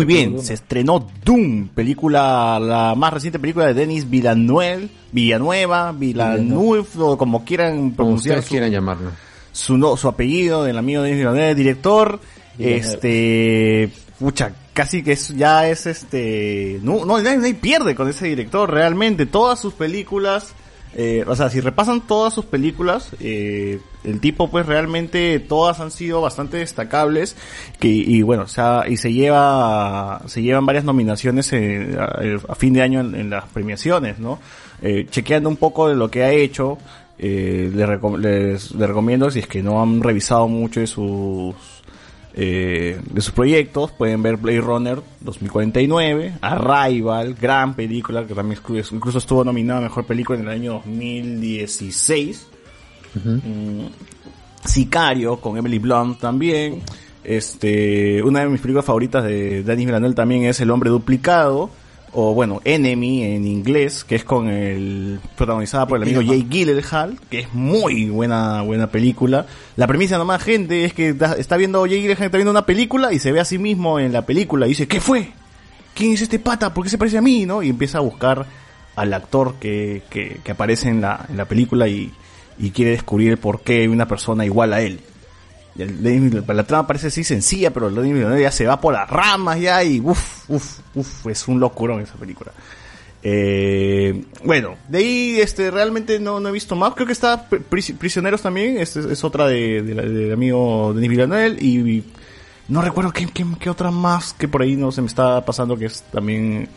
[0.09, 7.45] Bien, se estrenó Doom, película, la más reciente película de Denis Villanueva, Villeneuve, o como
[7.45, 9.11] quieran Como pronunciar ustedes su, quieran llamarlo.
[9.51, 12.19] su, no- su apellido, del amigo Denis Villeneuve, director,
[12.57, 18.27] este, pucha, casi que es, ya es este, no, no, nadie, nadie pierde con ese
[18.27, 20.53] director, realmente, todas sus películas,
[20.95, 25.91] eh, o sea, si repasan todas sus películas, eh, el tipo pues realmente todas han
[25.91, 27.35] sido bastante destacables
[27.79, 31.97] que, y bueno, o sea, y se lleva, se llevan varias nominaciones eh,
[32.47, 34.39] a, fin de año en, en las premiaciones, ¿no?
[34.81, 36.77] Eh, chequeando un poco de lo que ha hecho,
[37.17, 41.53] eh, les, recom- les- les recomiendo si es que no han revisado mucho de sus
[42.41, 48.59] eh, de sus proyectos pueden ver Blade Runner 2049 Arrival gran película que también
[48.91, 52.47] incluso estuvo nominada a mejor película en el año 2016
[53.15, 53.87] Mm,
[54.65, 56.81] Sicario con Emily Blunt también.
[57.23, 61.69] Este una de mis películas favoritas de Denis Villeneuve también es El hombre duplicado
[62.13, 67.19] o bueno Enemy en inglés que es con el protagonizada por el amigo Jake Gyllenhaal
[67.29, 69.45] que es muy buena buena película
[69.75, 73.13] la premisa nomás gente es que da- está viendo Jake Gyllenhaal está viendo una película
[73.13, 75.29] y se ve a sí mismo en la película y dice ¿qué fue?
[75.93, 76.73] ¿quién es este pata?
[76.73, 77.45] ¿por qué se parece a mí?
[77.45, 77.61] ¿no?
[77.61, 78.45] y empieza a buscar
[78.95, 82.11] al actor que, que, que aparece en la, en la película y,
[82.57, 84.99] y quiere descubrir por qué hay una persona igual a él.
[85.75, 89.59] La trama parece así sencilla, pero el Denis Villeneuve ya se va por las ramas
[89.59, 92.51] ya y uff, uff, uff, es un locurón esa película.
[93.21, 96.93] Eh, bueno, de ahí este realmente no, he visto más.
[96.93, 100.93] Creo que está Pri- Pri- Prisioneros también, este es, otra de, de la- del amigo
[100.93, 102.03] Denis Villeneuve y,
[102.69, 105.75] no recuerdo qué, qué, qué otra más que por ahí no se me está pasando
[105.77, 106.69] que es también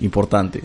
[0.00, 0.62] importante.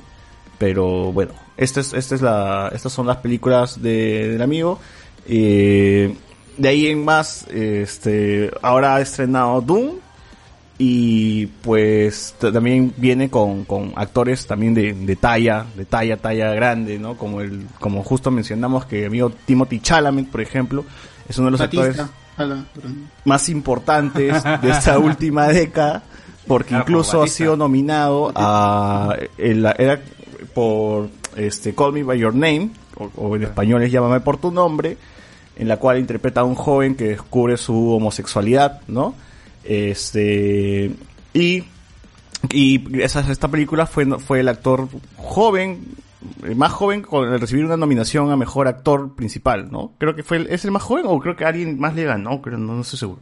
[0.58, 4.80] Pero bueno, esta es, esta es la, estas son las películas de, del amigo.
[5.28, 6.16] Eh,
[6.60, 9.96] de ahí en más, este, ahora ha estrenado Doom.
[10.82, 16.98] Y pues también viene con, con actores también de, de talla, de talla, talla grande,
[16.98, 17.18] ¿no?
[17.18, 20.86] Como el, como justo mencionamos que el amigo Timothy Chalamet, por ejemplo,
[21.28, 22.10] es uno de los Batista.
[22.38, 22.64] actores.
[23.26, 26.04] más importantes de esta última década,
[26.48, 30.00] porque Claro, incluso ha sido nominado a el- era
[30.54, 34.50] por este Call Me by Your Name o, o en español es Llámame por tu
[34.50, 34.96] nombre,
[35.60, 39.14] en la cual interpreta a un joven que descubre su homosexualidad, ¿no?
[39.64, 40.92] Este
[41.34, 41.64] y
[42.52, 44.88] y esa, esta película fue fue el actor
[45.18, 45.84] joven
[46.44, 49.94] el más joven con el recibir una nominación a mejor actor principal, ¿no?
[49.98, 52.42] Creo que fue el, es el más joven o creo que alguien más le ganó,
[52.42, 53.22] creo, no, no estoy seguro.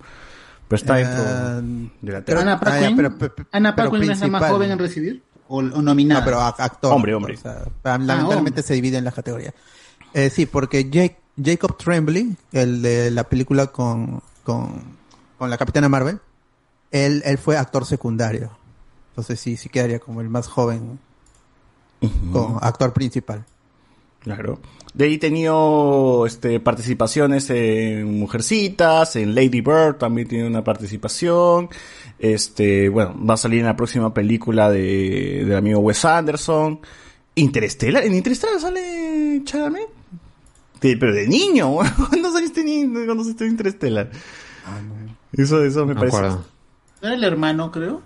[0.68, 3.92] Pero está dentro Eh, de la pero- Ana Ah, ya, Paquin, pero- pero- Ana pero
[3.92, 6.22] Paquin es la más joven en recibir o, o nominada.
[6.22, 6.94] No, pero actor.
[6.94, 7.36] Hombre, hombre.
[7.36, 9.54] O sea, lamentablemente se divide en las categorías.
[10.14, 14.82] Eh, sí, porque Jake- Jacob Tremblay, el de la película con, con,
[15.38, 16.20] con la Capitana Marvel,
[16.92, 18.52] él, él fue actor secundario.
[19.10, 21.00] Entonces sí, sí quedaría como el más joven
[22.32, 23.46] con actor principal.
[24.20, 24.60] Claro.
[24.94, 31.70] De ahí he tenido este, participaciones en Mujercitas, en Lady Bird también tiene una participación.
[32.20, 36.80] Este, bueno, va a salir en la próxima película de, del amigo Wes Anderson.
[37.36, 39.97] Interstellar, en Interstellar sale Chalamet.
[40.82, 41.76] De- pero de niño,
[42.10, 44.12] ¿cuándo saliste ni cuando saliste en Interstellar?
[45.34, 46.18] Eso, eso me Me parece.
[46.18, 46.46] acuerdo.
[47.02, 48.02] ¿No era el hermano, creo?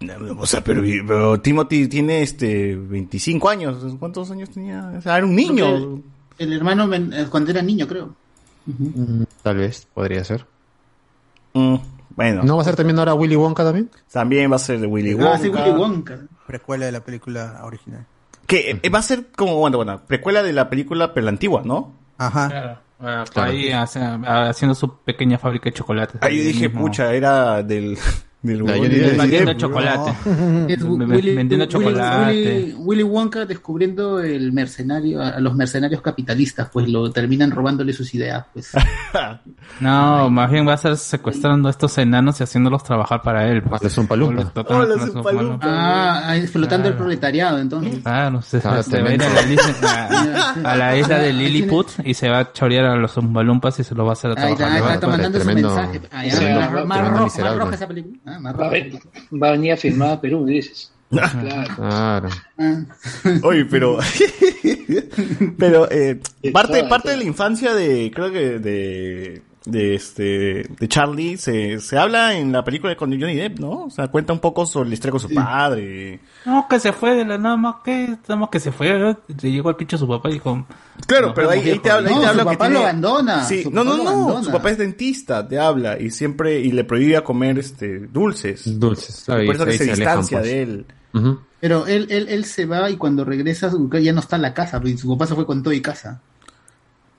[0.00, 3.94] No, O sea, pero, pero Timothy tiene este 25 años.
[3.98, 4.92] ¿Cuántos años tenía?
[4.96, 6.02] O sea, era un niño.
[6.38, 8.14] El hermano eh, cuando era niño, creo.
[8.64, 10.46] Mm, Tal vez, podría ser.
[11.52, 11.76] Mm,
[12.16, 12.42] bueno.
[12.44, 13.90] ¿No va a ser también ahora Willy Wonka también?
[14.10, 15.38] También va a ser de Willy Ah, Wonka.
[15.38, 16.18] sí, Willy Wonka.
[16.46, 18.06] Precuela de la película original.
[18.50, 21.62] Que eh, va a ser como, bueno, bueno, precuela de la película, pero la antigua,
[21.64, 21.94] ¿no?
[22.18, 22.48] Ajá.
[22.48, 22.78] Claro.
[23.02, 23.50] Ah, Claro.
[23.52, 26.16] Ahí hace- haciendo su pequeña fábrica de chocolates.
[26.20, 26.82] Ahí yo Ahí dije, mismo.
[26.82, 27.96] pucha, era del...
[28.42, 28.62] del.
[28.62, 30.12] Vendiendo Depp, chocolate.
[30.84, 32.32] Willy, vendiendo chocolate.
[32.32, 38.14] Willy- Willy Wonka descubriendo el mercenario, a los mercenarios capitalistas, pues lo terminan robándole sus
[38.14, 38.72] ideas, pues.
[39.80, 43.60] No, más bien va a estar secuestrando a estos enanos y haciéndolos trabajar para él.
[43.62, 43.70] pues.
[43.72, 44.34] Para los Zumpalumpa.
[44.42, 45.50] Los tratando Hola, como los Zumpalumpa.
[45.52, 45.66] Zumpalumpa.
[45.70, 47.04] Ah, ahí explotando el Claro.
[47.04, 47.98] proletariado, entonces.
[48.02, 51.26] Claro, se, Ah, se va a ir a la, isla, a, a la isla de
[51.26, 54.12] Ahí Lilliput y se va a chorear a los Zumbalumpas y se lo va a
[54.12, 54.76] hacer a Ahí trabajar.
[54.76, 56.00] está, ahí está va, mandando su mensaje.
[56.12, 57.10] Ah, ya, tremendo- más,
[57.58, 58.29] roja esa película.
[58.30, 58.70] Ah, Va a, roja.
[58.70, 58.92] ver-
[59.42, 60.92] va a venir a filmar a Perú, dices.
[61.10, 61.74] Claro.
[61.76, 62.28] Claro.
[62.58, 62.82] Ah.
[63.42, 63.98] Oye, pero...
[65.58, 66.20] pero, eh,
[66.52, 69.42] parte, parte de la infancia de, creo que de...
[69.66, 73.84] De este, de Charlie, se, se habla en la película con Johnny Depp, ¿no?
[73.84, 76.20] O sea, cuenta un poco sobre la historia con su padre.
[76.46, 79.18] No, que se fue de la nada más que, nada más que se fue, ¿no?
[79.28, 80.66] le llegó al pinche a su papá y dijo...
[81.06, 81.96] Claro, "Nos pero ahí, ahí te viejo".
[81.96, 83.96] habla, ahí No, te su habla que papá tiene- lo abandona, Sí, su no, no,
[83.98, 84.44] no, abandona.
[84.44, 88.78] su papá es dentista, te habla y siempre y le prohibía comer este dulces.
[88.80, 89.24] Dulces.
[89.26, 90.50] Por eso que se alejan, distancia pues.
[90.50, 90.86] de él.
[91.60, 94.54] Pero él, él, él se va y cuando regresa su- ya no está en la
[94.54, 96.22] casa, porque su papá se fue con todo y casa.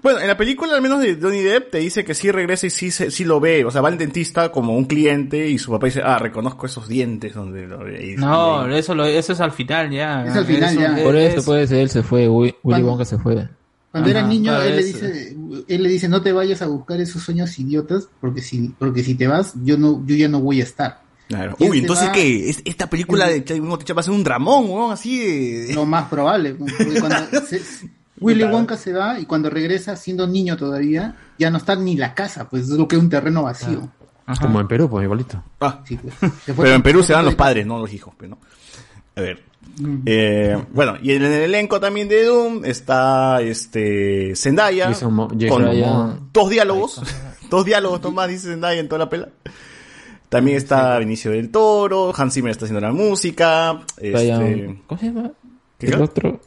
[0.04, 2.70] Bueno, en la película al menos de Johnny Depp te dice que sí regresa y
[2.72, 5.70] sí, se- sí lo ve, o sea, va al dentista como un cliente y su
[5.72, 8.14] papá dice, ah, reconozco esos dientes donde lo ve.
[8.14, 10.26] Y- No, eso, lo, eso es al final ya.
[10.26, 11.04] Es al final ya.
[11.04, 13.48] Por eso, es- pues, él se fue, Wi- Willy Cuando- Wonka se fue.
[13.92, 15.36] Cuando era niño, claro, él, le dice,
[15.68, 19.16] él le dice, no te vayas a buscar esos sueños idiotas, porque si, porque si
[19.16, 21.02] te vas, yo no, yo ya no voy a estar.
[21.28, 21.56] Claro.
[21.60, 24.92] Uy, entonces va- qué, Es- esta película de Boseman va a ser un dramón, weón,
[24.94, 25.20] así
[25.68, 25.74] de...
[25.76, 26.54] Lo más probable.
[26.56, 27.18] porque cuando
[27.48, 27.62] se-
[28.22, 32.14] Willy Wonka se va y cuando regresa, siendo niño todavía, ya no está ni la
[32.14, 33.90] casa, pues es lo que es un terreno vacío.
[34.26, 34.42] Ajá.
[34.46, 35.44] Como en Perú, pues igualito.
[35.60, 36.14] Ah, Sí, pues.
[36.46, 38.38] Pero en Perú se con- los padres, no los hijos, pero no.
[39.16, 39.44] A ver.
[39.78, 40.02] Mm.
[40.06, 45.64] Eh, bueno, y en el elenco también de Doom está este Zendaya Jason Mo- Jason
[45.64, 47.02] con dos diálogos,
[47.50, 49.30] dos diálogos nomás dice Zendaya en toda la pela.
[50.30, 55.32] También está Benicio del Toro, Hans Zimmer está haciendo la música, este, ¿Cómo se llama?
[55.78, 56.40] ¿Qué El otro.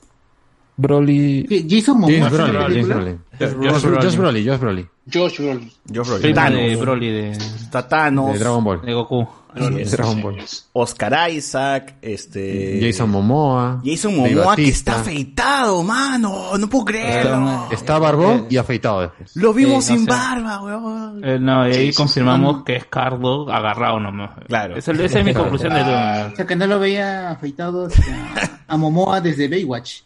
[0.77, 1.67] Broly.
[1.69, 2.29] Jason Momoa.
[2.29, 3.53] Josh
[4.01, 4.17] Josh.
[4.17, 4.89] Brolin, Josh Brolin.
[5.13, 5.71] Josh Brolin.
[5.95, 8.81] Josh Primo Thanos, de Broly de, está Thanos, De Dragon Ball.
[8.83, 9.29] de Goku.
[9.55, 10.39] De Dragon Ball.
[10.73, 13.81] Oscar Isaac, este Jason Momoa.
[13.85, 17.69] Jason Momoa que está afeitado, mano, no puedo creerlo.
[17.71, 19.37] Está barbón y afeitado después.
[19.37, 20.11] Lo vimos sin sé.
[20.11, 21.25] barba, weón.
[21.25, 24.31] Eh, no, y ahí confirmamos que es Cardo agarrado nomás.
[24.49, 24.77] Claro.
[24.77, 26.33] Esa, esa es mi conclusión de Doom.
[26.33, 30.01] O sea, que no lo veía afeitado sea, a Momoa desde Baywatch.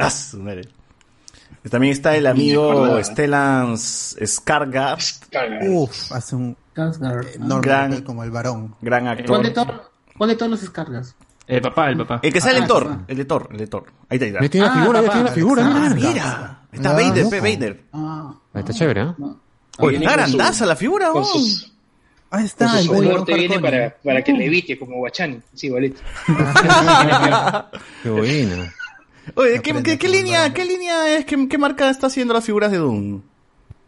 [0.00, 0.68] Ah, su madre.
[1.70, 3.02] También está el amigo.
[3.04, 5.58] Stellan Skarsgård, Carga.
[5.68, 8.74] Uf, hace un enorme Gran- como el varón.
[8.80, 9.42] gran ¿Cuál actor.
[9.42, 11.14] de, todo- cuál de todos los descargas?
[11.46, 12.20] El papá, el papá.
[12.22, 13.84] El que sale Ah, el Thor, el de Thor, el de Thor.
[14.08, 14.48] Ahí está, ahí está.
[14.48, 15.12] Tiene la Ah, figura, papá.
[15.12, 15.62] tiene la figura.
[15.66, 16.08] Ah, mira.
[16.08, 17.84] Mira, está Ah, Vader, pe Vader.
[17.92, 19.14] Ah, Ahí está chévere, ¿eh?
[19.78, 21.72] Oye, Viene está grandaza la figura, sus,
[22.30, 25.40] Ahí está, el soporte viene para, para que levite como Guachani.
[25.52, 26.00] Sí, igualito.
[28.02, 28.74] Qué buena.
[29.34, 32.70] Oye, ¿qué, qué, qué línea, qué línea es, qué, qué marca está haciendo las figuras
[32.70, 33.20] de Doom?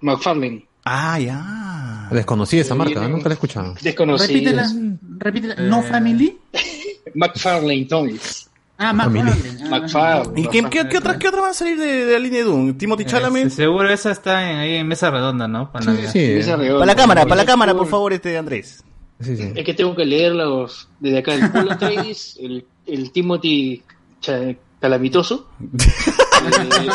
[0.01, 0.67] McFarlane.
[0.85, 2.09] Ah, ya.
[2.11, 3.75] Desconocí esa marca, nunca la he escuchado.
[3.81, 4.27] Desconocida.
[4.29, 4.73] Repítela,
[5.19, 5.55] repítela.
[5.57, 6.37] ¿No Family?
[7.15, 8.49] McFarlane Toys.
[8.79, 9.23] Ah, Family.
[9.23, 9.63] McFarlane.
[9.65, 10.41] Ah, McFarlane.
[10.41, 12.45] ¿Y qué, qué, qué otra, qué otra van a salir de, de la línea de
[12.47, 12.75] Doom?
[12.77, 13.47] Timothy Chalamet.
[13.47, 15.71] Este, seguro esa está en- ahí en mesa redonda, ¿no?
[15.71, 16.15] Para Navidad.
[16.17, 16.81] Esa redonda.
[16.81, 18.83] Para la cámara, para la cámara, por favor, este Andrés.
[19.21, 21.35] Es que tengo que leerlos desde acá.
[21.35, 23.83] El Paul Atreides, el, el Timothy
[24.21, 25.49] Cha- Calamitoso.
[25.63, 26.89] Eh,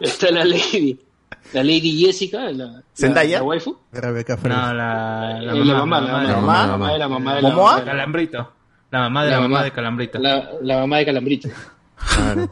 [0.00, 0.98] está la Lady.
[1.54, 3.38] La Lady Jessica, la, la, ¿Zendaya?
[3.38, 3.76] la waifu.
[3.92, 7.08] Rebeca No, la, la la mamá, la mamá, de- la mamá, la mamá de la
[7.08, 8.52] mamá de la mamá de la- Calambrito.
[8.90, 9.64] La mamá de la, La mamá mamá.
[9.64, 10.18] de Calambrito.
[10.18, 11.48] La, la mamá de Calambrito.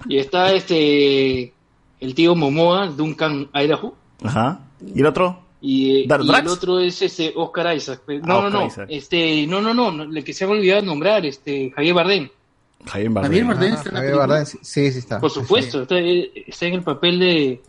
[0.08, 1.52] Y está este
[2.00, 3.94] el tío Momoa, Duncan Idaho.
[4.24, 4.60] Ajá.
[4.94, 5.44] ¿Y el otro?
[5.62, 8.00] Y, eh, ¿Dar- y el otro es este Oscar Isaac.
[8.08, 8.66] No, Ah, no, Oscar no.
[8.66, 8.86] Isaac.
[8.90, 12.28] Este, no, no, no, no, el que se ha olvidado nombrar, este Javier Bardem.
[12.86, 13.30] Javier Bardem.
[13.30, 14.16] Javier Bardem está en la Javier.
[14.16, 15.20] Bardem, sí, sí, está.
[15.20, 17.60] Por supuesto, está, está en el papel de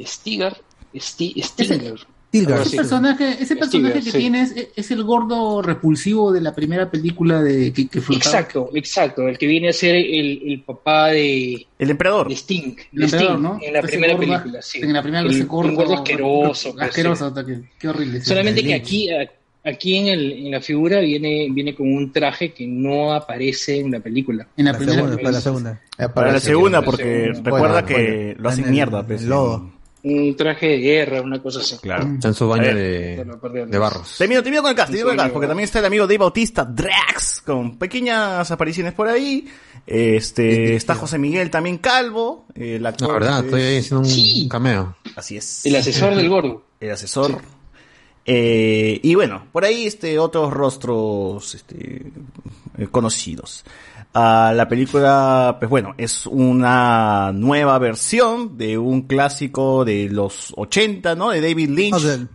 [0.00, 0.56] Stigar,
[0.94, 1.94] Sti- Stinger.
[2.30, 4.18] Algo Ese personaje, ese personaje que sí.
[4.18, 8.00] tiene es, es el gordo repulsivo de la primera película de que, que.
[8.00, 12.28] Exacto, exacto, el que viene a ser el, el papá de, El emperador.
[12.28, 13.58] de Sting, El emperador, Sting, ¿no?
[13.62, 14.78] en la Ese primera gordo- película, sí.
[14.82, 17.42] En la primera El- ese un gordo, gordo asqueroso, pues, asqueroso, sí.
[17.46, 18.20] qué, qué horrible.
[18.22, 19.26] Solamente que aquí, a-
[19.64, 23.90] aquí en, el, en la figura viene, viene con un traje que no aparece en
[23.90, 24.46] la película.
[24.56, 25.28] En la La primera segunda, película.
[25.30, 25.80] para la segunda.
[25.98, 27.94] Eh, Para la segunda, porque Bueno, recuerda bueno, que
[28.24, 28.42] bueno.
[28.42, 29.06] lo hacen En mierda.
[29.06, 29.70] Pues, lodo.
[30.04, 31.76] Un traje de guerra, una cosa así.
[31.78, 32.06] Claro.
[32.14, 33.26] Está en su baño ver.
[33.66, 34.14] de, barros.
[34.16, 36.18] Termino, termino con el cast, termino con el cast, porque también está el amigo Dave
[36.18, 39.46] Bautista, Drax, con pequeñas apariciones por ahí.
[39.86, 42.46] Este, está José Miguel también calvo.
[42.54, 44.48] El actor La verdad, es- estoy ahí haciendo un Sí.
[44.48, 44.96] cameo.
[45.16, 45.66] Así es.
[45.66, 46.62] El asesor del gordo.
[46.78, 47.40] El asesor.
[48.30, 52.12] Eh, y bueno, por ahí este otros rostros este,
[52.76, 53.64] eh, conocidos.
[54.12, 61.14] Ah, la película, pues bueno, es una nueva versión de un clásico de los 80,
[61.14, 61.30] ¿no?
[61.30, 61.92] De David Lynch.
[61.92, 62.28] No, del-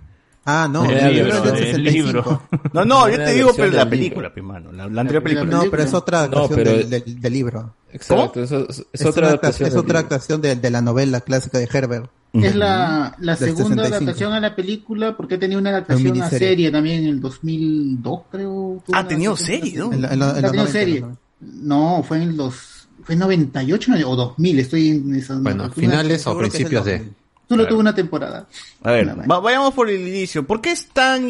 [0.46, 1.90] Ah, no, El el libro, es el 65.
[2.12, 2.42] libro.
[2.74, 4.34] No, no, yo te digo pero la del película, libro.
[4.34, 5.50] pues, mano, la, la anterior película.
[5.50, 7.76] No, pero es otra No, adaptación pero- del, del- del libro.
[7.94, 9.70] Exacto, eso es, es Es, otra una, adaptación.
[9.70, 12.10] es otra adaptación de, de la novela clásica de Herbert.
[12.34, 13.96] Es la, la segunda 65.
[13.96, 18.82] adaptación a la película porque tenía una adaptación a serie también en el 2002, creo.
[18.86, 19.94] tuvo Ah, tenido serie, ¿no?
[19.94, 21.06] En la- en la- en La los tenía 90, serie.
[21.42, 22.02] ¿no?
[22.04, 25.36] Fue en el dos, fue en 98 no, o 2000, estoy en esa.
[25.38, 26.94] Bueno, finales o principios de.
[26.98, 27.14] 2000.
[27.50, 28.48] Solo tuvo una temporada.
[28.82, 30.48] A ver, va- vayamos por el inicio.
[30.48, 31.30] ¿Por qué es tan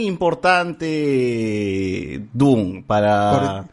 [1.03, 3.65] importante Doom para,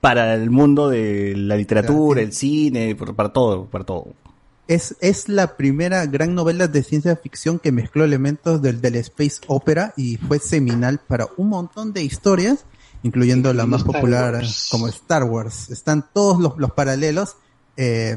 [0.00, 4.08] para el mundo de la literatura, el cine, para todo, para todo?
[4.70, 9.38] Es, es la primera gran novela de ciencia ficción que mezcló elementos del, del space
[9.48, 12.64] opera y fue seminal para un montón de historias,
[13.02, 14.68] incluyendo la más Star popular Wars.
[14.70, 15.70] como Star Wars.
[15.70, 17.36] Están todos los, los paralelos.
[17.76, 18.16] eh,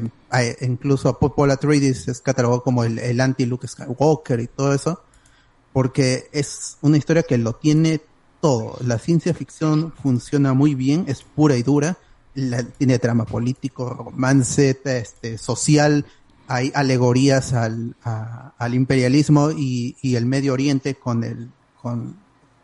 [0.60, 5.02] incluso Paul Atreides es catalogado como el, el anti-Luke Skywalker y todo eso,
[5.72, 8.00] porque es una historia que lo tiene
[8.40, 8.76] todo.
[8.86, 11.96] La ciencia ficción funciona muy bien, es pura y dura.
[12.36, 16.04] La- tiene trama político, romance, este, social.
[16.46, 21.50] Hay alegorías al, al imperialismo y, y el Medio Oriente con el,
[21.80, 22.16] con,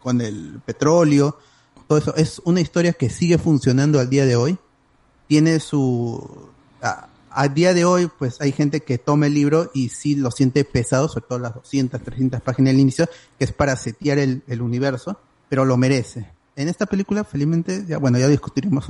[0.02, 1.38] con el petróleo.
[1.86, 4.58] Todo eso es una historia que sigue funcionando al día de hoy.
[5.26, 6.50] Tiene su,
[7.30, 10.64] a día de hoy, pues hay gente que toma el libro y sí lo siente
[10.64, 13.08] pesado, sobre todo las 200, 300 páginas del inicio,
[13.38, 16.30] que es para setear el, el universo, pero lo merece.
[16.56, 18.86] En esta película, felizmente, ya, bueno, ya discutiremos.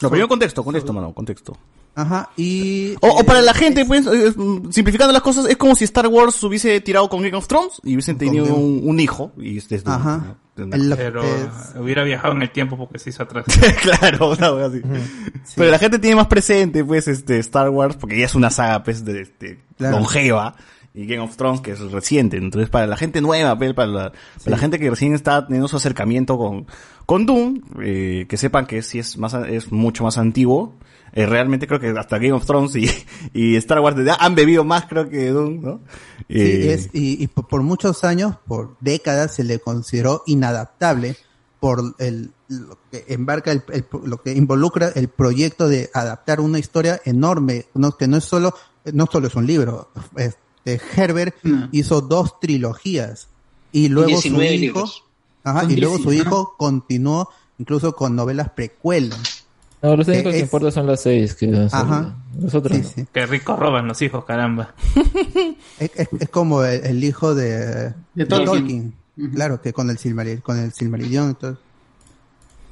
[0.00, 1.56] No, pero yo contexto, contexto, mano, contexto.
[1.94, 2.94] Ajá, y...
[3.00, 5.84] O, o para eh, la gente, pues, eh, mm, simplificando las cosas, es como si
[5.84, 9.32] Star Wars hubiese tirado con Game of Thrones y hubiesen tenido un, un hijo.
[9.38, 10.36] Y este es Ajá.
[10.54, 13.46] Pero es- hubiera viajado en el tiempo porque se hizo atrás.
[13.82, 14.82] claro, una wea así.
[15.56, 18.82] Pero la gente tiene más presente, pues, este, Star Wars, porque ya es una saga,
[18.82, 19.96] pues, de, de Claro.
[19.98, 20.54] longeva,
[20.94, 22.38] y Game of Thrones, que es reciente.
[22.38, 25.68] Entonces, para la gente nueva, pues, para la, para la gente que recién está teniendo
[25.68, 26.66] su acercamiento con,
[27.06, 30.74] con Doom, eh, que sepan que sí es más, es mucho más antiguo.
[31.12, 32.90] Eh, realmente creo que hasta Game of Thrones y,
[33.32, 35.80] y Star Wars ya han bebido más, creo que Doom, ¿no?
[36.18, 41.16] Sí, Eh, es, y, y por, muchos años, por décadas, se le consideró inadaptable
[41.60, 46.58] por el, lo que embarca, el, el- lo que involucra el proyecto de adaptar una
[46.58, 48.54] historia enorme, no, que no es solo,
[48.92, 49.90] no solo es un libro.
[50.16, 51.34] Este, Herbert
[51.72, 53.28] hizo dos trilogías
[53.72, 55.04] y luego su 19 hijo, libros.
[55.46, 57.28] Ajá, Son y luego su 19, hijo continuó
[57.58, 59.44] incluso con novelas precuelas.
[59.82, 61.34] No, los únicos que es- importan son las seis.
[61.34, 62.14] Que han Ajá.
[62.40, 62.88] Los otros Sí, no.
[62.88, 63.06] sí.
[63.12, 64.74] Qué rico roban los hijos, caramba.
[65.78, 68.46] Es, es- es como el, el hijo de, De de Tolkien.
[68.46, 68.94] Tolkien.
[69.18, 69.30] Ujú.
[69.34, 71.58] Claro, que con el Silmarillion, con el Silmarillion y todo.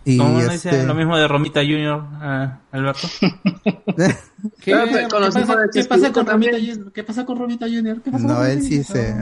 [0.06, 3.08] Y ¿Cómo no este, dice lo mismo de Romita Junior, ah, Alberto?
[3.20, 3.32] ¿Qué,
[4.64, 6.56] pero qué pasa, qué pasa con Romita.
[6.58, 6.92] Junior?
[6.92, 8.02] ¿Qué pasa con Romita Junior?
[8.02, 9.14] ¿Qué pasa no, él sí se,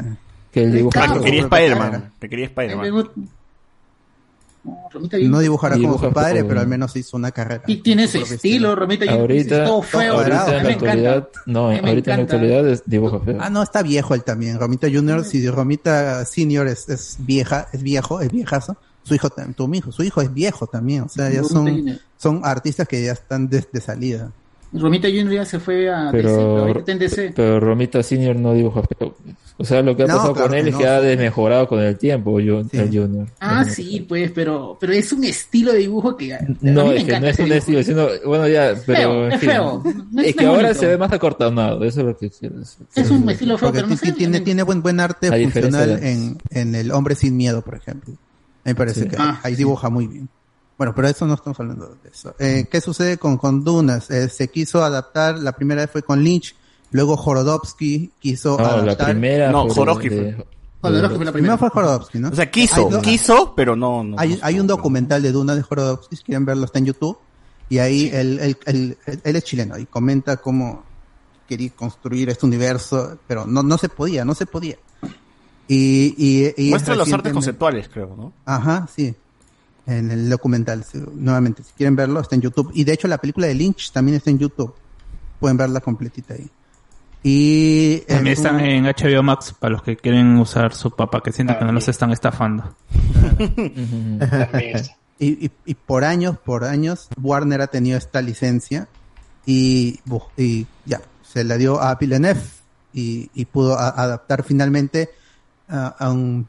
[0.51, 0.99] Que el dibujo.
[1.01, 1.57] Ah, que quería Claro.
[1.57, 2.13] Spider-Man.
[2.21, 3.09] Que quería Spider-Man.
[4.65, 7.31] No, Romita Junior- No dibujará como Dibuja su padre, como- pero al menos hizo una
[7.33, 7.63] carrera.
[7.67, 9.21] Y tiene su estilo, Romita Junior.
[9.21, 10.15] Ahorita, es todo feo.
[10.15, 13.39] ahorita en la actualidad, no, ahorita en la actualidad es dibujo feo.
[13.41, 14.59] Ah, no, está viejo él también.
[14.61, 18.77] Romita Junior, si Romita Senior es, es vieja, es viejo, es viejazo.
[19.05, 21.03] Su hijo, tu hijo, su hijo es viejo también.
[21.03, 24.31] O sea, ya son, son artistas que ya están de, de salida.
[24.73, 27.33] Romita Junior ya se fue a DC, pero en DC.
[27.37, 29.15] pero Romita Senior no dibuja feo.
[29.59, 31.01] O sea, lo que ha No, pasado claro con él que es no, que ha
[31.03, 33.27] desmejorado con el tiempo, yo, el Junior.
[33.39, 36.33] Ah, sí, pues, pero, pero es un estilo de dibujo que.
[36.35, 37.59] a No, mí me es que no es un dibujo.
[37.59, 38.97] estilo, sino, bueno, ya, pero.
[39.11, 39.83] feo, en es feo.
[40.11, 40.81] No es- es que ahora bonito.
[40.81, 42.87] se ve más acortonado, eso es lo que quiero decir.
[42.95, 44.13] Es un estilo feo, pero no sé.
[44.13, 48.15] tiene, tiene buen, buen arte funcional en, en El Hombre Sin Miedo, por ejemplo.
[48.65, 49.09] Me parece Sí.
[49.09, 50.29] que Ah, ahí dibuja muy bien.
[50.83, 52.35] Bueno, pero eso no estamos hablando de eso.
[52.41, 54.11] Eh, ¿Qué sucede con, con Dunas?
[54.11, 56.57] Eh, se quiso adaptar, la primera vez fue con Lynch,
[56.91, 59.11] luego Jorodowski quiso No, la adaptar.
[59.11, 60.45] primera No, fue Jodorowsky de-
[60.81, 62.31] Jodorowsky fue la Primero fue Jorodowski, ¿no?
[62.31, 64.03] O sea, quiso, quiso, pero no.
[64.03, 67.17] no hay, hay un documental de Duna de Jorodowski, si quieren verlo, está en YouTube.
[67.69, 70.83] Y ahí él, él, él- él es chileno y comenta cómo
[71.49, 74.79] quería construir este universo, pero no, no se podía, no se podía.
[75.69, 78.33] Y, y, y Muestra los artes conceptuales, creo, ¿no?
[78.45, 79.15] Ajá, sí.
[79.87, 80.85] En el documental,
[81.17, 82.71] nuevamente, si quieren verlo, está en YouTube.
[82.75, 84.73] Y de hecho, la película de Lynch también está en YouTube.
[85.41, 86.49] Pueden verla completita ahí.
[87.25, 91.33] Y También eh, están en HBO Max para los que quieren usar su papá, que
[91.33, 92.75] sienten que no los están estafando.
[95.19, 98.89] y, y, y por años, por años, Warner ha tenido esta licencia
[99.47, 100.01] y,
[100.37, 102.41] y ya, se la dio a Villeneuve
[102.93, 105.11] y, y pudo a- adaptar finalmente
[105.69, 106.49] a, a un,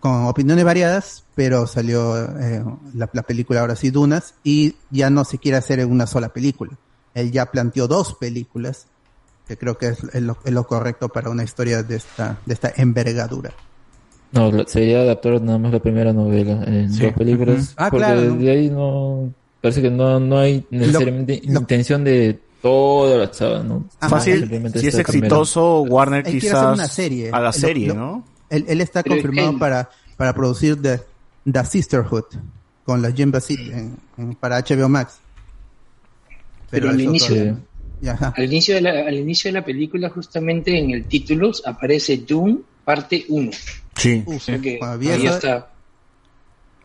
[0.00, 2.64] con opiniones variadas, pero salió eh,
[2.94, 6.30] la, la película ahora sí, Dunas, y ya no se quiere hacer en una sola
[6.30, 6.72] película.
[7.14, 8.86] Él ya planteó dos películas,
[9.46, 12.54] que creo que es, es lo, es lo correcto para una historia de esta, de
[12.54, 13.52] esta envergadura.
[14.32, 17.02] No, sería adaptar nada más la primera novela en Sí.
[17.02, 17.56] dos películas.
[17.64, 17.72] Ujú.
[17.76, 19.32] Ah, porque claro, de ahí no.
[19.60, 23.84] Parece que no, no hay necesariamente intención de toda la saga, ¿no?
[23.98, 27.30] Fácil, Simplemente si es exitoso, Warner Él quiere hacer quizás una serie.
[27.32, 28.24] a la Lo- serie, lo- ¿no?
[28.50, 31.00] Él, él está Pero confirmado él- para, para producir The,
[31.50, 32.24] The Sisterhood
[32.84, 35.18] con la Jim en- en- para HBO Max.
[36.70, 37.56] Pero, al, inicio,
[38.08, 38.32] ajá.
[38.36, 42.58] al, inicio de la, al inicio de la película, justamente en el título aparece Dune
[42.84, 43.50] parte 1.
[43.96, 44.24] Sí.
[44.62, 45.68] Que ahí está.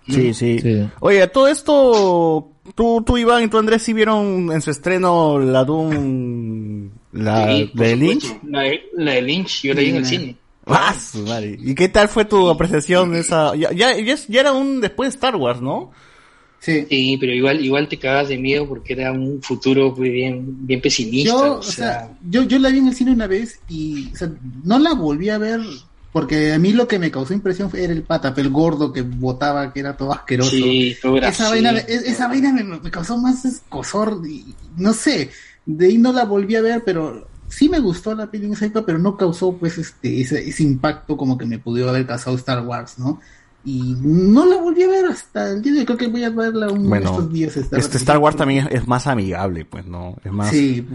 [0.08, 0.60] Sí, sí.
[1.00, 5.64] Oye, todo esto, tú, tú Iván y tú Andrés, ¿sí vieron en su estreno la
[5.64, 8.38] Doom, la Sí, de Lynch?
[8.44, 10.36] La de, la de Lynch, yo la vi en el cine.
[10.68, 11.58] ¡Ah, su madre!
[11.62, 13.56] ¿Y qué tal fue tu apreciación de esa?
[13.56, 15.92] Ya, ya, ya, es- ya era un después de Star Wars, ¿no?
[16.60, 17.18] Sí.
[17.20, 21.30] pero igual, igual te cagas de miedo porque era un futuro pues, bien, bien pesimista.
[21.30, 21.74] Yo, o sea,
[22.08, 24.32] sea, yo, yo la vi en el cine una vez y o sea,
[24.64, 25.60] no la volví a ver
[26.12, 29.72] porque a mí lo que me causó impresión fue era el patapel gordo que botaba,
[29.72, 30.50] que era todo asqueroso.
[30.50, 31.52] Sí, todo esa grasiento.
[31.52, 35.30] vaina, es- esa vaina me, me causó más escosor y no sé,
[35.68, 38.99] de ahí no la volví a ver, pero sí me gustó la peli época, pero
[38.99, 42.99] no causó pues este ese, ese impacto como que me pudo haber causado Star Wars,
[42.99, 43.19] ¿no?
[43.64, 46.30] Y no la volví a ver hasta el día de hoy, creo que voy a
[46.30, 47.57] verla uno de Bueno, estos días.
[47.57, 50.18] esta este Star Wars también es, es más amigable, pues, ¿no?
[50.23, 50.49] Es más...
[50.52, 50.86] Sí,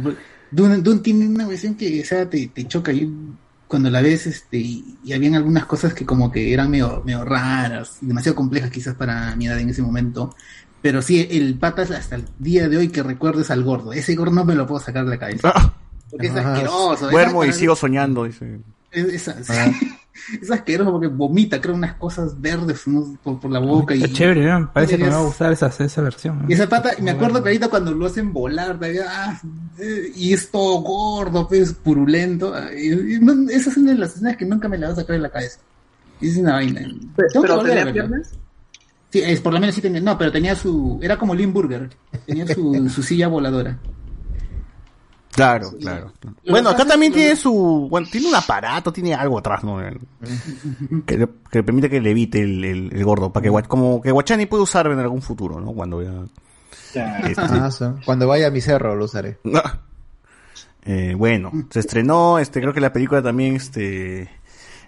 [0.51, 3.13] Dune, Dune tiene una versión que, o sea, te, te choca y
[3.67, 7.25] cuando la ves, este, y, y habían algunas cosas que como que eran medio, medio
[7.25, 10.35] raras, demasiado complejas quizás para mi edad en ese momento.
[10.83, 13.93] Pero sí, el patas hasta el día de hoy que recuerdes al gordo.
[13.93, 15.75] Ese gordo no me lo puedo sacar de la cabeza.
[16.11, 17.07] Porque es asqueroso.
[17.07, 17.11] Ah.
[17.11, 18.61] Duermo y sigo soñando, dice.
[18.91, 19.51] Es, es-
[20.43, 23.17] es asqueroso porque vomita, creo, unas cosas verdes ¿no?
[23.23, 23.95] por, por la boca.
[23.95, 24.73] y Está chévere, ¿no?
[24.73, 26.43] parece que me va a gustar esa, esa versión.
[26.43, 26.51] ¿no?
[26.51, 29.41] y esa pata, y me acuerdo que ahorita cuando lo hacen volar, todavía, ah,
[29.79, 32.53] eh, y es todo gordo, pues, purulento.
[32.55, 34.93] ah, y- y no- esa es una de las escenas que nunca me la voy
[34.95, 35.59] a sacar de la cabeza.
[36.21, 36.81] Es una vaina.
[36.83, 38.33] Tengo que pero volver a ¿tenía piernas?
[39.13, 41.91] Sí, es, por lo menos sí tenía, no, pero tenía su, era como Limburger,
[42.27, 43.79] tenía su, su silla voladora.
[45.33, 46.13] Claro, claro.
[46.49, 47.87] Bueno, acá también tiene su...
[47.89, 49.79] Bueno, tiene un aparato, tiene algo atrás, ¿no?
[51.07, 54.03] Que, le- que le permite que le evite el, el, el gordo, para que como
[54.03, 55.73] que Guachani puede usar en algún futuro, ¿no?
[55.73, 56.13] Cuando vea...
[56.93, 57.85] Este, Ah, sí.
[58.05, 59.39] Cuando vaya a mi cerro lo usaré.
[60.85, 64.23] Eh, bueno, se estrenó, este, creo que la película también, este,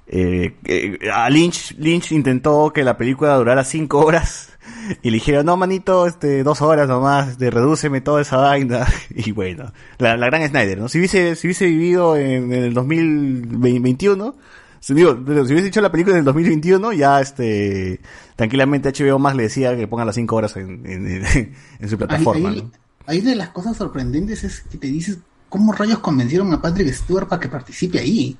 [0.06, 4.52] eh, eh, a Lynch, Lynch intentó que la película durara cinco horas
[5.03, 9.33] y le dijeron, no manito, este, dos horas nomás, este, redúceme toda esa vaina y
[9.33, 10.89] bueno, la, la gran Snyder, ¿no?
[10.89, 14.35] Si hubiese, si hubiese vivido en, en el 2021,
[14.81, 18.01] si, digo, si hubiese hecho la película en el 2021, ya este,
[18.37, 21.97] tranquilamente HBO más le decía que pongan las cinco horas en, en, en- en su
[21.99, 22.71] plataforma, ahí, ¿no?
[23.07, 25.19] ahí de las cosas sorprendentes es que te dices,
[25.49, 28.37] ¿cómo rayos convencieron a Patrick Stewart para que participe ahí?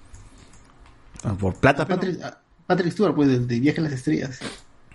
[1.25, 4.41] Ah, por plata, Patrick, Stewart, pues, de, de Viaje a las Estrellas.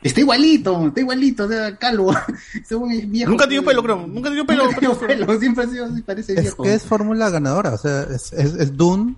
[0.02, 2.14] Está igualito, está igualito, o sea, calvo.
[2.54, 3.32] Es viejo.
[3.32, 4.08] Nunca dio pelo, creo.
[4.08, 4.66] Nunca dio pelo.
[4.66, 6.64] Nunca dio pelo, siempre ha sido así, parece Es viejo.
[6.64, 9.16] que es fórmula ganadora, o sea, es, es, es Dune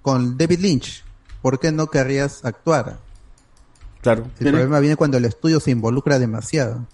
[0.00, 1.04] con David Lynch.
[1.42, 2.98] ¿Por qué no querrías actuar?
[4.00, 4.26] Claro.
[4.40, 6.86] El problema viene cuando el estudio se involucra demasiado.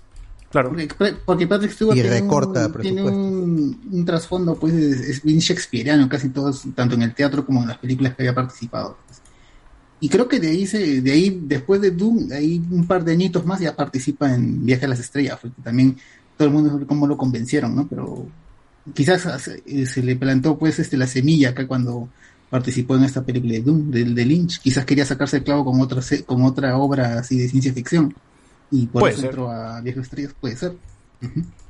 [0.50, 0.70] Claro.
[0.70, 5.22] Porque, porque Patrick Stewart Y tiene, recorta un, tiene un, un trasfondo, pues, es, es
[5.22, 8.96] bien shakespeariano, casi todos, tanto en el teatro como en las películas que había participado.
[9.06, 9.20] pues.
[10.00, 13.12] Y creo que de ahí, se, de ahí después de Doom, ahí un par de
[13.12, 15.96] añitos más ya participa en Viaje a las Estrellas, porque también
[16.36, 17.86] todo el mundo sabe cómo lo convencieron, ¿no?
[17.88, 18.26] Pero
[18.94, 22.08] quizás se, eh, se le plantó, pues, este, la semilla acá cuando
[22.48, 24.60] participó en esta película de Doom, de, de Lynch.
[24.60, 28.14] Quizás quería sacarse el clavo con otra, con otra obra así de ciencia ficción.
[28.70, 29.30] Y por Puede eso ser.
[29.30, 30.74] entró a Viaje a las Estrellas, puede ser.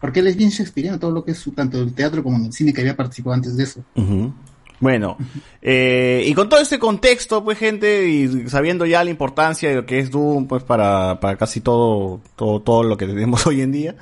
[0.00, 2.44] Porque él es bien shakespeariano, todo lo que es su, tanto el teatro como en
[2.44, 3.82] el cine que había participado antes de eso.
[3.96, 4.32] Ujú.
[4.80, 5.16] Bueno,
[5.60, 9.86] eh, y con todo este contexto, pues gente, y sabiendo ya la importancia de lo
[9.86, 13.72] que es Doom, pues para, para casi todo, todo, todo lo que tenemos hoy en
[13.72, 13.96] día,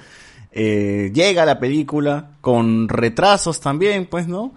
[0.52, 4.52] eh, llega la película con retrasos también, pues, ¿no?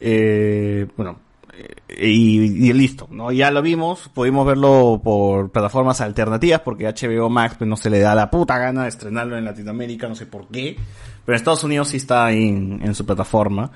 [0.00, 1.18] Eh, bueno,
[1.88, 3.32] eh, y, listo, ¿no?
[3.32, 8.00] Ya lo vimos, pudimos verlo por plataformas alternativas, porque HBO Max pues, no se le
[8.00, 10.76] da la puta gana de estrenarlo en Latinoamérica, no sé por qué,
[11.24, 13.70] pero en Estados Unidos sí está en, en su plataforma.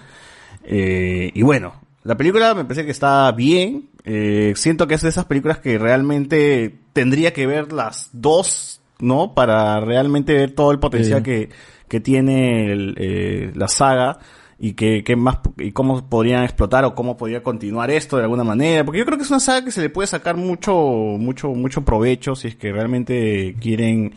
[0.65, 1.75] Eh, y bueno,
[2.07, 3.91] la película me parece que está bien.
[4.05, 9.35] Eh, siento que es de esas películas que realmente tendría que ver las dos, ¿no?
[9.35, 11.25] Para realmente ver todo el potencial Sí.
[11.25, 11.51] que,
[11.89, 14.19] que tiene el, eh, la saga
[14.59, 18.43] y que, que más y cómo podrían explotar o cómo podría continuar esto de alguna
[18.45, 21.49] manera porque yo creo que es una saga que se le puede sacar mucho mucho
[21.51, 24.15] mucho provecho si es que realmente quieren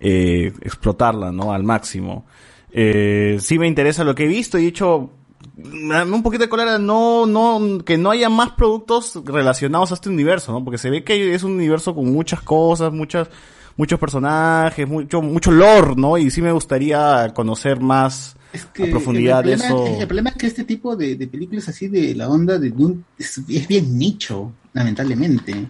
[0.00, 2.24] eh, explotarla no al máximo
[2.70, 5.10] eh, sí me interesa lo que he visto y he da
[5.56, 10.52] un poquito de cólera no no que no haya más productos relacionados a este universo
[10.52, 13.28] no porque se ve que es un universo con muchas cosas muchas
[13.76, 18.36] muchos personajes mucho mucho lore no y sí me gustaría conocer más
[18.74, 21.68] que a profundidad el problema, eso El problema es que este tipo de, de películas
[21.68, 25.68] así de la onda de Dune es, es bien nicho, lamentablemente.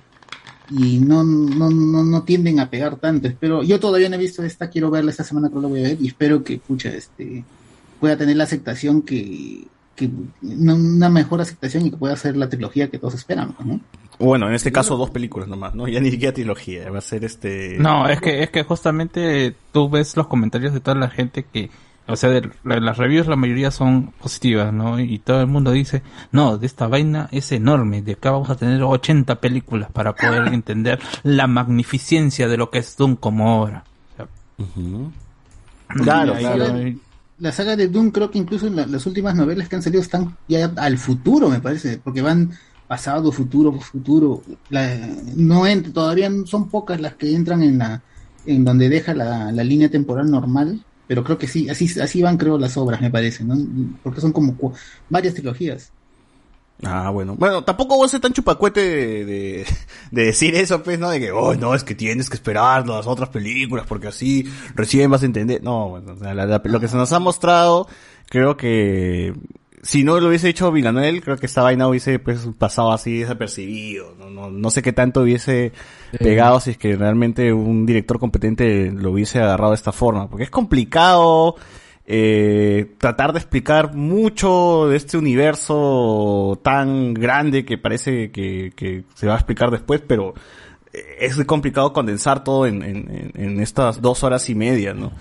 [0.70, 3.28] Y no, no, no, no tienden a pegar tanto.
[3.28, 5.80] Espero, yo todavía no he visto esta, quiero verla esta semana, creo que la voy
[5.80, 7.44] a ver, y espero que, pucha, este,
[8.00, 10.10] pueda tener la aceptación que, que
[10.42, 13.80] una, una mejor aceptación y que pueda ser la trilogía que todos esperan, ¿no?
[14.18, 15.88] Bueno, en este caso dos películas nomás, ¿no?
[15.88, 17.76] Ya ni siquiera trilogía, va a ser este...
[17.78, 21.70] No, es que, es que justamente tú ves los comentarios de toda la gente que,
[22.06, 25.00] o sea, de la- las reviews la mayoría son positivas, ¿no?
[25.00, 28.56] Y todo el mundo dice, no, de esta vaina es enorme, de acá vamos a
[28.56, 33.84] tener 80 películas para poder entender la magnificencia de lo que es Doom como obra.
[34.12, 34.26] O sea,
[36.04, 36.74] Claro, claro.
[37.42, 40.66] La saga de Doom creo que incluso las últimas novelas que han salido están ya
[40.76, 42.52] al futuro, me parece, porque van
[42.86, 44.42] pasado, futuro, futuro.
[44.68, 44.96] La-
[45.36, 48.04] no ent- todavía son pocas las que entran en la
[48.44, 52.36] en donde deja la, la línea temporal normal, pero creo que sí, así así van
[52.38, 53.44] creo las obras, me parece.
[54.02, 54.56] Porque son como
[55.08, 55.92] varias trilogías.
[56.84, 57.36] Ah, bueno.
[57.36, 59.66] Bueno, tampoco voy a ser tan chupacuete de, de,
[60.10, 61.10] de decir eso, pues, ¿no?
[61.10, 64.44] De que, oh, no, es que tienes que esperar las otras películas porque así
[64.74, 65.62] recién vas a entender.
[65.62, 67.86] No, bueno, o sea, la- la- lo que se nos ha mostrado,
[68.28, 69.32] creo que
[69.84, 74.14] si no lo hubiese hecho Villanuel, creo que esta vaina hubiese pues pasado así desapercibido.
[74.18, 75.72] No, no, no sé qué tanto hubiese
[76.18, 80.28] pegado si es que realmente un director competente lo hubiese agarrado de esta forma.
[80.28, 81.56] Porque es complicado
[82.06, 89.34] eh, tratar de explicar mucho de este universo tan grande que parece que, se va
[89.34, 90.34] a explicar después, pero
[91.18, 92.82] es muy complicado condensar todo en-
[93.34, 95.12] en estas dos horas y media, ¿no?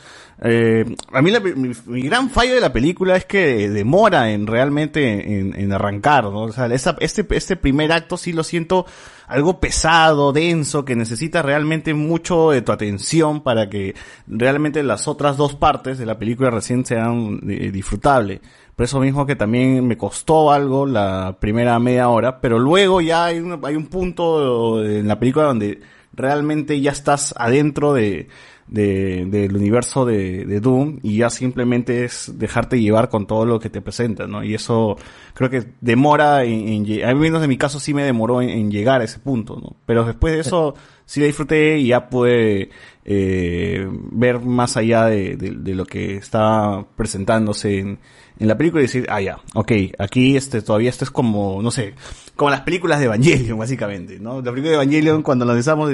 [0.44, 4.48] Eh, a mí la- mi, mi gran fallo de la película es que demora en
[4.48, 6.42] realmente en, arrancar, ¿no?
[6.46, 8.88] O sea, este, este primer acto sí lo siento
[9.28, 13.94] algo pesado, denso, que necesita realmente mucho de tu atención para que
[14.26, 18.40] realmente las otras dos partes de la película recién sean eh, disfrutables.
[18.76, 23.26] Por eso mismo que también me costó algo la primera media hora, pero luego ya
[23.26, 25.82] hay, un- hay un punto en la película donde
[26.14, 28.28] realmente ya estás adentro de,
[28.72, 33.60] de- del universo de, de Doom y ya simplemente es dejarte llevar con todo lo
[33.60, 34.44] que te presenta, ¿no?
[34.44, 34.96] Y eso
[35.36, 38.72] creo que demora en, en al menos en mi caso sí me demoró en, en
[38.72, 39.76] llegar a ese punto, ¿no?
[39.86, 40.74] Pero después de eso
[41.06, 42.70] sí la disfruté y ya pude
[43.06, 48.00] eh, ver más allá de, de- de lo que está presentándose en,
[48.40, 51.72] en la película y decir, ah, ya, ok, aquí este, todavía esto es como, no
[51.72, 51.94] sé,
[52.36, 54.42] como las películas de Evangelion, básicamente, ¿no?
[54.42, 55.92] La película de Evangelion, cuando la analizamos,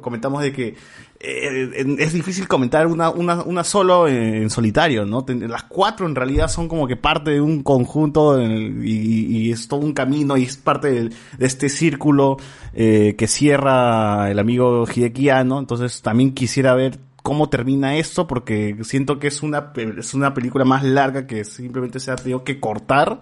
[0.00, 0.74] comentamos de que
[1.22, 5.26] eh, es difícil comentar una, una, una solo en, solitario, ¿no?
[5.28, 9.92] Las cuatro en realidad son como que parte de un conjunto y, es todo un
[9.92, 12.38] camino y es parte de este círculo
[12.72, 15.58] eh, que cierra el amigo Hideki Anno.
[15.58, 20.64] Entonces también quisiera ver cómo termina esto porque siento que es una, es una película
[20.64, 23.20] más larga que simplemente se ha tenido que cortar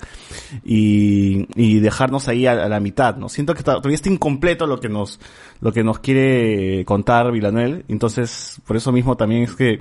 [0.65, 3.29] y, y dejarnos ahí a, a la mitad, ¿no?
[3.29, 5.21] Siento que todavía está incompleto lo que nos,
[5.61, 9.81] lo que nos quiere contar Villanuel, entonces por eso mismo también es que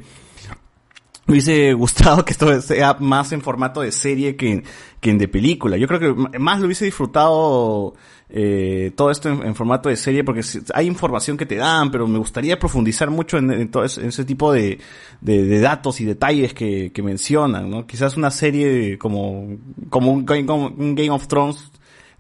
[1.28, 4.64] me hubiese gustado que esto sea más en formato de serie que,
[5.00, 5.78] que en de película.
[5.78, 7.94] Yo creo que más lo hubiese disfrutado
[8.30, 10.42] eh, todo esto en, formato de serie porque
[10.74, 14.26] hay información que te dan, pero me gustaría profundizar mucho en, todo ese, en ese
[14.26, 14.80] tipo de,
[15.22, 17.86] de, de datos y detalles que, que mencionan, ¿no?
[17.86, 19.58] Quizás una serie como,
[19.90, 21.72] como un, como un Game of Thrones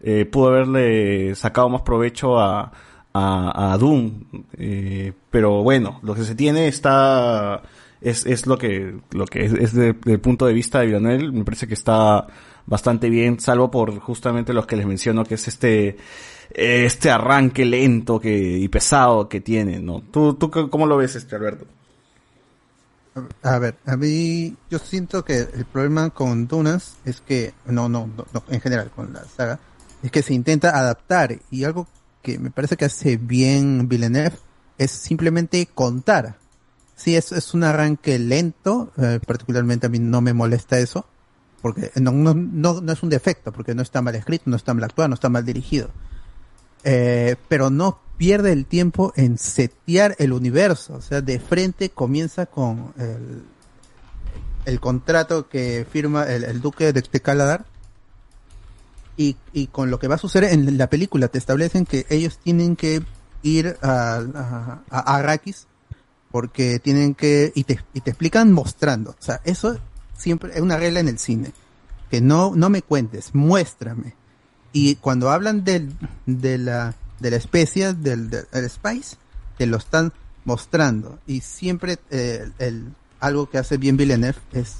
[0.01, 2.71] eh, pudo haberle sacado más provecho a,
[3.13, 4.23] a, a Doom.
[4.57, 7.61] Eh, pero bueno, lo que se tiene está
[8.01, 11.33] es, es lo que lo que es, es de- del punto de vista de Villanel,
[11.33, 12.27] me parece que está
[12.65, 15.97] bastante bien, salvo por justamente los que les menciono, que es este
[16.51, 20.01] este arranque lento que y pesado que tiene, ¿no?
[20.01, 21.65] ¿Tú, tú cómo lo ves, este Alberto?
[23.41, 28.07] A ver, a mí yo siento que el problema con Dunas es que, no, no,
[28.15, 29.59] no, no, en general con la saga,
[30.03, 31.87] es que se intenta adaptar y algo
[32.21, 34.37] que me parece que hace bien Villeneuve
[34.77, 36.37] es simplemente contar.
[36.97, 41.05] Sí, es, es un arranque lento, eh, particularmente a mí no me molesta eso,
[41.61, 44.73] porque no, no, no, no es un defecto, porque no está mal escrito, no está
[44.73, 45.91] mal actuado, no está mal dirigido.
[46.83, 50.95] Eh, pero no pierde el tiempo en setear el universo.
[50.95, 53.43] O sea, de frente comienza con el,
[54.65, 57.65] el contrato que firma el, el duque de, Caladar.
[59.17, 62.39] Y, y con lo que va a suceder en la película, te establecen que ellos
[62.39, 63.03] tienen que
[63.43, 65.67] ir a, a Arrakis
[66.31, 69.11] porque tienen que, y te, y te explican mostrando.
[69.11, 69.77] O sea, eso
[70.15, 71.51] siempre es una regla en el cine.
[72.09, 74.15] Que no, no me cuentes, muéstrame.
[74.71, 75.93] Y cuando hablan del,
[76.25, 79.17] de la, de la especie, del, del el spice,
[79.57, 80.13] te lo están
[80.45, 81.19] mostrando.
[81.27, 84.75] Y siempre, eh, el, algo que hace bien Villeneuve es,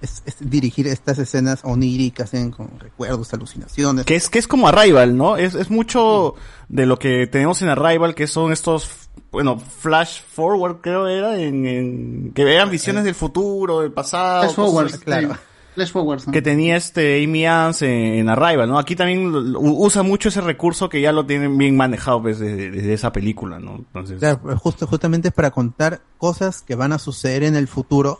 [0.00, 4.04] es, es dirigir estas escenas oníricas en, con recuerdos, alucinaciones.
[4.04, 5.36] Que es, que es como Arrival, ¿no?
[5.36, 6.34] Es, es mucho
[6.68, 11.66] de lo que tenemos en Arrival, que son estos, bueno, flash forward creo era, en,
[11.66, 14.48] en- que eran visiones del futuro, del pasado.
[14.52, 15.04] Flash así.
[15.04, 15.36] claro.
[15.74, 16.26] Flash forwards.
[16.26, 16.32] ¿no?
[16.32, 18.78] que tenía este Amy Adams en, en Arrival, ¿no?
[18.78, 22.92] Aquí también usa mucho ese recurso que ya lo tienen bien manejado pues, desde, desde
[22.94, 23.76] esa película, ¿no?
[23.76, 28.18] Entonces, Claro, justo, justamente es para contar cosas que van a suceder en el futuro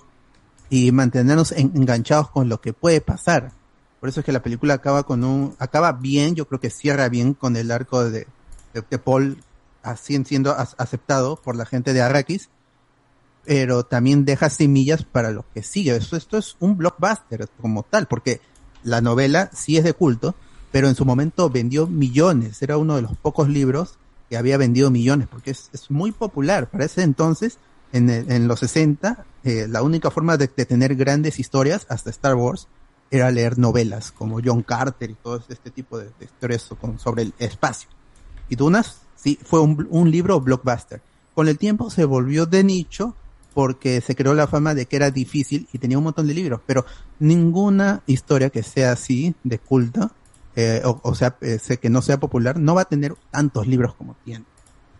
[0.70, 3.50] y mantenernos en- enganchados con lo que puede pasar.
[3.98, 7.08] Por eso es que la película acaba con un, acaba bien, yo creo que cierra
[7.08, 8.28] bien con el arco de,
[8.72, 9.36] de, de Paul
[9.82, 12.50] así siendo aceptado por la gente de Arrakis,
[13.44, 15.96] pero también deja semillas para lo que sigue.
[15.96, 18.40] Esto, esto es un blockbuster como tal, porque
[18.82, 20.34] la novela sí es de culto,
[20.70, 22.60] pero en su momento vendió millones.
[22.62, 23.98] Era uno de los pocos libros
[24.28, 26.68] que había vendido millones, porque es, muy popular.
[26.68, 27.58] Para ese entonces,
[27.92, 32.68] en, los 60, eh, la única forma de, tener grandes historias, hasta Star Wars,
[33.10, 37.34] era leer novelas como John Carter y todo este tipo de, de historias sobre el
[37.38, 37.88] espacio.
[38.50, 41.00] Y Dunas, sí, fue un, un libro blockbuster.
[41.34, 43.14] Con el tiempo se volvió de nicho
[43.54, 46.60] porque se creó la fama de que era difícil y tenía un montón de libros,
[46.66, 46.84] pero
[47.18, 50.10] ninguna historia que sea así, de culto,
[50.56, 54.14] eh, o, sea, eh, que no sea popular, no va a tener tantos libros como
[54.24, 54.44] tiene.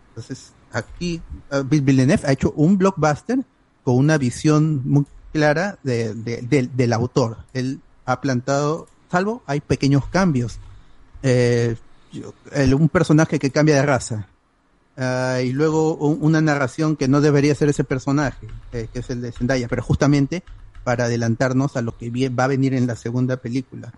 [0.09, 3.39] Entonces, aquí uh, Bill Villeneuve ha hecho un blockbuster
[3.83, 7.37] con una visión muy clara de, de- del- del autor.
[7.53, 10.59] Él ha plantado, salvo hay pequeños cambios.
[11.23, 11.75] Eh,
[12.75, 14.27] un personaje que cambia de raza.
[14.97, 19.09] Ah, y luego un- una narración que no debería ser ese personaje, eh, que es
[19.09, 20.43] el de Zendaya, pero justamente
[20.83, 23.93] para adelantarnos a lo que va a venir en la segunda película.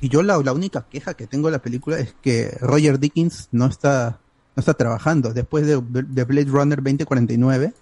[0.00, 3.48] Y yo la, la única queja que tengo de la película es que Roger Dickens
[3.50, 4.20] no está,
[4.54, 5.32] no está trabajando.
[5.32, 7.72] Después de, de Blade Runner 2049,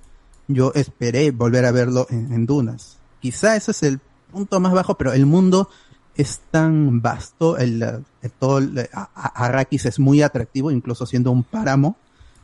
[0.48, 2.96] yo esperé volver a verlo en, en Dunas.
[3.20, 4.00] Quizá ese es el
[4.32, 5.68] punto más bajo, pero el mundo
[6.16, 11.30] es tan vasto, el, eh, el todo el- a- Arrakis es muy atractivo, incluso siendo
[11.30, 11.96] un páramo.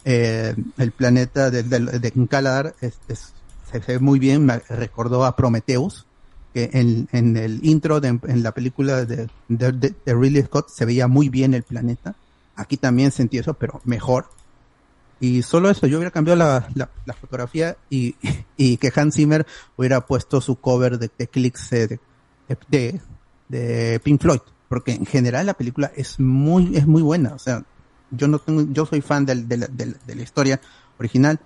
[0.04, 2.12] Eh, el planeta de, de, de
[2.80, 3.32] es, es-
[3.70, 6.06] se ve muy bien, me recordó a Prometheus,
[6.52, 11.08] que en, en el intro de en la película de, de, Ridley Scott se veía
[11.08, 12.14] muy bien el planeta.
[12.56, 14.26] Aquí también sentí eso, pero mejor.
[15.20, 18.16] Y solo eso, yo hubiera cambiado la, la, fotografía y,
[18.56, 22.00] y que Hans Zimmer hubiera puesto su cover de, Clicks eh, de,
[22.68, 23.00] de,
[23.52, 24.40] de Pink Floyd.
[24.68, 27.34] Porque en general la película es muy, es muy buena.
[27.34, 27.62] O sea,
[28.10, 30.60] yo no tengo, yo soy fan del- de, la, de la- historia
[30.98, 31.38] original,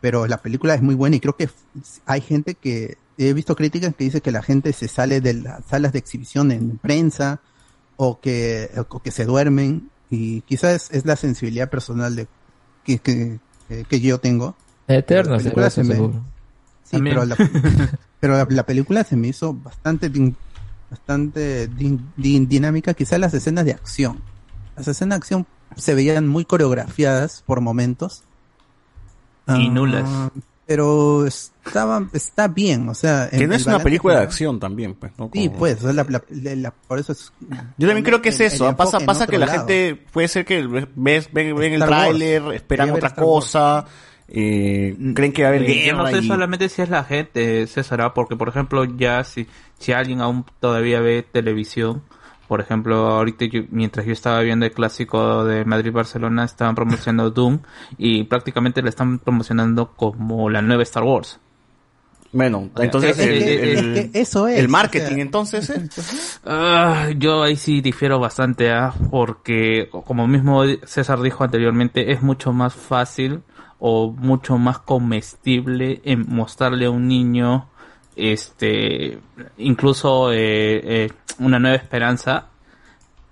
[0.00, 1.48] pero la película es muy buena y creo que
[2.06, 5.64] hay gente que, he visto críticas que dice que la gente se sale de las
[5.64, 7.40] salas de exhibición en prensa
[7.96, 12.28] o que, o que se duermen y quizás es la sensibilidad personal de
[12.84, 13.40] que, que,
[13.88, 14.54] que- yo tengo.
[14.86, 16.24] Eterna, La película se me- seguro.
[16.84, 17.36] Sí, pero la,
[18.20, 20.08] pero la, la película se me hizo bastante
[20.90, 24.20] bastante din- din- dinámica, quizás las escenas de acción.
[24.76, 28.22] Las escenas de acción se veían muy coreografiadas por momentos.
[29.48, 30.08] Y Ah, nulas.
[30.66, 33.30] Pero estaba, está bien, o sea...
[33.30, 35.30] Que no es una película de acción también, pues, ¿no?
[35.32, 37.32] Sí, pues, o sea, la- la- la- la- por eso es...
[37.78, 38.68] Yo también creo que es eso.
[38.68, 39.58] el pasa pasa que la lado.
[39.60, 40.86] gente puede ser que ves,
[41.32, 43.16] ven, ven el tráiler, esperan otra Wars.
[44.28, 46.88] Eh, creen que va a haber Eh, yo no guerra sé y- solamente si es
[46.90, 48.14] la gente, César, ¿ah?
[48.14, 49.46] porque por ejemplo ya si,
[49.78, 52.02] si alguien aún todavía ve televisión,
[52.46, 57.60] por ejemplo ahorita yo- mientras yo estaba viendo el clásico de Madrid-Barcelona estaban promocionando Doom
[57.96, 61.38] y prácticamente le están promocionando como la nueva Star Wars.
[62.30, 65.22] Bueno, entonces es- el, eso es, el o marketing sea.
[65.22, 65.88] entonces ¿eh?
[66.44, 68.92] Ah, yo ahí sí difiero bastante, ¿ah?
[69.10, 73.40] porque como mismo César dijo anteriormente, es mucho más fácil
[73.78, 77.68] o mucho más comestible en mostrarle a un niño
[78.16, 79.20] este
[79.58, 82.48] incluso eh, eh, una nueva esperanza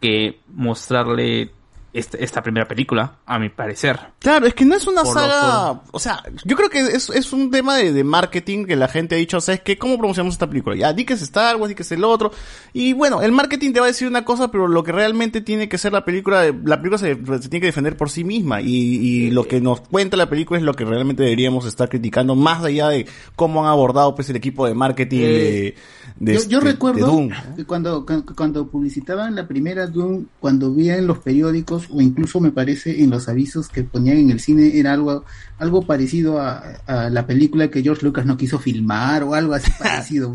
[0.01, 1.51] que mostrarle
[1.99, 3.99] este- esta primera película, a mi parecer.
[4.19, 7.11] Claro, es que no es una Por lo- saga, o sea, yo creo que es,
[7.11, 9.79] es un tema de, de marketing que la gente ha dicho, ¿sabes qué?
[9.79, 10.77] ¿Cómo promocionamos esta película?
[10.77, 12.31] Ya, di que es Star Wars, di que es el otro.
[12.73, 15.69] Y bueno, el marketing te va a decir una cosa, pero lo que realmente tiene
[15.69, 18.61] que ser la película, la película se, se tiene que defender por sí misma.
[18.61, 22.35] Y, y lo que nos cuenta la película es lo que realmente deberíamos estar criticando,
[22.35, 25.75] más allá de cómo han abordado pues el equipo de marketing de,
[26.19, 27.31] de, yo, yo este- de recuerdo Doom.
[27.57, 32.41] que cuando, cu- cuando publicitaban la primera Doom, cuando veía en los periódicos o incluso
[32.41, 35.25] me parece en los avisos que ponían en el cine, era algo,
[35.59, 39.71] algo parecido a, a la película que George Lucas no quiso filmar o algo así
[39.79, 40.35] parecido.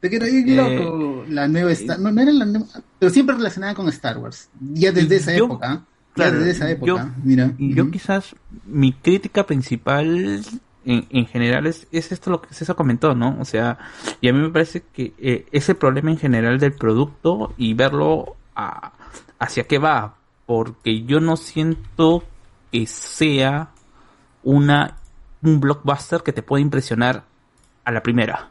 [0.00, 2.66] De que era bien Eh, loco, la nueva Star, no, no era la nueva,
[2.98, 5.84] pero siempre relacionada con Star Wars, ya desde esa Yo- época.
[6.12, 7.54] Claro, ya desde esa época, yo, mira.
[7.56, 8.34] yo quizás
[8.66, 10.42] mi crítica principal
[10.84, 13.36] en, en general es, es esto lo que César comentó, ¿no?
[13.40, 13.78] O sea,
[14.20, 17.74] y a mí me parece que eh, es el problema en general del producto y
[17.74, 18.92] verlo a-
[19.38, 20.16] hacia qué va,
[20.50, 22.24] porque yo no siento
[22.72, 23.70] que sea
[24.42, 24.96] una
[25.42, 27.22] un blockbuster que te pueda impresionar
[27.84, 28.50] a la primera.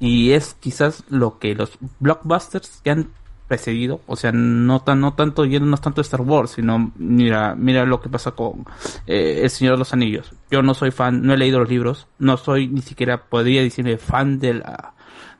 [0.00, 3.10] Y es quizás lo que los blockbusters que han
[3.46, 7.84] precedido, o sea, no tan no tanto yéndonos tanto a Star Wars, sino mira, mira
[7.84, 8.64] lo que pasa con
[9.06, 10.32] eh, El Señor de los Anillos.
[10.50, 13.98] Yo no soy fan, no he leído los libros, no soy ni siquiera podría decirme
[13.98, 14.94] fan de la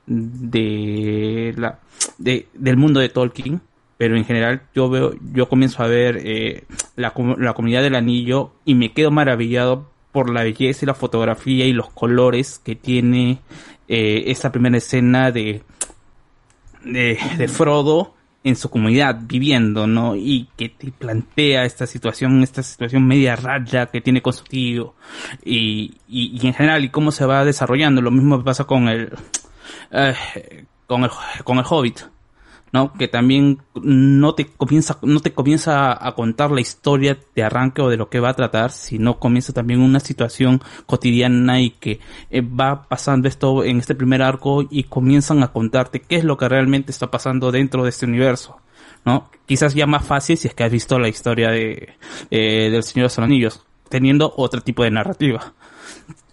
[0.05, 1.79] de la
[2.19, 3.63] de, del mundo de Tolkien,
[4.03, 6.65] pero en general yo veo yo comienzo a ver eh,
[6.97, 11.67] la, la comunidad del anillo y me quedo maravillado por la belleza y la fotografía
[11.67, 13.39] y los colores que tiene
[13.87, 15.63] eh, esta primera escena de
[16.85, 20.17] de, Frodo en su comunidad viviendo, ¿no?
[20.17, 24.97] Y que te plantea esta situación, esta situación media raya que tiene con su tío
[25.45, 28.03] y, y, y en general y cómo se va desarrollando.
[28.03, 29.17] Lo mismo pasa con el,
[29.93, 31.11] eh, con el,
[31.45, 32.01] con el Hobbit,
[32.73, 32.93] ¿no?
[32.95, 37.89] Que también no te comienza, no te comienza a contar la historia de arranque o
[37.89, 42.41] de lo que va a tratar, sino comienza también una situación cotidiana y que eh,
[42.41, 46.49] va pasando esto en este primer arco y comienzan a contarte qué es lo que
[46.49, 48.57] realmente está pasando dentro de este universo.
[49.05, 49.31] ¿no?
[49.47, 51.95] Quizás ya más fácil si es que has visto la historia de,
[52.31, 55.53] eh, del Señor de los Anillos, teniendo otro tipo de narrativa.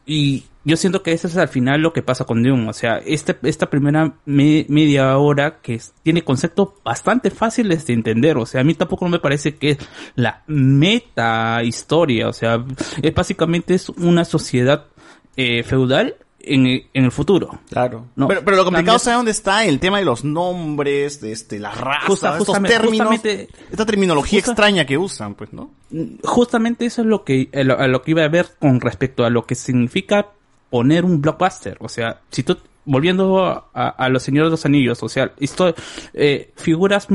[0.05, 2.69] Y yo siento que eso es al final lo que pasa con Dune.
[2.69, 7.93] O sea, este, esta primera me- media hora que es- tiene conceptos bastante fáciles de
[7.93, 8.37] entender.
[8.37, 9.77] O sea, a mí tampoco me parece que es
[10.15, 12.27] la meta historia.
[12.27, 12.63] O sea,
[13.01, 14.85] es básicamente es una sociedad
[15.37, 17.59] eh, feudal en, el- en el futuro.
[17.69, 18.07] Claro.
[18.17, 18.27] ¿no?
[18.27, 19.63] Pero, pero lo complicado, ¿sabe dónde está?
[19.63, 24.51] El tema de los nombres, de este, las razas, Justa- estos términos, esta terminología justa-
[24.51, 25.71] extraña que usan, pues, ¿no?
[26.23, 29.25] justamente eso es lo que a lo, a lo que iba a ver con respecto
[29.25, 30.27] a lo que significa
[30.69, 31.77] poner un blockbuster.
[31.79, 35.75] O sea si tú volviendo a, los señores de los anillos o sea esto
[36.13, 37.07] eh, figuras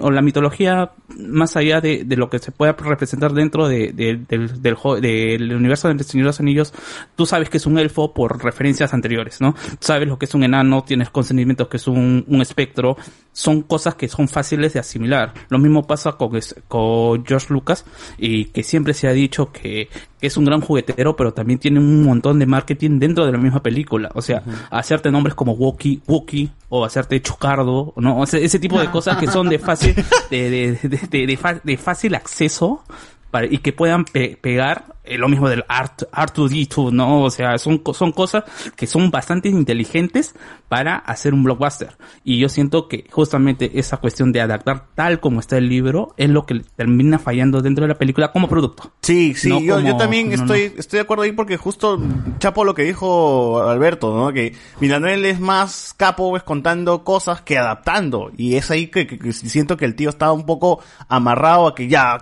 [0.00, 4.16] o la mitología más allá de, de lo que se pueda representar dentro de, de-
[4.26, 6.72] del, del, del universo del señor de los anillos
[7.14, 10.44] tú sabes que es un elfo por referencias anteriores no sabes lo que es un
[10.44, 12.96] enano tienes consentimientos que es un, un espectro.
[13.32, 15.32] Son cosas que son fáciles de asimilar.
[15.48, 16.32] Lo mismo pasa con,
[16.66, 17.84] con George Lucas
[18.18, 19.88] y que siempre se ha dicho que,
[20.20, 23.38] que es un gran juguetero, pero también tiene un montón de marketing dentro de la
[23.38, 24.10] misma película.
[24.14, 28.18] O sea, hacerte nombres como Wookie, Wookie, o hacerte Chocardo, ¿no?
[28.20, 29.94] O sea, ese tipo de cosas que son de fácil,
[30.30, 32.82] de, de, de, de- de fa- de fácil acceso
[33.30, 37.22] para, y que puedan pe- pegar eh, lo mismo del Art, R2D2, ¿no?
[37.22, 38.44] O sea, son, son cosas
[38.76, 40.34] que son bastante inteligentes
[40.68, 41.96] para hacer un blockbuster.
[42.24, 46.28] Y yo siento que justamente esa cuestión de adaptar tal como está el libro es
[46.28, 48.92] lo que termina fallando dentro de la película como producto.
[49.02, 51.98] Sí, sí, No yo, como- yo también no, estoy, estoy de acuerdo ahí porque justo
[52.38, 54.32] chapo lo que dijo Alberto, ¿no?
[54.32, 58.30] Que Milanuel es más capo pues, contando cosas que adaptando.
[58.36, 61.74] Y es ahí que, que- que siento que el tío estaba un poco amarrado a
[61.74, 62.18] que ya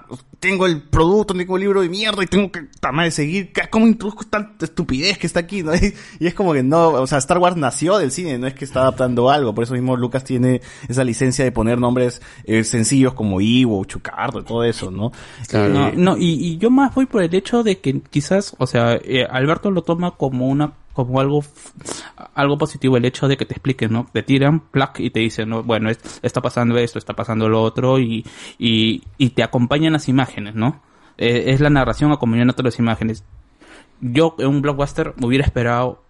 [0.48, 3.52] tengo el producto, tengo el libro de mierda y tengo que madre, seguir.
[3.52, 5.62] ¿Qué- ¿Cómo introduzco tanta estupidez que está aquí?
[5.62, 5.74] ¿no?
[5.74, 8.54] Y, y es como que no, o sea, Star Wars nació del cine, no es
[8.54, 9.54] que está adaptando algo.
[9.54, 14.44] Por eso mismo Lucas tiene esa licencia de poner nombres eh, sencillos como Iwo, Chucardo,
[14.44, 15.12] todo eso, ¿no?
[15.52, 18.66] Eh, No, no, y, y yo más voy por el hecho de que quizás, o
[18.66, 21.44] sea, eh, Alberto lo toma como una como algo
[22.34, 24.06] algo positivo el hecho de que te expliquen, ¿no?
[24.12, 25.62] Te tiran plac y te dicen, ¿no?
[25.62, 28.24] bueno, es- está pasando esto, está pasando lo otro y,
[28.58, 30.80] y, te acompañan las imágenes, ¿no?
[31.18, 33.24] Eh, es la narración acompañándote las imágenes.
[34.00, 36.02] Yo en un blockbuster hubiera esperado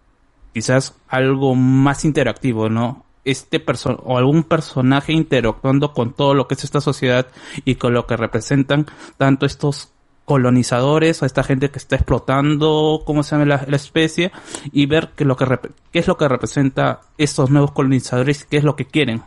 [0.55, 3.05] quizás algo más interactivo, ¿no?
[3.25, 7.27] Este perso o algún personaje interactuando con todo lo que es esta sociedad
[7.65, 9.93] y con lo que representan tanto estos
[10.27, 14.33] colonizadores o esta gente que está explotando cómo se llama la, especie
[14.73, 15.47] y ver que lo que
[15.93, 19.23] qué es lo que representa estos nuevos colonizadores qué es lo que quieren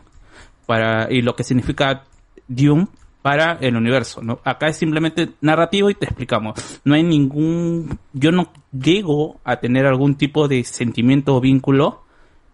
[0.66, 2.04] para y lo que significa
[2.46, 2.86] Dune
[3.22, 4.40] para el universo, ¿no?
[4.44, 6.80] Acá es simplemente narrativo y te explicamos.
[6.84, 12.02] No hay ningún, yo no llego a tener algún tipo de sentimiento o vínculo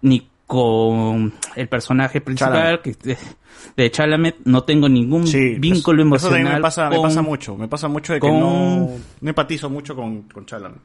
[0.02, 2.82] ni con el personaje principal Chalamet.
[2.82, 3.16] que
[3.76, 5.24] de, Chalamet no tengo ningún
[5.58, 7.56] vínculo Eso emocional me pasa, me con- pasa mucho.
[7.56, 8.88] Me pasa mucho de que con- no,
[9.20, 10.78] no empatizo mucho con, con Chalamet.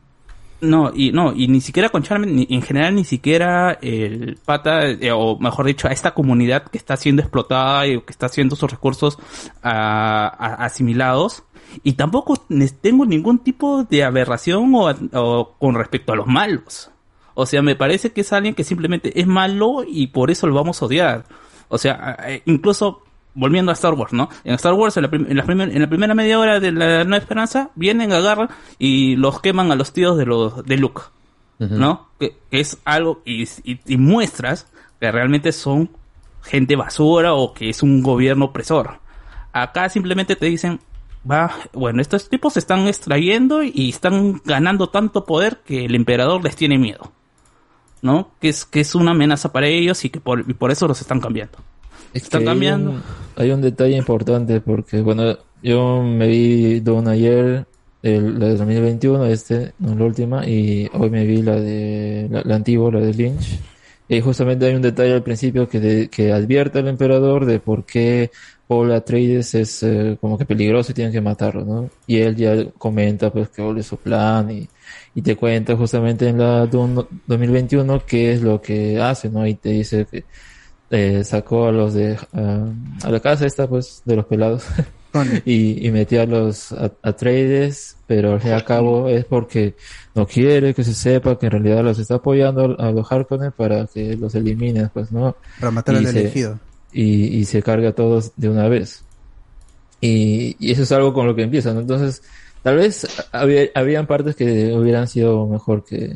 [0.62, 4.88] No, y no, y ni siquiera con Charmen, ni, en general ni siquiera el pata,
[4.90, 8.56] eh, o mejor dicho, a esta comunidad que está siendo explotada y que está haciendo
[8.56, 9.18] sus recursos
[9.64, 11.44] a- asimilados.
[11.84, 12.36] Y tampoco
[12.82, 16.92] tengo ningún tipo de aberración o, o con respecto a los malos.
[17.34, 20.56] O sea, me parece que es alguien que simplemente es malo y por eso lo
[20.56, 21.26] vamos a odiar.
[21.70, 23.04] O sea, incluso
[23.34, 24.28] volviendo a Star Wars, ¿no?
[24.44, 27.04] En Star Wars, en la, en la primer- en la primera media hora de la
[27.06, 31.02] Nueva Esperanza, vienen, agarran y los queman a los tíos de los de Luke,
[31.80, 32.10] ¿no?
[32.20, 34.68] Que, que es algo y, y- y muestras
[35.00, 35.90] que realmente son
[36.44, 39.00] gente basura o que es un gobierno opresor.
[39.54, 40.80] Acá simplemente te dicen,
[41.30, 46.44] va, bueno, estos tipos se están extrayendo y están ganando tanto poder que el emperador
[46.44, 47.12] les tiene miedo.
[48.02, 48.32] ¿No?
[48.40, 51.00] Que es, que es una amenaza para ellos y que por, y por eso los
[51.02, 51.58] están cambiando.
[52.14, 52.90] están que cambiando.
[52.92, 53.04] Hay un,
[53.38, 57.66] hay un detalle importante porque, bueno, yo me vi Dawn ayer,
[58.02, 62.42] el- la de 2021, este, no la última, y hoy me vi la de la,
[62.44, 63.60] la antigua, la de Lynch.
[64.10, 67.86] Y justamente hay un detalle al principio que, de- que advierte al emperador de por
[67.86, 68.32] qué
[68.72, 71.90] Paul Atreides es eh, como que peligroso y tienen que matarlo, ¿no?
[72.08, 74.70] Y él ya comenta pues que es su plan y,
[75.14, 79.46] y te cuenta justamente en la Dune 2021 qué es lo que hace, ¿no?
[79.46, 80.24] Y te dice que
[80.90, 82.66] eh, sacó a los de ah,
[83.04, 84.64] a la casa esta pues de los pelados
[85.46, 89.76] y, y metió a los Atreides pero al fin y al cabo es porque
[90.16, 93.86] no quiere que se sepa que en realidad los está apoyando a los Harkonnen para
[93.88, 96.60] que los eliminen pues no Para matar al se- elegido.
[96.94, 99.04] Y, y se carga a todos de una vez
[100.02, 102.24] y, y eso es algo con lo que empiezan entonces
[102.64, 106.16] tal vez había, habían partes que hubieran sido mejor que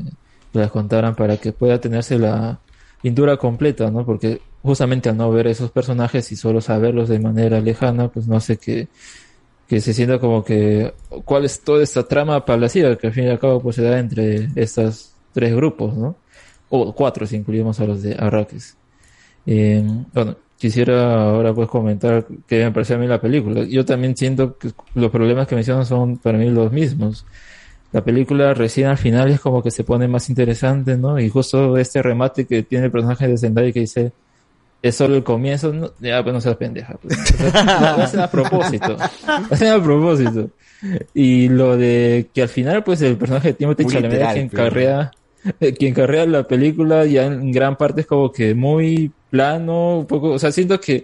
[0.53, 2.59] las contaran para que pueda tenerse la
[3.01, 4.05] pintura completa, ¿no?
[4.05, 8.39] Porque justamente al no ver esos personajes y solo saberlos de manera lejana, pues no
[8.39, 8.87] sé que,
[9.67, 13.29] que se sienta como que cuál es toda esta trama palaciega que al fin y
[13.29, 16.15] al cabo pues se da entre estos tres grupos, ¿no?
[16.69, 18.75] O cuatro si incluimos a los de Arrakis.
[19.45, 23.63] Eh, bueno, quisiera ahora pues comentar qué me pareció a mí la película.
[23.63, 27.25] Yo también siento que los problemas que mencionan son para mí los mismos.
[27.91, 31.19] La película recién al final es como que se pone más interesante, ¿no?
[31.19, 34.11] Y justo este remate que tiene el personaje de Zendaya que dice
[34.81, 36.95] es solo el comienzo, no, ya pues no seas pendeja.
[37.01, 37.17] pues.
[37.17, 38.97] O sea, no, lo hacen a propósito.
[39.27, 40.49] Lo hacen a propósito.
[41.13, 45.11] Y lo de que al final pues el personaje de Timothy Chalamet quien carrea
[45.59, 50.05] eh, quien carrea la película ya en gran parte es como que muy plano, un
[50.05, 51.03] poco, o sea, siento que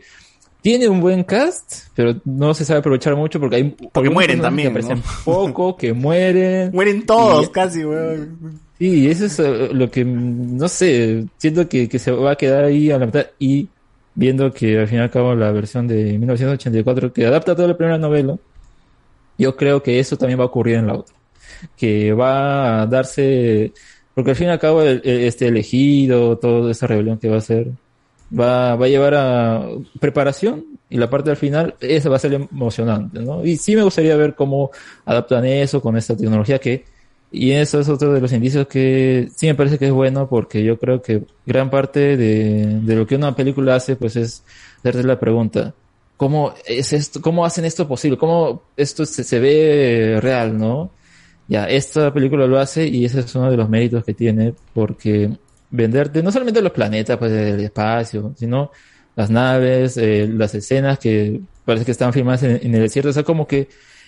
[0.62, 4.74] tiene un buen cast, pero no se sabe aprovechar mucho porque hay Porque mueren también,
[4.74, 5.02] que ¿no?
[5.26, 6.72] poco, que mueren.
[6.74, 8.60] Mueren todos, Y- casi, weón.
[8.78, 12.64] Sí, eso es eh, lo que, no sé, siento que, que se va a quedar
[12.64, 13.68] ahí a la mitad y
[14.16, 17.78] viendo que al fin y al cabo la versión de 1984 que adapta toda la
[17.78, 18.38] primera novela,
[19.38, 21.16] yo creo que eso también va a ocurrir en la otra.
[21.78, 23.72] que va a darse,
[24.16, 27.36] porque al fin y al cabo el- el- este elegido, toda esa rebelión que va
[27.36, 27.68] a hacer,
[28.38, 29.68] va, va a llevar a
[30.00, 33.46] preparación y la parte al final, esa va a ser emocionante, ¿no?
[33.46, 34.72] Y sí me gustaría ver cómo
[35.06, 36.86] adaptan eso con esta tecnología que,
[37.32, 40.64] y eso es otro de los indicios que sí me parece que es bueno porque
[40.64, 44.44] yo creo que gran parte de, de lo que una película hace pues es
[44.80, 45.74] hacerse la pregunta,
[46.18, 48.18] ¿cómo es esto, cómo hacen esto posible?
[48.18, 50.92] ¿Cómo esto se, se ve real, no?
[51.48, 55.32] Ya, esta película lo hace y ese es uno de los méritos que tiene porque
[55.72, 58.72] venderte no solamente los planetas, pues el espacio, sino
[59.16, 63.14] las naves, eh, las escenas que parece que están filmadas en, en el desierto, o
[63.14, 63.68] sea, como que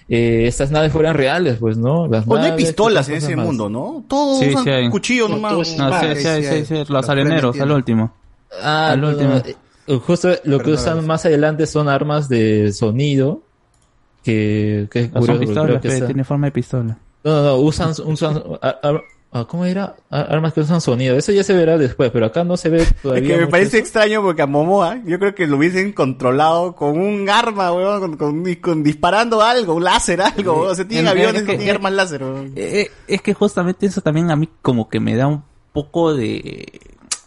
[0.09, 2.07] eh, estas naves fueran reales, pues, ¿no?
[2.07, 3.45] Las O no hay pistolas en ese más.
[3.45, 4.03] mundo, ¿no?
[4.07, 4.89] Todos Sí, usan sí hay.
[4.89, 5.53] cuchillos No, nomás.
[5.53, 8.13] No, sí, Ah, sí, sí, sí, los los areneros, al último.
[8.61, 9.29] Ah, Al último.
[9.29, 9.55] no, eh,
[10.05, 13.41] Justo lo que usan más adelante son armas de sonido.
[14.23, 16.97] Que, que es curioso, son pistolas, que está- tiene forma de pistola.
[17.25, 19.01] No, no, no, usan, usan ar- ar-
[19.33, 19.95] ah, ¿cómo era?
[20.09, 21.17] Ar- Armas que usan sonido.
[21.17, 23.35] Eso ya se verá después, pero acá no se ve Es todavía.
[23.35, 23.83] que me parece eso.
[23.85, 28.17] extraño porque a Momoa, yo creo que lo hubiesen controlado con un arma, weón, con,
[28.17, 30.71] con- con disparando algo, un láser, algo, weón.
[30.71, 32.53] O sea, tienen Eh, aviones, es que- tienen armas láser, weón.
[32.55, 36.13] Eh, eh, es que justamente eso también a mí como que me da un poco
[36.13, 36.79] de...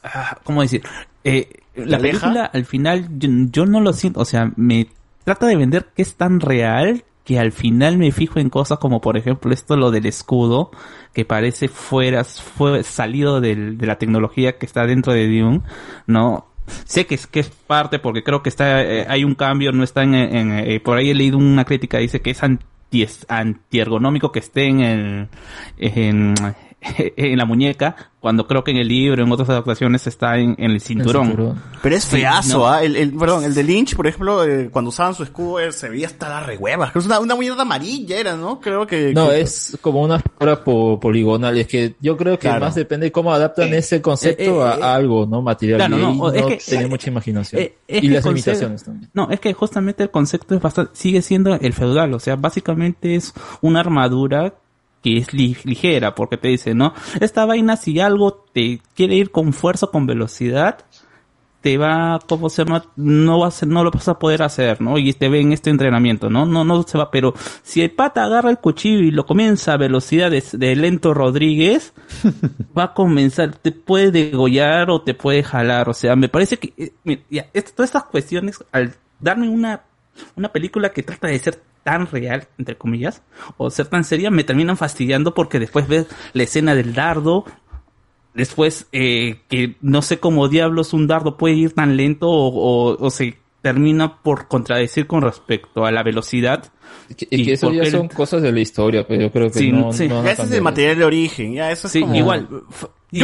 [0.05, 0.83] ah, ¿Cómo decir?
[1.25, 2.21] Eh, la aleja?
[2.21, 4.87] película al final yo, yo no lo siento, o sea, me
[5.25, 9.01] trata de vender que es tan real que al final me fijo en cosas como
[9.01, 10.71] por ejemplo esto lo del escudo
[11.17, 15.63] que parece fuera fue salido de la tecnología que está dentro de Dune,
[16.07, 16.49] ¿no?
[16.85, 19.83] Sé que es que es parte porque creo que está eh, hay un cambio, no
[19.83, 24.31] está en, en, eh, por ahí he leído una crítica dice que es anti antiergonómico
[24.31, 25.29] que esté en el
[25.79, 26.35] en,
[27.17, 30.73] en la muñeca cuando creo que en el libro en otras adaptaciones está en, en
[30.73, 31.27] el cinturón.
[31.29, 31.63] cinturón.
[31.81, 32.67] Pero es Sí, feazo, no.
[32.69, 32.83] ¿ah?
[32.83, 35.89] El, el- perdón, el de Lynch, por ejemplo, eh, cuando usaban su escudo, eh, se
[35.89, 36.91] veía hasta la rehueva.
[36.95, 38.61] Es una, una mierda amarilla era, ¿no?
[38.61, 39.13] Creo que...
[39.15, 41.57] No, que- es como una figura po- poligonal.
[41.57, 42.65] Es que yo creo que Claro.
[42.65, 45.41] más depende de cómo adaptan ese concepto eh, eh, a, a algo, ¿no?
[45.41, 45.79] Material.
[45.79, 47.63] Claro, y no, ahí o- es no que- tenía mucha imaginación.
[47.63, 49.09] Eh, y que las el limitaciones también.
[49.15, 53.15] No, es que justamente el concepto es bastante, sigue siendo el feudal, o sea, básicamente
[53.15, 54.55] es una armadura
[55.07, 56.93] que es li- ligera, porque te dice, ¿no?
[57.21, 60.85] Esta vaina si algo te quiere ir con fuerza, con velocidad,
[61.61, 62.85] te va, ¿cómo se llama?
[62.97, 64.99] No va a ser, no lo vas a poder hacer, ¿no?
[64.99, 66.47] Y te ve en este entrenamiento, ¿no?
[66.47, 69.77] No, no se va, pero si el pata agarra el cuchillo y lo comienza a
[69.77, 71.93] velocidad de, de lento Rodríguez,
[72.77, 76.73] va a comenzar, te puede degollar o te puede jalar, o sea, me parece que,
[76.77, 79.83] eh, mira, ya, todas estas cuestiones, al darme una,
[80.37, 83.23] una película que trata de ser tan real, entre comillas,
[83.59, 87.45] o ser tan seria, me terminan fastidiando porque después ves la escena del dardo,
[88.35, 92.97] después eh, que no sé cómo diablos un dardo puede ir tan lento o, o-
[93.07, 96.73] o se termina por contradecir con respecto a la velocidad.
[97.31, 99.93] Y que eso ya son cosas de la historia, pero yo creo que Sí, no,
[99.93, 100.09] sí.
[100.09, 102.49] no ese es el material de origen, ya eso es Sí, como- igual.
[102.51, 102.59] Yo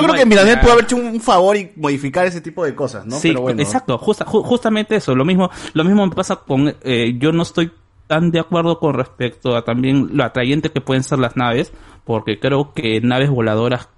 [0.03, 3.05] igual, creo que Miradel pudo haber hecho un favor y modificar ese tipo de cosas,
[3.07, 3.17] ¿no?
[3.19, 3.61] Sí, Pero bueno.
[3.61, 7.43] exacto, justa- ju- justamente eso, lo mismo, lo mismo me pasa con, eh, yo no
[7.43, 7.71] estoy
[8.07, 11.73] tan de acuerdo con respecto a también lo atrayente que pueden ser las naves,
[12.05, 13.89] porque creo que naves voladoras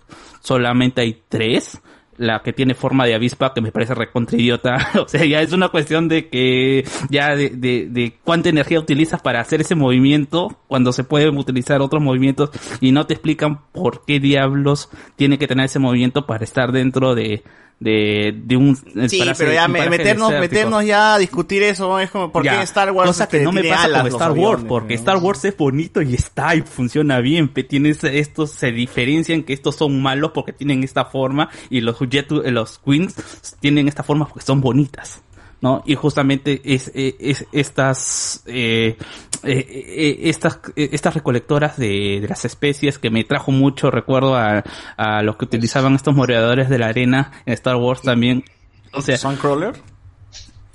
[0.40, 1.80] solamente hay tres,
[2.16, 5.52] la que tiene forma de avispa, que me parece recontra idiota, o sea, ya es
[5.52, 10.56] una cuestión de que, ya de, de, de cuánta energía utilizas para hacer ese movimiento,
[10.68, 12.50] cuando se pueden utilizar otros movimientos,
[12.80, 17.14] y no te explican por qué diablos tiene que tener ese movimiento para estar dentro
[17.14, 17.42] de,
[17.80, 18.76] de, de un
[19.08, 22.90] Sí, pero ya me- meternos, meternos ya a discutir eso, es como, ¿por qué Star
[22.92, 25.00] Wars cosa que no me pasa con Star Wars, porque ¿no?
[25.00, 29.76] Star Wars es bonito y está y funciona bien, tienes estos se diferencian que estos
[29.76, 33.14] son malos porque tienen esta forma y los Jet, los Queens
[33.60, 35.20] tienen esta forma porque son bonitas.
[35.60, 35.82] ¿no?
[35.86, 38.98] Y justamente es, eh, es estas, eh,
[39.46, 44.36] eh, eh, estas, eh, estas recolectoras de, de las especies que me trajo mucho recuerdo
[44.36, 44.64] a,
[44.96, 48.44] a los que utilizaban estos moradores de la arena en Star Wars también.
[48.92, 49.74] O sea, ¿Suncrawler?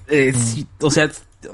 [0.08, 1.10] eh, sí, o sea,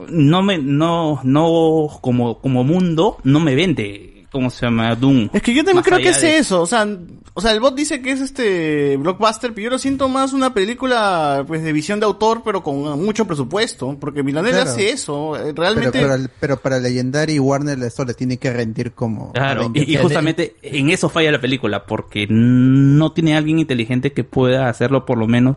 [0.10, 4.94] no me, no, no, como, como mundo, no me vende, ¿cómo se llama?
[4.96, 5.30] Doom.
[5.32, 6.86] Es que yo también Más creo que es de- eso, o sea,
[7.34, 10.54] o sea, el bot dice que es este blockbuster, pero yo lo siento más una
[10.54, 14.70] película pues de visión de autor, pero con mucho presupuesto, porque Milanel Claro.
[14.70, 18.52] hace eso, eh, Pero, realmente pero, pero para Legendary y Warner eso le tiene que
[18.52, 19.32] rendir como...
[19.32, 24.68] Claro, y justamente en eso falla la película, porque no tiene alguien inteligente que pueda
[24.70, 25.56] hacerlo por lo menos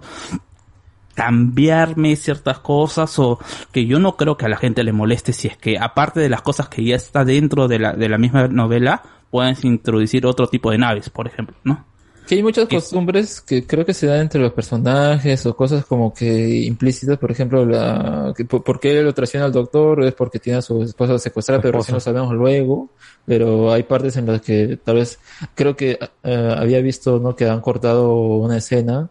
[1.19, 3.41] cambiarme ciertas cosas o
[3.73, 6.29] que yo no creo que a la gente le moleste si es que aparte de
[6.29, 10.47] las cosas que ya está dentro de la, de la misma novela puedan introducir otro
[10.47, 11.85] tipo de naves, por ejemplo, ¿no?
[12.29, 16.15] Que hay muchas costumbres que creo que se dan entre los personajes o cosas como
[16.15, 20.39] que implícitas, por ejemplo, la, que, por, por qué lo traiciona al doctor es porque
[20.39, 22.91] tiene a su esposa secuestrada, pero recién lo sabemos luego,
[23.27, 25.19] pero hay partes en las que tal vez,
[25.57, 27.35] creo que eh, había visto, ¿no?
[27.35, 29.11] Que han cortado una escena,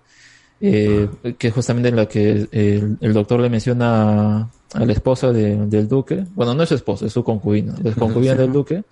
[0.61, 5.31] eh, que es justamente en la que el, el doctor le menciona a la esposa
[5.31, 8.39] de- del duque, bueno, no es su esposa, es su concubina, la concubina Sí.
[8.39, 8.83] del duque,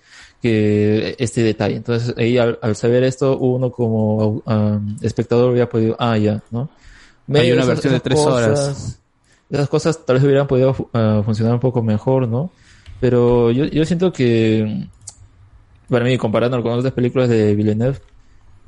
[0.41, 1.75] que este detalle.
[1.77, 6.69] Entonces, ahí al, al saber esto, uno como um, espectador hubiera podido, ah, ya, ¿no?
[7.33, 8.99] Hay una Esas- versión de tres cosas- horas.
[9.49, 12.51] Esas cosas tal vez hubieran podido ah, funcionar un poco mejor, ¿no?
[12.99, 14.87] Pero yo, yo siento que,
[15.89, 17.97] para mí, comparando con otras películas de Villeneuve,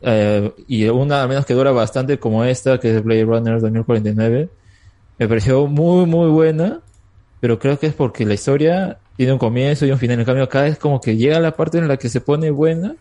[0.02, 4.50] eh, y una al menos que dura bastante como esta, que es Blade Runner 2049,
[5.20, 6.80] me pareció muy, muy buena,
[7.40, 10.20] pero creo que es porque la historia tiene un comienzo y un final.
[10.20, 12.96] En cambio, acá es como que llega la parte en la que se pone buena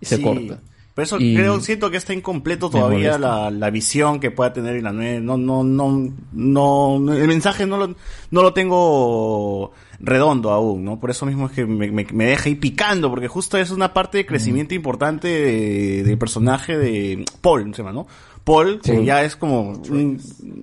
[0.00, 0.22] y se Sí.
[0.22, 0.60] corta.
[0.96, 4.82] Por eso Y- creo, siento que está incompleto todavía la, la visión que pueda tener
[4.82, 5.20] la nueve.
[5.20, 7.94] No, no, no, no, el mensaje no lo,
[8.30, 10.98] no lo tengo redondo aún, ¿no?
[10.98, 13.92] Por eso mismo es que me, me- me deja ir picando, porque justo es una
[13.92, 18.06] parte de crecimiento importante de- del personaje de Paul, se llama, ¿no?
[18.42, 20.18] Paul, que ya es como, un-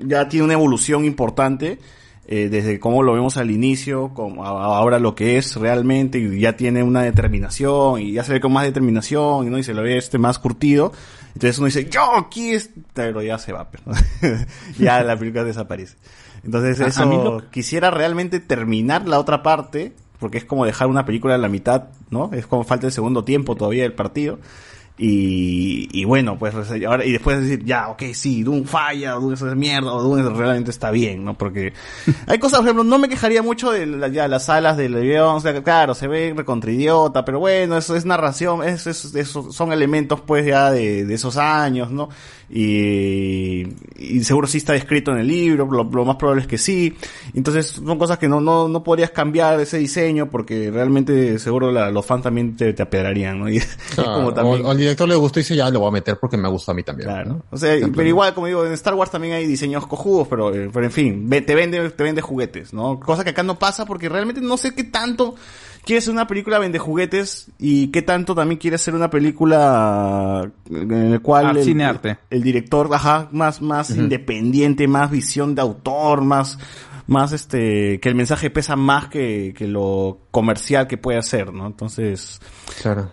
[0.07, 1.77] ya tiene una evolución importante,
[2.27, 6.55] eh, desde cómo lo vemos al inicio, como ahora lo que es realmente, y ya
[6.55, 9.83] tiene una determinación, y ya se ve con más determinación, y no y se lo
[9.83, 10.93] ve este más curtido.
[11.33, 13.83] Entonces uno dice, yo aquí es, pero ya se va, pero
[14.79, 15.97] ya la película desaparece.
[16.43, 20.87] Entonces A- eso, mí lo- quisiera realmente terminar la otra parte, porque es como dejar
[20.87, 22.29] una película a la mitad, ¿no?
[22.33, 24.39] Es como falta el segundo tiempo todavía del partido.
[24.95, 26.53] Y, y bueno, pues
[26.85, 30.69] ahora, y después decir, ya, ok, sí, Doom falla, Doom es mierda, o Doom realmente
[30.69, 31.35] está bien, ¿no?
[31.35, 31.73] Porque
[32.27, 35.35] hay cosas, por ejemplo, no me quejaría mucho de la- ya, las salas del avión,
[35.37, 39.71] o sea, claro, se ve recontridiota, pero bueno, eso es narración, es, es- eso son
[39.71, 42.09] elementos pues ya de, de esos años, ¿no?
[42.55, 43.67] Y,
[43.97, 46.93] y seguro sí está escrito en el libro, lo, lo más probable es que sí.
[47.33, 51.89] Entonces son cosas que no, no, no podrías cambiar ese diseño porque realmente seguro la-
[51.89, 53.49] los fans también te, te apedrarían, ¿no?
[53.53, 53.59] Y
[53.97, 56.17] Ah, como también- o, al director le gustó y dice, ya lo voy a meter
[56.19, 57.09] porque me gusta a mí también.
[57.27, 57.43] ¿no?
[57.49, 60.69] o sea, pero igual, como digo, en Star Wars también hay diseños cojudos, pero, eh,
[60.71, 62.99] pero en fin, te vende, te vende juguetes, ¿no?
[62.99, 65.35] Cosa que acá no pasa porque realmente no sé qué tanto
[65.85, 70.91] quiere ser una película vende juguetes y qué tanto también quiere ser una película en
[70.91, 72.17] el cual Arte, el, cine arte.
[72.29, 76.57] el director, ajá, más, más independiente, más visión de autor, más,
[77.07, 81.67] más este, que el mensaje pesa más que, que lo comercial que puede hacer, ¿no?
[81.67, 82.39] Entonces,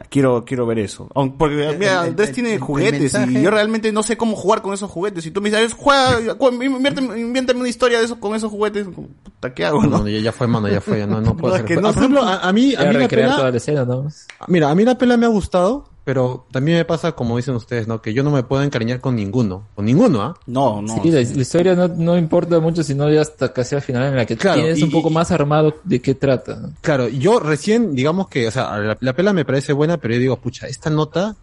[0.08, 1.08] quiero, quiero ver eso.
[1.38, 4.36] Porque, mira, el- Andrés el- tiene el juguetes y mensaje- yo realmente no sé cómo
[4.36, 5.24] jugar con esos juguetes.
[5.24, 6.18] Si tú me dices, juega,
[6.50, 9.98] inviérteme, invéntame una historia de eso, con esos juguetes, puta, ¿qué hago, no?
[9.98, 11.66] No, ya, fue, mano, ya fue, ya no, no puedo No, es hacer.
[11.66, 13.56] que Ah, no por sé- ejemplo, a, a mí, a mí la pela, toda la
[13.56, 14.06] escena, ¿no?
[14.48, 17.86] mira, a mí la pela me ha gustado, pero también me pasa, como dicen ustedes,
[17.86, 18.00] ¿no?
[18.02, 20.34] Que yo no me puedo encariñar con ninguno, con ninguno, ¿ah?
[20.46, 21.02] No, no.
[21.02, 24.16] Sí, la, la historia no, no importa mucho, sino ya hasta casi al final en
[24.16, 26.56] la que Claro, tienes y- un poco más armado de qué trata.
[26.56, 26.70] ¿no?
[26.80, 30.20] Claro, yo recién, digamos que, o sea, la, la pela me parece buena, pero yo
[30.20, 31.36] digo, pucha, esta nota,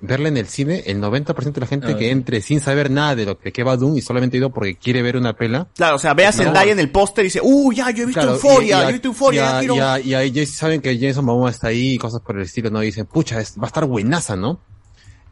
[0.00, 3.14] verla en el cine, el 90% de la gente Ah, que entre sin saber nada
[3.16, 5.68] de lo que, que va Doom y solamente ha ido porque quiere ver una pela.
[5.74, 6.36] Claro, o sea, ve a No.
[6.36, 8.92] Zendaya en el póster y dice, uh, ya, yo he visto Claro, Euforia, yo he
[8.92, 12.20] visto Euforia, y a- y a- y saben que Jason Momoa está ahí y cosas
[12.20, 12.82] por el estilo, ¿no?
[12.82, 14.60] Y dicen, pucha, es- va a estar buenaza, ¿no?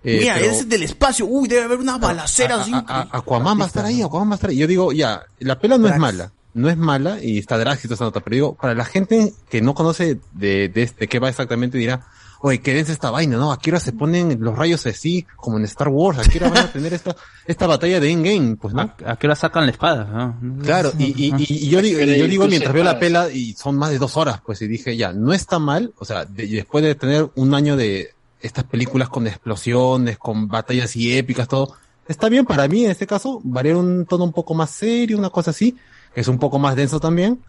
[0.02, 2.72] Eh, Mira, pero- es del espacio, uy, debe haber una balacera así.
[2.74, 4.56] a- Aquaman va a estar ahí, Aquaman va a estar ahí.
[4.58, 8.04] Yo digo, ya, la pela no es mala, no es mala y está toda esa
[8.04, 11.78] nota, pero digo, para la gente que no conoce de, de, de qué va exactamente
[11.78, 12.06] dirá,
[12.47, 13.52] oye, qué densa esta vaina, ¿no?
[13.52, 16.73] Aquí ahora se ponen los rayos así, como en Star Wars, aquí ahora van a
[16.73, 17.16] tener esta,
[17.47, 18.82] esta batalla de Endgame, pues, ¿no?
[19.06, 20.05] ¿A qué hora sacan la espada?
[20.42, 20.62] ¿no?
[20.62, 23.76] Claro, y, y, y- y yo digo, yo digo mientras veo la pela y son
[23.78, 26.84] más de dos horas, pues, y dije, ya, no está mal, o sea, de- después
[26.84, 28.10] de tener un año de
[28.42, 31.74] estas películas con explosiones, con batallas y épicas, todo,
[32.08, 35.31] está bien para mí en este caso, variar un tono un poco más serio, una
[35.31, 35.78] cosa así,
[36.14, 37.40] que es un poco más denso también,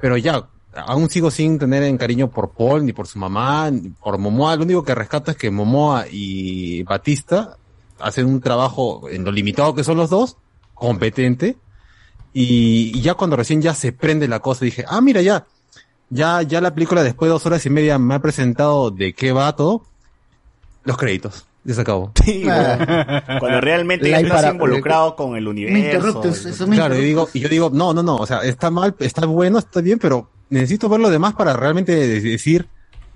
[0.00, 3.88] pero ya, aún sigo sin tener en cariño por Paul, ni por su mamá, ni
[3.90, 7.56] por Momoa, lo único que rescato es que Momoa y Batista
[7.98, 10.36] hacen un trabajo en lo limitado que son los dos,
[10.74, 11.56] competente,
[12.32, 15.46] y, y ya cuando recién ya se prende la cosa, dije, ah, mira, ya,
[16.10, 19.32] ya, ya la película después de dos horas y media me ha presentado de qué
[19.32, 19.82] va todo,
[20.84, 22.12] los créditos, ya se acabó.
[22.24, 22.42] Sí,
[23.40, 26.20] Cuando realmente ya estás para- involucrado con el universo.
[26.76, 29.58] Claro, y digo, y yo digo, no, no, no, o sea, está mal, está bueno,
[29.58, 32.68] está bien, pero necesito ver lo demás para realmente de- decir,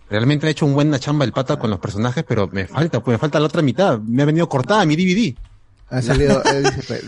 [0.09, 3.15] realmente ha hecho un buena chamba el pata con los personajes, pero me falta, pues
[3.15, 5.36] me falta la otra mitad, me ha venido cortada mi DVD.
[5.91, 7.05] Ha salido, eh, dice, pues,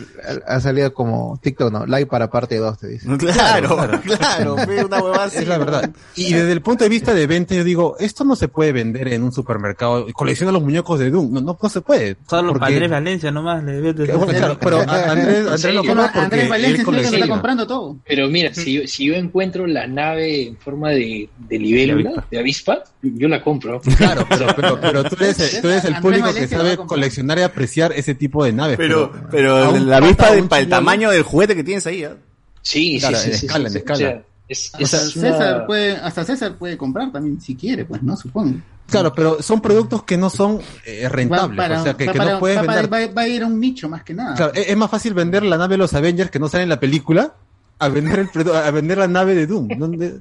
[0.47, 1.87] ha salido como TikTok, ¿no?
[1.87, 3.09] Like para parte 2, te dice.
[3.17, 5.39] Claro, claro, ve una huevada así.
[5.39, 5.91] Es la verdad.
[6.17, 9.09] Y desde el punto de vista de venta, yo digo, esto no se puede vender
[9.13, 10.07] en un supermercado.
[10.13, 11.33] Colecciona los muñecos de Doom.
[11.33, 12.17] No, no, no se puede.
[12.29, 14.13] Solo Porque- Andrés Valencia nomás le vende.
[14.13, 17.29] Bueno, claro, pero Andrés, Andrés lo compra porque él colecciona.
[17.29, 17.97] comprando todo.
[18.07, 22.39] Pero mira, si yo, si yo encuentro la nave en forma de, de libélula, de
[22.39, 23.81] avispa, yo la compro.
[23.97, 26.77] Claro, pero, pero, pero tú eres, el- tú eres el Andrés público que Valencia sabe
[26.79, 31.23] coleccionar y apreciar ese tipo de Pero, pero la avispa de, para el tamaño del
[31.23, 32.17] juguete que tienes ahí, ¿ah?
[32.61, 33.79] Sí, Claro, sí, sí, en sí, escala, sí.
[33.91, 37.55] O sea, es, O sea, es César una- puede, hasta César puede comprar también si
[37.57, 38.17] quiere, pues, ¿no?
[38.17, 38.59] Supongo.
[38.89, 41.57] Claro, pero son productos que no son eh, rentables.
[41.57, 43.09] Para- o sea, que, va que para- no puedes va para- vender.
[43.11, 44.35] va- va a ir a un nicho más que nada.
[44.35, 46.69] Claro, es, es más fácil vender la nave de los Avengers que no sale en
[46.69, 47.35] la película
[47.79, 49.69] a vender el a vender la nave de Doom.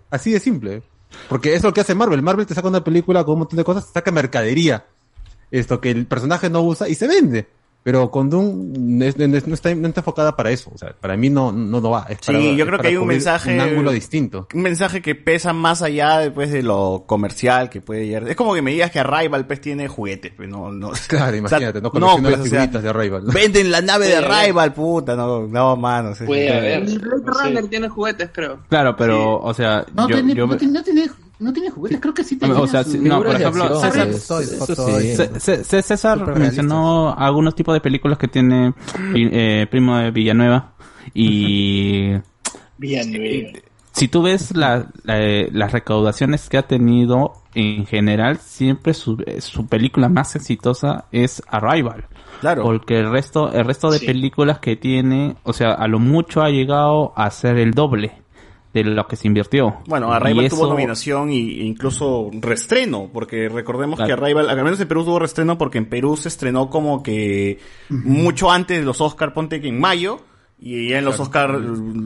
[0.09, 0.81] Así de simple.
[1.27, 2.21] Porque es lo que hace Marvel.
[2.21, 4.85] Marvel te saca una película con un montón de cosas, te saca mercadería.
[5.51, 7.47] Esto que el personaje no usa y se vende.
[7.83, 10.69] Pero con Doom no, está, no está enfocada para eso.
[10.73, 12.05] O sea, para mí no, no, no va.
[12.09, 13.55] Es Sí, para- yo creo que hay un mensaje.
[13.55, 14.47] Un ángulo distinto.
[14.53, 18.27] Un mensaje que pesa más allá después de lo comercial que puede llegar.
[18.29, 20.91] Es como que me digas que Arrival pues tiene juguetes, pues no, no.
[21.07, 23.23] Claro, O sea, imagínate, no colecciona pues, las o sea, figuritas de Arrival.
[23.33, 24.15] Venden la nave de.
[24.17, 26.13] Arrival, puta, no, no, mano.
[26.13, 26.25] sí.
[26.25, 26.81] Puede haber.
[26.83, 28.59] Blade Runner tiene juguetes, creo.
[28.69, 31.09] Claro, pero, o sea, No, yo, tiene, yo- no, tiene,
[31.41, 32.55] no, tiene, juguetes, creo que sí tenía.
[32.59, 33.81] o sea, no, por ejemplo,
[35.39, 38.73] César, mencionó algunos tipos de películas que tiene
[39.15, 40.73] eh, Primo de Villanueva
[41.13, 42.13] y
[42.77, 43.59] Villanueva.
[43.91, 49.21] si tú ves la- la- eh, las recaudaciones que ha tenido en general, siempre su,
[49.25, 52.05] eh, su película más exitosa es Arrival.
[52.39, 52.63] Claro.
[52.63, 54.05] Porque el resto, el resto de Sí.
[54.05, 58.20] películas que tiene, o sea, a lo mucho ha llegado a ser el doble
[58.73, 59.77] de lo que se invirtió.
[59.87, 64.07] Bueno, Arrival tuvo nominación y, e incluso restreno, porque recordemos Claro.
[64.07, 67.59] que Arrival, al menos en Perú tuvo restreno porque en Perú se estrenó como que
[67.89, 70.19] mucho antes de los Oscar, ponte que en mayo,
[70.63, 71.59] y ya en los Oscar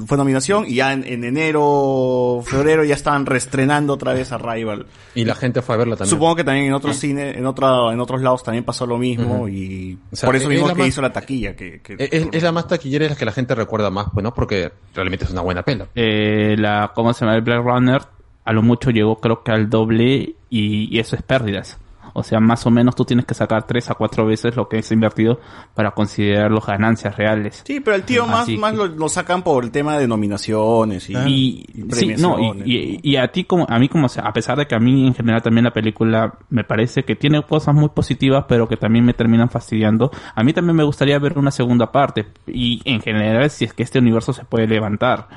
[0.08, 4.86] fue nominación, y ya en, en enero, febrero ya estaban restrenando otra vez Arrival.
[5.14, 6.10] Y la gente fue a verla también.
[6.12, 9.40] Supongo que también en otros cines, en otra, en otros lados también pasó lo mismo,
[9.42, 9.50] Ujú.
[9.50, 12.28] y O sea, por eso es mismo que más- hizo la taquilla, que, que- Es,
[12.32, 14.34] es la más taquillera y es la que la gente recuerda más, pues, ¿no?
[14.34, 15.88] Porque realmente es una buena pela.
[15.94, 18.02] eh, la cómo se llama el Black Runner
[18.46, 21.78] a lo mucho llegó creo que al doble y, y eso es pérdidas
[22.14, 24.78] o sea más o menos tú tienes que sacar tres a cuatro veces lo que
[24.80, 25.40] es invertido
[25.74, 27.64] para considerar las ganancias reales.
[27.66, 30.08] Sí, pero el tío más, Así más que- lo, lo sacan por el tema de
[30.08, 34.34] nominaciones y, y, y sí, no, y, a ti como a mí como sea, a
[34.34, 37.74] pesar de que a mí en general también la película me parece que tiene cosas
[37.76, 41.52] muy positivas pero que también me terminan fastidiando a mí también me gustaría ver una
[41.52, 42.28] segunda parte.
[42.48, 45.28] Y en general si es que este universo se puede levantar.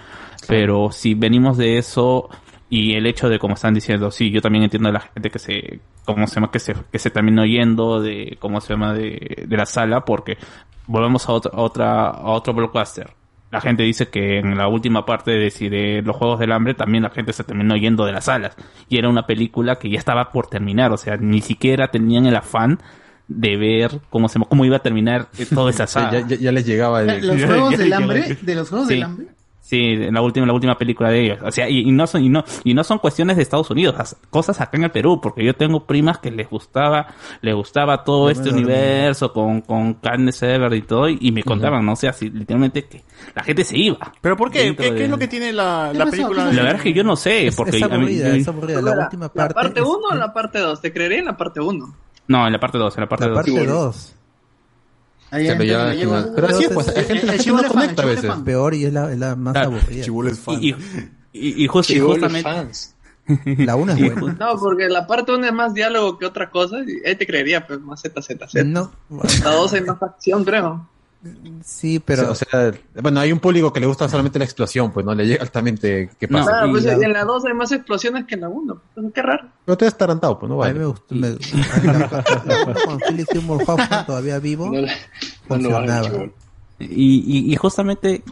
[0.47, 2.29] Pero si venimos de eso
[2.71, 5.39] y el hecho de como están diciendo sí yo también entiendo a la gente que
[5.39, 9.45] se cómo se llama que se que se terminó yendo de cómo se llama de,
[9.47, 10.37] de la sala porque
[10.87, 13.11] volvemos a otra a otra a otro blockbuster
[13.51, 16.75] la gente dice que en la última parte de, si de los Juegos del Hambre
[16.75, 18.55] también la gente se terminó yendo de las salas.
[18.91, 22.37] Y era una película que ya estaba por terminar, o sea, ni siquiera tenían el
[22.37, 22.79] afán
[23.27, 26.21] de ver cómo se cómo iba a terminar toda esa Sí, saga.
[26.21, 27.27] ya, ya- ya les llegaba el...
[27.27, 28.95] Los juegos ya del hambre, de los juegos Sí.
[28.97, 29.27] del hambre.
[29.69, 31.39] Sí, en la última, la última película de ellos.
[31.45, 33.97] O sea, y, y no son, y no, y no son cuestiones de Estados Unidos,
[33.99, 37.09] as- cosas acá en el Perú, porque yo tengo primas que les gustaba,
[37.43, 41.43] les gustaba todo No este universo con, con carne Sever y todo, y, y me
[41.43, 41.93] contaban, ¿no?
[41.93, 43.03] O sea, si literalmente que
[43.35, 44.11] la gente se iba.
[44.23, 44.75] ¿Pero por qué?
[44.75, 46.49] ¿Qué, qué de- es lo que tiene la, ¿Qué la película?
[46.49, 48.35] ¿Qué La verdad es que yo no sé, Es, porque es a mí- aburrida, yo-
[48.37, 48.81] es aburrida.
[48.81, 49.55] La última ¿La parte.
[49.55, 50.81] parte es- 1 o la parte 2?
[50.81, 51.95] Te creería en la parte 1.
[52.29, 53.37] no, en la parte 2, en la parte La 2.
[53.37, 54.15] parte 2.
[55.31, 57.61] Ahí Pero ya- le llego a- pero así es, pues, hay El- gente- gente chivo
[57.61, 58.27] no conecta a veces.
[58.27, 58.45] fan.
[58.45, 60.05] Peor y es la, es la más Claro, aburrida.
[60.05, 60.57] Chibulo es fan.
[60.63, 60.75] Y, y,
[61.33, 62.95] y, y justo, y justamente, fans.
[63.59, 64.37] La una es Y buena.
[64.41, 66.79] No, porque la parte 1 es más diálogo que otra cosa.
[66.87, 68.65] Y ahí te creería, pues más Z, Z, Z.
[68.65, 68.91] No,
[69.45, 70.89] La 2 es más acción, creo.
[71.65, 72.73] Sí, pero O sea,
[73.03, 76.11] bueno, hay un público que le gusta solamente la explosión, pues no le llega altamente
[76.19, 76.51] qué No, pasa.
[76.51, 78.81] Claro, y pues la- en la 2 hay más explosiones que en la 1.
[78.95, 79.49] Pues, qué raro.
[79.65, 80.79] Pero te has tarantado, pues no a mí vale.
[80.81, 81.15] me gustó.
[81.15, 84.89] Me, la uno con Philip Seymour Hoffman todavía vivo No, no
[85.49, 86.07] funcionaba.
[86.09, 86.33] chibolo.
[86.81, 88.23] Y, y, y justamente.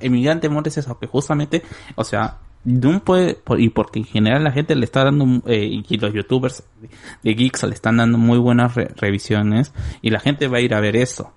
[0.00, 1.62] Emigrante Amor es eso, que justamente,
[1.94, 5.82] o sea, Doom puede, por- y porque en general la gente le está dando, eh,
[5.88, 6.62] y los youtubers
[7.22, 10.74] de geeks le están dando muy buenas re- revisiones, y la gente va a ir
[10.74, 11.32] a ver eso.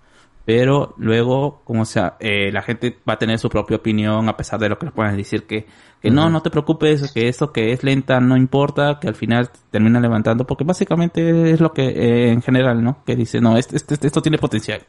[0.46, 4.60] Pero luego, como sea, eh, la gente va a tener su propia opinión, a pesar
[4.60, 5.66] de lo que les puedan decir que,
[6.02, 9.50] que no, no te preocupes, que esto que es lenta no importa, que al final
[9.72, 12.98] termina levantando, porque básicamente es lo que, eh, en general, ¿no?
[13.06, 14.82] Que dice, no, este, este- esto tiene potencial.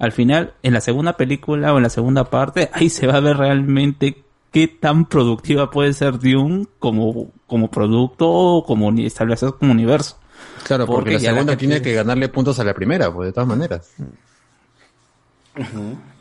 [0.00, 3.20] Al final, en la segunda película o en la segunda parte, ahí se va a
[3.20, 9.70] ver realmente qué tan productiva puede ser Dune como, como producto o como establecer como
[9.70, 10.18] universo.
[10.64, 13.48] Claro, porque, la segunda gente- tiene que ganarle puntos a la primera, pues de todas
[13.48, 13.92] maneras.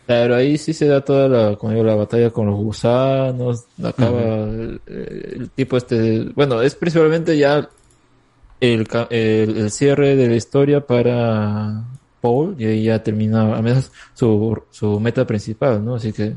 [0.06, 4.22] Pero ahí sí se da toda la, como digo, la batalla con los gusanos, acaba
[4.44, 7.68] el, el tipo este, bueno, es principalmente ya
[8.62, 11.84] el, el, el cierre de la historia para
[12.22, 15.96] Paul y ahí ya termina, al menos su, su meta principal, ¿no?
[15.96, 16.36] Así que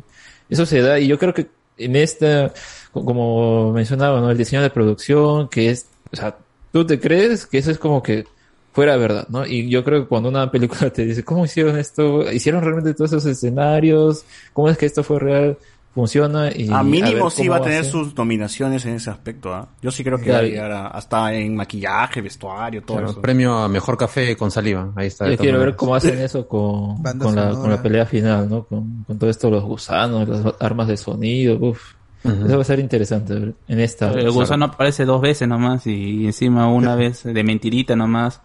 [0.49, 1.47] eso se da y yo creo que
[1.79, 2.53] en esta,
[2.93, 4.31] co- como mencionaba, ¿no?
[4.31, 6.37] El diseño de producción, que es, o sea,
[6.73, 8.25] tú te crees que eso es como que
[8.73, 9.47] fuera verdad, ¿no?
[9.47, 12.31] Y yo creo que cuando una película te dice, ¿cómo hicieron esto?
[12.31, 14.25] ¿Hicieron realmente todos esos escenarios?
[14.53, 15.59] ¿Cómo es que esto fue real?
[15.93, 16.69] Funciona y...
[16.73, 19.71] A mínimo sí va a tener sus nominaciones en ese aspecto, ¿ah?
[19.83, 20.39] Yo sí creo que Claro.
[20.39, 23.21] va a llegar a- hasta en maquillaje, vestuario, todo Claro, eso.
[23.21, 24.93] premio a mejor café con saliva.
[24.95, 25.29] Ahí está.
[25.29, 28.63] Yo quiero ver cómo hacen eso con, con, la, con la pelea final, ¿no?
[28.67, 31.81] Con, con todo esto, los gusanos, las armas de sonido, uf.
[32.23, 32.45] Ujú.
[32.47, 33.35] Eso va a ser interesante
[33.67, 34.13] en esta.
[34.13, 38.41] El gusano aparece dos veces nomás y encima una vez de mentirita nomás.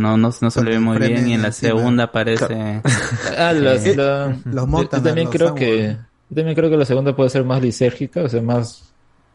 [0.00, 2.80] No, no, no se le ve muy bien y en la segunda aparece...
[3.38, 5.96] Ah, la- Los yo- montan yo también los creo que
[6.30, 8.84] yo también creo que la segunda puede ser más lisérgica, o sea, más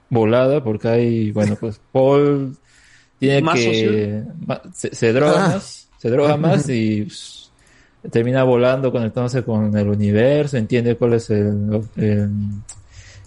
[0.10, 2.56] volada, porque hay, bueno, pues Paul
[3.19, 4.24] tiene Más que
[4.74, 5.50] se, se droga Ah.
[5.50, 7.52] más, se droga más y pues,
[8.11, 12.30] termina volando, conectándose con el universo, entiende cuál es el, el,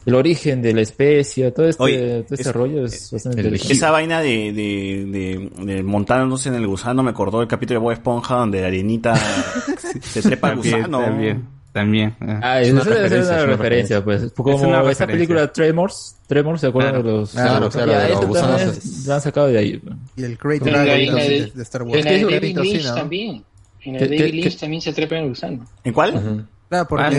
[0.09, 3.73] el origen de la especie, todo este, Oye, todo este es- rollo es bastante interesante.
[3.75, 7.85] Esa vaina de, de, de, de montándose en el gusano me acordó el capítulo de
[7.85, 9.15] Bob Esponja donde la arenita
[10.01, 11.01] se trepa al gusano.
[11.01, 12.17] también, también.
[12.21, 12.41] eh.
[12.43, 14.23] Ah, Es eso una debe ser referencia, una es una referencia, pues.
[14.23, 15.07] Es Como una esa referencia.
[15.07, 17.09] película Tremors, Tremors, ¿se acuerdan Claro.
[17.13, 17.31] de los?
[17.33, 19.77] Claro, claro, los eso gusanos es- lo han sacado de ahí.
[19.79, 19.97] pues.
[20.17, 22.07] Y el Great En en de, de, de Star en Wars.
[22.07, 23.45] Es un David Lynch también.
[23.85, 25.67] En la ¿Qué- de qué- David Lynch también se trepa en el gusano.
[25.85, 26.47] ¿En cuál?
[26.69, 27.11] Claro, porque Ah,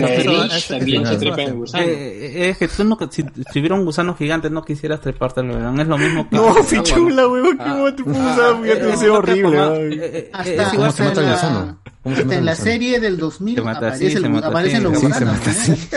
[0.68, 1.64] también se trepa en.
[1.74, 5.80] Eh, es que tú no, si, si hubiera un gusano gigante no quisieras trepártelo, ¿verdad?
[5.80, 6.36] Es lo mismo que...
[6.36, 7.44] No, fichula, bueno.
[7.48, 10.70] weón, qué Ah, modo te puso ah, eh, eh, horrible, eh, eh, eh, Hasta, igual
[10.76, 11.58] ¿Cómo se mata hasta el en gusano?
[11.66, 12.70] la, ¿Cómo se hasta mata en la gusano?
[12.70, 14.84] serie del 2000 Se mata aparece así, el- se mata aparecen así.
[14.84, 15.46] los Sí, se gusanos.
[15.48, 15.88] así.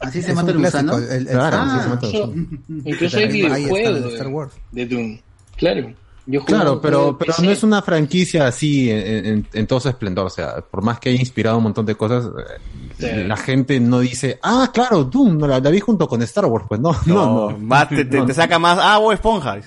[0.00, 0.92] Así se mata el gusano.
[1.28, 2.46] Claro, Ah, sí se mata el gusano.
[2.84, 5.18] incluso hay videojuegos de Doom.
[5.56, 5.92] Claro.
[6.30, 10.26] Yo Claro, pero, pero no es una franquicia así en, en- en todo su esplendor.
[10.26, 12.60] O sea, por más que haya inspirado un montón de cosas, eh,
[12.98, 13.06] Sí.
[13.26, 16.66] la gente no dice, ah, claro, Doom, la, la vi junto con Star Wars.
[16.68, 17.88] Pues no, no, no.
[17.88, 19.58] Te, te, te saca más, ah, Bob Esponja.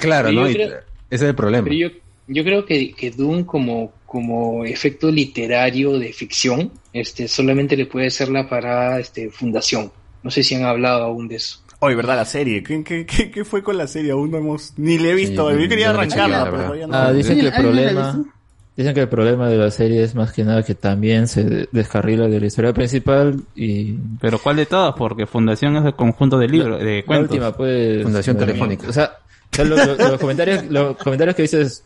[0.00, 0.42] claro, ¿no?
[0.44, 1.64] creo- ese es el problema.
[1.64, 1.88] Pero yo,
[2.26, 8.10] yo creo que, que Doom como, como efecto literario de ficción, este, solamente le puede
[8.10, 9.90] ser la parada este, fundación.
[10.22, 11.60] No sé si han hablado aún de eso.
[11.80, 12.16] Oye, ¿verdad?
[12.16, 12.62] La serie.
[12.62, 14.10] ¿Qué, qué, qué, qué fue con la serie?
[14.12, 14.74] Aún no hemos...
[14.76, 15.50] Ni le he visto.
[15.50, 16.94] Sí, Yo quería arrancarla, pero todavía no.
[16.94, 18.24] Ah, dicen que el ¿Alguien la ha problema,
[18.76, 22.26] dicen que el problema de la serie es más que nada que también se descarrila
[22.28, 24.94] de la historia principal y Pero ¿cuál de todas?
[24.96, 27.30] Porque Fundación es el conjunto de libros, de la cuentos.
[27.30, 28.88] última pues Fundación Telefónica.
[28.88, 29.18] O sea,
[29.52, 31.84] o sea, lo- lo- los comentarios, los comentarios que dices,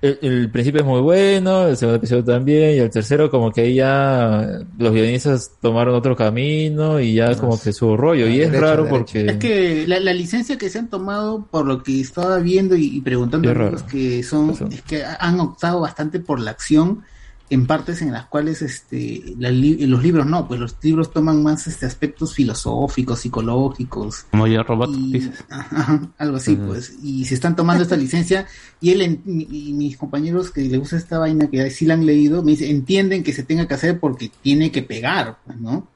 [0.00, 3.60] el, el principio es muy bueno, el segundo episodio también, y el tercero como que
[3.62, 8.50] ahí ya los guionistas tomaron otro camino y ya como que su rollo, y es
[8.50, 9.26] Derecha, raro porque...
[9.26, 12.86] Es que la, la licencia que se han tomado, por lo que estaba viendo y,
[12.96, 17.02] y preguntando Es que son, es que han optado bastante por la acción
[17.50, 21.42] en partes en las cuales este la li- los libros no, pues los libros toman
[21.42, 25.44] más este aspectos filosóficos, psicológicos, Como yo robot, y- dices.
[25.50, 26.94] ajá, algo así, pues.
[27.02, 28.46] Y se están tomando esta licencia
[28.80, 32.06] y él en- y, mis compañeros que le gusta esta vaina que sí la han
[32.06, 35.88] leído, me dicen, entienden que se tenga que hacer porque tiene que pegar, pues, ¿no?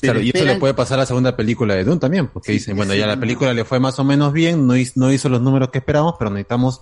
[0.00, 2.46] Pero Claro, y eso le puede pasar a la segunda película de Doom también, porque
[2.48, 3.20] Sí, dicen, bueno, sí, ya la no.
[3.20, 6.16] película le fue más o menos bien, no hizo, no hizo los números que esperábamos,
[6.18, 6.80] pero necesitamos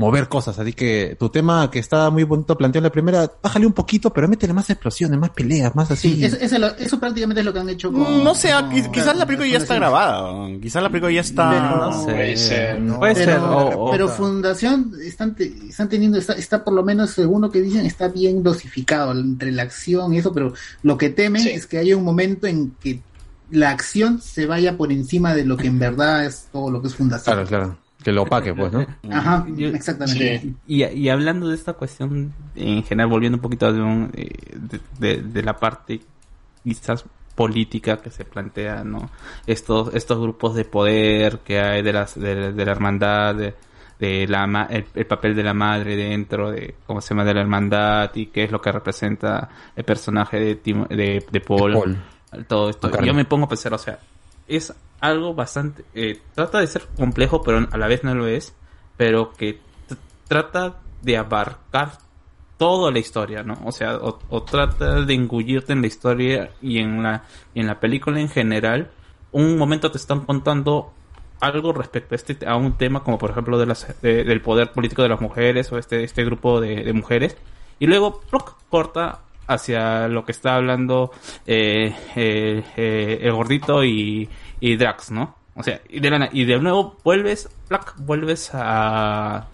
[0.00, 0.58] mover cosas.
[0.58, 4.10] Así que tu tema que está muy bonito planteado en la primera, bájale un poquito,
[4.12, 6.14] pero métele más explosiones, más peleas, más así.
[6.16, 8.24] Sí, eso, eso, lo- eso prácticamente es lo que han hecho con...
[8.24, 10.48] No sé, con- quiz- quizás la película ya está grabada.
[10.60, 11.50] Quizás la película ya está...
[11.50, 12.12] Pero- No sé.
[12.12, 12.80] Puede ser.
[12.80, 16.74] No, Puede pero, ser, o- o- pero Fundación están, te- están teniendo, está, está por
[16.74, 20.52] lo menos según lo que dicen, está bien dosificado entre la acción y eso, pero
[20.82, 21.50] lo que temen Sí.
[21.50, 23.00] es que haya un momento en que
[23.50, 26.88] la acción se vaya por encima de lo que en verdad es todo lo que
[26.88, 27.34] es Fundación.
[27.34, 27.76] Claro, claro.
[28.02, 28.86] Que lo opaque, pues, ¿no?
[29.12, 30.40] Ajá, Yo- exactamente.
[30.40, 30.54] Sí.
[30.66, 34.80] Y, y hablando de esta cuestión, en general, volviendo un poquito de, un- eh, de,
[34.98, 36.00] de- de la parte
[36.64, 37.04] quizás
[37.34, 39.10] política que se plantea, ¿no?
[39.46, 43.54] Estos, estos grupos de poder que hay de, las, de, de la hermandad, de,
[43.98, 47.34] de la, ma- el, el papel de la madre dentro de, ¿cómo se llama?, de
[47.34, 51.72] la hermandad y qué es lo que representa el personaje de, Timo- de, de Paul,
[51.72, 51.98] Paul.
[52.46, 52.90] todo esto.
[53.02, 53.98] Yo me pongo a pensar, o sea,
[54.48, 55.84] es algo bastante...
[55.94, 58.54] eh, trata de ser complejo, pero a la vez no lo es,
[58.96, 59.58] pero que
[60.28, 61.92] trata de abarcar
[62.56, 63.54] toda la historia, ¿no?
[63.64, 67.80] O sea, o, trata de engullirte en la historia y en la, y en la
[67.80, 68.90] película en general.
[69.32, 70.92] Un momento te están contando
[71.40, 74.72] algo respecto a este a un tema como por ejemplo de las de- del poder
[74.72, 77.34] político de las mujeres o este este grupo de, mujeres
[77.78, 78.20] y luego
[78.68, 81.10] corta hacia lo que está hablando
[81.46, 84.28] eh, eh, eh, el gordito y,
[84.60, 85.34] y Drax, ¿no?
[85.54, 89.48] O sea, y de, nuevo vuelves, plac, vuelves a,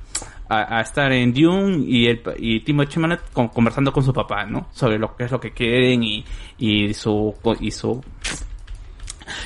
[0.48, 4.68] a, estar en Dune y el y Timo Chalamet con- conversando con su papá, ¿no?
[4.72, 6.24] Sobre lo que es lo que quieren y,
[6.58, 8.04] y su y su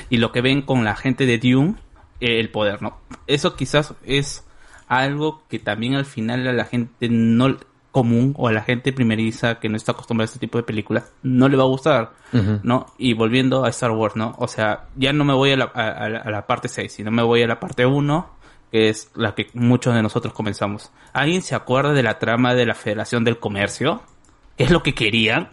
[0.09, 1.75] y lo que ven con la gente de Dune,
[2.19, 2.99] eh, el poder, ¿no?
[3.27, 4.45] Eso quizás es
[4.87, 7.57] algo que también al final la gente no
[7.91, 11.11] común o a la gente primeriza que no está acostumbrada a este tipo de películas
[11.23, 12.11] no le va a gustar.
[12.63, 12.85] ¿no?
[12.97, 14.33] Y volviendo a Star Wars, ¿no?
[14.37, 16.91] O sea, ya no me voy a la, a, a la, a la parte 6,
[16.91, 18.29] sino me voy a la parte 1,
[18.71, 20.91] que es la que muchos de nosotros comenzamos.
[21.11, 24.01] ¿Alguien se acuerda de la trama de la Federación del Comercio?
[24.57, 25.49] ¿Qué es lo que querían?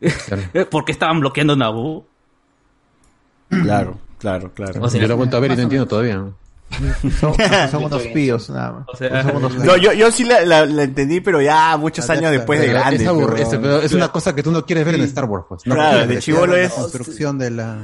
[0.70, 2.06] ¿Por qué estaban bloqueando Naboo?
[3.48, 4.82] Claro, claro, claro.
[4.82, 6.24] O sea, Yo lo he vuelto a ver y no entiendo todavía.
[7.20, 7.34] Son,
[7.70, 8.84] son unos píos, nada más.
[8.92, 12.08] O sea, Son unos No, yo, yo sí la, la- la entendí, pero ya muchos
[12.10, 12.96] años después de grande.
[13.04, 15.44] Es, aburri- pero- pero es una cosa que tú no quieres ver en Star Wars,
[15.48, 15.66] pues.
[15.66, 17.78] No Claro, de chivolo es- La construcción de la...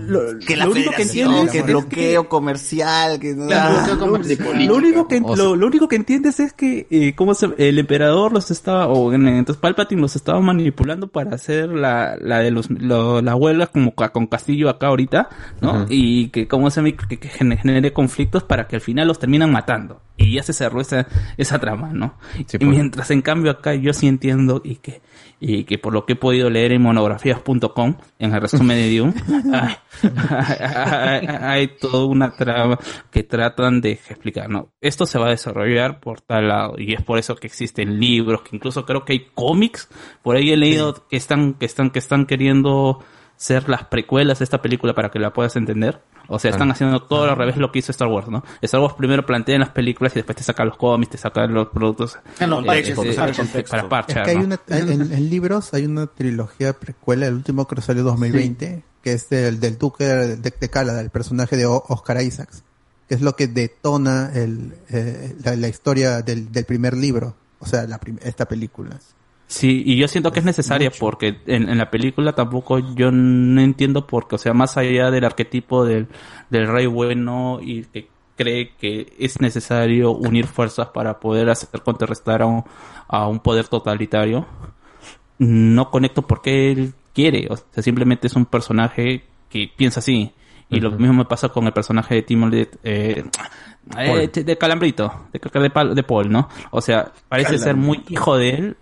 [0.47, 4.75] que la Lo único que entiendes que es bloqueo comercial, que no Claro, lo, lo
[4.77, 8.51] único que lo, lo único que entiendes es que eh, cómo se- el emperador los
[8.51, 13.23] estaba o en- entonces Palpatine los estaba manipulando para hacer la, la de los lo-
[13.23, 15.29] la huelga como con Castillo acá ahorita,
[15.61, 15.83] ¿no?
[15.83, 15.87] Ujú.
[15.91, 19.19] Y que cómo se me- que, que gen- genere conflictos para que al final los
[19.19, 22.15] terminan matando y ya se cerró esa esa trama, ¿no?
[22.39, 22.63] y pues.
[22.63, 25.01] mientras en cambio acá yo sí entiendo y que
[25.43, 29.15] y que por lo que he podido leer en monografías.com en el resumen de Dune
[30.03, 31.27] hay, hay-
[31.61, 32.79] hay toda una trama
[33.11, 34.69] que tratan de explicar, ¿no?
[34.81, 38.43] Esto se va a desarrollar por tal lado y es por eso que existen libros,
[38.43, 39.89] que incluso creo que hay cómics,
[40.23, 43.03] por ahí he leído que están que están que están queriendo
[43.41, 46.03] ser las precuelas de esta película para que la puedas entender.
[46.29, 46.73] O sea, están Ah.
[46.75, 48.45] haciendo todo al revés lo que hizo Star Wars, ¿no?
[48.61, 51.47] Star Wars primero plantea en las películas y después te saca los cómics, te saca
[51.47, 54.45] los productos En los eh, parches, eh, eh, para Es parchar, que hay ¿no?
[54.45, 59.31] una, en, en libros hay una trilogía precuela, el último que salió 2020, que es
[59.31, 62.63] del, del Duque de, de Cala, el personaje de O- Oscar Isaacs,
[63.09, 67.67] que es lo que detona el, eh, la, la historia del, del primer libro, o
[67.67, 68.99] sea, la prim- esta película.
[69.51, 73.61] Sí, y yo siento que es necesaria porque en, en la película tampoco yo no
[73.61, 76.07] entiendo porque, o sea, más allá del arquetipo del,
[76.51, 82.43] del rey bueno y que cree que es necesario unir fuerzas para poder hacer contrarrestar
[82.43, 82.63] a un,
[83.09, 84.47] a un poder totalitario,
[85.39, 90.33] no conecto porque él quiere, o sea, simplemente es un personaje que piensa así.
[90.69, 93.25] Y lo mismo me pasa con el personaje de Timothy, eh,
[93.99, 96.49] eh, de Calambrito, de, de, de Paul, ¿no?
[96.71, 98.77] O sea, parece ser muy hijo de él,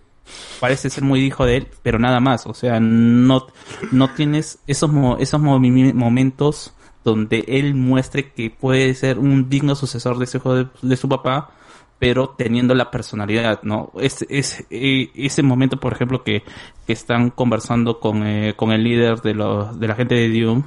[0.59, 2.45] parece ser muy hijo de él, pero nada más.
[2.47, 3.47] O sea, no,
[3.91, 10.25] no tienes esos, esos momentos donde él muestre que puede ser un digno sucesor de
[10.25, 11.51] ese hijo de, su papá,
[11.97, 13.91] pero teniendo la personalidad, ¿no?
[13.99, 16.43] Es, es, eh, ese momento, por ejemplo, que,
[16.85, 20.63] que están conversando con, eh, con el líder de, los, de la gente de Dune,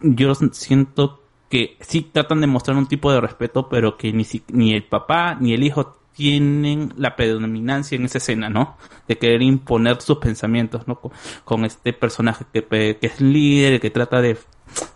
[0.00, 4.42] yo siento que sí tratan de mostrar un tipo de respeto, pero que ni, si-
[4.48, 8.76] ni el papá ni el hijo tienen la predominancia en esa escena, ¿no?
[9.08, 11.00] De querer imponer sus pensamientos, ¿no?
[11.00, 11.12] Con,
[11.44, 14.36] con este personaje que, que es líder, que trata de...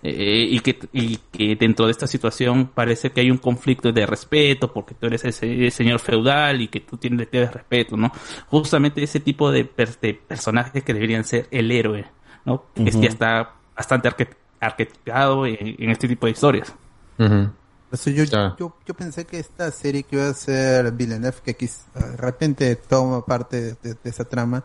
[0.03, 4.07] eh, y, que, y que dentro de esta situación parece que hay un conflicto de
[4.07, 8.11] respeto porque tú eres ese señor feudal y que tú tienes, tienes respeto, ¿no?
[8.49, 12.07] Justamente ese tipo de, per- de personajes que deberían ser el héroe,
[12.45, 12.65] ¿no?
[12.75, 13.03] Que Ujú.
[13.03, 16.75] ya está bastante arque- arquetipado en, en este tipo de historias.
[17.17, 17.66] Por
[18.05, 18.25] yo,
[18.58, 22.76] yo, yo pensé que esta serie que iba a ser Villeneuve, que quis- de repente
[22.76, 24.65] toma parte de, de- de esa trama,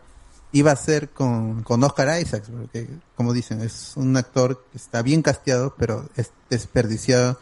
[0.52, 5.02] iba a ser con, con Oscar Isaacs, porque como dicen, es un actor que está
[5.02, 7.38] bien casteado, pero es desperdiciado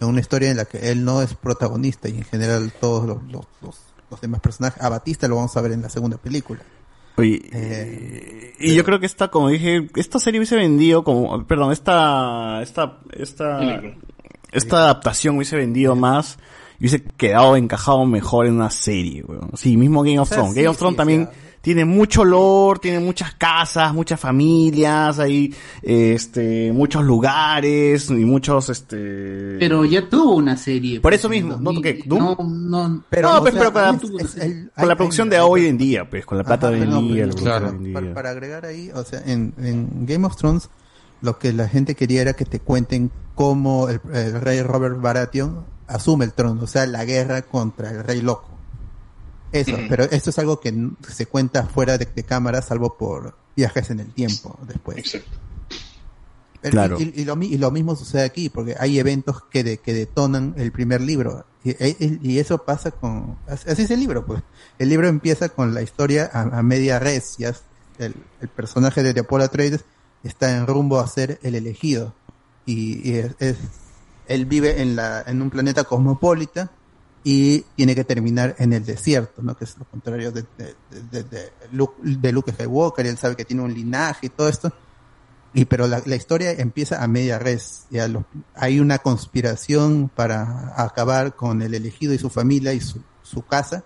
[0.00, 3.22] en una historia en la que él no es protagonista y en general todos los,
[3.24, 6.60] los, los- los demás personajes, a Batista lo vamos a ver en la segunda película.
[7.52, 12.60] Eh, y yo creo que esta, como dije, esta serie hubiese vendido como, perdón, esta,
[12.62, 13.60] esta, esta,
[14.54, 16.38] esta adaptación hubiese vendido más
[16.78, 19.50] y hubiese quedado encajado mejor en una serie, weón.
[19.54, 20.54] Sí, mismo Game of O sea, Thrones.
[20.54, 21.28] sí, Game of Thrones sí, también
[21.60, 29.56] tiene mucho olor, tiene muchas casas, muchas familias, hay, este, muchos lugares y muchos, este...
[29.58, 31.00] Pero ya tuvo una serie.
[31.00, 31.72] Por pues, eso mismo, ¿no?
[31.72, 31.82] 2000.
[31.82, 32.02] ¿Qué?
[32.04, 32.20] ¿Doom?
[32.20, 32.36] No,
[32.88, 33.04] no.
[33.08, 35.40] Pero, no, o pues, sea, pero con la, es el- con la producción hay- de
[35.40, 38.12] hoy en día, pues, con la plata Ajá, de hoy no, en día, claro, para,
[38.14, 40.68] para agregar ahí, o sea, en, en Game of Thrones
[41.24, 45.64] lo que la gente quería era que te cuenten cómo el, el rey Robert Baratheon
[45.86, 48.48] asume el trono, o sea, la guerra contra el rey loco.
[49.52, 50.74] Eso, pero esto es algo que
[51.08, 54.96] se cuenta fuera de, de cámara, salvo por viajes en el tiempo después.
[56.60, 56.96] Pero- Claro.
[56.98, 59.92] Y, y lo, mi- y lo mismo sucede aquí, porque hay eventos que, de- que
[59.92, 61.44] detonan el primer libro.
[61.62, 63.36] Y, y- y eso pasa con...
[63.46, 64.42] Así es el libro, pues.
[64.78, 67.54] El libro empieza con la historia a, a media res, ya,
[67.98, 69.84] el, el personaje de Apollo Atreides
[70.28, 72.14] está en rumbo a ser el elegido
[72.66, 73.56] y, y es, es-
[74.26, 76.70] él vive en la en un planeta cosmopolita
[77.22, 79.56] y tiene que terminar en el desierto, ¿no?
[79.56, 80.74] Que es lo contrario de, de,
[81.10, 84.72] de- de- Luke, de Luke Skywalker, él sabe que tiene un linaje y todo esto.
[85.54, 87.84] Y pero la, la historia empieza a media res.
[87.90, 93.00] Ya lo- hay una conspiración para acabar con el elegido y su familia y su,
[93.22, 93.84] su casa.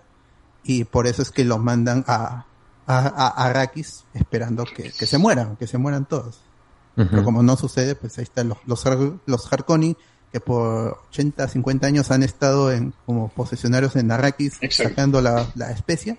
[0.63, 2.45] Y por eso es que los mandan a,
[2.97, 6.41] a, a Arrakis esperando que, que se mueran, que se mueran todos.
[6.95, 8.83] Pero como no sucede, pues ahí están los, los,
[9.25, 9.95] los Harkonnen
[10.33, 14.57] que por 80, 50 años han estado en, como posesionarios en Arrakis
[14.89, 16.17] sacando la, la especia.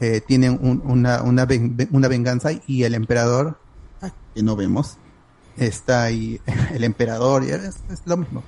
[0.00, 3.58] Eh, tienen un- una, una, ven- una venganza y el emperador,
[4.02, 4.98] ah, que no vemos,
[5.56, 6.40] está ahí,
[6.74, 8.42] el emperador, y es, es lo mismo.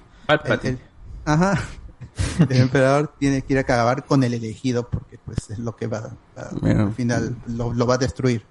[0.44, 0.80] El- el-
[1.24, 1.58] ajá.
[2.50, 5.86] El emperador tiene que ir a acabar con el elegido porque pues es lo que
[5.86, 6.84] va, va- Bueno.
[6.86, 8.42] al final lo, lo va a destruir.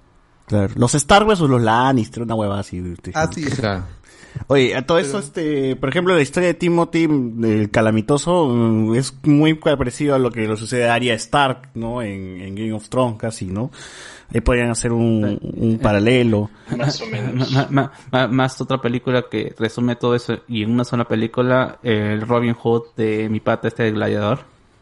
[0.48, 0.74] Claro.
[0.78, 2.82] Los Star Wars o los Lannister, una hueva así.
[3.14, 3.46] Ah, sí.
[4.48, 9.14] Oye, a todo eso, este, por ejemplo, la historia de Timothy, el calamitoso, mm, es
[9.24, 12.02] muy parecido a lo que le sucede a Arya Stark, ¿no?
[12.02, 13.72] En, en Game of Thrones, casi, ¿no?
[14.34, 16.50] Ahí podrían hacer un, un paralelo.
[16.78, 18.62] Más o menos.
[18.62, 23.30] Otra película que resume todo eso y en una sola película, el Robin Hood de
[23.30, 24.40] mi pata este de gladiador.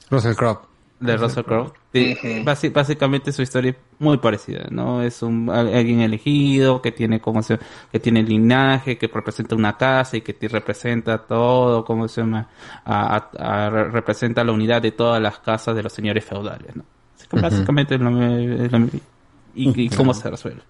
[0.09, 0.59] Russell Crowe.
[0.99, 1.73] De Russell Crowe.
[1.91, 2.17] Sí,
[2.73, 5.01] básicamente su historia es muy parecida, ¿no?
[5.03, 7.59] Es un al- alguien elegido que tiene como se
[7.91, 12.47] que tiene linaje, que representa una casa y que te representa todo, como se llama,
[12.85, 16.73] a, a- a- re- representa la unidad de todas las casas de los señores feudales,
[16.75, 16.83] ¿no?
[17.17, 17.39] Así que.
[17.41, 18.87] Básicamente es lo, es lo-
[19.55, 20.61] y, y cómo se resuelve.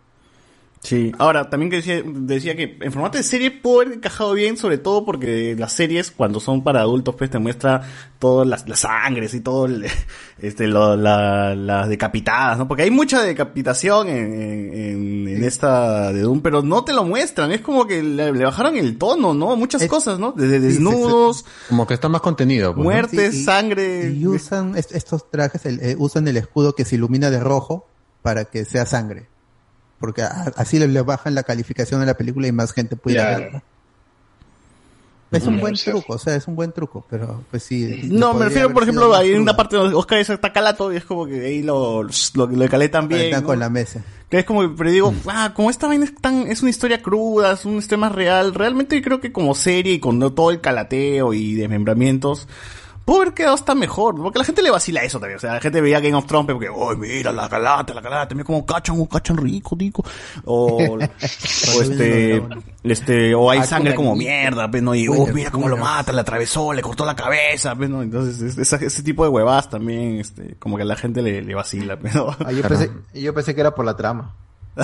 [0.86, 4.58] Sí, ahora también que decía, decía que en formato de serie puede haber encajado bien,
[4.58, 7.84] sobre todo porque las series cuando son para adultos pues te muestra
[8.20, 9.86] todas las, las sangres y todo el,
[10.40, 12.68] este lo- la- las decapitadas, ¿no?
[12.68, 17.54] Porque hay mucha decapitación en, en, en- esta de Doom, pero no te lo muestran,
[17.54, 19.56] es como que le, le bajaron el tono, ¿no?
[19.56, 20.34] Muchas cosas, ¿no?
[20.34, 22.74] Desde desnudos, Como que está más contenido.
[22.76, 22.84] pues, ¿no?
[22.92, 24.10] muertes, Sí, y- sangre.
[24.12, 27.88] Y usan est- estos trajes, el- eh, usan el escudo que se ilumina de rojo
[28.24, 29.28] para que sea sangre.
[30.00, 33.28] Porque a- así le, le bajan la calificación de la película y más gente pudiera
[33.28, 33.44] Claro.
[33.44, 33.64] verla.
[35.32, 38.02] Es un buen truco, o sea, es un buen truco, pero pues sí.
[38.12, 39.42] No, me refiero, por ejemplo, hay crudo.
[39.42, 42.88] una parte donde Oscar está calato y es como que ahí lo, lo, lo calé
[42.90, 43.22] también.
[43.22, 43.48] Están ¿no?
[43.48, 44.04] con la mesa.
[44.30, 47.54] Que es como, pero digo, ah, como esta vaina es tan, es una historia cruda,
[47.54, 51.34] es una historia más real, realmente creo que como serie y con todo el calateo
[51.34, 52.48] y desmembramientos,
[53.06, 55.60] pudo haber quedado hasta mejor, porque la gente le vacila eso también, o sea, la
[55.62, 58.98] gente veía Game of Thrones porque, oh, mira, la calata, la calata, mira cómo cachan,
[59.00, 60.04] un cachan rico, rico,
[60.46, 61.00] o, o
[61.82, 62.44] este,
[62.84, 66.12] este, o hay Ah, sangre como mierda, pues, no, y, oh, mira cómo lo mata,
[66.14, 70.20] le atravesó, le cortó la cabeza, pues, no, entonces, es- ese tipo de huevadas también,
[70.20, 72.36] este, como que a la gente le, le vacila, pero...
[72.46, 74.34] Ah, yo, pensé, yo pensé que era por la trama.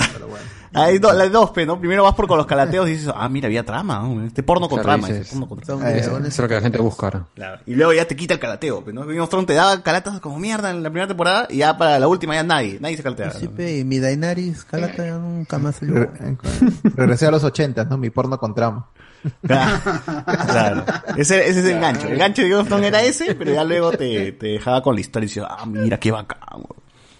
[0.72, 1.80] Hay do- las dos, pe, ¿no?
[1.80, 4.24] Primero vas por con los calateos y dices, ah, mira, había trama, ¿no?
[4.24, 5.08] este porno con Claro, trama.
[5.08, 5.90] dices, ese porno con Eso trama.
[5.96, 7.26] eso es lo que la gente busca ahora.
[7.34, 7.60] Claro.
[7.66, 9.00] Y luego ya te quita el calateo, ¿no?
[9.00, 11.98] Game of Thrones te da calatas como mierda en la primera temporada y ya para
[11.98, 13.32] la última ya nadie, nadie se calatea.
[13.32, 13.48] Sí,
[13.80, 16.08] y mi Daenerys, Calata nunca más salió.
[16.94, 17.98] Regresé a los 80, ¿no?
[17.98, 18.86] Mi porno con trama.
[19.46, 20.84] Claro.
[21.16, 22.06] Ese, ese es el gancho.
[22.08, 24.94] El gancho de Game of Thrones era ese, pero ya luego te, te dejaba con
[24.94, 26.38] la historia y decías, ah, mira, qué bacán.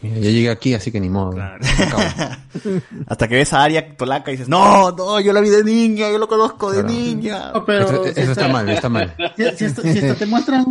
[0.03, 1.37] Mira, ya llegué aquí, así que ni modo.
[3.07, 6.11] Hasta que ves a Arya Tolaca y dices, no, no, yo la vi de niña,
[6.11, 7.53] yo lo conozco de niña.
[7.53, 9.15] No, pero Eso- si eso está mal, está mal.
[9.37, 10.65] Si, si esto, si esto te muestran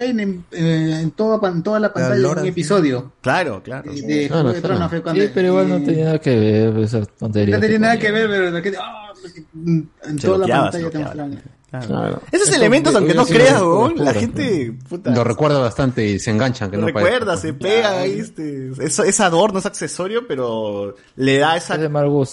[0.00, 2.50] en, en, eh, en toda, pan- toda la pantalla Lora, un sí.
[2.50, 3.12] episodio.
[3.20, 3.92] Claro, claro.
[3.92, 6.94] De, de Juego de fue cuando- Sí, pero igual no tenía nada que ver pues,
[6.94, 7.54] esa tontería.
[7.56, 9.88] No tenía nada que ver, pero de que- ah, pues, en
[10.18, 11.42] Se toda la bloqueaba, se pantalla te mostraban.
[11.70, 12.22] Claro.
[12.32, 16.18] Esos Eso elementos, aunque no creas, lo weón, la gente, puta, Lo recuerda bastante y
[16.18, 17.00] se enganchan, que no parezca.
[17.00, 21.78] recuerda, se pega ahí, este, es, es adorno, es accesorio, pero le da esa,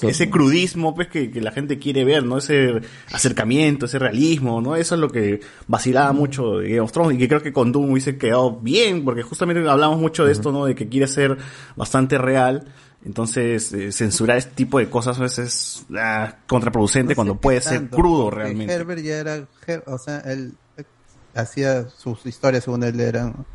[0.04, 2.38] ese crudismo, pues, que, que la gente quiere ver, ¿no?
[2.38, 2.80] Ese
[3.12, 4.78] acercamiento, ese realismo, ¿no?
[4.78, 7.74] Eso es lo que vacilaba mucho de Game of Thrones y que creo que con
[7.74, 10.66] Doom hubiese quedado bien, porque justamente hablamos mucho de esto, ¿no?
[10.66, 11.38] De que quiere ser
[11.76, 12.66] bastante real.
[13.06, 17.88] Entonces, eh, censurar este tipo de cosas a veces es ah, contraproducente cuando puede ser
[17.90, 18.74] crudo realmente.
[18.74, 20.56] Herbert ya era, Her- o sea, él
[21.36, 23.46] hacía sus historias según él eran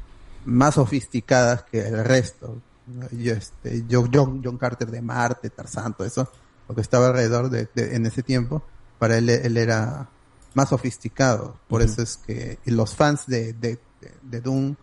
[0.44, 2.60] más sofisticadas que el resto.
[2.86, 3.06] ¿no?
[3.10, 6.30] Y este, John, John, John Carter de Marte, Tarzan, todo eso,
[6.68, 8.62] lo que estaba alrededor de, de- en ese tiempo,
[9.00, 10.08] para él, él era
[10.54, 11.56] más sofisticado.
[11.68, 14.76] Por eso es que y los fans de, de, de, de Doom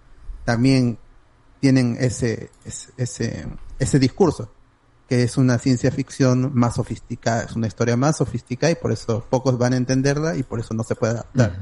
[0.43, 0.97] también
[1.61, 3.47] tienen ese, ese, ese,
[3.79, 4.51] ese discurso
[5.07, 9.25] que es una ciencia ficción más sofisticada, es una historia más sofisticada y por eso
[9.29, 11.57] pocos van a entenderla y por eso no se puede adaptar.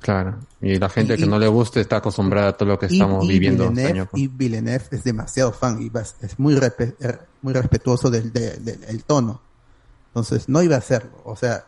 [0.00, 0.36] Claro.
[0.60, 3.24] Y la gente Y- que no le guste está acostumbrada a todo lo que estamos
[3.24, 3.68] y, viviendo.
[3.70, 5.90] Villeneuve, año con- y Villeneuve es demasiado fan y
[6.20, 9.40] es muy respe- er- muy respetuoso del, de- del- del tono.
[10.08, 11.12] Entonces no iba a hacerlo.
[11.24, 11.64] O sea,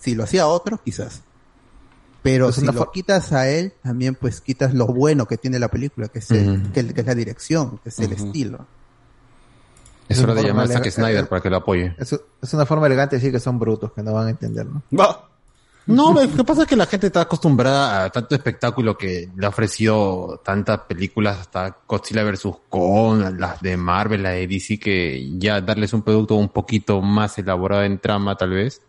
[0.00, 1.20] si lo hacía otro, quizás.
[2.22, 5.68] Pero Es si lo quitas a él, también pues quitas lo bueno que tiene la
[5.68, 8.66] película, que es, el- que, que es la dirección, que es el estilo.
[10.08, 11.94] Es hora de llamar a Zack Snyder para que lo apoye.
[11.98, 12.12] Es,
[12.42, 14.82] es una forma elegante de decir que son brutos, que no van a entender, ¿no?
[15.86, 19.46] No, lo que pasa es que la gente está acostumbrada a tanto espectáculo que le
[19.46, 22.46] ha ofrecido tantas películas, hasta Godzilla vs.
[22.68, 27.38] Kong, las de Marvel, la de DC, que ya darles un producto un poquito más
[27.38, 28.82] elaborado en trama, tal vez,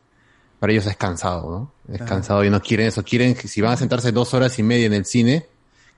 [0.59, 1.93] para ellos es cansado, ¿no?
[1.95, 2.05] Es Ah.
[2.05, 3.01] cansado y no quieren eso.
[3.01, 5.47] Quieren que si van a sentarse dos horas y media en el cine,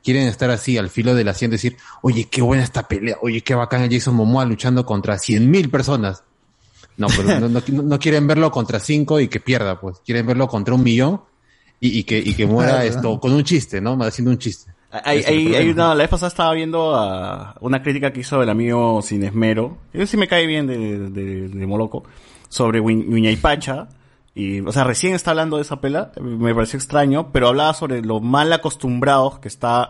[0.04, 3.42] quieren estar así al filo del asiento y decir, oye, qué buena esta pelea, oye,
[3.42, 6.24] qué bacán el Jason Momoa luchando contra cien mil personas.
[6.98, 10.00] No, pero no, no- no quieren verlo contra cinco y que pierda, pues.
[10.06, 11.22] Quieren verlo contra un millón
[11.80, 12.86] y, y que, y que muera Claro.
[12.88, 13.98] esto con un chiste, ¿no?
[14.04, 14.72] Haciendo un chiste.
[14.92, 18.50] Hay, hay, hay una, la vez pasada estaba viendo a una crítica que hizo el
[18.50, 22.04] amigo Sin Esmero, que sí me cae bien de, de, de Moloco,
[22.50, 23.88] sobre Wiñaypacha.
[24.34, 28.01] Y, o sea, recién está hablando de esa pela, me pareció extraño, pero hablaba sobre
[28.01, 29.90] lo mal acostumbrados que está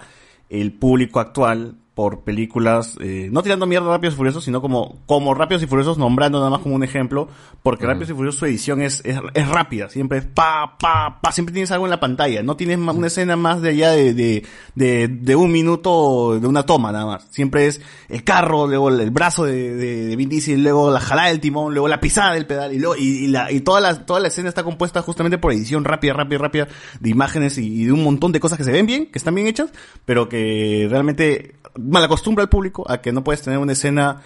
[0.49, 4.99] el público actual por películas, eh, no tirando mierda a Rápidos y Furiosos, sino como,
[5.05, 7.27] como Rápidos y Furiosos, nombrando nada más como un ejemplo,
[7.63, 11.31] porque Rápidos y Furiosos su edición es, es, es rápida, siempre es pa, pa, pa,
[11.33, 14.45] siempre tienes algo en la pantalla, no tienes una escena más de allá de, de,
[14.73, 19.01] de, de un minuto de una toma nada más, siempre es el carro, luego el,
[19.01, 22.33] el brazo de, de, de Vin Diesel, luego la jalada del timón, luego la pisada
[22.35, 25.01] del pedal, y luego, y, y la, y toda la, toda la escena está compuesta
[25.01, 26.67] justamente por edición rápida, rápida, rápida,
[27.01, 29.35] de imágenes y, y de un montón de cosas que se ven bien, que están
[29.35, 29.71] bien hechas,
[30.05, 34.21] pero que realmente mal acostumbra al público a que no puedes tener una escena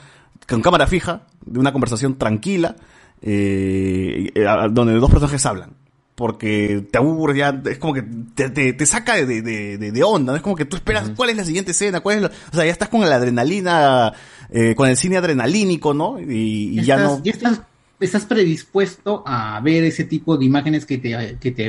[0.48, 2.76] con cámara fija, de una conversación tranquila,
[3.22, 4.32] eh,
[4.72, 5.72] donde dos personajes hablan.
[6.16, 8.04] Porque te aburre ya, es como que
[8.36, 10.38] te, te, te saca de, de, de, onda, ¿no?
[10.38, 12.64] es como que tú esperas cuál es la siguiente escena, cuál es la- o sea,
[12.66, 14.14] ya estás con la adrenalina,
[14.50, 16.18] eh, con el cine adrenalínico, ¿no?
[16.22, 17.22] Y, y ya no...
[17.22, 17.62] ya estás,
[18.00, 21.66] estás predispuesto a ver ese tipo de imágenes que te, que te,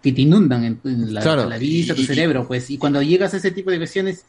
[0.00, 1.48] que te inundan en, la, Claro.
[1.48, 2.70] la vista, tu y- cerebro, pues.
[2.70, 4.26] Y cuando llegas a ese tipo de versiones,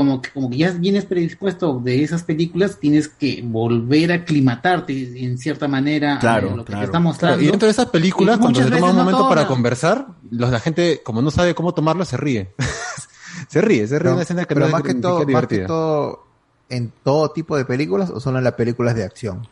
[0.00, 5.22] como que, como que ya vienes predispuesto de esas películas, tienes que volver a aclimatarte
[5.22, 6.80] en cierta manera Claro, a lo que claro.
[6.80, 7.36] te está mostrando.
[7.36, 10.06] Claro, y dentro de esas películas, Y cuando se toma un no momento para conversar,
[10.30, 12.48] los, la gente, como no sabe cómo tomarlo, se ríe.
[13.48, 15.20] se ríe, se ríe Pero, una escena que pero no más es que todo, más
[15.20, 15.66] que divertida.
[15.66, 16.24] todo,
[16.70, 19.46] en todo tipo de películas o solo en las películas de acción.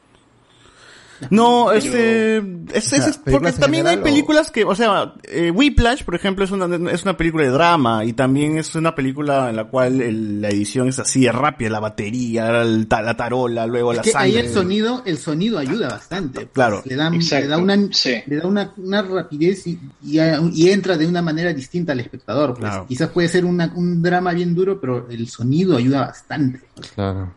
[1.30, 5.50] No, este, es, O sea, es- es- porque también hay películas que, o sea, eh,
[5.50, 9.50] Whiplash, por ejemplo, es una, es una película de drama y también es una película
[9.50, 13.66] en la cual el- la edición es así, es rápida, la batería, el la tarola,
[13.66, 14.40] luego Es la que ahí sangre.
[14.48, 16.40] el sonido, el sonido ayuda bastante.
[16.40, 16.52] pues.
[16.52, 16.82] Claro.
[16.84, 18.14] Le da, le da, una, sí.
[18.26, 20.18] le da una, una rapidez y, y,
[20.54, 22.50] y entra de una manera distinta al espectador.
[22.54, 22.60] Pues.
[22.70, 22.86] Claro.
[22.86, 26.60] Quizás puede ser una- un drama bien duro, pero el sonido ayuda bastante.
[26.94, 27.34] Claro.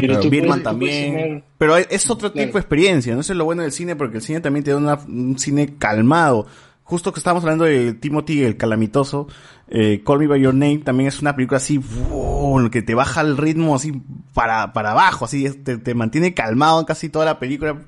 [0.00, 1.14] Pero Birdman puedes- también.
[1.14, 2.46] tener- Pero es- otro Claro.
[2.46, 4.70] tipo de experiencia, no Eso es lo bueno del cine, porque el cine también te
[4.72, 6.46] da una- un cine calmado.
[6.82, 9.26] Justo que estábamos hablando de Timothy el calamitoso,
[9.68, 13.22] eh, Call Me By Your Name también es una película así, wow, que te baja
[13.22, 14.02] el ritmo así
[14.34, 17.78] para, para abajo, así, te, te mantiene calmado en casi toda la película,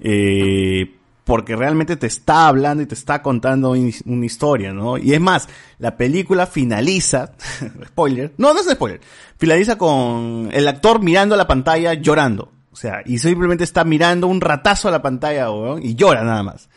[0.00, 0.94] eh,
[1.28, 4.96] porque realmente te está hablando y te está contando un- una historia, ¿no?
[4.96, 5.46] Y es más,
[5.78, 7.32] la película finaliza,
[7.88, 9.02] spoiler, no, no es un spoiler,
[9.36, 12.50] finaliza con el actor mirando a la pantalla llorando.
[12.72, 16.42] O sea, y simplemente está mirando un ratazo a la pantalla, weón, y llora nada
[16.42, 16.70] más.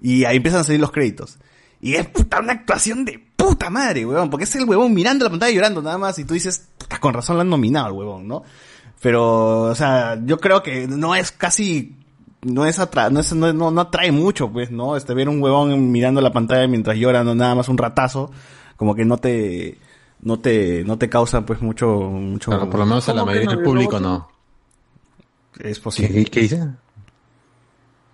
[0.00, 1.36] Y ahí empiezan a salir los créditos.
[1.82, 5.30] Y es puta una actuación de puta madre, weón, porque es el huevón mirando la
[5.30, 6.68] pantalla llorando nada más, y tú dices,
[7.00, 8.42] con razón lo han nominado al huevón, ¿no?
[9.02, 11.94] Pero, o sea, yo creo que no es casi,
[12.42, 14.96] no es atra no, es, no, no, no atrae mucho, pues, ¿no?
[14.96, 18.30] Este, ver un huevón mirando la pantalla mientras llora, no nada más un ratazo,
[18.76, 19.78] como que no te,
[20.22, 22.50] no te, no te causa, pues, mucho, mucho.
[22.50, 23.56] Claro, por lo menos a la ¿Cómo que mayoría no?
[23.56, 24.28] del ¿Y público no.
[25.58, 26.24] Es ¿Qué, posible.
[26.24, 26.68] qué, qué dice?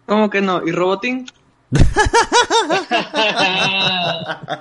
[0.06, 0.66] ¿Cómo que no?
[0.66, 1.26] ¿Y Robotín?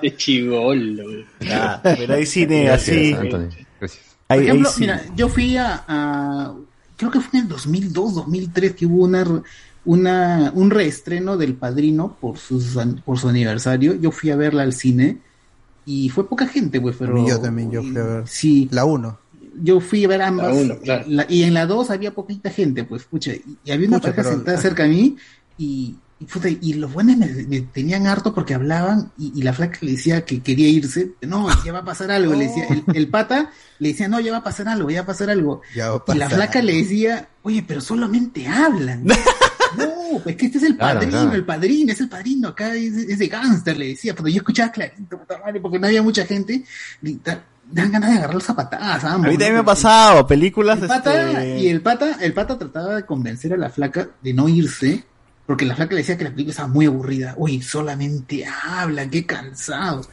[0.02, 1.04] De chivolo.
[1.04, 1.26] güey.
[1.50, 3.12] Ah, pero hay cine Gracias, así.
[3.14, 3.48] Anthony.
[3.80, 4.04] Gracias.
[4.26, 4.86] Por Hay- hay ejemplo, cine.
[4.94, 6.54] mira, yo fui a, a-
[6.96, 9.42] creo que fue en el 2002, 2003 que hubo una,
[9.84, 13.94] una un reestreno del Padrino por sus an- por su aniversario.
[13.94, 15.18] Yo fui a verla al cine
[15.86, 18.28] y fue poca gente, güey, pero yo también, yo fui a ver.
[18.28, 19.18] Sí, La 1.
[19.62, 20.46] yo fui a ver ambas.
[20.54, 21.04] La uno, claro.
[21.08, 24.10] La- y en la 2 había poquita gente, pues, pucha, y, y había una Pucha,
[24.10, 25.16] pareja pero- sentada cerca a mí
[25.58, 29.52] y y, puta, y los buenos me, me tenían harto porque hablaban y, y la
[29.52, 31.12] flaca le decía que quería irse.
[31.22, 32.34] No, ya va a pasar algo.
[32.34, 35.04] Le decía, el, el pata le decía, no, ya va a pasar algo, ya va
[35.04, 35.62] a pasar algo.
[35.74, 39.04] Ya va a Y la flaca le decía, oye, pero solamente hablan.
[39.76, 41.34] no, pues que este es el padrino, claro.
[41.34, 44.70] el padrino, es el padrino, acá es, es de gángster, le decía, pero yo escuchaba
[44.70, 46.64] clarito, puta madre, porque no había mucha gente,
[47.02, 47.20] y
[47.70, 51.42] dan ganas de agarrar los zapatadas, A mí también me ha pasado, películas el pata,
[51.42, 55.04] este, y el pata, el pata trataba de convencer a la flaca de no irse,
[55.46, 57.34] porque la flaca le decía que la película estaba muy aburrida.
[57.36, 60.08] Uy, solamente hablan, qué cansados.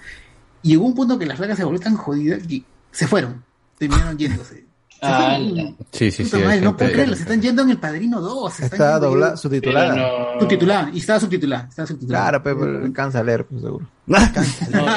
[0.64, 3.44] Y llegó un punto que la flaca se volvió tan jodida que se fueron,
[3.78, 4.66] terminaron yéndose.
[5.04, 5.40] Ah.
[5.92, 6.38] Sí, sí, sí.
[6.38, 8.54] madre, no puedo creerlo, se están yendo en el Padrino 2.
[8.54, 9.96] se están Está yendo- doblada, subtitulada.
[9.96, 12.40] No- Subtitulada, y estaba subtitulada, estaba subtitulada.
[12.40, 13.88] Claro, pero cansa a leer, pues seguro.
[14.08, 14.18] No,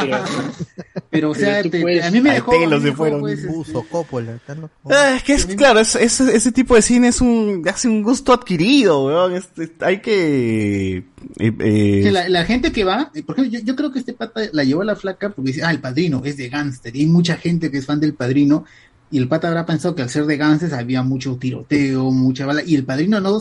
[0.01, 0.25] pero,
[1.11, 2.51] Pero, o sea, te- puedes- a mí me dejó...
[2.51, 3.21] pelo a mí se me dejó, fueron.
[3.21, 4.57] pues, este, Coppola, está.
[4.91, 8.03] Ah, es que es, claro, es, es- ese tipo de cine es un, hace un
[8.03, 9.35] gusto adquirido, weón.
[9.35, 11.05] Es- es- hay que, eh,
[11.39, 14.13] eh, Que la, la gente que va, eh, por ejemplo, yo, yo creo que este
[14.13, 16.95] pata la llevó a la flaca porque dice, ah, el padrino es de gángster.
[16.97, 18.65] Y hay mucha gente que es fan del padrino.
[19.11, 22.63] Y el pata habrá pensado que al ser de gángster había mucho tiroteo, mucha bala.
[22.65, 23.41] Y el padrino no,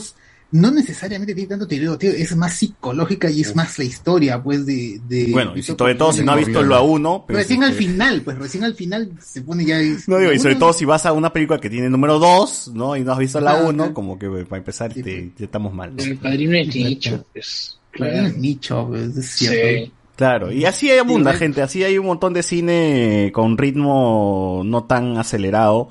[0.52, 5.02] no necesariamente tiene tanto tiroteo, es más psicológica y es más la historia, pues, de.
[5.08, 7.72] de bueno, y sobre todo si no ha visto lo a uno, pues, Recién al
[7.72, 9.80] este, final, pues recién al final se pone ya.
[10.06, 12.72] No digo, y sobre uno- todo si vas a una película que tiene número 2,
[12.76, 12.96] ¿no?
[12.96, 13.94] Y no has visto la Ajá, 1, ajá.
[13.94, 15.96] como que para empezar te- ya estamos mal.
[15.96, 16.04] ¿no?
[16.04, 17.80] el padrino es nicho, pues.
[17.94, 19.86] El padrino es nicho, pues, es cierto.
[19.86, 19.92] Sí.
[20.24, 24.86] Claro, y así hay abunda gente, así hay un montón de cine con ritmo no
[24.86, 25.90] tan acelerado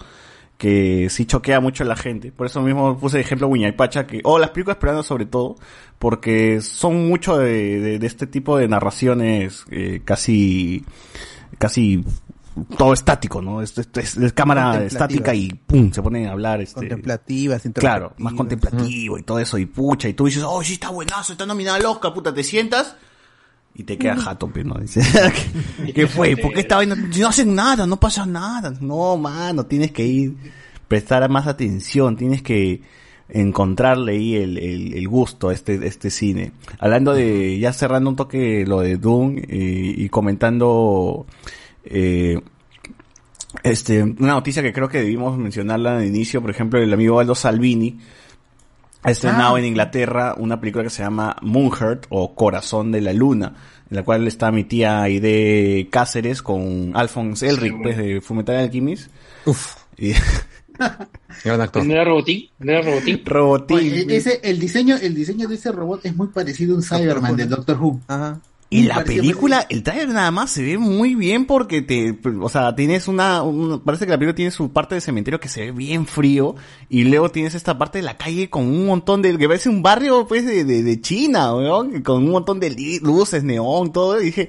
[0.58, 2.30] que sí choquea mucho a la gente.
[2.32, 5.56] Por eso mismo puse de ejemplo Pacha que, o las películas peruanas sobre todo,
[5.98, 10.84] porque son mucho de, de- de este tipo de narraciones eh, casi,
[11.58, 12.04] casi
[12.78, 13.60] todo estático, ¿no?
[13.62, 16.60] Es, es- es- es cámara estática y pum, se ponen a hablar.
[16.60, 20.74] Este, Contemplativas, Claro, más contemplativo y todo eso, y pucha, y tú dices, oh, sí
[20.74, 22.96] está buenazo, está nominado al Oscar, puta, te sientas
[23.74, 25.00] y te queda jato, pero no dice,
[25.86, 26.36] ¿qué, qué fue?
[26.36, 26.94] ¿Por qué esta vaina?
[26.94, 28.72] No hacen nada, no pasa nada.
[28.80, 30.36] No, mano, tienes que ir,
[30.88, 32.82] prestar más atención, tienes que
[33.30, 36.52] encontrarle ahí el, el, el gusto a este, este cine.
[36.78, 41.26] Hablando de, ya cerrando un toque lo de Doom eh, y comentando,
[41.84, 42.38] eh,
[43.62, 47.34] este, una noticia que creo que debimos mencionarla al inicio, por ejemplo, el amigo Aldo
[47.34, 47.98] Salvini
[49.02, 49.58] ha estrenado Ah.
[49.58, 53.54] en Inglaterra una película que se llama Moonheart o Corazón de la Luna,
[53.90, 59.10] en la cual está mi tía Aide Cáceres con Alphonse Elric, pues, de Fullmetal Alchemist.
[59.46, 59.74] Uf.
[59.98, 60.12] Y
[61.44, 61.84] Gran actor.
[61.84, 62.48] ¿No era Robotín?
[62.58, 63.20] ¿No era Robotín?
[63.24, 63.76] Robotín.
[63.76, 67.36] Oye, ese, el diseño, el diseño de ese robot es muy parecido a un Cyberman
[67.36, 68.00] del Doctor Who.
[68.08, 68.40] Ajá.
[68.72, 72.74] Y la película, el trailer nada más se ve muy bien porque te, o sea,
[72.74, 75.72] tienes una, un- parece que la película tiene su parte de cementerio que se ve
[75.72, 76.54] bien frío
[76.88, 79.82] y luego tienes esta parte de la calle con un montón de, que parece un
[79.82, 84.26] barrio pues de, de, de China, weón, con un montón de luces, neón, todo, y
[84.26, 84.48] dije,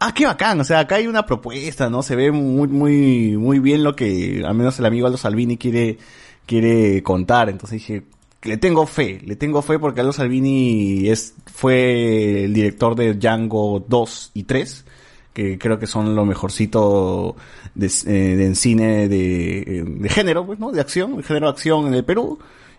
[0.00, 2.02] ah, qué bacán, o sea, acá hay una propuesta, ¿no?
[2.02, 5.98] Se ve muy, muy, muy bien lo que, al menos el amigo Aldo Salvini quiere,
[6.44, 8.02] quiere contar, entonces dije,
[8.42, 13.84] le tengo fe, le tengo fe porque Aldo Salvini es, fue el director de Django
[13.88, 14.84] 2 y 3,
[15.32, 17.36] que creo que son lo mejorcito
[17.74, 20.70] de, eh, de- en cine de, eh, de género, pues, ¿no?
[20.72, 22.38] De acción, de género de acción en el Perú.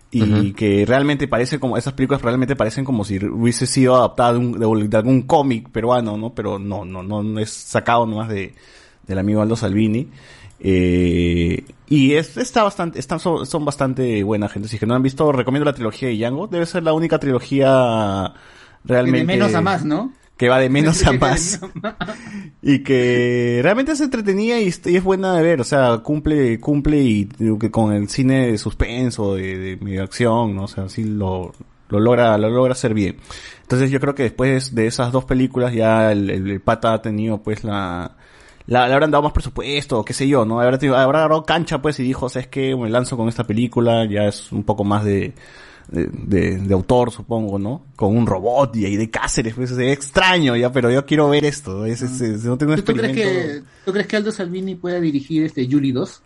[0.10, 4.40] Y que realmente parece como, esas películas realmente parecen como si hubiese sido adaptada de,
[4.40, 6.34] un- de un- de algún cómic peruano, ¿no?
[6.34, 8.53] Pero no, no, no, no es sacado nomás de,
[9.06, 10.08] del amigo Aldo Salvini.
[10.60, 14.68] Eh, y es, está bastante, están, son, son bastante buena gente.
[14.68, 16.48] Si que no han visto, recomiendo la trilogía de Django.
[16.48, 18.34] Debe ser la única trilogía
[18.84, 19.19] realmente.
[19.19, 20.11] De menos a más, ¿no?
[20.38, 21.60] Que va de menos a más.
[22.61, 25.61] Y que realmente es entretenida y, y es buena de ver.
[25.61, 27.27] O sea, cumple, cumple y
[27.72, 30.64] con el cine de suspenso, de, de medio acción, ¿no?
[30.64, 31.53] O sea, sí lo,
[31.90, 33.18] lo logra, lo logra hacer bien.
[33.61, 37.02] Entonces yo creo que después de esas dos películas ya el, el- el pata ha
[37.02, 38.16] tenido pues la,
[38.67, 40.59] la, le habrán dado más presupuesto, o qué sé yo, ¿no?
[40.61, 42.75] Habrá, tenido- habrá agarrado cancha pues y dijo, ¿sabes qué?
[42.75, 45.33] Me lanzo con esta película, ya es un poco más de,
[45.89, 47.85] de, de- de autor, supongo, ¿no?
[47.95, 51.45] Con un robot y ahí de Cáceres, pues es extraño ya, pero yo quiero ver
[51.45, 54.31] esto, es, es- es- no tengo un ¿Tú, tú crees que, ¿Tú crees que Aldo
[54.31, 56.21] Salvini pueda dirigir este Yuri 2?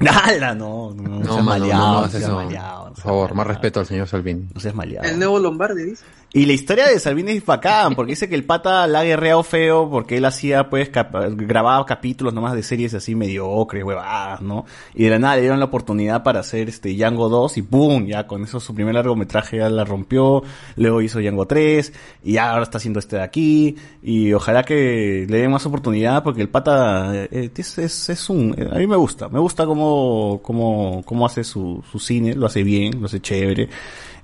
[0.00, 0.54] ¡Hala!
[0.58, 3.80] No, no, no, No, seas mano, maleado, no, no no maleado, Por favor, más respeto
[3.80, 4.46] al señor Salvini.
[4.52, 5.06] no seas maleado.
[5.08, 6.04] El nuevo Lombardi, dice.
[6.36, 9.44] Y la historia de Salvini es bacán, porque dice que el pata la ha guerreado
[9.44, 14.64] feo porque él hacía, pues, cap- grababa capítulos nomás de series así mediocres, huevadas, ¿no?
[14.96, 18.06] Y de la nada le dieron la oportunidad para hacer este Django 2 y ¡boom!
[18.08, 20.42] Ya con eso su primer largometraje ya la rompió,
[20.74, 21.92] luego hizo Django 3
[22.24, 26.42] y ahora está haciendo este de aquí y ojalá que le den más oportunidad porque
[26.42, 28.56] el pata eh, eh, es, es, un...
[28.72, 32.64] a mí me gusta, me gusta cómo, cómo, cómo hace su, su cine, lo hace
[32.64, 33.68] bien, lo hace chévere.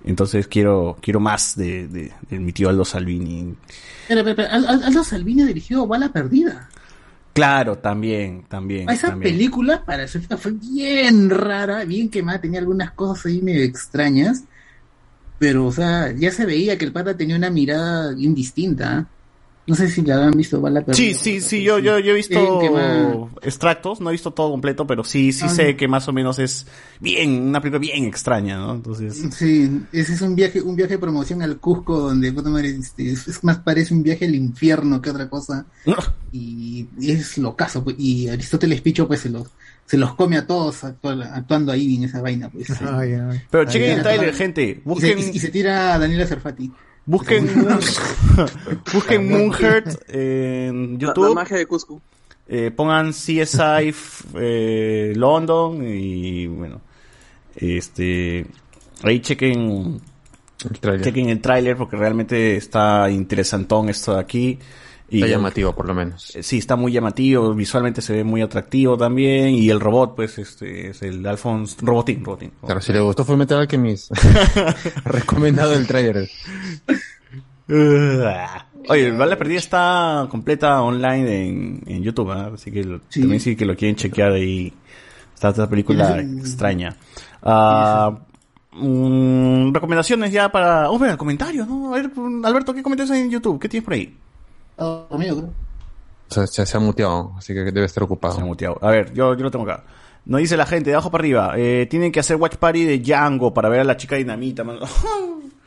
[0.05, 3.55] Entonces quiero, quiero más de, de, de mi tío Aldo Salvini.
[4.09, 6.69] Pero, pero, pero, Al- Al- Aldo Salvini ha dirigido Bala Perdida.
[7.33, 8.89] Claro, también, también.
[8.91, 9.33] Esa también.
[9.35, 14.45] película para época fue bien rara, bien quemada, tenía algunas cosas ahí medio extrañas.
[15.39, 18.99] pero, o sea, ya se veía que el pata tenía una mirada indistinta.
[18.99, 19.07] ¿ah?
[19.66, 20.97] No sé si la habrán visto, Bala Perdida.
[20.97, 25.05] Sí, sí, sí, yo, yo, yo he visto extractos, no he visto todo completo, pero
[25.05, 25.76] sí, sí Ah, sé no.
[25.76, 26.66] que más o menos es
[26.98, 28.74] bien, una película bien extraña, ¿no?
[28.74, 32.70] Entonces, Sí, ese es un viaje, un viaje de promoción al Cusco donde puta madre,
[32.70, 35.66] este, es, más parece un viaje al infierno que otra cosa.
[36.32, 39.48] Y, y es locazo, pues, y Aristóteles Picho pues se los,
[39.86, 42.66] se los come a todos actua- actuando ahí en esa vaina, pues.
[43.50, 46.26] Pero Ahí chequen el trailer, gente, Y se, busquen, y, y se tira a Daniela
[46.26, 46.72] Cerfati.
[47.10, 47.48] Busquen,
[48.92, 51.28] busquen Moonheart en La, YouTube.
[51.28, 52.00] la magia de Cusco.
[52.48, 53.94] Eh, pongan CSI
[54.34, 56.80] eh, London y bueno,
[57.55, 58.44] este
[59.02, 60.00] ahí chequen
[61.00, 64.58] chequen el tráiler porque realmente está interesantón esto de aquí.
[65.12, 66.34] Y Está llamativo, por lo menos.
[66.36, 70.39] Eh, Sí, está muy llamativo, visualmente se ve muy atractivo también y el robot pues
[70.39, 72.52] este es el Alphonse Robotín, Robotín.
[72.64, 74.12] Claro, si le gustó fue Metal Alchemist.
[75.05, 76.28] Recomendado el trailer.
[78.89, 82.50] Oye, Bala Perdida está completa online en, en YouTube, ¿ah?
[82.55, 84.72] así que lo- también sí que lo quieren chequear ahí.
[85.34, 86.97] Está esta película Sí, extraña.
[87.42, 88.18] Ah,
[88.72, 90.90] mm, recomendaciones ya para...
[90.90, 91.92] Oh, mira, comentarios, ¿no?
[91.94, 92.10] A ver,
[92.44, 93.60] Alberto, ¿qué comentarios hay en YouTube?
[93.60, 94.16] ¿Qué tienes por ahí?
[94.81, 95.50] Amigo, creo.
[96.31, 98.34] O sea, se, se ha muteado, así que debe estar ocupado.
[98.34, 98.78] Se ha muteado.
[98.81, 99.84] A ver, yo, yo lo tengo acá.
[100.25, 102.99] Nos dice la gente, de abajo para arriba, eh, tienen que hacer watch party de
[102.99, 104.81] Django para ver a la chica dinamita, mano.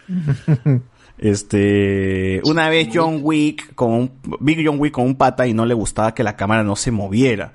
[1.18, 5.66] Este, una vez John Wick con un, Big John Wick con un pata y no
[5.66, 7.54] le gustaba que la cámara no se moviera,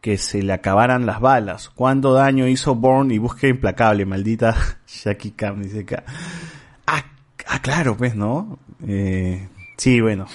[0.00, 1.68] que se le acabaran las balas.
[1.70, 4.56] ¿Cuánto daño hizo Bourne y busque implacable, maldita
[4.86, 6.04] Shaki Cam dice acá.
[6.86, 7.04] Ah,
[7.46, 8.58] ah, claro, pues, ¿no?
[8.86, 10.26] Eh, sí, bueno.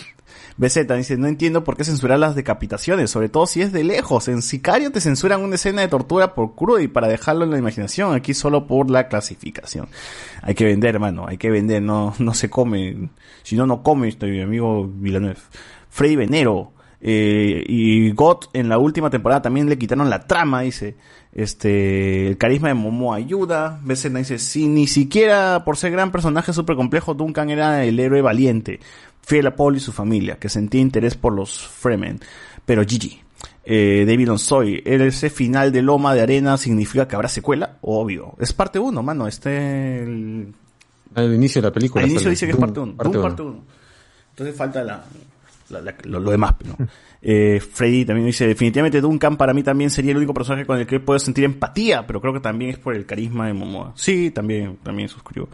[0.58, 4.30] BZ dice, no entiendo por qué censurar las decapitaciones, sobre todo si es de lejos.
[4.30, 7.58] En Sicario te censuran una escena de tortura por crudo y para dejarlo en la
[7.58, 9.90] imaginación, aquí solo por la clasificación.
[10.42, 13.10] Hay que vender, hermano, hay que vender, no, no se come.
[13.44, 15.40] Si no, no come, este mi amigo Villanueva.
[15.90, 16.72] Freddy Venero,
[17.02, 20.96] eh, y God en la última temporada también le quitaron la trama, dice.
[21.36, 23.80] Este, el carisma de Momo ayuda.
[23.84, 28.22] BZ dice, si ni siquiera por ser gran personaje súper complejo, Duncan era el héroe
[28.22, 28.80] valiente,
[29.22, 32.22] fiel a Paul y su familia, que sentía interés por los Fremen.
[32.66, 33.22] Pero Gigi,
[33.66, 38.36] eh, David Onsoy, ese final de Loma de Arena significa que habrá secuela, obvio.
[38.40, 40.54] Es parte 1, mano, este, el,
[41.16, 42.06] Al inicio de la película.
[42.06, 42.96] al inicio dice que es parte 1.
[42.96, 43.22] parte uno.
[43.22, 43.64] parte 1.
[44.30, 45.04] Entonces falta la,
[45.76, 46.78] la- la- lo, lo demás, ¿no?
[47.28, 50.86] Eh, Freddy también dice, definitivamente Duncan para mí también sería el único personaje con el
[50.86, 53.94] que puedo sentir empatía, pero creo que también es por el carisma de Momoa.
[53.96, 55.50] Sí, también, también suscribo.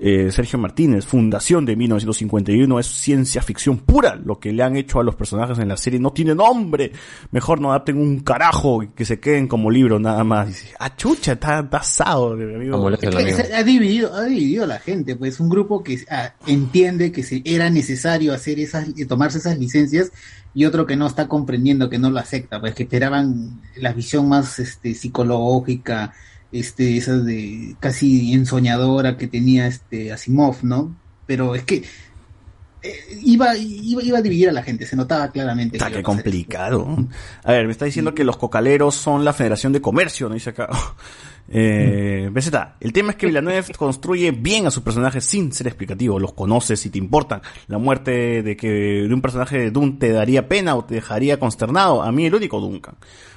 [0.00, 4.14] Eh, Sergio Martínez, Fundación de 1951 es ciencia ficción pura.
[4.14, 6.92] Lo que le han hecho a los personajes en la serie no tiene nombre.
[7.32, 10.46] Mejor no adapten un carajo y que se queden como libro nada más.
[10.46, 12.88] Dice, ah, chucha, está está asado, mi amigo.
[12.90, 16.32] Es que se- ha dividido, ha dividido a la gente, pues un grupo que ah,
[16.46, 20.12] entiende que se, era necesario hacer esas, eh, tomarse esas licencias
[20.54, 24.28] y otro que no está comprendiendo, que no lo acepta, pues que esperaban la visión
[24.28, 26.12] más este psicológica,
[26.52, 30.96] este, esa de casi ensoñadora que tenía este Asimov, ¿no?
[31.26, 31.84] Pero es que
[32.82, 32.94] eh,
[33.24, 35.76] iba, iba, iba a dividir a la gente, se notaba claramente.
[35.76, 36.96] Está que a complicado.
[37.42, 40.34] A ver, me está diciendo que los cocaleros son la Federación de Comercio, ¿no?
[40.34, 40.68] Dice acá.
[41.50, 46.20] Eh, BZ, el tema es que Villanueva construye bien a sus personajes sin ser explicativo.
[46.20, 47.40] Los conoces y te importan.
[47.68, 51.38] La muerte de que de un personaje de Dune te daría pena o te dejaría
[51.38, 52.02] consternado.
[52.02, 52.96] A mí el único Duncan.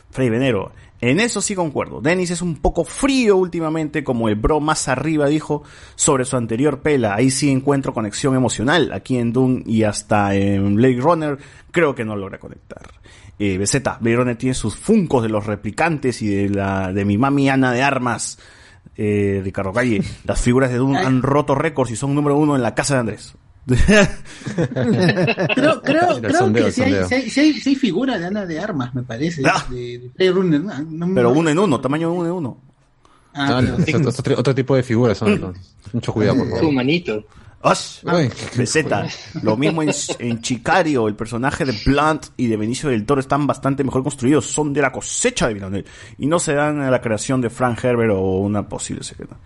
[0.10, 0.74] Frey Venero.
[1.02, 2.00] En eso sí concuerdo.
[2.00, 5.64] Dennis es un poco frío últimamente, como el bro más arriba dijo
[5.96, 7.16] sobre su anterior pela.
[7.16, 8.94] Ahí sí encuentro conexión emocional.
[8.94, 11.38] Aquí en Dune y hasta en Blade Runner
[11.72, 12.84] creo que no logra conectar.
[13.40, 17.18] Eh, BZ, Blade Runner tiene sus funcos de los replicantes y de la de mi
[17.18, 18.38] mami Ana de Armas.
[18.96, 20.04] Eh, Ricardo Calle.
[20.26, 23.00] Las figuras de Dune han roto récords y son número uno en la casa de
[23.00, 23.36] Andrés.
[25.56, 28.26] Creo, creo, creo sondeo, que sí hay, sí, hay, sí hay- sí hay figura de
[28.26, 29.42] Ana de Armas, me parece.
[29.46, 29.66] Ah.
[29.70, 31.08] De, de Blade Runner, ¿no?
[31.08, 32.58] No- Pero no- uno en uno, tamaño de uno en uno.
[33.34, 35.40] Ah, Ah, pero- es otro, otro tipo de figuras son.
[35.40, 35.56] los-
[35.94, 36.74] Mucho cuidado, por Su favor.
[36.74, 37.24] manito.
[37.64, 38.28] Osh, Uy.
[38.58, 38.86] BZ.
[39.44, 43.46] Lo mismo en, en Chicario, el personaje de Blunt y de Benicio del Toro están
[43.46, 45.86] bastante mejor construidos, son de la cosecha de Villeneuve
[46.18, 49.38] y no se dan a la creación de Frank Herbert o una posible secreta.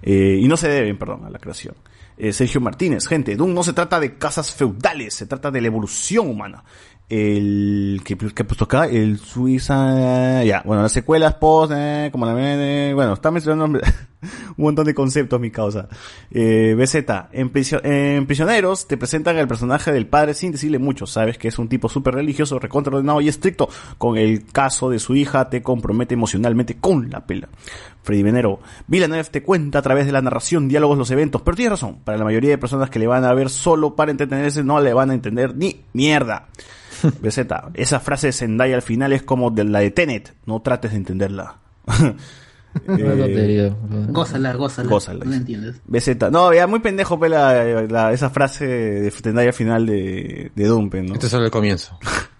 [0.00, 1.74] Eh, y no se deben, perdón, a la creación.
[2.16, 5.66] Eh, Sergio Martínez, gente, Doom no se trata de casas feudales, se trata de la
[5.66, 6.62] evolución humana.
[7.08, 12.34] el que, que puesto acá, el Suiza, ya, bueno, las secuelas post, eh, como la
[12.38, 13.80] eh, bueno, está mencionando
[14.56, 15.88] un montón de conceptos, mi causa.
[16.30, 16.94] Eh, BZ,
[17.32, 17.52] en,
[17.84, 21.68] en Prisioneros te presentan el personaje del padre sin decirle mucho, sabes que es un
[21.68, 23.68] tipo súper religioso, recontraordenado y estricto.
[23.98, 27.48] Con el caso de su hija te compromete emocionalmente con la pela.
[28.04, 31.72] Freddy Venero, Villeneuve te cuenta a través de la narración, diálogos, los eventos, pero tienes
[31.72, 34.78] razón, para la mayoría de personas que le van a ver solo para entretenerse no
[34.80, 36.48] le van a entender ni mierda.
[37.20, 37.40] BZ,
[37.74, 40.98] esa frase de Zendaya al final es como de la de Tenet, no trates de
[40.98, 41.56] entenderla.
[42.88, 43.72] Eh,
[44.08, 44.88] Gózala, gózala.
[44.90, 45.24] Gózala.
[45.24, 45.80] No la entiendes.
[45.86, 46.30] BZ.
[46.32, 50.66] No, ya muy pendejo pe, la, la- esa frase de Zendaya al final de, de
[50.66, 51.14] Dumpe, ¿no?
[51.14, 51.96] Este es solo el comienzo.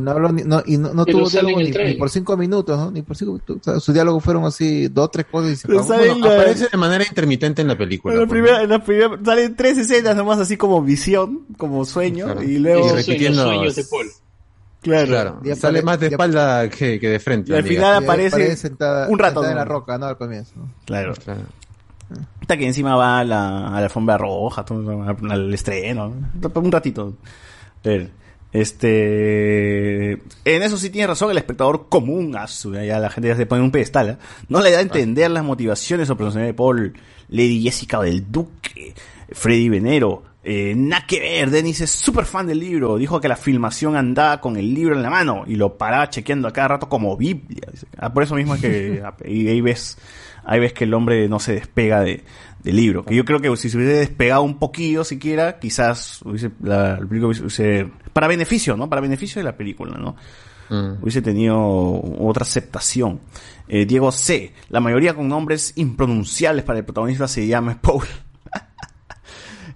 [0.00, 2.90] No habló ni, no, y no, tuvo diálogo ni, por cinco minutos, ¿no?
[2.90, 3.56] Ni por cinco minutos.
[3.60, 5.84] O sea, sus diálogos fueron así, dos, tres cosas y se acabó.
[5.84, 8.14] Bueno, aparece de manera intermitente en la película.
[8.14, 12.26] En la primera, en la primera, salen tres escenas nomás así como visión, como sueño,
[12.26, 12.42] Claro.
[12.42, 12.86] y luego...
[12.86, 14.06] Y repitiendo- Sueños de Paul.
[14.80, 15.06] Claro.
[15.06, 15.40] Claro.
[15.42, 17.52] Y Sale más de espalda que, que de frente.
[17.52, 20.06] Y al final Y aparece aparece sentada, un rato, sentada en la roca, ¿no?
[20.06, 20.52] Al comienzo.
[20.56, 20.68] ¿no?
[20.84, 21.14] Claro.
[22.42, 26.60] Hasta que encima va a la, a la alfombra roja, todo, al estreno, ¿no?
[26.60, 27.14] un ratito.
[28.54, 33.36] Este, en eso sí tiene razón el espectador común, a su- ya la gente ya
[33.36, 34.16] se pone en un pedestal, ¿eh?
[34.48, 36.94] no le da a entender las motivaciones o personalidad de Paul,
[37.28, 38.94] Lady Jessica del Duque,
[39.32, 43.36] Freddy Venero, eh, nada que ver, Dennis es súper fan del libro, dijo que la
[43.36, 46.88] filmación andaba con el libro en la mano y lo paraba chequeando a cada rato
[46.88, 47.66] como Biblia.
[47.96, 49.96] Ah, por eso mismo es que y ahí ves,
[50.44, 52.24] ahí ves que el hombre no se despega de,
[52.64, 53.04] del libro.
[53.04, 57.06] Que yo creo que si se hubiese despegado un poquillo siquiera, quizás hubiese, la, el
[57.06, 58.88] película hubiese, para beneficio, ¿no?
[58.88, 60.16] Para beneficio de la película, ¿no?
[61.00, 63.20] Hubiese tenido otra aceptación.
[63.68, 64.54] Eh, Diego C.
[64.70, 68.04] La mayoría con nombres impronunciables para el protagonista se llama Paul.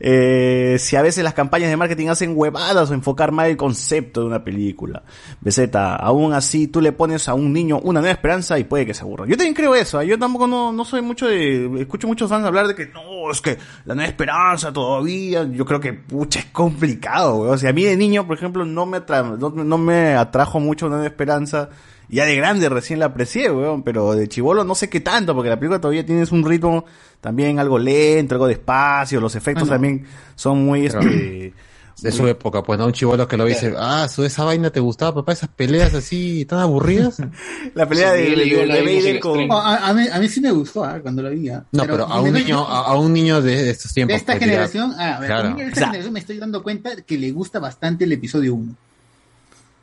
[0.01, 4.21] Eh, si a veces las campañas de marketing hacen huevadas o enfocar mal el concepto
[4.21, 5.03] de una película.
[5.41, 8.95] BZ, aún así tú le pones a un niño una nueva esperanza y puede que
[8.95, 9.27] se aburra.
[9.27, 10.07] Yo también creo eso, ¿eh?
[10.07, 11.81] yo tampoco no, no soy mucho de...
[11.81, 15.81] Escucho muchos fans hablar de que no, es que la nueva esperanza todavía, yo creo
[15.81, 17.55] que pucha es complicado, weón.
[17.55, 19.01] O sea, a mí de niño, por ejemplo, no me,
[19.39, 21.71] no me atrajo mucho una nueva esperanza.
[22.11, 25.51] Ya de grande recién la aprecié, weón, pero de chivolo no sé qué tanto, porque
[25.51, 26.85] la película todavía tiene un ritmo
[27.21, 29.75] también algo lento, algo despacio, los efectos Bueno.
[29.75, 31.53] también son muy, Pero- este...
[32.01, 32.87] De su época, pues, ¿no?
[32.87, 36.45] Un chivolo que lo dice, ah, su esa vaina te gustaba, papá, esas peleas así
[36.45, 37.17] tan aburridas.
[37.75, 39.51] La pelea de, de- de- de Vader con...
[39.51, 41.49] Oh, a, a mí, a mí sí me gustó ah, cuando la vi.
[41.49, 41.65] ah.
[41.73, 44.13] No, pero, a me un niño, a, a un niño de, de estos tiempos.
[44.13, 45.49] de esta pues, generación, ah, a ver, claro.
[45.49, 48.05] a mí de esta O sea, generación me estoy dando cuenta que le gusta bastante
[48.05, 48.75] el episodio 1.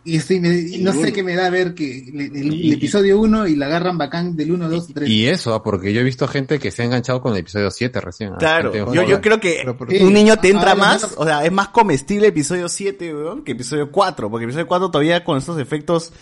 [0.08, 3.19] Y, estoy, me- y no sé qué me da ver que le- el, el episodio
[3.19, 5.09] 1 y la agarran bacán del 1, 2, 3.
[5.09, 7.72] Y eso, ah, porque yo he visto gente que se ha enganchado con el episodio
[7.72, 8.34] 7 recién.
[8.34, 9.08] ah, Claro, yo, joven.
[9.08, 9.66] yo creo que
[10.01, 13.43] un niño te entra Ah, más, ya- o sea, es más comestible episodio 7, weón,
[13.43, 16.14] que episodio 4, porque episodio 4 todavía con estos efectos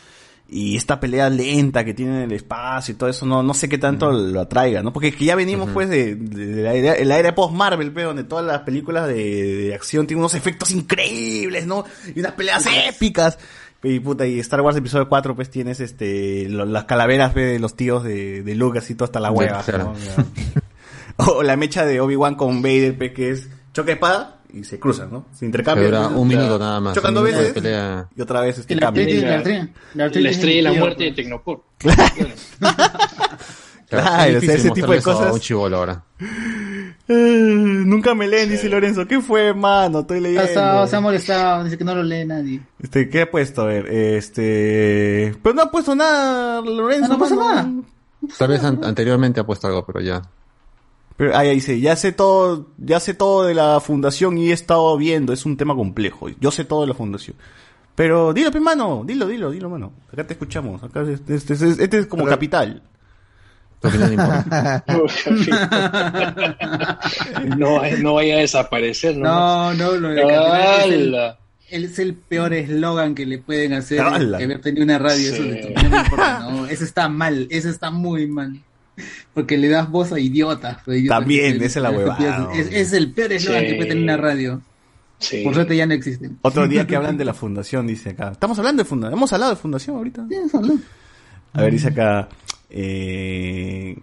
[0.49, 3.67] y esta pelea lenta que tiene en el espacio y todo eso, no, no sé
[3.69, 4.93] qué tanto lo atraiga, ¿no?
[4.93, 8.23] Porque que ya venimos pues de, de- de la era, la era post-Marvel, pero donde
[8.25, 11.85] todas las películas de, de acción tienen unos efectos increíbles, ¿no?
[12.15, 13.37] Y unas peleas épicas.
[13.83, 17.59] Y puta, y Star Wars episodio 4 pues tienes este, lo- las calaveras pe, de
[17.59, 19.93] los tíos de, de Luke así todo hasta la hueva, claro.
[20.17, 20.25] ¿no?
[21.25, 24.79] O la mecha de Obi-Wan con Vader, pe, que es choque de espada y se
[24.79, 25.25] cruzan, ¿no?
[25.33, 25.91] Se intercambian.
[25.91, 28.07] Dura un minuto nada más, Chocan dos de veces pelea.
[28.15, 29.01] y otra vez este La la La,
[29.37, 31.63] estrella- la la estrella y la muerte de Tecnopor.
[31.77, 32.01] Claro,
[33.99, 35.33] es o sea, ese tipo de cosas.
[35.33, 36.03] un chivolo ahora.
[37.07, 37.13] Eh,
[37.85, 39.05] nunca me leen, dice Lorenzo.
[39.07, 39.99] ¿Qué fue, mano?
[39.99, 40.47] Estoy leyendo.
[40.47, 42.61] Se ha, se ha molestado, dice que no lo lee nadie.
[42.81, 43.63] Este, ¿qué ha puesto?
[43.63, 45.35] A ver, este...
[45.43, 47.09] Pero no ha puesto nada, Lorenzo.
[47.09, 47.53] No pasa mano.
[48.22, 48.33] nada.
[48.38, 50.22] Tal vez an- anteriormente ha puesto algo, pero ya.
[51.17, 54.97] Pero ahí dice, ya sé todo, ya sé todo de la fundación y he estado
[54.97, 56.27] viendo, es un tema complejo.
[56.39, 57.35] Yo sé todo de la fundación.
[57.95, 59.91] Pero dilo, pe, mano, dilo, dilo, dilo, mano.
[60.11, 60.81] Acá te escuchamos.
[60.83, 62.81] Acá este, este- este- este es como capital.
[67.57, 69.73] No, no vaya a desaparecer, ¿no?
[69.73, 71.37] No, no, lo de Capital es el, ¡Hala!
[71.69, 74.37] es el peor eslogan que le pueden hacer ¡Hala!
[74.37, 75.33] que haber tenido una radio.
[75.33, 75.49] Eso, Sí.
[75.49, 78.59] de- no importa, no, eso está mal, eso está muy mal.
[79.33, 80.77] Porque le das voz a idiotas.
[80.87, 83.67] idiotas También, esa es la huevada, Es, es el peor eslogan Sí.
[83.69, 84.61] que puede tener una radio.
[85.43, 86.37] Por suerte ya no existen.
[86.41, 88.31] Otro día que hablan de la fundación, dice acá.
[88.33, 89.17] Estamos hablando de fundación.
[89.17, 90.25] Hemos hablado de fundación ahorita.
[91.53, 92.27] A ver, dice acá.
[92.74, 93.95] Eh...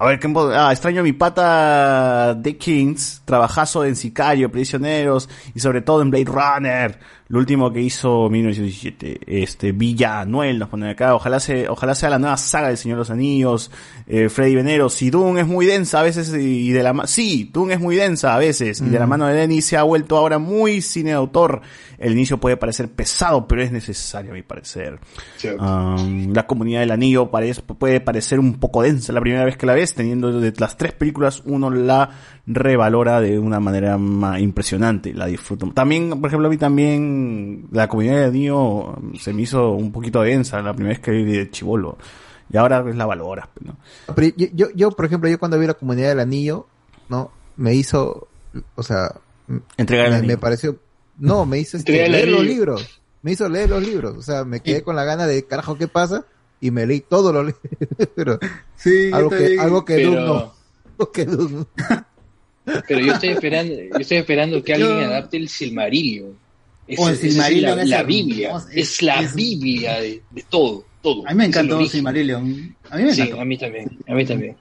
[0.00, 5.58] A ver, ¿qué ah, extraño a mi pata de Kings, trabajazo en Sicario, Prisioneros y
[5.58, 7.00] sobre todo en Blade Runner.
[7.26, 12.10] Lo último que hizo 1917, este, Villa Anuel nos pone acá, ojalá se, ojalá sea
[12.10, 13.72] la nueva saga del Señor de los Anillos,
[14.06, 17.50] eh, Freddy Venero, si Dune es muy densa a veces y de la ma- sí,
[17.52, 20.16] Dune es muy densa a veces, y de la mano de Denis se ha vuelto
[20.16, 21.60] ahora muy cine de autor.
[21.98, 25.00] El inicio puede parecer pesado, pero es necesario a mi parecer.
[25.58, 29.66] Um, la comunidad del anillo parece, puede parecer un poco densa la primera vez que
[29.66, 32.10] la ves, teniendo de las tres películas uno la
[32.46, 35.70] revalora de una manera más impresionante, la disfruto.
[35.72, 39.90] También, por ejemplo, a mí también la comunidad del anillo um, se me hizo un
[39.90, 41.98] poquito densa la primera vez que vi de Chivolo.
[42.50, 43.48] Y ahora pues la valoras.
[43.60, 43.76] ¿no?
[44.14, 46.66] Pero yo, yo, yo, por ejemplo, yo cuando vi la comunidad del anillo,
[47.08, 47.30] ¿no?
[47.56, 48.28] Me hizo,
[48.74, 49.12] o sea,
[49.76, 50.32] Entregar el me, anillo.
[50.34, 50.78] me pareció,
[51.18, 54.60] no, me hizo este, leer los libros, me hizo leer los libros, o sea, me
[54.60, 56.24] quedé con la gana de, carajo, ¿qué pasa?
[56.60, 57.54] Y me leí todos los
[58.16, 58.38] libros.
[58.76, 60.54] Sí, algo que, algo que Pero- no.
[60.98, 61.66] Algo que no.
[62.86, 66.36] Pero yo estoy esperando, yo estoy esperando que alguien Yo- adapte el Silmarillion.
[66.86, 70.22] Es, Oh, el es Silmarillion la, es la Biblia, es- es, la es- Biblia de,
[70.30, 71.26] de todo, todo.
[71.26, 71.86] A mí me Es el encantó.
[71.86, 72.76] Silmarillion.
[72.90, 73.40] A mí me Sí, encantó.
[73.40, 74.56] a mí también, a mí también.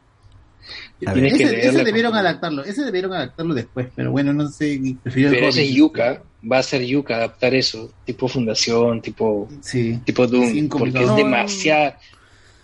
[1.05, 5.35] A Ese, ese debieron adaptarlo, ese debieron adaptarlo después, pero bueno, no sé, prefiero el
[5.35, 5.75] Pero ese Hobbit.
[5.75, 9.99] Yuka, va a ser Yuka adaptar eso, tipo fundación, tipo, Sí.
[10.05, 11.99] tipo Doom, porque es demasiada,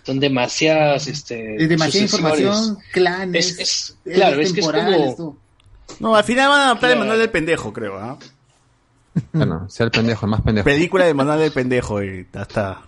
[0.04, 5.14] son demasiadas, este, Es demasiada información, clanes, Es, es- es claro, es que es temporales,
[5.16, 5.36] como.
[6.00, 8.18] No, al final van a adaptar el manual del pendejo, creo, ¿ah?
[9.32, 10.64] Bueno, sea el pendejo, el más pendejo.
[10.64, 12.82] Película del manual del pendejo y ya está.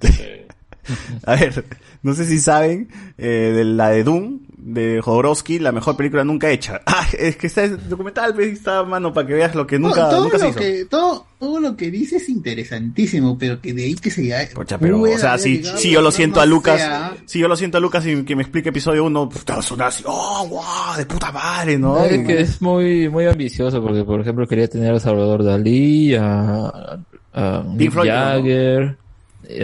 [1.26, 1.64] A ver,
[2.02, 2.88] no sé si saben
[3.18, 6.80] eh, de la de Doom de Jodorowsky, la mejor película nunca hecha.
[6.98, 10.08] Ah, es que está el documental, está a mano para que veas lo que nunca,
[10.08, 10.58] todo, todo nunca se lo hizo.
[10.58, 14.78] que, todo, todo lo que dice es interesantísimo, pero que de ahí que se Pocha,
[14.78, 17.80] pero, o sea, si, si yo lo siento a Lucas, si yo lo siento a
[17.80, 20.96] Lucas y que me explique episodio 1, pues te va a sonar así, oh, wow,
[20.96, 22.04] de puta madre, ¿no?
[22.04, 26.98] Es que es muy, muy ambicioso porque, por ejemplo, quería tener a Salvador Dalí, a,
[27.32, 28.98] a Floyd, Jagger,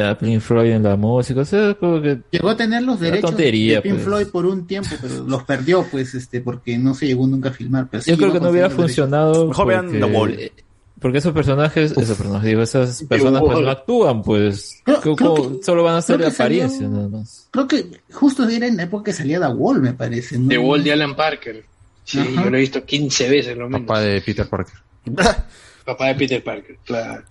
[0.02, 2.18] a Pink Floyd en la música, o sea, como que...
[2.30, 4.04] Llegó a tener los derechos tontería, de Pink pues.
[4.04, 7.52] Floyd por un tiempo, pero los perdió, pues, este, porque no se llegó nunca a
[7.52, 7.88] filmar.
[7.90, 9.46] Pero sí Yo creo que no hubiera funcionado.
[9.48, 10.30] Mejor vean porque, The Wall.
[10.38, 10.52] eh,
[11.00, 14.80] Porque esos personajes, esos personajes, digo, esas personas pues no actúan, pues.
[14.84, 17.48] Creo- Co- creo co- que- solo van a ser de apariencia, nada más.
[17.50, 20.38] Creo que justo era en la época que salía The Wall, me parece.
[20.38, 20.48] ¿no?
[20.48, 21.62] The Wall de Alan Parker.
[22.04, 22.44] Sí, Ajá.
[22.44, 23.86] yo lo he visto 15 veces lo menos.
[23.86, 24.74] Papá de Peter Parker.
[25.84, 27.22] Papá de Peter Parker, claro.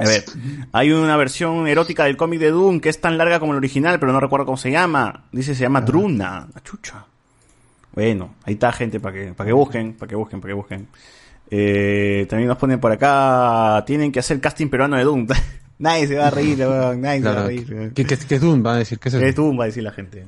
[0.00, 0.24] A ver,
[0.72, 3.98] hay una versión erótica del cómic de Doom que es tan larga como el original,
[4.00, 5.24] pero no recuerdo cómo se llama.
[5.32, 6.46] Dice se llama Druna.
[6.54, 7.04] La chucha.
[7.94, 10.88] Bueno, ahí está gente para que, para que busquen, para que busquen, para que busquen.
[11.50, 15.26] Eh, también nos ponen por acá, tienen que hacer casting peruano de Doom.
[15.78, 17.46] nadie se va a reír, nadie se va a Claro.
[17.46, 17.92] reír.
[17.94, 18.64] ¿Qué, qué, qué es Doom?
[18.66, 19.24] Va a decir, ¿qué es eso?
[19.24, 20.24] Es Doom, va a decir la gente.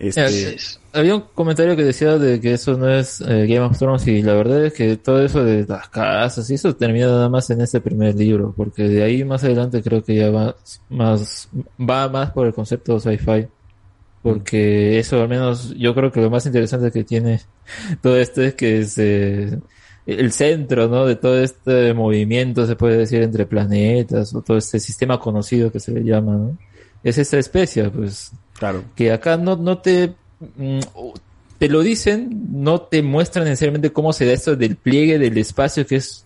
[0.00, 0.56] Este,
[0.94, 4.22] había un comentario que decía de que eso no es eh, Game of Thrones y
[4.22, 7.60] la verdad es que todo eso de las casas y eso termina nada más en
[7.60, 10.56] este primer libro, porque de ahí más adelante creo que ya va
[10.88, 13.46] más, va más por el concepto sci-fi.
[14.22, 17.40] Porque eso al menos yo creo que lo más interesante que tiene
[18.02, 19.58] todo esto es que es eh,
[20.06, 21.04] el centro, ¿no?
[21.04, 25.80] De todo este movimiento, se puede decir, entre planetas o todo este sistema conocido que
[25.80, 26.58] se le llama, ¿no?
[27.02, 28.32] Es esta especie, pues.
[28.60, 28.84] Claro.
[28.94, 30.14] Que acá no, no te,
[30.56, 30.78] mm,
[31.58, 35.84] te lo dicen, no te muestran necesariamente cómo se da esto del pliegue del espacio,
[35.84, 36.24] que es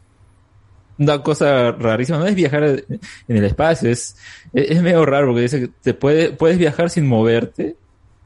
[0.98, 2.18] una cosa rarísima.
[2.18, 4.16] No es viajar en el espacio, es,
[4.52, 7.76] es, es medio raro porque dice que te puede, puedes viajar sin moverte.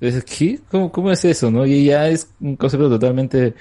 [0.00, 0.58] Entonces, ¿qué?
[0.70, 1.64] ¿Cómo, ¿Cómo es eso, no?
[1.66, 3.54] Y ya es un concepto totalmente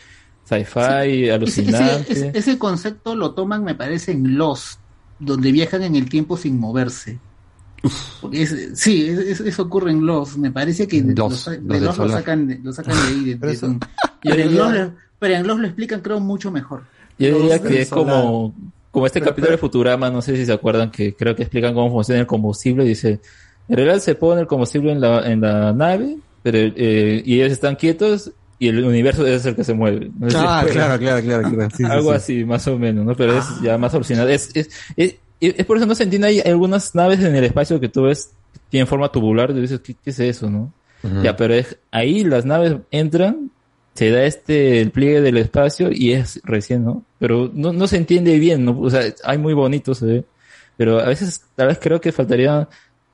[0.46, 2.14] sci-fi, Ese, alucinante.
[2.14, 4.80] ese- ese concepto lo toman, me parece, en Lost,
[5.20, 7.18] donde viajan en el tiempo sin moverse.
[8.22, 10.38] Porque es- sí, es- es- eso ocurre en Lost.
[10.38, 13.08] Me parece que Lost, lo sa- los de Lost lo sacan, de, lo sacan de
[13.08, 13.24] ahí.
[13.26, 13.80] de- Pero de- eso- de- Yo
[14.24, 16.84] pero, en diría- Lost, lo- pero en Lost lo explican, creo, mucho mejor.
[17.20, 18.54] Yo diría Los- que es como,
[18.92, 21.74] como este Pero- capítulo de Futurama, no sé si se acuerdan, que creo que explican
[21.74, 22.84] cómo funciona el combustible.
[22.86, 23.20] Dice,
[23.70, 27.52] en realidad se pone el combustible en la, en la nave, pero eh, y ellos
[27.52, 30.10] están quietos y el universo es el que se mueve.
[30.18, 31.70] No sé Ah, claro, claro, claro, claro.
[31.76, 32.16] Sí, Algo sí.
[32.16, 33.16] así, más o menos, ¿no?
[33.16, 34.34] Pero es ya más alucinante.
[34.34, 37.80] Es, es, es, es por eso no se entiende, hay algunas naves en el espacio
[37.80, 38.32] que tú ves
[38.70, 40.72] tienen forma tubular y dices, ¿qué, qué es eso, no?
[41.24, 43.52] Ya, pero es, ahí las naves entran,
[43.94, 47.04] se da este, el pliegue del espacio y es recién, ¿no?
[47.18, 48.78] Pero no, no se entiende bien, ¿no?
[48.80, 50.26] O sea, hay muy bonito, se ve.
[50.76, 52.68] Pero a veces, tal vez creo que faltaría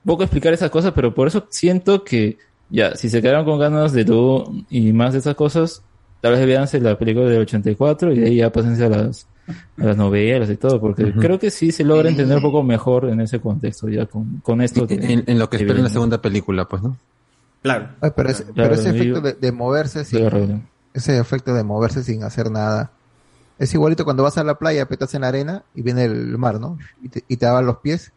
[0.04, 2.38] poco explicar esas cosas, pero por eso siento que,
[2.68, 5.82] ya, si se quedaron con ganas de todo y más de esas cosas,
[6.20, 9.28] tal vez véanse la película del 84 y de ahí ya pásense a las,
[9.78, 13.06] a las novelas y todo, porque creo que sí se logra entender un poco mejor
[13.10, 14.86] en ese contexto, ya con, con esto.
[14.86, 16.96] de- En, en lo que espera en la segunda película, pues, ¿no?
[17.62, 17.88] Claro.
[18.00, 20.60] Ay, pero ese, Claro, pero ese efecto de, de moverse sin, Claro.
[20.92, 22.90] ese efecto de moverse sin hacer nada,
[23.58, 26.58] Es igualito cuando vas a la playa, petas en la arena y viene el mar,
[26.60, 26.76] ¿no?
[27.02, 28.10] Y te, y te lavan los pies.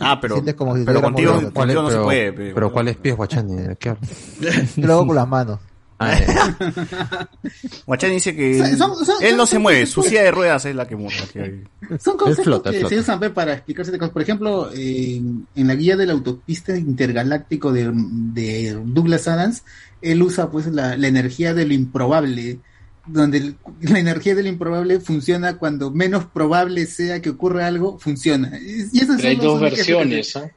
[0.00, 2.32] Ah, pero, Sientes como si pero contigo, contigo no se pero, puede.
[2.32, 2.52] pe.
[2.54, 3.54] pero ¿cuáles pies, Guachani?
[3.54, 4.10] ¿De qué hablas?
[4.76, 5.60] Yo lo hago con las manos.
[6.02, 7.28] Ah.
[7.86, 10.30] Guachani dice que Son- son- son- él no son- se son- mueve, su silla de
[10.30, 11.14] ruedas es la que mueve.
[11.88, 12.94] la Son conceptos flota, que flota.
[12.94, 14.12] se usan pe, para explicarse de cosas.
[14.12, 15.16] Por ejemplo, eh,
[15.54, 19.62] en la guía del autopista intergaláctico de, de Douglas Adams,
[20.00, 22.58] él usa pues la, la energía de lo improbable,
[23.06, 27.98] donde el- la energía de lo improbable funciona cuando menos probable sea que ocurra algo,
[27.98, 28.58] funciona.
[28.58, 30.50] Y y esas Pero hay dos versiones, ¿ah?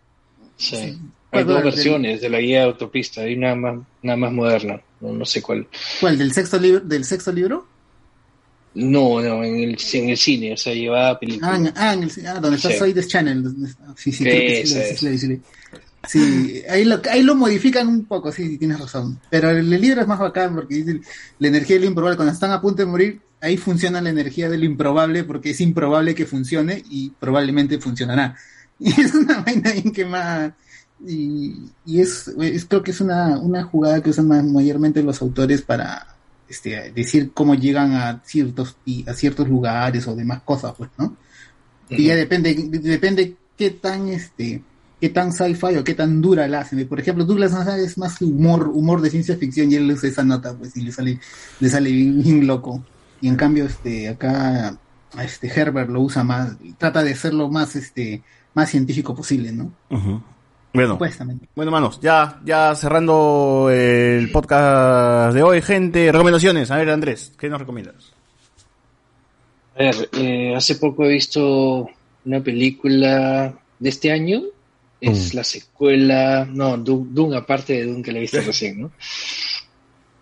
[0.55, 0.75] Sí.
[0.75, 3.21] Hay ¿Cuál, dos versiones de la guía de autopista.
[3.21, 4.79] Hay una más, una más moderna.
[5.03, 5.67] No, no sé cuál.
[5.99, 6.17] ¿Cuál?
[6.17, 6.79] ¿Del sexto libro?
[6.79, 7.67] ¿Del sexto libro?
[8.75, 11.51] No, no, en el, en el cine, o sea, llevaba película.
[11.51, 12.77] Ah, en- ah, en el- ah, donde está Sí.
[12.77, 13.43] Soy This Channel.
[13.95, 14.99] Sí, sí, creo que sí, sí, es.
[14.99, 15.41] sí, sí, sí.
[16.05, 19.19] Sí, ahí lo, ahí lo modifican un poco, sí, tienes razón.
[19.29, 20.99] Pero el, el libro es más bacán porque dice
[21.39, 22.17] la energía del improbable.
[22.17, 26.13] Cuando están a punto de morir, ahí funciona la energía del improbable porque es improbable
[26.15, 28.35] que funcione y probablemente funcionará.
[28.79, 30.51] Y es una vaina bien que más...
[31.05, 35.61] Y, y es, es- creo que es una, una jugada que usan mayormente los autores
[35.61, 36.07] para
[36.47, 41.15] este, decir cómo llegan a ciertos y a ciertos lugares o demás cosas, pues, ¿no?
[41.89, 44.63] Y ya depende, depende qué tan este,
[44.99, 46.87] qué tan sci-fi o qué tan dura la hacen.
[46.87, 50.57] Por ejemplo, Douglas es más humor, humor de ciencia ficción y él usa esa nota,
[50.57, 51.19] pues, y le sale,
[51.59, 52.83] le sale bien, bien loco.
[53.21, 54.77] Y en cambio, este, acá,
[55.21, 58.23] este Herbert lo usa más, trata de ser lo más, este,
[58.53, 59.71] más científico posible, ¿no?
[59.89, 60.21] Ujú.
[60.73, 61.47] Bueno, Supuestamente.
[61.55, 66.11] bueno, manos, ya, ya cerrando el podcast de hoy, gente.
[66.11, 66.71] Recomendaciones.
[66.71, 68.11] A ver, Andrés, ¿qué nos recomiendas?
[69.75, 71.87] A ver, eh, hace poco he visto
[72.25, 74.41] una película de este año.
[74.99, 78.91] Es la secuela, no, Dune, Dune, aparte de Dune que la he visto recién, ¿no?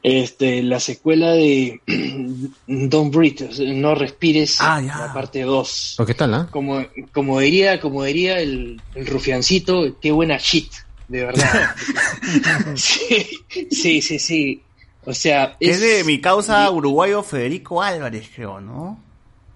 [0.04, 1.80] Este, la secuela de
[2.68, 5.96] Don't Breathe, No Respires, la parte 2.
[6.00, 6.48] ¿O qué tal, ah?
[6.50, 10.72] Como, como diría, como diría el, el rufiancito, qué buena shit,
[11.08, 11.76] de verdad.
[12.76, 13.28] sí,
[13.70, 14.64] sí, sí, sí.
[15.04, 19.00] O sea, Es de mi causa uruguayo Federico Álvarez, creo, ¿no?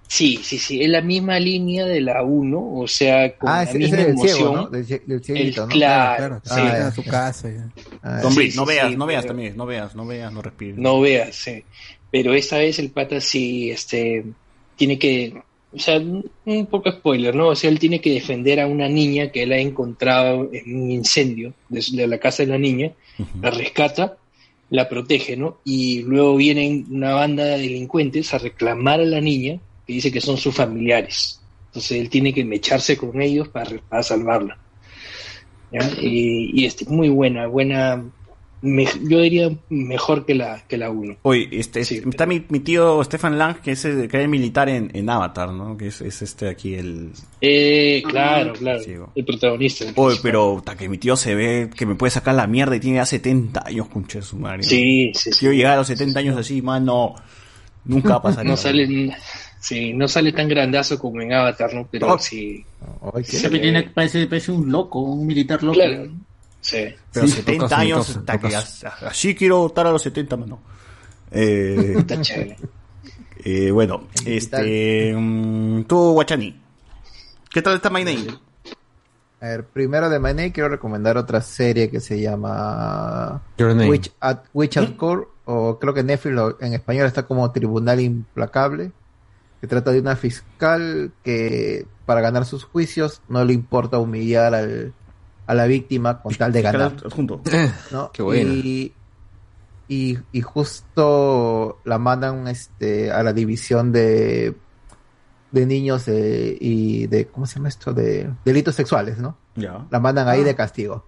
[0.07, 3.63] Sí, sí, sí, es la misma línea de la 1, o sea, con Ah, la
[3.63, 4.35] ese, misma ese del emoción.
[4.37, 4.67] ciego, ¿no?
[4.69, 5.73] Del, del cieguito, El- ¿no?
[5.73, 6.61] claro, Ah, sí.
[6.61, 6.87] ya.
[6.87, 7.49] a su casa.
[7.49, 7.69] ya.
[8.03, 10.41] Ah, Don sí, no veas, sí, no veas pero- también, no veas, no veas, no
[10.41, 10.77] respires.
[10.77, 11.63] No veas, sí.
[12.11, 14.23] Pero esta vez el pata sí, este,
[14.75, 15.33] tiene que,
[15.73, 17.47] o sea, un poco spoiler, ¿no?
[17.49, 20.91] O sea, él tiene que defender a una niña que él ha encontrado en un
[20.91, 22.91] incendio de la casa de la niña,
[23.41, 24.17] la rescata,
[24.69, 25.57] la protege, ¿no?
[25.65, 30.21] Y luego vienen una banda de delincuentes a reclamar a la niña, que dice que
[30.21, 31.39] son sus familiares.
[31.67, 34.57] Entonces él tiene que mecharse con ellos para, para salvarla.
[35.71, 35.81] ¿ya?
[36.01, 38.01] Y, y este, muy buena, buena,
[38.61, 41.17] me- yo diría mejor que la, que la 1.
[41.23, 44.89] Oye, este, está mi, mi tío Stefan Lang, que es, el- que es militar en,
[44.93, 45.75] en Avatar, ¿no?
[45.77, 47.11] Que es, es este aquí el...
[47.41, 49.11] Eh, claro, claro.
[49.13, 49.85] El protagonista.
[49.95, 52.79] Oye, pero ta, que mi tío se ve que me puede sacar la mierda y
[52.79, 54.63] tiene ya 70 años, concha de su madre.
[54.63, 55.39] Sí, sí, sí.
[55.39, 57.15] Quiero llegar a los 70 años así, mano.
[57.83, 58.45] Nunca va a pasar.
[58.45, 59.15] No sale,
[59.67, 61.87] sí, no sale tan grandazo como en Avatar, ¿no?
[61.91, 62.19] Pero Oh.
[62.19, 62.63] sí.
[63.17, 65.75] Ese tiene- parece, parece un loco, un militar loco.
[65.79, 66.07] Claro.
[66.61, 66.85] Sí.
[67.13, 67.33] Pero Sí.
[67.33, 68.83] 70 Tocas, años, tocas, ta, que tocas.
[68.85, 70.59] as- así quiero estar a los 70, mano.
[71.31, 72.57] Eh, Está chévere.
[73.43, 75.13] eh, bueno, este...
[75.15, 76.61] mm, tú, Guachani.
[77.51, 78.27] ¿Qué tal está My Name?
[79.41, 83.89] A ver, primero de My Name quiero recomendar otra serie que se llama Your Name.
[83.89, 87.99] Witch at, Witch at Core, o creo que Netflix lo- en español está como Tribunal
[87.99, 88.91] Implacable,
[89.65, 94.93] que trata de una fiscal que para ganar sus juicios no le importa humillar al,
[95.47, 96.93] a la víctima con tal de ganar.
[97.11, 97.41] Junto.
[97.91, 98.11] ¿no?
[98.11, 98.53] Qué buena.
[98.53, 98.93] Y,
[99.87, 104.55] y, y justo la mandan este, a la división de,
[105.51, 107.93] de niños de- y de, ¿cómo se llama esto?
[107.93, 109.37] De delitos sexuales, ¿no?
[109.55, 109.85] Ya.
[109.89, 111.05] La mandan ahí de castigo.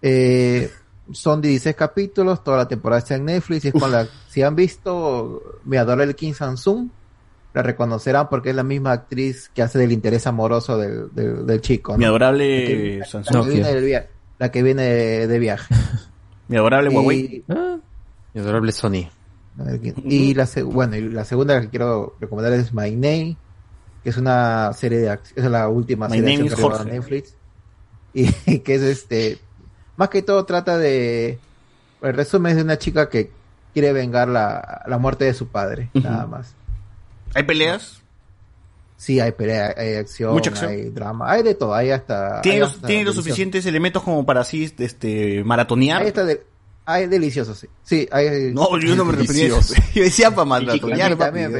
[0.00, 0.70] Eh,
[1.12, 4.56] son 16 capítulos, toda la temporada está en Netflix y es con la, si han
[4.56, 6.88] visto Mi adorable Kim Samsung,
[7.54, 11.60] la reconocerán porque es la misma actriz que hace del interés amoroso del, del, del
[11.60, 11.92] chico.
[11.92, 11.98] ¿no?
[11.98, 12.98] Mi adorable La que-
[13.30, 14.06] la que viene del via-
[14.38, 15.74] la que viene de, de viaje.
[16.48, 17.44] Mi adorable Y- Huawei.
[18.34, 19.08] Mi adorable Sony.
[20.04, 23.36] Y la, bueno, y la segunda que quiero recomendar es My Name,
[24.02, 26.84] que es una serie de acción, es la última My serie de que Jorge.
[26.84, 27.34] Netflix.
[28.14, 29.38] Y que es este,
[29.96, 31.38] más que todo trata de,
[32.02, 33.30] el resumen es de una chica que
[33.72, 36.54] quiere vengar la, la muerte de su padre, nada más.
[37.34, 38.00] ¿Hay peleas?
[38.96, 40.70] Sí, hay pelea, hay acción, Mucha acción.
[40.70, 42.40] hay drama, hay de todo, hay hasta...
[42.40, 43.28] ¿Tiene hay los, hasta tiene los delicioso.
[43.34, 46.00] suficientes elementos como para así este, maratonear?
[46.02, 46.42] Hay, hasta de-
[46.86, 47.66] hay delicioso, sí.
[47.82, 48.54] Sí, hay...
[48.54, 49.48] No, yo no me refería.
[49.94, 51.52] Yo decía para maratonear, también,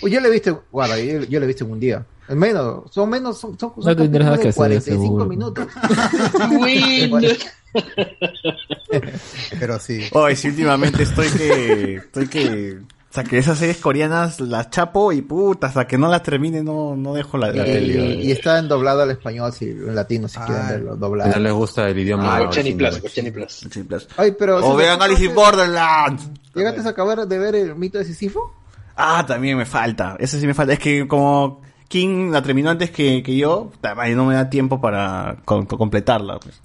[0.00, 0.10] papi.
[0.12, 2.06] yo le he visto, guarda, yo, yo le he visto en un día.
[2.28, 5.26] En menos, son menos, son, son, son No tendrás capítulos que de hacer, 45 seguro.
[5.26, 5.66] minutos.
[9.58, 10.00] Pero sí.
[10.12, 12.78] Hoy sí, últimamente estoy que, estoy que,
[13.10, 16.62] o sea, que esas series coreanas las chapo y puta, hasta que no las termine
[16.62, 18.14] no, no dejo la, la Y, tele.
[18.14, 21.32] y está en doblado al español, si en latino, si quieren verlo doblado.
[21.32, 22.36] No les gusta el idioma.
[22.36, 22.72] Ah, Chani.
[22.74, 24.08] Plus, Chani Plus.
[24.16, 24.64] Ay, pero.
[24.64, 26.28] O vean Alice in Borderlands.
[26.54, 28.54] ¿Llegaste a acabar de ver el mito de Sísifo?
[28.96, 30.16] Ah, también me falta.
[30.20, 30.72] Eso sí me falta.
[30.74, 34.80] Es que como King la terminó antes que, que yo, también no me da tiempo
[34.80, 36.38] para com- completarla.
[36.38, 36.60] Pues.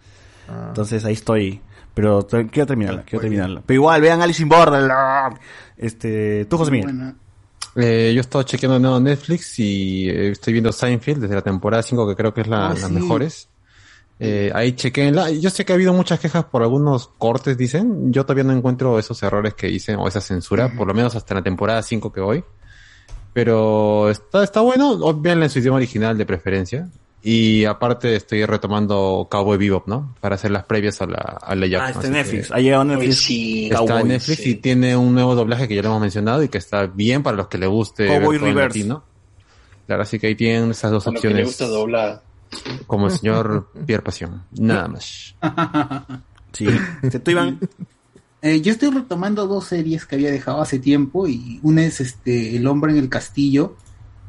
[0.48, 0.66] Ah.
[0.68, 1.62] Entonces ahí estoy.
[1.96, 3.64] Pero quiero terminarla, quiero terminarla.
[3.66, 5.40] Pero igual, vean Alice in Borderlands.
[5.78, 7.14] Este, tú, José Miguel.
[7.78, 11.84] Eh, yo he estado chequeando nuevo Netflix y eh, estoy viendo Seinfeld desde la temporada
[11.84, 12.94] 5 que creo que es la, Ah, las sí.
[12.94, 13.50] mejores.
[14.20, 15.32] Eh, ahí chequenla.
[15.32, 18.14] Yo sé que ha habido muchas quejas por algunos cortes, dicen.
[18.14, 21.34] Yo todavía no encuentro esos errores que dicen o esa censura, por lo menos hasta
[21.36, 22.44] la temporada 5 que voy.
[23.34, 26.90] Pero está, está bueno, o véanla en su idioma original de preferencia.
[27.28, 30.14] Y aparte estoy retomando Cowboy Bebop, ¿no?
[30.22, 32.52] Para hacer las previas a la, a la Ah, está en Netflix.
[32.52, 33.30] Ha llegado a Netflix.
[33.32, 34.50] Está Cowboy, en Netflix sí.
[34.52, 37.36] y tiene un nuevo doblaje que ya lo hemos mencionado y que está bien para
[37.36, 38.78] los que le guste Cowboy Reverse.
[38.80, 39.04] latino.
[39.88, 41.48] Claro, así que ahí tienen esas dos A lo que le opciones.
[41.48, 42.22] gusta doblada.
[42.86, 44.44] Como el señor Pierre Pasión.
[44.52, 45.34] Nada más.
[46.54, 46.68] Sí.
[47.24, 47.60] ¿Tú, Iván?
[48.42, 52.56] Eh, yo estoy retomando dos series que había dejado hace tiempo y una es este
[52.56, 53.76] El hombre en el castillo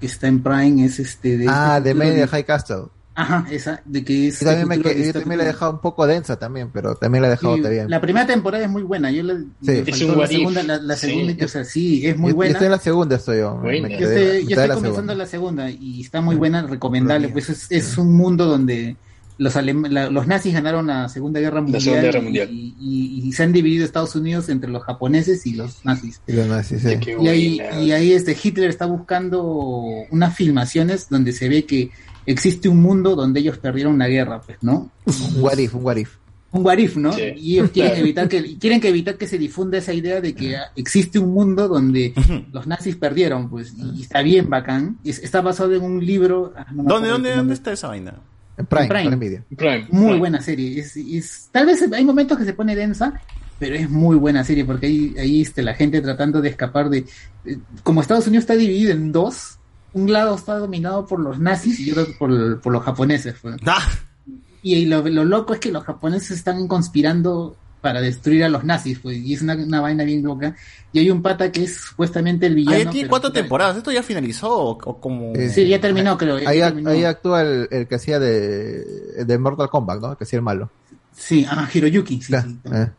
[0.00, 2.84] que está en Prime es este de Ah, este de Media di- High Castle.
[3.18, 5.80] Ajá, esa de que es Yo también, me, que- yo también la he dejado un
[5.80, 7.88] poco densa también, pero también la he dejado Sí, bien.
[7.88, 9.10] La primera temporada es muy buena.
[9.10, 9.82] Yo la, Sí.
[9.86, 11.06] Es un la segunda, la, la Sí.
[11.06, 12.52] segunda, o sea, sí, es muy Yo- yo buena.
[12.52, 13.54] estoy en la segunda, estoy yo.
[13.56, 13.88] me- Buena.
[13.88, 15.14] me Yo quedé- estoy, yo de estoy la comenzando segunda.
[15.14, 17.28] la segunda y está muy buena, recomendable.
[17.30, 18.96] Pues es, es un mundo donde
[19.38, 19.54] los,
[19.90, 22.48] la- los nazis ganaron la Segunda Guerra Mundial, Segunda Guerra Mundial.
[22.50, 26.20] Y, y- y se han dividido Estados Unidos entre los japoneses y los nazis.
[26.26, 26.96] Y los nazis, sí.
[27.00, 29.42] Qué Y ahí, y ahí este Hitler está buscando
[30.10, 31.90] unas filmaciones donde se ve que
[32.24, 34.90] existe un mundo donde ellos perdieron una guerra, pues, ¿no?
[35.04, 36.16] Un what if, un what if.
[36.52, 37.12] un guarif, ¿no?
[37.12, 37.22] Sí.
[37.36, 40.56] Y ellos quieren evitar que quieren que evitar que se difunda esa idea de que
[40.74, 42.14] existe un mundo donde
[42.52, 44.96] los nazis perdieron, pues, y está bien bacán.
[45.04, 46.54] Está basado en un libro.
[46.56, 48.14] ah, no ¿Dónde, dónde, dónde está esa vaina?
[48.58, 49.02] En Prime, Prime.
[49.10, 49.42] Prime Video.
[49.56, 49.86] Prime.
[49.90, 50.18] Muy Prime.
[50.18, 50.80] buena serie.
[50.80, 53.20] Es, es- tal vez hay momentos que se pone densa,
[53.58, 57.04] pero es muy buena serie porque ahí, ahí este, la gente tratando de escapar de...
[57.44, 59.58] eh, Como Estados Unidos está dividido en dos,
[59.92, 63.34] un lado está dominado por los nazis y otro por, por los japoneses.
[63.40, 63.56] pues.
[63.66, 63.86] Ah,
[64.62, 68.98] Y, lo, lo loco es que los japoneses están conspirando para destruir a los nazis,
[68.98, 70.56] pues, y es una, una vaina bien loca.
[70.92, 72.90] Y hay un pata que es supuestamente el villano.
[72.90, 73.76] tiene cuatro temporadas.
[73.76, 75.32] ¿Esto ya finalizó o, o como...?
[75.36, 76.40] Eh, Sí, ya terminó, creo.
[76.40, 76.90] ya Ahí, ac- terminó.
[76.90, 78.82] ahí actúa el, el que hacía de,
[79.24, 80.10] de Mortal Kombat, ¿no?
[80.10, 80.68] El que hacía el malo.
[81.16, 82.20] Sí, ah, Hiroyuki.
[82.22, 82.58] sí, sí.
[82.74, 82.90] Eh.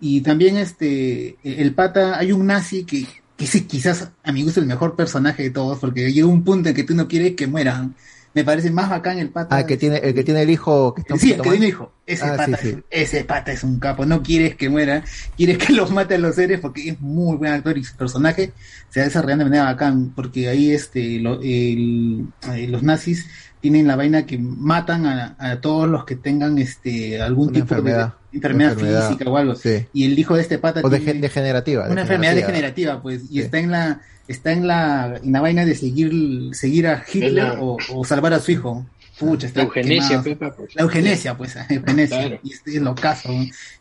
[0.00, 3.04] Y también este, el pata, hay un nazi que,
[3.36, 6.68] que es quizás a mi gusto el mejor personaje de todos, porque llega un punto
[6.68, 7.96] en que tú no quieres que mueran.
[8.32, 9.56] Me parece más bacán el pata.
[9.56, 11.66] Ah, que tiene, el que tiene el hijo que está un Sí, el que tiene
[11.68, 11.92] hijo.
[12.06, 12.78] Ese, Ah, pata, sí, sí.
[12.90, 14.06] ese pata es un capo.
[14.06, 15.02] No quieres que muera,
[15.36, 18.52] quieres que los mate a los seres porque es muy buen actor y su personaje
[18.88, 20.10] se va desarrollando de manera bacán.
[20.14, 23.26] Porque ahí este, lo- el- eh, los nazis
[23.60, 27.74] tienen la vaina que matan a, a todos los que tengan este algún Una tipo
[27.74, 28.06] enfermedad.
[28.06, 29.54] de enfermedad, Enfermedad, física o algo.
[29.54, 29.86] sí.
[29.92, 31.88] Y el hijo de este pata O de- tiene degenerativa.
[31.88, 35.74] una enfermedad degenerativa, pues, y está en la está en la, en la vaina de
[35.74, 38.86] seguir seguir a Hitler la- o, o salvar a su hijo.
[39.18, 40.22] Pucha, está La eugenesia.
[40.22, 40.74] Pepa, pues.
[40.74, 42.18] La eugenesia, pues, eugenesia.
[42.20, 42.40] Claro.
[42.42, 43.28] Y este es lo caso.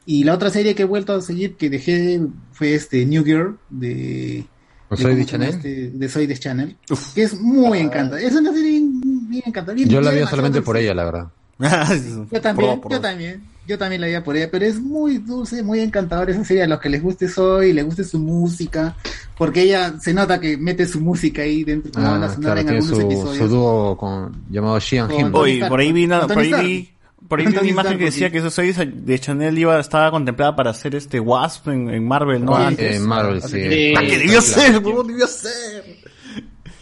[0.06, 2.20] Y la otra serie que he vuelto a seguir, que dejé,
[2.52, 4.44] fue este New Girl, de...
[4.90, 5.50] ¿O de Soy de Chanel?
[5.52, 6.76] este, de Soy de Channel.
[7.16, 8.22] Que es muy encantadora.
[8.22, 9.82] Es una serie bien, bien encantadora.
[9.88, 11.28] Yo la vi solamente por ella, la verdad.
[12.32, 15.20] Yo también, Por- por- yo también, yo también la veía por ella, pero es muy
[15.20, 18.96] dulce, muy encantadora esa serie, a los que les guste Soy, les guste su música,
[19.38, 22.66] porque ella se nota que mete su música ahí dentro banda Ah, sonora claro, en
[22.66, 23.38] tiene algunos su, episodios.
[23.38, 25.36] su dúo con, llamado Sheehan Con Him.
[25.36, 26.90] Oye, por ahí vi, una- por ahí vi,
[27.28, 30.56] por ahí vi una imagen que decía que eso soy de Chanel iba, estaba contemplada
[30.56, 32.58] para hacer este Wasp en, en Marvel, ¿no?
[32.58, 32.96] Sí, Antes.
[32.96, 33.50] en Marvel, sí.
[33.70, 33.94] Sí.
[33.96, 35.84] Ah, que debió ser, huevón, debió ser.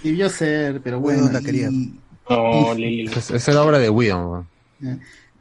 [0.04, 1.30] Debió ser, pero bueno.
[1.32, 1.70] la quería.
[1.70, 2.00] y-
[2.30, 3.12] No, Lily.
[3.14, 4.48] Es, es la obra de weón.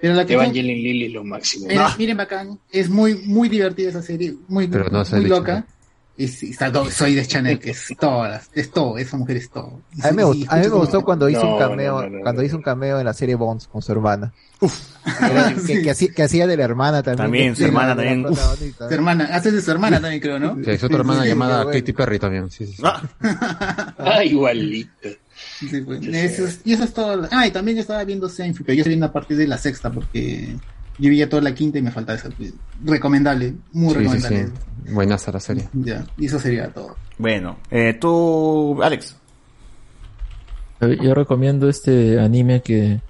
[0.00, 1.66] Pero la que Evangeline Lily es lo máximo.
[1.66, 5.64] miren, miren bacán, es muy, muy divertida esa serie, muy, Pero no es muy loca.
[6.18, 9.50] Y sí, está todo- soy de Chanel, que es todas, es todo, esa mujer es
[9.50, 9.82] todo.
[10.02, 11.92] A mí me, gustó, y a mí me escucha gustó como- cuando hizo un cameo,
[12.00, 12.46] no, no, no, cuando no.
[12.46, 14.32] hizo un cameo en la serie Bonds con su hermana.
[15.20, 17.22] Era- que, que hacía, que hacía de la hermana también.
[17.26, 18.74] También, su hermana la- de la también.
[18.78, 20.56] Su hermana, hace de su hermana también creo, ¿no?
[20.64, 21.78] Sí, es otra hermana sí, llamada bueno.
[21.80, 22.50] Katy Perry también.
[22.50, 22.82] Sí, sí, sí.
[22.82, 23.02] Ah,
[24.24, 25.08] igualito.
[25.58, 27.26] Sí, eso es- y eso es todo.
[27.30, 29.90] Ah, y también estaba viendo Seinfeld, pero yo estoy viendo a partir de la sexta
[29.90, 30.54] porque
[30.98, 32.28] yo vi ya toda la quinta y me falta esa.
[32.30, 32.52] pues,
[32.84, 34.46] Recomendable, muy Sí, sí, recomendable.
[34.86, 34.92] sí.
[34.92, 35.68] Buenaza la serie.
[35.72, 36.96] Ya, y eso sería todo.
[37.18, 39.16] Bueno, eh, tú, Alex.
[41.02, 43.00] Yo recomiendo este anime que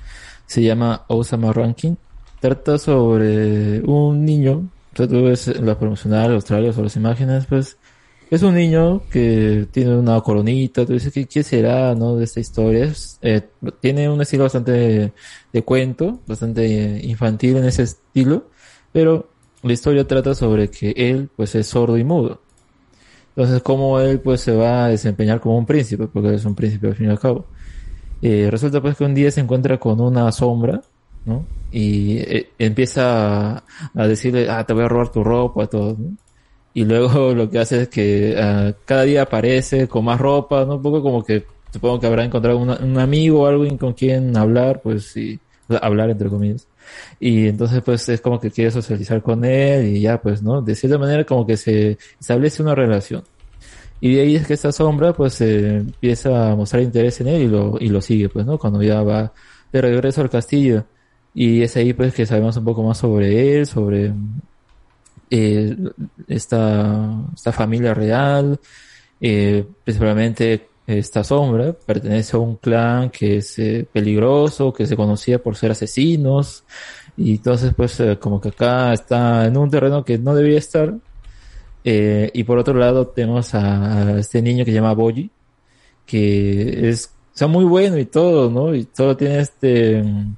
[0.47, 1.97] se llama Osama Ranking.
[2.41, 7.77] Trata sobre un niño, tú ves la promocional Australia o las imágenes, pues
[8.31, 12.93] es un niño que tiene una coronita, tú dices, ¿qué, será, no, de esta historia?
[13.23, 13.43] Eh,
[13.81, 15.13] tiene un estilo bastante
[15.53, 18.49] de cuento, bastante eh, infantil en ese estilo,
[18.93, 19.29] pero
[19.63, 22.41] la historia trata sobre que él, pues, es sordo y mudo.
[23.37, 26.89] Entonces, cómo él, pues, se va a desempeñar como un príncipe, porque es un príncipe
[26.89, 27.47] al fin y al cabo.
[28.23, 30.83] Eh, resulta, pues, que un día se encuentra con una sombra,
[31.25, 31.45] ¿no?
[31.71, 32.21] Y
[32.59, 33.65] empieza a,
[33.95, 36.26] a decirle, ah, te voy a robar tu ropa, todo, ¿no?
[36.77, 40.77] Y luego lo que hace es que ah, cada día aparece con más ropa, ¿no?
[40.77, 44.37] Un poco como que supongo que habrá encontrado una- un amigo o alguien con quien
[44.37, 46.69] hablar, pues sea, hablar entre comillas.
[47.19, 50.61] Y entonces pues es como que quiere socializar con él y ya pues, ¿no?
[50.63, 53.23] De cierta manera como que se establece una relación.
[54.01, 57.43] Y de ahí es que esta sombra pues eh, empieza a mostrar interés en él
[57.43, 58.59] y lo, y lo sigue pues, ¿no?
[58.59, 59.33] Cuando ya va
[59.73, 60.85] de regreso al castillo.
[61.35, 64.13] Y es ahí pues que sabemos un poco más sobre él, sobre
[65.31, 65.77] eh,
[66.29, 68.59] esta, esta familia real,
[69.21, 75.43] eh, principalmente esta sombra pertenece a un clan que es eh, peligroso, que se conocía
[75.43, 76.65] por ser asesinos,
[77.17, 80.95] y entonces pues eh, como que acá está en un terreno que no debería estar.
[81.85, 85.31] Y por otro lado tenemos a, este niño que se llama Boji,
[86.05, 88.75] que es, o muy bueno y todo, ¿no?
[88.75, 90.37] Y todo tiene este, mm,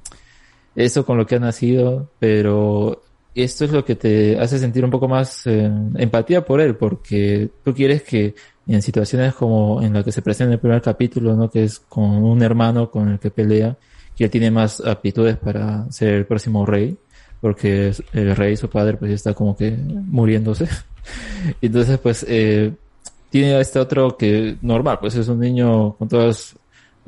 [0.75, 3.01] eso con lo que ha nacido, pero
[3.43, 7.49] esto es lo que te hace sentir un poco más eh, empatía por él, porque
[7.63, 8.35] tú quieres que
[8.67, 11.49] en situaciones como en la que se presenta en el primer capítulo, ¿no?
[11.49, 13.77] Que es con un hermano con el que pelea,
[14.15, 16.97] que él tiene más aptitudes para ser el próximo rey,
[17.41, 20.67] porque el rey, su padre, pues está como que muriéndose.
[21.61, 22.73] Entonces, pues, eh,
[23.29, 26.55] tiene a este otro que normal, pues es un niño con todas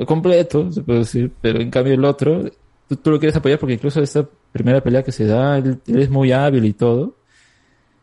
[0.05, 2.43] completo, se puede decir, pero en cambio el otro,
[2.87, 6.09] tú, tú lo quieres apoyar porque incluso esta primera pelea que se da, él, es
[6.09, 7.15] muy hábil y todo,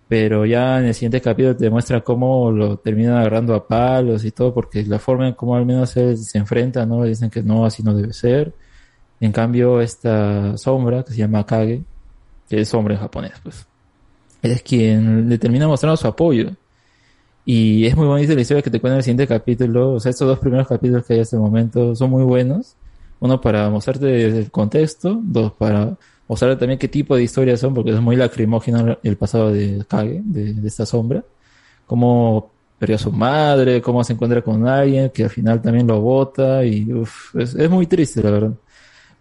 [0.09, 4.31] pero ya en el siguiente capítulo te muestra cómo lo termina agarrando a palos y
[4.31, 7.05] todo, porque la forma en cómo al menos él se enfrenta, ¿no?
[7.05, 8.55] Dicen que no, así no debe ser.
[9.21, 11.83] En cambio, esta sombra, que se llama Kage,
[12.49, 13.67] que es hombre en japonés, pues,
[14.43, 16.53] es quien le termina mostrando su apoyo.
[17.45, 19.93] Y es muy bonita la historia que te cuenta en el siguiente capítulo.
[19.95, 22.77] O sea, estos dos primeros capítulos que hay hasta el momento son muy buenos.
[23.21, 25.97] Uno para mostrarte el contexto, dos para
[26.29, 30.21] mostrarte también qué tipo de historias son, porque es muy lacrimógeno el pasado de Kage,
[30.25, 31.25] de, de esta sombra.
[31.87, 36.01] Cómo perdió a su madre, cómo se encuentra con alguien que al final también lo
[36.01, 38.53] bota y uf, es, muy triste, la verdad.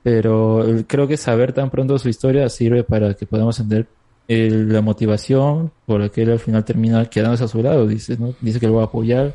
[0.03, 3.87] Pero creo que saber tan pronto su historia sirve para que podamos entender
[4.27, 7.87] eh, la motivación por la que él al final termina quedándose a su lado.
[7.87, 8.33] Dice, ¿no?
[8.39, 9.33] Dice que lo va a apoyar,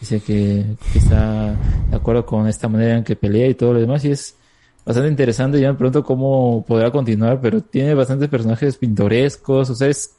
[0.00, 1.56] dice que, que está
[1.90, 4.04] de acuerdo con esta manera en que pelea y todo lo demás.
[4.04, 4.36] Y es
[4.84, 9.70] bastante interesante ya de pronto cómo podrá continuar, pero tiene bastantes personajes pintorescos.
[9.70, 10.14] O sea, es,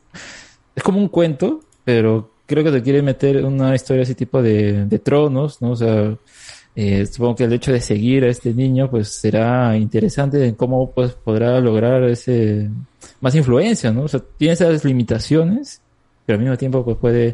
[0.76, 4.86] es como un cuento, pero creo que te quiere meter una historia así tipo de,
[4.86, 5.72] de tronos, ¿no?
[5.72, 6.18] O sea,
[6.76, 10.92] eh, supongo que el hecho de seguir a este niño pues será interesante en cómo
[10.92, 12.70] pues podrá lograr ese
[13.22, 14.04] más influencia, ¿no?
[14.04, 15.82] O sea, tiene esas limitaciones,
[16.26, 17.28] pero al mismo tiempo pues puede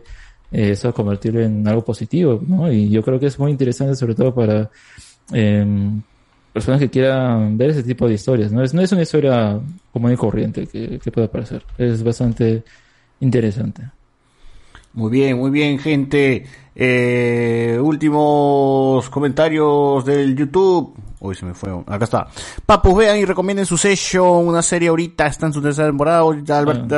[0.51, 2.71] eh, eso convertirlo en algo positivo, ¿no?
[2.71, 4.69] Y yo creo que es muy interesante sobre todo para
[5.33, 6.01] em,
[6.53, 8.63] personas que quieran ver ese tipo de historias, ¿no?
[8.63, 9.59] Es, no es una historia
[9.91, 12.63] común y corriente que, que pueda parecer, es bastante
[13.19, 13.83] interesante.
[14.93, 16.45] Muy bien, muy bien, gente.
[16.75, 20.93] Eh, últimos comentarios del YouTube.
[21.19, 21.71] Uy, se me fue.
[21.87, 22.27] Acá está.
[22.65, 24.47] Papus, vean y recomienden su session.
[24.47, 25.27] Una serie ahorita.
[25.27, 26.21] Está en su tercera temporada.
[26.21, 26.95] Alberto,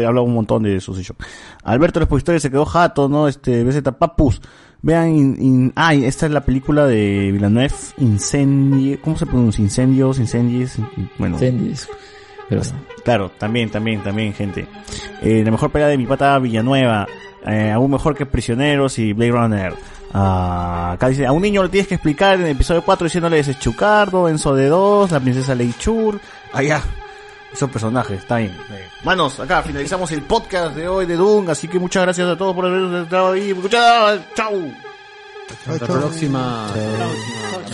[0.00, 1.16] he hablado un montón de su session.
[1.62, 3.26] Alberto, la historia se quedó jato, ¿no?
[3.26, 4.42] Este, BZ Papus.
[4.80, 7.74] Vean, in- in- ay, esta es la película de Villanueva.
[7.98, 8.98] Incendio.
[9.02, 9.62] ¿Cómo se pronuncia?
[9.62, 10.76] Incendios, incendies.
[11.18, 11.34] Bueno.
[11.36, 11.88] Incendies.
[12.48, 12.62] Pero,
[13.04, 14.66] Claro, también, también, también, gente.
[15.22, 17.06] Eh, la mejor pelea de mi pata Villanueva.
[17.46, 19.74] Eh, aún mejor que Prisioneros y Blade Runner.
[20.12, 23.38] Ah, acá dice, a un niño le tienes que explicar en el episodio 4 diciéndole
[23.38, 26.18] ese es Chucardo, Enzo de 2, la princesa Leichur.
[26.52, 26.82] Allá.
[27.52, 28.56] Esos personajes, está bien.
[29.04, 32.54] Manos, acá finalizamos el podcast de hoy de Doom, así que muchas gracias a todos
[32.54, 33.50] por haber estado ahí.
[33.50, 34.72] Escuchado, chau.
[35.50, 36.66] Hasta la próxima.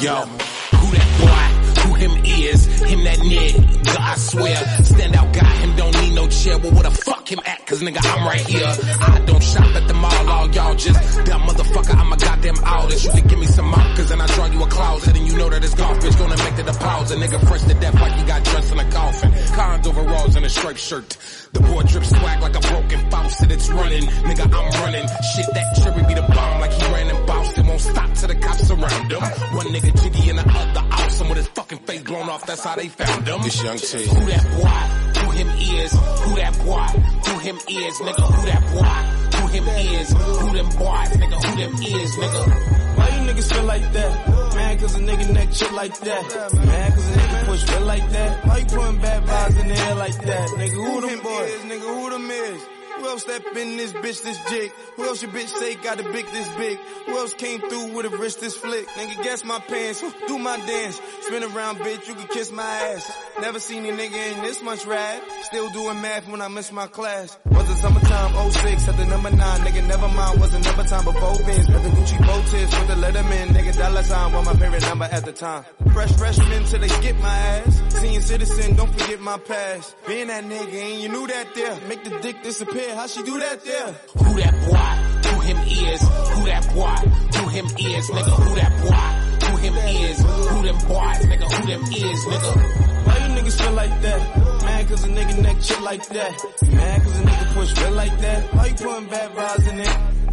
[0.00, 0.24] Yo,
[0.72, 1.90] who that boy?
[1.90, 2.66] Who him is?
[2.82, 4.56] Him that nigga, I swear.
[4.84, 6.58] Stand out guy, him don't need no chair.
[6.58, 7.66] Well, where the fuck him at?
[7.66, 8.66] Cause nigga, I'm right here.
[8.66, 11.94] I don't shop at the mall, all y'all just dumb motherfucker.
[11.94, 13.04] I'm a goddamn artist.
[13.04, 15.16] You can give me some markers and I draw you a closet.
[15.16, 17.18] And you know that it's bitch gonna make the deposit.
[17.18, 19.32] Nigga fresh to death like you got dressed in a coffin.
[19.54, 21.16] cons overalls and a striped shirt.
[21.52, 24.04] The boy drips swag like a broken faucet, it's running.
[24.28, 25.06] Nigga, I'm running.
[25.32, 27.58] Shit, that cherry be the bomb like he ran and bounced.
[27.58, 29.22] It won't stop till the cops surround him.
[29.56, 32.76] One nigga jiggy and the other awesome with his fucking face blown off, that's how
[32.76, 33.42] they found him.
[33.42, 34.06] This young T.
[34.06, 35.20] Who that boy?
[35.20, 35.92] Who him is?
[35.92, 36.86] Who that boy?
[37.28, 37.94] Who him is?
[38.00, 39.38] Nigga, who that boy?
[39.38, 40.12] Who him is?
[40.12, 41.10] Who them boys?
[41.20, 42.10] Nigga, who them is?
[42.16, 42.96] Nigga.
[42.96, 44.54] Why you niggas feel like that?
[44.54, 46.54] Man, cause a nigga neck shit like that.
[46.54, 48.46] Man, cause a nigga push feel like that.
[48.46, 50.48] Why you putting bad vibes in the air like that?
[50.50, 51.60] Nigga, who them boys?
[51.64, 52.73] Nigga, who them is?
[53.04, 54.72] Who else step in this bitch this jig?
[54.96, 56.78] Who else your bitch say got a big this big?
[57.04, 58.86] Who else came through with a wrist this flick?
[58.88, 60.98] Nigga, guess my pants, do my dance.
[61.20, 63.12] Spin around, bitch, you can kiss my ass.
[63.42, 65.22] Never seen a nigga in this much rad.
[65.42, 67.36] Still doing math when I miss my class.
[67.44, 69.38] Was it summertime 06 at the number 9?
[69.38, 71.68] Nigga, never mind, wasn't never time before Vince.
[71.68, 73.48] Got the Gucci bow tips with the Letterman.
[73.48, 75.64] Nigga, dollar sign was my favorite number at the time.
[75.92, 77.82] Fresh freshman till they get my ass.
[78.00, 79.94] Seeing citizen, don't forget my past.
[80.06, 81.78] Being that nigga and you knew that there.
[81.88, 83.92] Make the dick disappear, how she do that there?
[84.18, 85.28] Who that boy?
[85.28, 86.00] Who him is?
[86.00, 87.38] Who that boy?
[87.38, 88.10] Who him is?
[88.10, 89.46] Nigga, who that boy?
[89.46, 90.18] Who him is?
[90.18, 91.20] Who them boys?
[91.26, 92.24] Nigga, who them is?
[92.24, 93.04] Nigga.
[93.06, 94.62] Why you niggas feel like that?
[94.64, 96.32] Man, cause a nigga neck shit like that.
[96.72, 98.54] Man, cause a nigga push feel like that.
[98.54, 100.23] Why you putting bad vibes in it?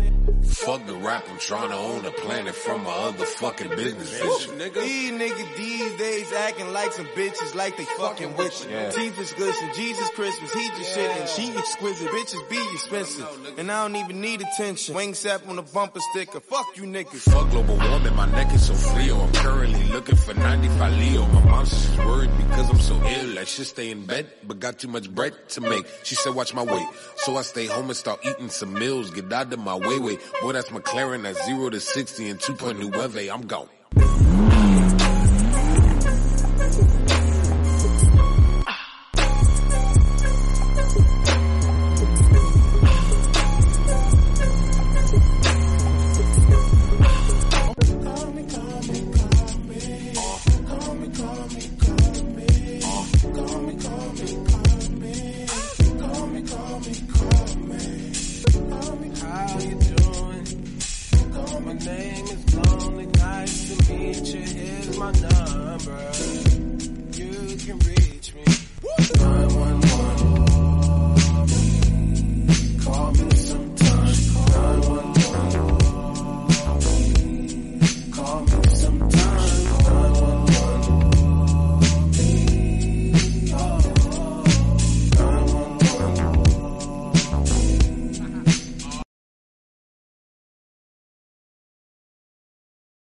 [0.44, 4.58] Fuck the rap, I'm trying to own the planet from my other fucking business vision.
[4.58, 8.68] These niggas these days acting like some bitches like they fucking witches.
[8.70, 8.90] Yeah.
[8.92, 12.08] Teeth is glisten, Jesus Christmas, he just shit and she exquisite.
[12.10, 13.28] Bitches be expensive.
[13.58, 14.96] And I don't even need attention.
[14.96, 16.40] Wing sap on a bumper sticker.
[16.40, 17.32] Fuck you niggas.
[17.32, 19.20] Fuck global warming, my neck is so frio.
[19.20, 21.26] I'm currently looking for 95 Leo.
[21.28, 23.40] My mom's just worried because I'm so ill.
[23.40, 25.86] I should stay in bed, but got too much bread to make.
[26.04, 26.88] She said, watch my weight.
[27.18, 29.12] So I stay home and start eating some meals.
[29.12, 30.18] Get out of my way, way.
[30.42, 31.24] Boy, that's McLaren.
[31.24, 33.34] That's 0 to 60 and 2.9.
[33.34, 33.70] I'm gone.